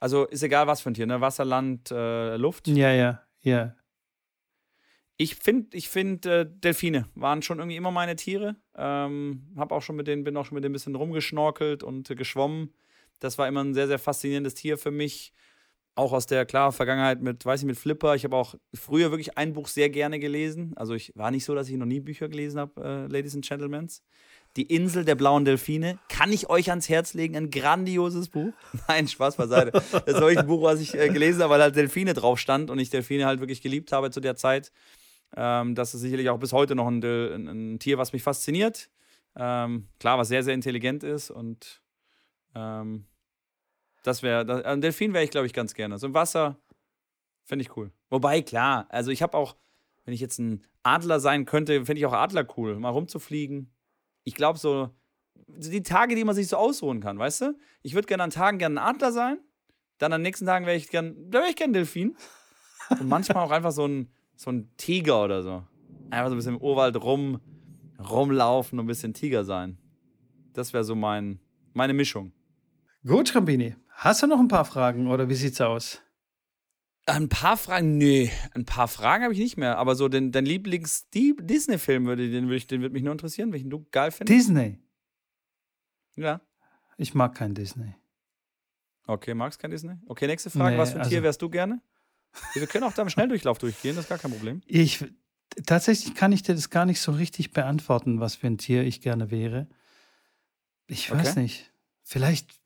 also 0.00 0.26
ist 0.26 0.42
egal 0.42 0.66
was 0.66 0.80
für 0.80 0.90
ein 0.90 0.94
Tier, 0.94 1.06
ne? 1.06 1.20
Wasser, 1.20 1.44
Land, 1.44 1.90
äh, 1.90 2.36
Luft. 2.36 2.68
Ja, 2.68 2.92
ja, 2.92 3.22
ja. 3.40 3.74
Ich 5.16 5.36
finde, 5.36 5.76
ich 5.76 5.88
find, 5.88 6.26
äh, 6.26 6.46
Delfine 6.48 7.08
waren 7.14 7.42
schon 7.42 7.58
irgendwie 7.58 7.76
immer 7.76 7.90
meine 7.90 8.16
Tiere. 8.16 8.56
Ähm, 8.74 9.52
hab 9.56 9.70
auch 9.70 9.82
schon 9.82 9.96
mit 9.96 10.08
denen, 10.08 10.24
bin 10.24 10.36
auch 10.36 10.44
schon 10.44 10.56
mit 10.56 10.64
denen 10.64 10.72
ein 10.72 10.74
bisschen 10.74 10.96
rumgeschnorkelt 10.96 11.82
und 11.82 12.10
äh, 12.10 12.14
geschwommen. 12.14 12.74
Das 13.20 13.38
war 13.38 13.46
immer 13.46 13.62
ein 13.62 13.74
sehr, 13.74 13.86
sehr 13.86 14.00
faszinierendes 14.00 14.54
Tier 14.54 14.78
für 14.78 14.90
mich 14.90 15.32
auch 15.94 16.12
aus 16.12 16.26
der 16.26 16.46
klar 16.46 16.72
Vergangenheit 16.72 17.20
mit, 17.20 17.44
weiß 17.44 17.60
ich, 17.60 17.66
mit 17.66 17.76
Flipper. 17.76 18.14
Ich 18.14 18.24
habe 18.24 18.36
auch 18.36 18.54
früher 18.72 19.10
wirklich 19.10 19.36
ein 19.36 19.52
Buch 19.52 19.68
sehr 19.68 19.90
gerne 19.90 20.18
gelesen. 20.18 20.72
Also 20.76 20.94
ich 20.94 21.12
war 21.14 21.30
nicht 21.30 21.44
so, 21.44 21.54
dass 21.54 21.68
ich 21.68 21.76
noch 21.76 21.86
nie 21.86 22.00
Bücher 22.00 22.28
gelesen 22.28 22.58
habe, 22.60 22.82
äh, 22.82 23.12
Ladies 23.12 23.34
and 23.34 23.46
Gentlemen. 23.46 23.88
Die 24.56 24.62
Insel 24.62 25.04
der 25.04 25.14
blauen 25.14 25.44
Delfine. 25.44 25.98
Kann 26.08 26.32
ich 26.32 26.50
euch 26.50 26.70
ans 26.70 26.88
Herz 26.88 27.14
legen? 27.14 27.36
Ein 27.36 27.50
grandioses 27.50 28.28
Buch. 28.28 28.52
Nein, 28.88 29.08
Spaß 29.08 29.36
beiseite. 29.36 29.70
Das 29.70 29.84
ist 29.92 30.20
wirklich 30.20 30.38
ein 30.38 30.46
Buch, 30.46 30.62
was 30.62 30.80
ich 30.80 30.94
äh, 30.94 31.08
gelesen 31.08 31.42
habe, 31.42 31.54
weil 31.54 31.62
halt 31.62 31.76
Delfine 31.76 32.14
drauf 32.14 32.38
stand 32.38 32.70
und 32.70 32.78
ich 32.78 32.90
Delfine 32.90 33.26
halt 33.26 33.40
wirklich 33.40 33.62
geliebt 33.62 33.92
habe 33.92 34.10
zu 34.10 34.20
der 34.20 34.36
Zeit. 34.36 34.72
Ähm, 35.36 35.74
das 35.74 35.94
ist 35.94 36.00
sicherlich 36.00 36.28
auch 36.28 36.38
bis 36.38 36.52
heute 36.52 36.74
noch 36.74 36.86
ein, 36.86 37.02
ein, 37.02 37.74
ein 37.74 37.78
Tier, 37.78 37.98
was 37.98 38.12
mich 38.12 38.22
fasziniert. 38.22 38.90
Ähm, 39.36 39.88
klar, 39.98 40.18
was 40.18 40.28
sehr, 40.28 40.42
sehr 40.42 40.54
intelligent 40.54 41.04
ist 41.04 41.30
und 41.30 41.82
ähm, 42.54 43.06
das 44.02 44.22
wäre, 44.22 44.64
ein 44.64 44.80
Delfin 44.80 45.12
wäre 45.12 45.24
ich, 45.24 45.30
glaube 45.30 45.46
ich, 45.46 45.52
ganz 45.52 45.74
gerne. 45.74 45.98
So 45.98 46.06
im 46.06 46.14
Wasser 46.14 46.58
fände 47.44 47.62
ich 47.62 47.76
cool. 47.76 47.92
Wobei, 48.10 48.42
klar, 48.42 48.86
also 48.90 49.10
ich 49.10 49.22
habe 49.22 49.36
auch, 49.36 49.56
wenn 50.04 50.14
ich 50.14 50.20
jetzt 50.20 50.38
ein 50.38 50.64
Adler 50.82 51.20
sein 51.20 51.44
könnte, 51.44 51.84
fände 51.84 52.00
ich 52.00 52.06
auch 52.06 52.12
Adler 52.12 52.46
cool, 52.56 52.78
mal 52.78 52.90
rumzufliegen. 52.90 53.72
Ich 54.24 54.34
glaube, 54.34 54.58
so 54.58 54.90
die 55.46 55.82
Tage, 55.82 56.14
die 56.14 56.24
man 56.24 56.34
sich 56.34 56.48
so 56.48 56.56
ausruhen 56.56 57.00
kann, 57.00 57.18
weißt 57.18 57.42
du? 57.42 57.58
Ich 57.82 57.94
würde 57.94 58.06
gerne 58.06 58.22
an 58.24 58.30
Tagen 58.30 58.58
gerne 58.58 58.80
ein 58.80 58.94
Adler 58.94 59.12
sein, 59.12 59.38
dann 59.98 60.12
an 60.12 60.22
nächsten 60.22 60.46
Tagen 60.46 60.66
wäre 60.66 60.76
ich 60.76 60.88
gern, 60.88 61.30
da 61.30 61.40
wäre 61.40 61.50
ich 61.50 61.56
gern 61.56 61.72
Delfin. 61.72 62.16
Und 62.90 63.08
manchmal 63.08 63.44
auch 63.44 63.50
einfach 63.50 63.72
so 63.72 63.86
ein, 63.86 64.12
so 64.34 64.50
ein 64.50 64.70
Tiger 64.76 65.24
oder 65.24 65.42
so. 65.42 65.62
Einfach 66.10 66.28
so 66.28 66.34
ein 66.34 66.36
bisschen 66.36 66.56
im 66.56 66.60
Urwald 66.60 66.96
rum, 67.02 67.40
rumlaufen 67.98 68.78
und 68.78 68.84
ein 68.84 68.88
bisschen 68.88 69.14
Tiger 69.14 69.44
sein. 69.44 69.78
Das 70.52 70.72
wäre 70.72 70.84
so 70.84 70.94
mein, 70.94 71.38
meine 71.72 71.94
Mischung. 71.94 72.32
Gut, 73.06 73.34
Rambini. 73.34 73.76
Hast 74.02 74.20
du 74.20 74.26
noch 74.26 74.40
ein 74.40 74.48
paar 74.48 74.64
Fragen 74.64 75.06
oder 75.06 75.28
wie 75.28 75.36
sieht's 75.36 75.60
aus? 75.60 76.02
Ein 77.06 77.28
paar 77.28 77.56
Fragen, 77.56 77.98
nee, 77.98 78.32
ein 78.52 78.64
paar 78.64 78.88
Fragen 78.88 79.22
habe 79.22 79.32
ich 79.32 79.38
nicht 79.38 79.56
mehr. 79.56 79.78
Aber 79.78 79.94
so 79.94 80.08
den, 80.08 80.32
dein 80.32 80.44
Lieblings-Disney-Film 80.44 82.06
würde, 82.06 82.28
den 82.28 82.48
würde 82.48 82.66
den 82.66 82.80
würde 82.80 82.94
mich 82.94 83.04
nur 83.04 83.12
interessieren, 83.12 83.52
welchen 83.52 83.70
du 83.70 83.86
geil 83.92 84.10
findest. 84.10 84.36
Disney. 84.36 84.80
Ja. 86.16 86.40
Ich 86.96 87.14
mag 87.14 87.36
kein 87.36 87.54
Disney. 87.54 87.94
Okay, 89.06 89.34
magst 89.34 89.60
kein 89.60 89.70
Disney? 89.70 89.94
Okay, 90.06 90.26
nächste 90.26 90.50
Frage. 90.50 90.74
Nee, 90.74 90.78
Was 90.78 90.90
für 90.90 90.96
ein 90.96 91.02
also, 91.02 91.10
Tier 91.10 91.22
wärst 91.22 91.40
du 91.40 91.48
gerne? 91.48 91.80
Wir 92.54 92.66
können 92.66 92.82
auch 92.82 92.92
da 92.92 93.02
im 93.02 93.08
Schnelldurchlauf 93.08 93.58
durchgehen, 93.58 93.94
das 93.94 94.06
ist 94.06 94.08
gar 94.08 94.18
kein 94.18 94.32
Problem. 94.32 94.62
Ich, 94.66 95.04
tatsächlich 95.64 96.16
kann 96.16 96.32
ich 96.32 96.42
dir 96.42 96.56
das 96.56 96.70
gar 96.70 96.86
nicht 96.86 97.00
so 97.00 97.12
richtig 97.12 97.52
beantworten, 97.52 98.18
was 98.18 98.34
für 98.34 98.48
ein 98.48 98.58
Tier 98.58 98.82
ich 98.82 99.00
gerne 99.00 99.30
wäre. 99.30 99.68
Ich 100.88 101.08
weiß 101.08 101.32
okay. 101.32 101.42
nicht. 101.42 101.72
Vielleicht 102.02 102.60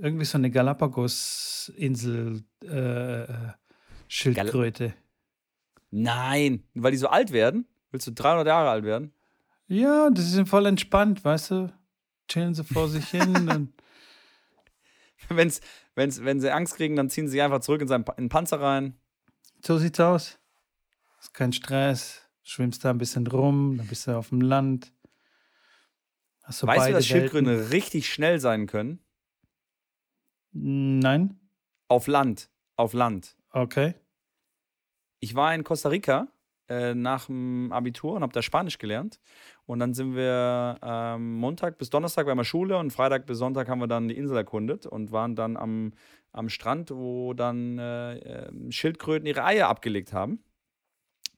irgendwie 0.00 0.24
so 0.24 0.38
eine 0.38 0.50
Galapagos-Insel 0.50 2.44
äh. 2.62 3.52
Gal 4.34 4.94
Nein, 5.90 6.64
weil 6.74 6.92
die 6.92 6.98
so 6.98 7.08
alt 7.08 7.32
werden? 7.32 7.66
Willst 7.90 8.06
du 8.06 8.12
300 8.12 8.46
Jahre 8.46 8.70
alt 8.70 8.84
werden? 8.84 9.12
Ja, 9.68 10.10
das 10.10 10.32
ist 10.32 10.48
voll 10.48 10.66
entspannt, 10.66 11.24
weißt 11.24 11.50
du? 11.52 11.72
Chillen 12.28 12.54
sie 12.54 12.64
vor 12.64 12.88
sich 12.88 13.08
hin. 13.08 13.72
wenn's, 15.28 15.60
wenn's, 15.94 16.24
wenn 16.24 16.40
sie 16.40 16.52
Angst 16.52 16.76
kriegen, 16.76 16.96
dann 16.96 17.08
ziehen 17.08 17.28
sie 17.28 17.40
einfach 17.40 17.60
zurück 17.60 17.82
in, 17.82 17.88
seinen, 17.88 18.04
in 18.16 18.24
den 18.24 18.28
Panzer 18.28 18.60
rein. 18.60 18.98
So 19.64 19.78
sieht's 19.78 20.00
aus. 20.00 20.38
Ist 21.20 21.34
kein 21.34 21.52
Stress. 21.52 22.22
Schwimmst 22.42 22.84
da 22.84 22.90
ein 22.90 22.98
bisschen 22.98 23.26
rum, 23.26 23.76
dann 23.76 23.86
bist 23.86 24.06
du 24.06 24.16
auf 24.16 24.30
dem 24.30 24.40
Land. 24.40 24.92
Hast 26.42 26.62
du 26.62 26.66
weißt 26.66 26.88
du, 26.88 26.92
dass 26.94 27.06
Schildkröten 27.06 27.48
richtig 27.48 28.12
schnell 28.12 28.40
sein 28.40 28.66
können? 28.66 28.98
Nein. 30.52 31.38
Auf 31.88 32.06
Land. 32.06 32.50
Auf 32.76 32.92
Land. 32.92 33.36
Okay. 33.52 33.94
Ich 35.20 35.34
war 35.34 35.54
in 35.54 35.64
Costa 35.64 35.88
Rica 35.88 36.28
äh, 36.68 36.94
nach 36.94 37.26
dem 37.26 37.72
Abitur 37.72 38.14
und 38.14 38.22
habe 38.22 38.32
da 38.32 38.42
Spanisch 38.42 38.78
gelernt. 38.78 39.20
Und 39.66 39.80
dann 39.80 39.92
sind 39.92 40.14
wir 40.14 40.78
ähm, 40.82 41.34
Montag 41.34 41.78
bis 41.78 41.90
Donnerstag 41.90 42.26
bei 42.26 42.34
meiner 42.34 42.44
Schule 42.44 42.78
und 42.78 42.92
Freitag 42.92 43.26
bis 43.26 43.38
Sonntag 43.38 43.68
haben 43.68 43.80
wir 43.80 43.88
dann 43.88 44.08
die 44.08 44.16
Insel 44.16 44.36
erkundet 44.36 44.86
und 44.86 45.12
waren 45.12 45.34
dann 45.34 45.56
am, 45.56 45.92
am 46.32 46.48
Strand, 46.48 46.90
wo 46.90 47.34
dann 47.34 47.78
äh, 47.78 48.18
ähm, 48.18 48.70
Schildkröten 48.72 49.26
ihre 49.26 49.44
Eier 49.44 49.68
abgelegt 49.68 50.12
haben. 50.12 50.42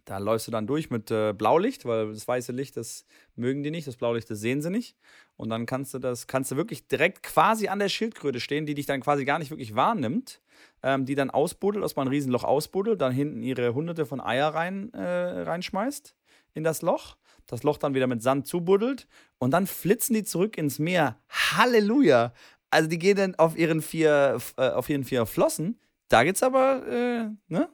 Da 0.04 0.18
läufst 0.18 0.48
du 0.48 0.50
dann 0.50 0.66
durch 0.66 0.90
mit 0.90 1.10
äh, 1.10 1.32
Blaulicht, 1.32 1.84
weil 1.84 2.12
das 2.12 2.26
weiße 2.26 2.52
Licht, 2.52 2.76
das 2.76 3.06
mögen 3.36 3.62
die 3.62 3.70
nicht, 3.70 3.86
das 3.86 3.96
Blaulicht, 3.96 4.28
das 4.28 4.40
sehen 4.40 4.60
sie 4.60 4.70
nicht. 4.70 4.96
Und 5.42 5.48
dann 5.48 5.66
kannst 5.66 5.92
du 5.92 5.98
das, 5.98 6.28
kannst 6.28 6.52
du 6.52 6.56
wirklich 6.56 6.86
direkt 6.86 7.24
quasi 7.24 7.66
an 7.66 7.80
der 7.80 7.88
Schildkröte 7.88 8.38
stehen, 8.38 8.64
die 8.64 8.74
dich 8.74 8.86
dann 8.86 9.00
quasi 9.00 9.24
gar 9.24 9.40
nicht 9.40 9.50
wirklich 9.50 9.74
wahrnimmt, 9.74 10.40
ähm, 10.84 11.04
die 11.04 11.16
dann 11.16 11.30
ausbuddelt, 11.30 11.84
aus 11.84 11.96
mal 11.96 12.02
ein 12.02 12.08
Riesenloch 12.08 12.44
ausbuddelt, 12.44 13.00
dann 13.00 13.10
hinten 13.10 13.42
ihre 13.42 13.74
hunderte 13.74 14.06
von 14.06 14.20
Eier 14.20 14.54
rein, 14.54 14.94
äh, 14.94 15.02
reinschmeißt 15.02 16.14
in 16.54 16.62
das 16.62 16.80
Loch, 16.82 17.16
das 17.48 17.64
Loch 17.64 17.78
dann 17.78 17.92
wieder 17.92 18.06
mit 18.06 18.22
Sand 18.22 18.46
zubuddelt 18.46 19.08
und 19.38 19.50
dann 19.50 19.66
flitzen 19.66 20.14
die 20.14 20.22
zurück 20.22 20.56
ins 20.56 20.78
Meer. 20.78 21.18
Halleluja! 21.28 22.32
Also 22.70 22.88
die 22.88 23.00
gehen 23.00 23.16
dann 23.16 23.34
auf 23.34 23.58
ihren 23.58 23.82
vier, 23.82 24.38
äh, 24.58 24.68
auf 24.68 24.88
ihren 24.88 25.02
vier 25.02 25.26
Flossen. 25.26 25.80
Da 26.06 26.22
geht's 26.22 26.44
aber, 26.44 26.86
äh, 26.86 27.52
ne? 27.52 27.68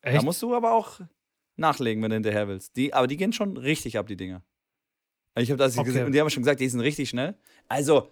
Echt? 0.00 0.16
Da 0.16 0.22
musst 0.22 0.42
du 0.42 0.52
aber 0.52 0.72
auch 0.72 0.98
nachlegen, 1.54 2.02
wenn 2.02 2.10
du 2.10 2.16
hinterher 2.16 2.48
willst. 2.48 2.74
Die, 2.74 2.92
aber 2.92 3.06
die 3.06 3.16
gehen 3.16 3.32
schon 3.32 3.56
richtig 3.56 3.98
ab, 3.98 4.08
die 4.08 4.16
Dinger. 4.16 4.42
Ich 5.38 5.50
habe 5.50 5.58
das 5.58 5.76
okay. 5.76 5.86
gesehen 5.86 6.06
und 6.06 6.12
die 6.12 6.20
haben 6.20 6.30
schon 6.30 6.42
gesagt, 6.42 6.60
die 6.60 6.68
sind 6.68 6.80
richtig 6.80 7.08
schnell. 7.08 7.34
Also, 7.68 8.10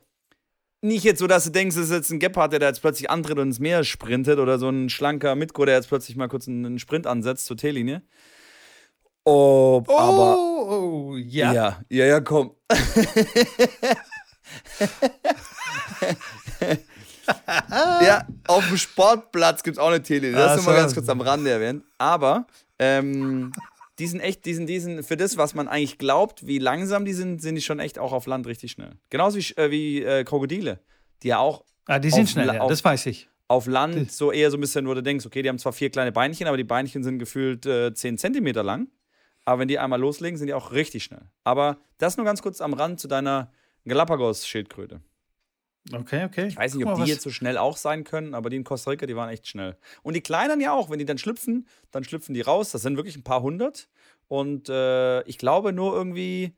nicht 0.81 1.05
jetzt 1.05 1.19
so, 1.19 1.27
dass 1.27 1.45
du 1.45 1.51
denkst, 1.51 1.77
es 1.77 1.85
ist 1.85 1.91
jetzt 1.91 2.11
ein 2.11 2.19
Gepard, 2.19 2.53
der 2.53 2.61
jetzt 2.61 2.81
plötzlich 2.81 3.11
antritt 3.11 3.39
und 3.39 3.49
ins 3.49 3.59
Meer 3.59 3.85
sprintet 3.85 4.39
oder 4.39 4.59
so 4.59 4.69
ein 4.69 4.89
schlanker 4.89 5.35
Mitko, 5.35 5.65
der 5.65 5.75
jetzt 5.77 5.89
plötzlich 5.89 6.17
mal 6.17 6.29
kurz 6.29 6.47
einen 6.49 6.79
Sprint 6.79 7.07
ansetzt 7.07 7.47
zur 7.47 7.57
T-Linie. 7.57 8.03
Oh, 9.25 9.83
oh, 9.89 9.99
aber. 9.99 10.37
Oh, 10.39 11.17
ja. 11.17 11.53
Ja, 11.53 11.81
ja, 11.89 12.07
ja, 12.07 12.21
komm. 12.21 12.53
ja, 17.71 18.27
auf 18.47 18.69
dem 18.69 18.77
Sportplatz 18.77 19.65
gibt 19.65 19.79
es 19.79 19.83
auch 19.83 19.89
eine 19.89 20.03
T-Linie. 20.03 20.37
Das 20.37 20.53
ah, 20.53 20.55
ist 20.55 20.67
immer 20.67 20.77
ganz 20.77 20.95
kurz 20.95 21.09
am 21.09 21.21
Rande 21.21 21.51
erwähnt. 21.51 21.83
Aber 21.99 22.47
ähm, 22.79 23.53
die 23.99 24.07
sind 24.07 24.21
echt, 24.21 24.45
die 24.45 24.55
sind, 24.55 24.67
die 24.67 24.79
sind 24.79 25.05
für 25.05 25.17
das, 25.17 25.37
was 25.37 25.55
man 25.55 25.69
eigentlich 25.69 25.99
glaubt, 25.99 26.47
wie 26.47 26.59
langsam 26.59 27.05
die 27.05 27.13
sind, 27.13 27.41
sind 27.41 27.55
die 27.55 27.63
schon 27.63 27.79
echt 27.79 27.99
auch 27.99 28.13
auf 28.13 28.27
Land 28.27 28.47
richtig 28.47 28.73
schnell. 28.73 28.93
Genauso 29.11 29.39
wie, 29.39 29.57
äh, 29.57 29.71
wie 29.71 30.03
äh, 30.03 30.25
Krokodile, 30.25 30.81
die 31.23 31.29
ja 31.29 31.39
auch. 31.39 31.65
Ah, 31.87 31.99
die 31.99 32.11
sind 32.11 32.29
schnell, 32.29 32.47
ja, 32.47 32.67
das 32.67 32.85
weiß 32.85 33.07
ich. 33.07 33.29
Auf 33.49 33.67
Land 33.67 34.11
so 34.11 34.33
eher 34.33 34.51
so 34.51 34.57
ein 34.57 34.61
bisschen, 34.61 34.89
wo 34.89 34.95
du 34.95 35.03
denkst, 35.03 35.25
okay, 35.25 35.41
die 35.41 35.49
haben 35.49 35.59
zwar 35.59 35.73
vier 35.73 35.91
kleine 35.91 36.11
Beinchen, 36.11 36.49
aber 36.49 36.57
die 36.57 36.65
Beinchen 36.65 37.05
sind 37.05 37.19
gefühlt 37.19 37.65
äh, 37.65 37.95
10 37.95 38.19
Zentimeter 38.19 38.65
lang. 38.65 38.89
Aber 39.45 39.61
wenn 39.61 39.69
die 39.69 39.79
einmal 39.79 40.01
loslegen, 40.01 40.37
sind 40.37 40.49
die 40.49 40.55
auch 40.55 40.73
richtig 40.73 41.05
schnell. 41.05 41.31
Aber 41.45 41.79
das 41.99 42.17
nur 42.17 42.27
ganz 42.27 42.43
kurz 42.43 42.61
am 42.61 42.75
Rand 42.75 42.99
zu 42.99 43.07
deiner 43.07 43.53
Galapagos-Schildkröte. 43.87 45.01
Okay, 45.93 46.25
okay. 46.25 46.47
Ich 46.49 46.57
weiß 46.57 46.75
nicht, 46.75 46.87
ob 46.87 47.03
die 47.03 47.11
jetzt 47.11 47.23
so 47.23 47.31
schnell 47.31 47.59
auch 47.59 47.77
sein 47.77 48.05
können, 48.05 48.35
aber 48.35 48.51
die 48.51 48.57
in 48.57 48.65
Costa 48.65 48.91
Rica, 48.91 49.07
die 49.07 49.17
waren 49.17 49.29
echt 49.29 49.47
schnell. 49.47 49.77
Und 50.03 50.15
die 50.15 50.21
Kleinen 50.21 50.61
ja 50.61 50.73
auch, 50.73 50.91
wenn 50.91 50.99
die 50.99 51.05
dann 51.05 51.19
schlüpfen, 51.19 51.67
dann 51.91 52.05
schlüpfen 52.05 52.35
die 52.35 52.41
raus. 52.41 52.73
Das 52.73 52.83
sind 52.83 52.97
wirklich 52.97 53.17
ein 53.17 53.23
paar 53.23 53.43
hundert. 53.43 53.89
Und 54.29 54.69
äh, 54.69 55.23
ich 55.23 55.39
glaube 55.39 55.73
nur 55.73 55.95
irgendwie 55.95 56.57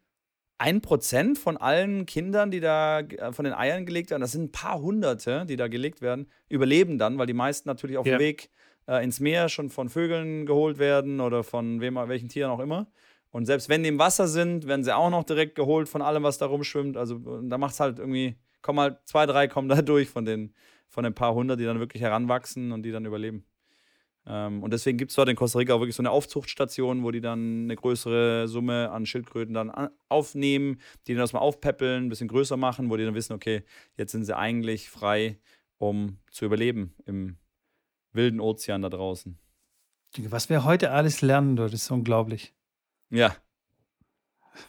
ein 0.56 0.80
Prozent 0.80 1.38
von 1.38 1.56
allen 1.56 2.06
Kindern, 2.06 2.50
die 2.50 2.60
da 2.60 3.00
äh, 3.00 3.32
von 3.32 3.44
den 3.44 3.54
Eiern 3.54 3.86
gelegt 3.86 4.10
werden, 4.10 4.22
das 4.22 4.32
sind 4.32 4.44
ein 4.44 4.52
paar 4.52 4.80
hunderte, 4.80 5.46
die 5.46 5.56
da 5.56 5.68
gelegt 5.68 6.00
werden, 6.00 6.30
überleben 6.48 6.98
dann, 6.98 7.18
weil 7.18 7.26
die 7.26 7.34
meisten 7.34 7.68
natürlich 7.68 7.96
auf 7.96 8.06
ja. 8.06 8.16
dem 8.16 8.20
Weg 8.20 8.50
äh, 8.88 9.04
ins 9.04 9.20
Meer 9.20 9.48
schon 9.48 9.70
von 9.70 9.88
Vögeln 9.88 10.46
geholt 10.46 10.78
werden 10.78 11.20
oder 11.20 11.44
von 11.44 11.80
wem, 11.80 11.94
welchen 11.94 12.28
Tieren 12.28 12.50
auch 12.50 12.60
immer. 12.60 12.90
Und 13.30 13.44
selbst 13.44 13.68
wenn 13.68 13.82
die 13.82 13.90
im 13.90 13.98
Wasser 13.98 14.26
sind, 14.26 14.66
werden 14.66 14.84
sie 14.84 14.96
auch 14.96 15.10
noch 15.10 15.24
direkt 15.24 15.54
geholt 15.54 15.88
von 15.88 16.02
allem, 16.02 16.22
was 16.22 16.38
da 16.38 16.46
rumschwimmt. 16.46 16.96
Also 16.96 17.18
da 17.42 17.58
macht 17.58 17.74
es 17.74 17.80
halt 17.80 17.98
irgendwie 17.98 18.36
kommen 18.68 18.80
halt 18.80 18.98
zwei, 19.06 19.24
drei 19.24 19.48
kommen 19.48 19.70
da 19.70 19.80
durch 19.82 20.10
von 20.10 20.26
den, 20.26 20.52
von 20.88 21.02
den 21.02 21.14
paar 21.14 21.32
hundert, 21.32 21.58
die 21.58 21.64
dann 21.64 21.80
wirklich 21.80 22.02
heranwachsen 22.02 22.70
und 22.70 22.82
die 22.82 22.92
dann 22.92 23.06
überleben. 23.06 23.46
Ähm, 24.26 24.62
und 24.62 24.74
deswegen 24.74 24.98
gibt 24.98 25.10
es 25.10 25.14
dort 25.14 25.30
in 25.30 25.36
Costa 25.36 25.58
Rica 25.58 25.72
auch 25.72 25.80
wirklich 25.80 25.96
so 25.96 26.02
eine 26.02 26.10
Aufzuchtstation, 26.10 27.02
wo 27.02 27.10
die 27.10 27.22
dann 27.22 27.64
eine 27.64 27.76
größere 27.76 28.46
Summe 28.46 28.90
an 28.90 29.06
Schildkröten 29.06 29.54
dann 29.54 29.88
aufnehmen, 30.10 30.82
die 31.06 31.14
dann 31.14 31.22
das 31.22 31.32
mal 31.32 31.38
aufpäppeln, 31.38 32.04
ein 32.04 32.08
bisschen 32.10 32.28
größer 32.28 32.58
machen, 32.58 32.90
wo 32.90 32.98
die 32.98 33.06
dann 33.06 33.14
wissen, 33.14 33.32
okay, 33.32 33.62
jetzt 33.96 34.12
sind 34.12 34.26
sie 34.26 34.36
eigentlich 34.36 34.90
frei, 34.90 35.38
um 35.78 36.18
zu 36.30 36.44
überleben 36.44 36.94
im 37.06 37.38
wilden 38.12 38.38
Ozean 38.38 38.82
da 38.82 38.90
draußen. 38.90 39.38
Was 40.24 40.50
wir 40.50 40.64
heute 40.64 40.90
alles 40.90 41.22
lernen, 41.22 41.56
das 41.56 41.72
ist 41.72 41.90
unglaublich. 41.90 42.52
Ja. 43.08 43.34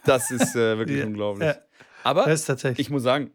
Das 0.06 0.30
ist 0.30 0.56
äh, 0.56 0.78
wirklich 0.78 0.98
ja, 1.00 1.04
unglaublich. 1.06 1.48
Ja. 1.48 1.56
Aber 2.02 2.26
ich 2.78 2.88
muss 2.88 3.02
sagen, 3.02 3.32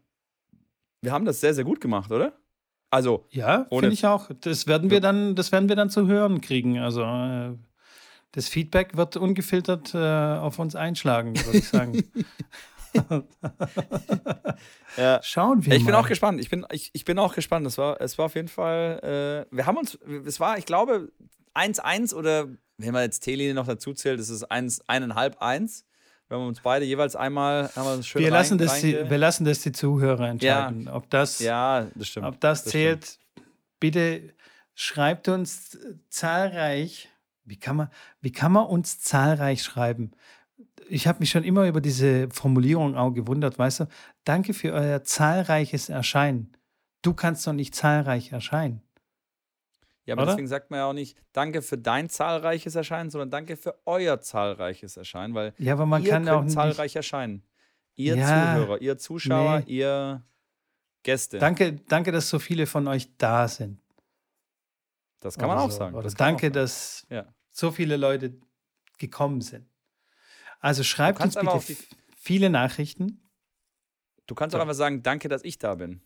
wir 1.06 1.12
haben 1.12 1.24
das 1.24 1.40
sehr, 1.40 1.54
sehr 1.54 1.62
gut 1.62 1.80
gemacht, 1.80 2.10
oder? 2.10 2.32
Also. 2.90 3.26
Ja, 3.30 3.66
finde 3.70 3.92
ich 3.92 4.04
auch. 4.04 4.28
Das 4.40 4.66
werden 4.66 4.90
wir 4.90 5.00
dann, 5.00 5.36
das 5.36 5.52
werden 5.52 5.68
wir 5.68 5.76
dann 5.76 5.88
zu 5.88 6.08
hören 6.08 6.40
kriegen. 6.40 6.80
Also 6.80 7.02
äh, 7.02 7.52
das 8.32 8.48
Feedback 8.48 8.96
wird 8.96 9.16
ungefiltert 9.16 9.94
äh, 9.94 9.98
auf 9.98 10.58
uns 10.58 10.74
einschlagen, 10.74 11.36
würde 11.46 11.58
ich 11.58 11.68
sagen. 11.68 12.02
ja. 14.96 15.20
Schauen 15.22 15.64
wir 15.64 15.66
ich 15.66 15.68
mal. 15.68 15.76
Ich 15.76 15.86
bin 15.86 15.94
auch 15.94 16.08
gespannt. 16.08 16.40
Ich 16.40 16.50
bin, 16.50 16.66
ich, 16.72 16.90
ich 16.92 17.04
bin 17.04 17.20
auch 17.20 17.36
gespannt. 17.36 17.64
Es 17.68 17.78
war, 17.78 18.00
es 18.00 18.18
war 18.18 18.26
auf 18.26 18.34
jeden 18.34 18.48
Fall. 18.48 19.46
Äh, 19.52 19.54
wir 19.54 19.66
haben 19.66 19.76
uns, 19.76 19.96
es 20.24 20.40
war, 20.40 20.58
ich 20.58 20.66
glaube, 20.66 21.12
1-1 21.54 22.14
oder 22.14 22.48
wenn 22.78 22.92
man 22.92 23.04
jetzt 23.04 23.20
T-Linie 23.20 23.54
noch 23.54 23.68
dazu 23.68 23.94
zählt, 23.94 24.18
ist 24.18 24.30
es 24.30 24.44
1,5-1. 24.44 25.84
Wir 26.28 26.38
haben 26.38 26.48
uns 26.48 26.60
beide 26.60 26.84
jeweils 26.84 27.14
einmal 27.14 27.70
haben 27.76 27.98
wir 27.98 28.02
schön 28.02 28.22
wir, 28.22 28.30
lassen 28.30 28.58
das 28.58 28.80
die, 28.80 28.94
wir 28.94 29.18
lassen 29.18 29.44
das 29.44 29.60
die 29.60 29.70
Zuhörer 29.72 30.28
entscheiden. 30.28 30.86
Ja. 30.86 30.94
Ob 30.94 31.08
das, 31.08 31.38
ja, 31.38 31.86
das 31.94 32.08
stimmt. 32.08 32.26
Ob 32.26 32.40
das, 32.40 32.64
das 32.64 32.72
zählt, 32.72 33.04
stimmt. 33.04 33.46
bitte 33.78 34.34
schreibt 34.74 35.28
uns 35.28 35.78
zahlreich. 36.08 37.08
Wie 37.44 37.56
kann, 37.56 37.76
man, 37.76 37.90
wie 38.20 38.32
kann 38.32 38.50
man 38.50 38.66
uns 38.66 39.00
zahlreich 39.00 39.62
schreiben? 39.62 40.10
Ich 40.88 41.06
habe 41.06 41.20
mich 41.20 41.30
schon 41.30 41.44
immer 41.44 41.68
über 41.68 41.80
diese 41.80 42.28
Formulierung 42.30 42.96
auch 42.96 43.12
gewundert, 43.12 43.56
weißt 43.58 43.80
du? 43.80 43.86
Danke 44.24 44.52
für 44.52 44.72
euer 44.72 45.04
zahlreiches 45.04 45.88
Erscheinen. 45.88 46.56
Du 47.02 47.14
kannst 47.14 47.46
doch 47.46 47.52
nicht 47.52 47.74
zahlreich 47.74 48.32
erscheinen. 48.32 48.82
Ja, 50.06 50.14
aber 50.14 50.22
Oder? 50.22 50.32
deswegen 50.32 50.46
sagt 50.46 50.70
man 50.70 50.78
ja 50.78 50.86
auch 50.86 50.92
nicht 50.92 51.18
Danke 51.32 51.62
für 51.62 51.76
dein 51.76 52.08
zahlreiches 52.08 52.74
Erscheinen, 52.76 53.10
sondern 53.10 53.30
Danke 53.30 53.56
für 53.56 53.78
euer 53.84 54.20
zahlreiches 54.20 54.96
Erscheinen, 54.96 55.34
weil 55.34 55.52
ja, 55.58 55.72
aber 55.74 55.84
man 55.84 56.02
ihr 56.02 56.10
kann 56.10 56.28
auch 56.28 56.46
zahlreich 56.46 56.92
nicht... 56.92 56.96
erscheinen. 56.96 57.42
Ihr 57.96 58.16
ja, 58.16 58.54
Zuhörer, 58.54 58.80
ihr 58.80 58.98
Zuschauer, 58.98 59.60
nee. 59.60 59.72
ihr 59.72 60.22
Gäste. 61.02 61.38
Danke, 61.38 61.72
danke, 61.88 62.12
dass 62.12 62.28
so 62.28 62.38
viele 62.38 62.66
von 62.66 62.86
euch 62.88 63.16
da 63.16 63.48
sind. 63.48 63.80
Das 65.20 65.38
kann 65.38 65.48
man 65.48 65.58
auch 65.58 65.70
sagen. 65.70 65.94
Oder 65.94 66.04
das 66.04 66.14
danke, 66.14 66.50
dass 66.50 67.06
ja. 67.10 67.26
so 67.50 67.72
viele 67.72 67.96
Leute 67.96 68.38
gekommen 68.98 69.40
sind. 69.40 69.68
Also 70.60 70.82
schreibt 70.82 71.20
uns 71.20 71.34
bitte 71.34 71.60
viele 72.16 72.50
Nachrichten. 72.50 73.22
Du 74.26 74.34
kannst 74.34 74.54
auch 74.54 74.60
einfach 74.60 74.74
sagen, 74.74 75.02
danke, 75.02 75.28
dass 75.28 75.44
ich 75.44 75.58
da 75.58 75.74
bin. 75.74 76.00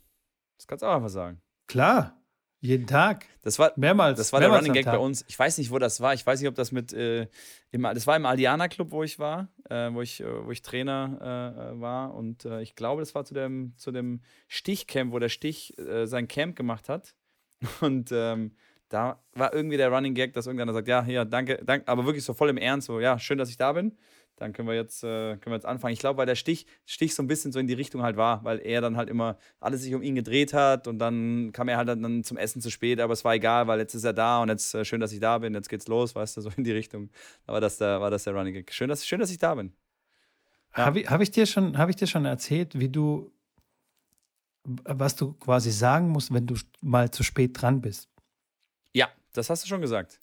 Das 0.57 0.67
kannst 0.67 0.83
du 0.83 0.87
auch 0.87 0.97
einfach 0.97 1.09
sagen. 1.09 1.41
Klar. 1.67 2.20
Jeden 2.63 2.87
Tag. 2.87 3.25
Das 3.43 3.59
war 3.59 3.73
mehrmals. 3.77 4.19
Das 4.19 4.33
war 4.33 4.41
mehrmals 4.41 4.65
der 4.65 4.71
Running 4.71 4.85
Gag 4.85 4.93
bei 4.93 4.99
uns. 4.99 5.25
Ich 5.29 5.39
weiß 5.39 5.57
nicht, 5.57 5.71
wo 5.71 5.79
das 5.79 6.01
war. 6.03 6.13
Ich 6.13 6.27
weiß 6.27 6.41
nicht, 6.41 6.49
ob 6.49 6.55
das 6.55 6.73
mit 6.73 6.93
äh, 6.93 7.27
im, 7.71 7.83
das 7.83 8.07
war 8.07 8.17
im 8.17 8.27
Aldiana 8.27 8.69
Club, 8.69 8.91
wo 8.91 9.03
ich 9.03 9.19
war, 9.19 9.49
äh, 9.71 9.91
wo 9.93 10.03
ich 10.03 10.21
äh, 10.21 10.45
wo 10.45 10.51
ich 10.51 10.61
Trainer 10.61 11.73
äh, 11.75 11.81
war 11.81 12.15
und 12.15 12.45
äh, 12.45 12.61
ich 12.61 12.75
glaube, 12.75 13.01
das 13.01 13.15
war 13.15 13.25
zu 13.25 13.33
dem 13.33 13.73
zu 13.77 13.93
dem 13.93 14.21
Stichcamp, 14.49 15.13
wo 15.13 15.19
der 15.19 15.31
Stich 15.31 15.79
äh, 15.79 16.07
sein 16.07 16.29
Camp 16.29 16.55
gemacht 16.55 16.91
hat 16.91 17.15
und 17.81 18.11
ähm, 18.13 18.53
da 18.91 19.23
war 19.35 19.55
irgendwie 19.55 19.77
der 19.77 19.91
Running 19.91 20.15
Gag, 20.15 20.35
dass 20.35 20.47
irgendeiner 20.47 20.73
sagt, 20.73 20.89
ja, 20.89 21.03
hier, 21.03 21.25
danke, 21.25 21.61
danke, 21.65 21.89
aber 21.89 22.05
wirklich 22.05 22.25
so 22.25 22.35
voll 22.35 22.51
im 22.51 22.59
Ernst, 22.59 22.89
so, 22.89 23.01
ja, 23.01 23.19
schön, 23.19 23.39
dass 23.39 23.49
ich 23.49 23.57
da 23.57 23.73
bin. 23.73 23.97
Dann 24.41 24.55
können 24.55 24.67
wir 24.69 24.75
jetzt, 24.75 25.05
äh, 25.05 25.37
können 25.37 25.53
wir 25.53 25.57
jetzt 25.57 25.67
anfangen. 25.67 25.93
Ich 25.93 25.99
glaube, 25.99 26.17
weil 26.17 26.25
der 26.25 26.35
Stich, 26.35 26.67
Stich 26.87 27.15
so 27.15 27.23
ein 27.23 27.27
bisschen 27.27 27.53
so 27.53 27.59
in 27.59 27.67
die 27.67 27.75
Richtung 27.75 28.03
halt 28.03 28.17
war, 28.17 28.43
weil 28.43 28.59
er 28.61 28.81
dann 28.81 28.97
halt 28.97 29.11
immer 29.11 29.37
alles 29.61 29.83
sich 29.83 29.95
um 29.95 30.03
ihn 30.03 30.15
gedreht 30.15 30.55
hat 30.55 30.89
und 30.89 30.99
dann 30.99 31.53
kam 31.53 31.69
er 31.69 31.77
halt 31.77 31.89
dann 31.89 32.25
zum 32.25 32.39
Essen 32.39 32.63
zu 32.63 32.71
spät, 32.71 33.01
aber 33.01 33.13
es 33.13 33.23
war 33.23 33.35
egal, 33.35 33.67
weil 33.67 33.79
jetzt 33.79 33.95
ist 33.95 34.05
er 34.05 34.15
da 34.15 34.41
und 34.41 34.49
jetzt 34.49 34.75
äh, 34.75 34.83
schön, 34.87 34.99
dass 34.99 35.13
ich 35.13 35.21
da 35.21 35.37
bin, 35.37 35.53
jetzt 35.53 35.69
geht's 35.69 35.89
los, 35.89 36.15
weißt 36.15 36.39
du, 36.39 36.41
so 36.41 36.51
in 36.57 36.65
die 36.65 36.73
Richtung. 36.73 37.11
Da 37.47 37.53
war 37.53 37.61
das 37.61 37.77
der, 37.77 38.01
war 38.01 38.11
das 38.11 38.25
der 38.25 38.35
Running 38.35 38.55
Gag. 38.55 38.73
Schön, 38.73 38.89
dass, 38.89 39.07
schön, 39.07 39.21
dass 39.21 39.31
ich 39.31 39.39
da 39.39 39.55
bin. 39.55 39.75
Ja. 40.75 40.87
Habe 40.87 41.01
ich, 41.01 41.11
hab 41.11 41.21
ich, 41.21 41.31
dir 41.31 41.45
schon, 41.45 41.77
hab 41.77 41.91
ich 41.91 41.97
dir 41.97 42.07
schon 42.07 42.25
erzählt, 42.25 42.81
wie 42.81 42.89
du, 42.89 43.31
was 44.65 45.17
du 45.17 45.35
quasi 45.35 45.71
sagen 45.71 46.09
musst, 46.09 46.33
wenn 46.33 46.47
du 46.47 46.55
mal 46.81 47.11
zu 47.11 47.23
spät 47.25 47.61
dran 47.61 47.83
bist? 47.83 48.09
Ja, 48.95 49.11
das 49.35 49.51
hast 49.51 49.65
du 49.65 49.69
schon 49.69 49.83
gesagt. 49.83 50.19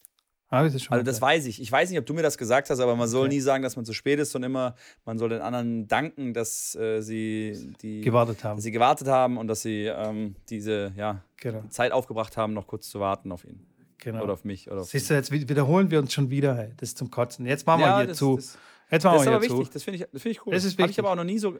Habe 0.49 0.67
ich 0.67 0.73
das 0.73 0.83
schon 0.83 0.93
also 0.93 1.05
das 1.05 1.21
weiß 1.21 1.45
ich. 1.45 1.61
Ich 1.61 1.69
weiß 1.69 1.89
nicht, 1.89 1.99
ob 1.99 2.05
du 2.05 2.13
mir 2.13 2.21
das 2.21 2.37
gesagt 2.37 2.69
hast, 2.69 2.79
aber 2.79 2.95
man 2.95 3.09
soll 3.09 3.25
okay. 3.25 3.35
nie 3.35 3.41
sagen, 3.41 3.63
dass 3.63 3.75
man 3.75 3.83
zu 3.83 3.93
spät 3.93 4.17
ist, 4.19 4.31
sondern 4.31 4.51
immer, 4.51 4.75
man 5.03 5.17
soll 5.17 5.29
den 5.29 5.41
anderen 5.41 5.87
danken, 5.87 6.33
dass 6.33 6.73
äh, 6.75 7.01
sie 7.01 7.73
die 7.81 7.99
gewartet 8.01 8.43
haben. 8.45 8.61
sie 8.61 8.71
gewartet 8.71 9.09
haben 9.09 9.37
und 9.37 9.47
dass 9.47 9.61
sie 9.61 9.85
ähm, 9.85 10.35
diese 10.49 10.93
ja, 10.95 11.21
genau. 11.35 11.63
Zeit 11.69 11.91
aufgebracht 11.91 12.37
haben, 12.37 12.53
noch 12.53 12.65
kurz 12.65 12.89
zu 12.89 13.01
warten 13.01 13.33
auf 13.33 13.43
ihn. 13.43 13.65
Genau. 13.97 14.23
Oder 14.23 14.33
auf 14.33 14.45
mich. 14.45 14.71
Oder 14.71 14.81
auf 14.81 14.89
Siehst 14.89 15.09
du, 15.09 15.15
jetzt 15.15 15.31
wiederholen 15.31 15.91
wir 15.91 15.99
uns 15.99 16.13
schon 16.13 16.29
wieder. 16.29 16.55
Hey. 16.55 16.71
Das 16.77 16.89
ist 16.89 16.97
zum 16.97 17.11
Kotzen. 17.11 17.45
Jetzt 17.45 17.67
machen 17.67 17.81
wir 17.81 17.87
ja, 17.87 17.97
hier 17.97 18.07
das, 18.07 18.17
zu. 18.17 18.37
Das, 18.37 18.57
jetzt 18.89 19.03
machen 19.03 19.17
das 19.17 19.25
wir 19.25 19.31
ist 19.31 19.35
aber 19.35 19.43
wichtig. 19.43 19.67
Zu. 19.67 19.73
Das 19.73 19.83
finde 19.83 19.99
ich, 19.99 20.21
find 20.21 20.35
ich 20.37 20.45
cool. 20.45 20.53
Das 20.53 20.63
ist 20.63 20.79
Habe 20.79 20.89
ich 20.89 20.99
aber 20.99 21.11
auch 21.11 21.15
noch 21.15 21.23
nie 21.25 21.39
so, 21.39 21.59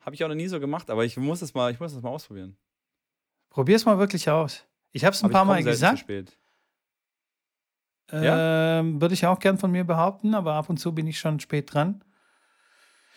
habe 0.00 0.14
ich 0.14 0.22
auch 0.22 0.28
noch 0.28 0.36
nie 0.36 0.46
so 0.46 0.60
gemacht. 0.60 0.88
Aber 0.88 1.04
ich 1.04 1.16
muss 1.16 1.40
das 1.40 1.52
mal, 1.54 1.72
ich 1.72 1.80
muss 1.80 1.94
das 1.94 2.02
mal 2.02 2.10
ausprobieren. 2.10 2.56
Probier 3.48 3.74
es 3.74 3.84
mal 3.84 3.98
wirklich 3.98 4.30
aus. 4.30 4.64
Ich 4.92 5.04
habe 5.04 5.14
es 5.14 5.22
ein 5.22 5.26
aber 5.26 5.32
paar 5.32 5.44
Mal 5.44 5.64
gesagt. 5.64 6.06
Ja? 8.12 8.80
Ähm, 8.80 9.00
Würde 9.00 9.14
ich 9.14 9.26
auch 9.26 9.38
gern 9.38 9.58
von 9.58 9.70
mir 9.70 9.84
behaupten, 9.84 10.34
aber 10.34 10.54
ab 10.54 10.68
und 10.68 10.78
zu 10.78 10.94
bin 10.94 11.06
ich 11.06 11.18
schon 11.18 11.40
spät 11.40 11.72
dran. 11.72 12.02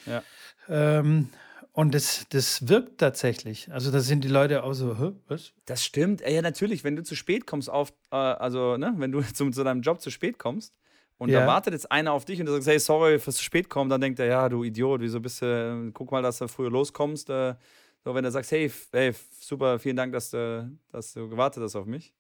Ja. 0.06 0.24
Ähm, 0.70 1.30
und 1.72 1.96
das, 1.96 2.28
das 2.30 2.68
wirkt 2.68 3.00
tatsächlich. 3.00 3.72
Also 3.72 3.90
da 3.92 4.00
sind 4.00 4.24
die 4.24 4.30
Leute 4.30 4.64
auch 4.64 4.74
so, 4.74 4.98
Hä, 5.00 5.14
was? 5.28 5.54
Das 5.66 5.84
stimmt. 5.84 6.22
Ja, 6.22 6.42
natürlich, 6.42 6.84
wenn 6.84 6.96
du 6.96 7.04
zu 7.04 7.16
spät 7.16 7.48
kommst 7.48 7.70
auf, 7.70 7.94
äh, 8.12 8.16
also, 8.16 8.78
ne, 8.78 8.94
wenn 8.98 9.12
du 9.12 9.22
zu, 9.34 9.50
zu 9.50 9.64
deinem 9.64 9.82
Job 9.82 10.00
zu 10.00 10.12
spät 10.12 10.38
kommst 10.38 10.74
und 11.18 11.30
ja. 11.30 11.42
da 11.42 11.48
wartet 11.48 11.74
jetzt 11.74 11.92
einer 11.92 12.12
auf 12.12 12.26
dich 12.26 12.40
und 12.40 12.46
du 12.46 12.54
sagst, 12.54 12.68
hey, 12.68 12.80
sorry 12.80 13.18
fürs 13.18 13.38
zu 13.38 13.44
spät 13.44 13.70
kommen, 13.70 13.90
dann 13.90 14.02
denkt 14.02 14.20
er, 14.20 14.28
ja, 14.28 14.50
du 14.50 14.64
Idiot, 14.64 15.02
wieso 15.02 15.20
bist 15.20 15.42
du, 15.42 15.90
guck 15.94 16.12
mal, 16.12 16.22
dass 16.22 16.38
du 16.38 16.48
früher 16.48 16.70
loskommst. 16.70 17.30
Äh, 17.32 17.56
so, 18.04 18.14
wenn 18.14 18.24
du 18.24 18.30
sagst, 18.30 18.52
hey, 18.52 18.72
hey, 18.92 19.14
super, 19.40 19.80
vielen 19.80 19.96
Dank, 19.96 20.14
dass 20.14 20.30
du, 20.30 20.70
dass 20.92 21.14
du 21.14 21.28
gewartet 21.28 21.64
hast 21.64 21.76
auf 21.76 21.86
mich. 21.86 22.14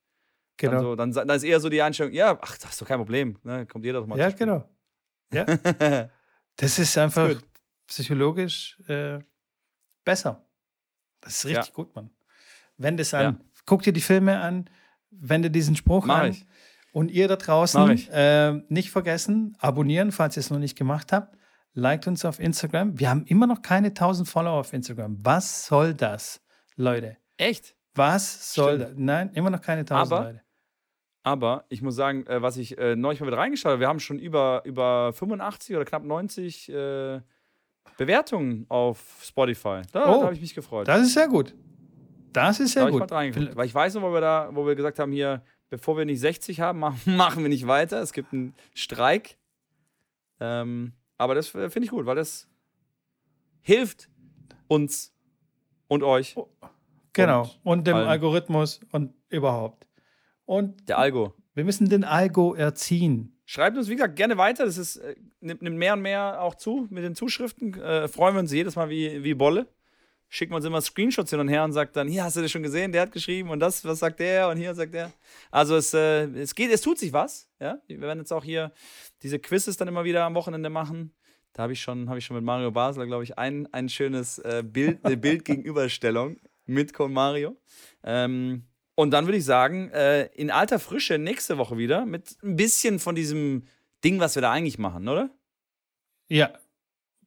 Genau. 0.58 0.95
Dann, 0.95 1.12
so, 1.12 1.20
dann, 1.20 1.28
dann, 1.28 1.38
ist 1.38 1.43
eher 1.43 1.60
so 1.60 1.70
die 1.70 1.82
Einstellung, 1.82 2.14
ja, 2.14 2.38
ach, 2.41 2.58
das 2.58 2.72
ist 2.72 2.82
doch 2.82 2.88
kein 2.88 2.99
Problem. 2.99 3.38
Ne? 3.43 3.66
Kommt 3.66 3.86
jeder 3.86 3.99
doch 3.99 4.08
mal 4.08 4.18
Ja, 4.18 4.30
genau. 4.30 4.70
Ja. 5.34 5.45
das 6.56 6.80
ist 6.80 6.97
einfach 6.97 7.30
das 7.30 7.38
ist 7.38 7.47
psychologisch 7.88 8.80
äh, 8.88 9.20
besser. 10.04 10.45
Das 11.22 11.38
ist 11.38 11.45
richtig 11.45 11.68
ja. 11.68 11.74
gut, 11.74 11.95
Mann. 11.95 12.10
Wende 12.78 13.01
es 13.01 13.14
an. 13.14 13.22
Ja. 13.22 13.39
Guck 13.66 13.84
dir 13.84 13.93
die 13.93 14.01
Filme 14.01 14.39
an, 14.39 14.70
wende 15.10 15.49
diesen 15.49 15.76
Spruch 15.76 16.06
Mach 16.06 16.20
an. 16.20 16.32
Ich. 16.32 16.45
Und 16.91 17.10
ihr 17.10 17.28
da 17.28 17.38
draußen 17.38 18.10
äh, 18.10 18.51
nicht 18.70 18.91
vergessen, 18.91 19.58
abonnieren, 19.60 20.12
falls 20.12 20.38
ihr 20.38 20.41
es 20.41 20.51
noch 20.51 20.60
nicht 20.60 20.78
gemacht 20.78 21.12
habt. 21.12 21.36
Liked 21.74 22.08
uns 22.08 22.24
auf 22.24 22.39
Instagram. 22.39 22.99
Wir 22.99 23.10
haben 23.10 23.26
immer 23.26 23.47
noch 23.47 23.64
keine 23.64 23.88
1000 23.88 24.30
Follower 24.30 24.60
auf 24.60 24.74
Instagram. 24.74 25.18
Was 25.26 25.66
soll 25.66 25.95
das, 25.95 26.39
Leute? 26.76 27.18
Echt? 27.38 27.76
Was 27.95 28.53
soll 28.53 28.75
Stimmt. 28.75 28.91
das? 28.91 28.97
Nein, 28.97 29.31
immer 29.33 29.49
noch 29.49 29.61
keine 29.61 29.81
1000 29.81 30.11
aber, 30.11 30.25
Leute. 30.25 30.41
Aber 31.23 31.65
ich 31.69 31.81
muss 31.81 31.95
sagen, 31.95 32.25
äh, 32.27 32.41
was 32.41 32.57
ich 32.57 32.77
äh, 32.77 32.95
neulich 32.95 33.21
mal 33.21 33.27
wieder 33.27 33.37
reingeschaut 33.37 33.71
habe, 33.71 33.79
wir 33.79 33.87
haben 33.87 33.99
schon 33.99 34.19
über, 34.19 34.61
über 34.65 35.13
85 35.13 35.75
oder 35.75 35.85
knapp 35.85 36.03
90 36.03 36.69
äh, 36.69 37.21
Bewertungen 37.97 38.65
auf 38.69 38.99
Spotify. 39.21 39.81
Da, 39.91 40.11
oh, 40.11 40.19
da 40.19 40.25
habe 40.25 40.35
ich 40.35 40.41
mich 40.41 40.53
gefreut. 40.53 40.87
Das 40.87 41.01
ist 41.01 41.13
sehr 41.13 41.27
gut. 41.27 41.55
Das 42.33 42.59
ist 42.59 42.73
sehr 42.73 42.85
da 42.85 42.89
gut. 42.89 43.03
Ich 43.03 43.55
Weil 43.55 43.65
ich 43.65 43.75
weiß 43.75 43.93
noch, 43.95 44.01
wo 44.01 44.11
wir 44.11 44.21
da, 44.21 44.49
wo 44.51 44.65
wir 44.65 44.75
gesagt 44.75 44.99
haben, 44.99 45.11
hier, 45.11 45.43
bevor 45.69 45.97
wir 45.97 46.05
nicht 46.05 46.19
60 46.19 46.59
haben, 46.59 46.79
machen 47.05 47.43
wir 47.43 47.49
nicht 47.49 47.67
weiter. 47.67 48.01
Es 48.01 48.11
gibt 48.11 48.33
einen 48.33 48.55
Streik. 48.73 49.37
Ähm, 50.39 50.93
aber 51.17 51.35
das 51.35 51.53
äh, 51.55 51.69
finde 51.69 51.85
ich 51.85 51.91
gut, 51.91 52.05
weil 52.05 52.15
das 52.15 52.49
hilft 53.61 54.09
uns 54.67 55.13
und 55.87 56.03
euch. 56.03 56.35
Oh. 56.35 56.49
Genau. 57.14 57.41
Und, 57.41 57.80
und 57.80 57.88
dem 57.88 57.95
allen. 57.95 58.07
Algorithmus 58.07 58.82
und 58.91 59.14
überhaupt. 59.30 59.88
Und 60.45 60.89
der 60.89 60.97
Algo. 60.97 61.34
Wir 61.53 61.64
müssen 61.64 61.88
den 61.88 62.03
Algo 62.03 62.53
erziehen. 62.53 63.39
Schreibt 63.45 63.78
uns, 63.78 63.88
wie 63.89 63.95
gesagt, 63.95 64.16
gerne 64.16 64.38
weiter. 64.38 64.66
Das 64.66 64.78
ist, 64.78 64.97
äh, 64.97 65.16
nimmt, 65.39 65.61
nimmt, 65.61 65.78
mehr 65.78 65.93
und 65.93 66.01
mehr 66.01 66.41
auch 66.41 66.55
zu 66.55 66.88
mit 66.89 67.03
den 67.03 67.16
Zuschriften. 67.16 67.80
Äh, 67.80 68.07
freuen 68.07 68.36
wir 68.36 68.39
uns 68.39 68.51
jedes 68.51 68.76
Mal 68.76 68.89
wie, 68.89 69.24
wie 69.24 69.34
Bolle. 69.34 69.68
Schicken 70.30 70.51
wir 70.51 70.55
uns 70.55 70.66
immer 70.66 70.82
Screenshots 70.82 71.30
hin 71.30 71.39
und 71.39 71.49
her 71.49 71.64
und 71.64 71.74
sagt 71.74 71.95
dann, 71.95 72.07
hier 72.07 72.24
hast 72.24 72.36
du 72.36 72.41
das 72.41 72.49
schon 72.49 72.64
gesehen, 72.64 72.91
der 72.91 73.03
hat 73.03 73.11
geschrieben 73.11 73.49
und 73.49 73.59
das, 73.59 73.86
was 73.86 73.99
sagt 73.99 74.20
der 74.20 74.49
und 74.49 74.57
hier 74.57 74.74
sagt 74.74 74.95
der. 74.95 75.11
Also 75.51 75.76
es, 75.76 75.93
äh, 75.93 76.24
es 76.39 76.55
geht, 76.55 76.72
es 76.72 76.82
tut 76.82 76.97
sich 76.97 77.14
was. 77.14 77.47
Ja? 77.59 77.78
Wir 77.86 78.01
werden 78.01 78.20
jetzt 78.20 78.34
auch 78.34 78.43
hier 78.43 78.72
diese 79.22 79.38
Quizzes 79.38 79.78
dann 79.78 79.88
immer 79.88 80.05
wieder 80.05 80.24
am 80.24 80.34
Wochenende 80.34 80.72
machen. 80.72 81.14
Da 81.51 81.64
habe 81.64 81.74
ich 81.74 81.82
schon, 81.82 82.09
habe 82.09 82.18
ich 82.18 82.26
schon 82.26 82.36
mit 82.36 82.43
Mario 82.43 82.72
Basler, 82.72 83.05
glaube 83.05 83.24
ich, 83.24 83.38
ein, 83.38 83.72
ein 83.72 83.89
schönes 83.89 84.39
äh, 84.39 84.64
Bild, 84.66 85.05
eine 85.05 85.18
Bildgegenüberstellung 85.18 86.38
mit 86.66 86.93
Con 86.93 87.14
Mario. 87.14 87.57
Ähm, 88.03 88.64
und 88.95 89.11
dann 89.11 89.26
würde 89.26 89.38
ich 89.38 89.45
sagen, 89.45 89.89
äh, 89.89 90.26
in 90.36 90.51
alter 90.51 90.80
Frische 90.80 91.18
nächste 91.18 91.57
Woche 91.57 91.78
wieder 91.78 92.05
mit 92.05 92.38
ein 92.43 92.55
bisschen 92.55 92.99
von 92.99 93.16
diesem 93.16 93.64
Ding, 94.03 94.20
was 94.20 94.36
wir 94.36 94.41
da 94.41 94.51
eigentlich 94.51 94.78
machen, 94.78 95.07
oder? 95.07 95.30
Ja, 96.30 96.53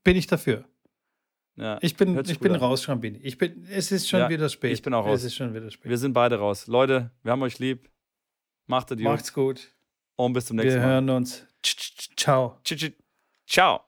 bin 0.05 0.17
ich 0.17 0.27
dafür. 0.27 0.65
Ja, 1.57 1.79
ich 1.81 1.97
bin, 1.97 2.19
ich 2.27 2.39
bin 2.39 2.55
raus, 2.55 2.83
Schrambini. 2.83 3.19
Ich 3.23 3.39
bin, 3.39 3.67
es 3.71 3.91
ist 3.91 4.09
schon 4.09 4.21
ja, 4.21 4.29
wieder 4.29 4.49
spät. 4.49 4.73
Ich 4.73 4.83
bin 4.83 4.93
auch 4.93 5.07
raus. 5.07 5.21
Es 5.21 5.27
ist 5.27 5.37
schon 5.37 5.55
wieder 5.55 5.71
spät. 5.71 5.89
Wir 5.89 5.97
sind 5.97 6.13
beide 6.13 6.37
raus. 6.37 6.67
Leute, 6.67 7.11
wir 7.23 7.33
haben 7.33 7.43
euch 7.43 7.59
lieb. 7.59 7.89
Macht 8.67 8.91
es 8.91 9.01
Macht's 9.01 9.33
gut. 9.33 9.73
Und 10.17 10.33
bis 10.35 10.47
zum 10.47 10.57
nächsten 10.57 10.75
wir 10.75 10.81
Mal. 10.81 10.87
Wir 10.87 10.95
hören 10.95 11.11
uns. 11.11 11.47
Ciao. 12.17 12.61
Ciao. 13.47 13.87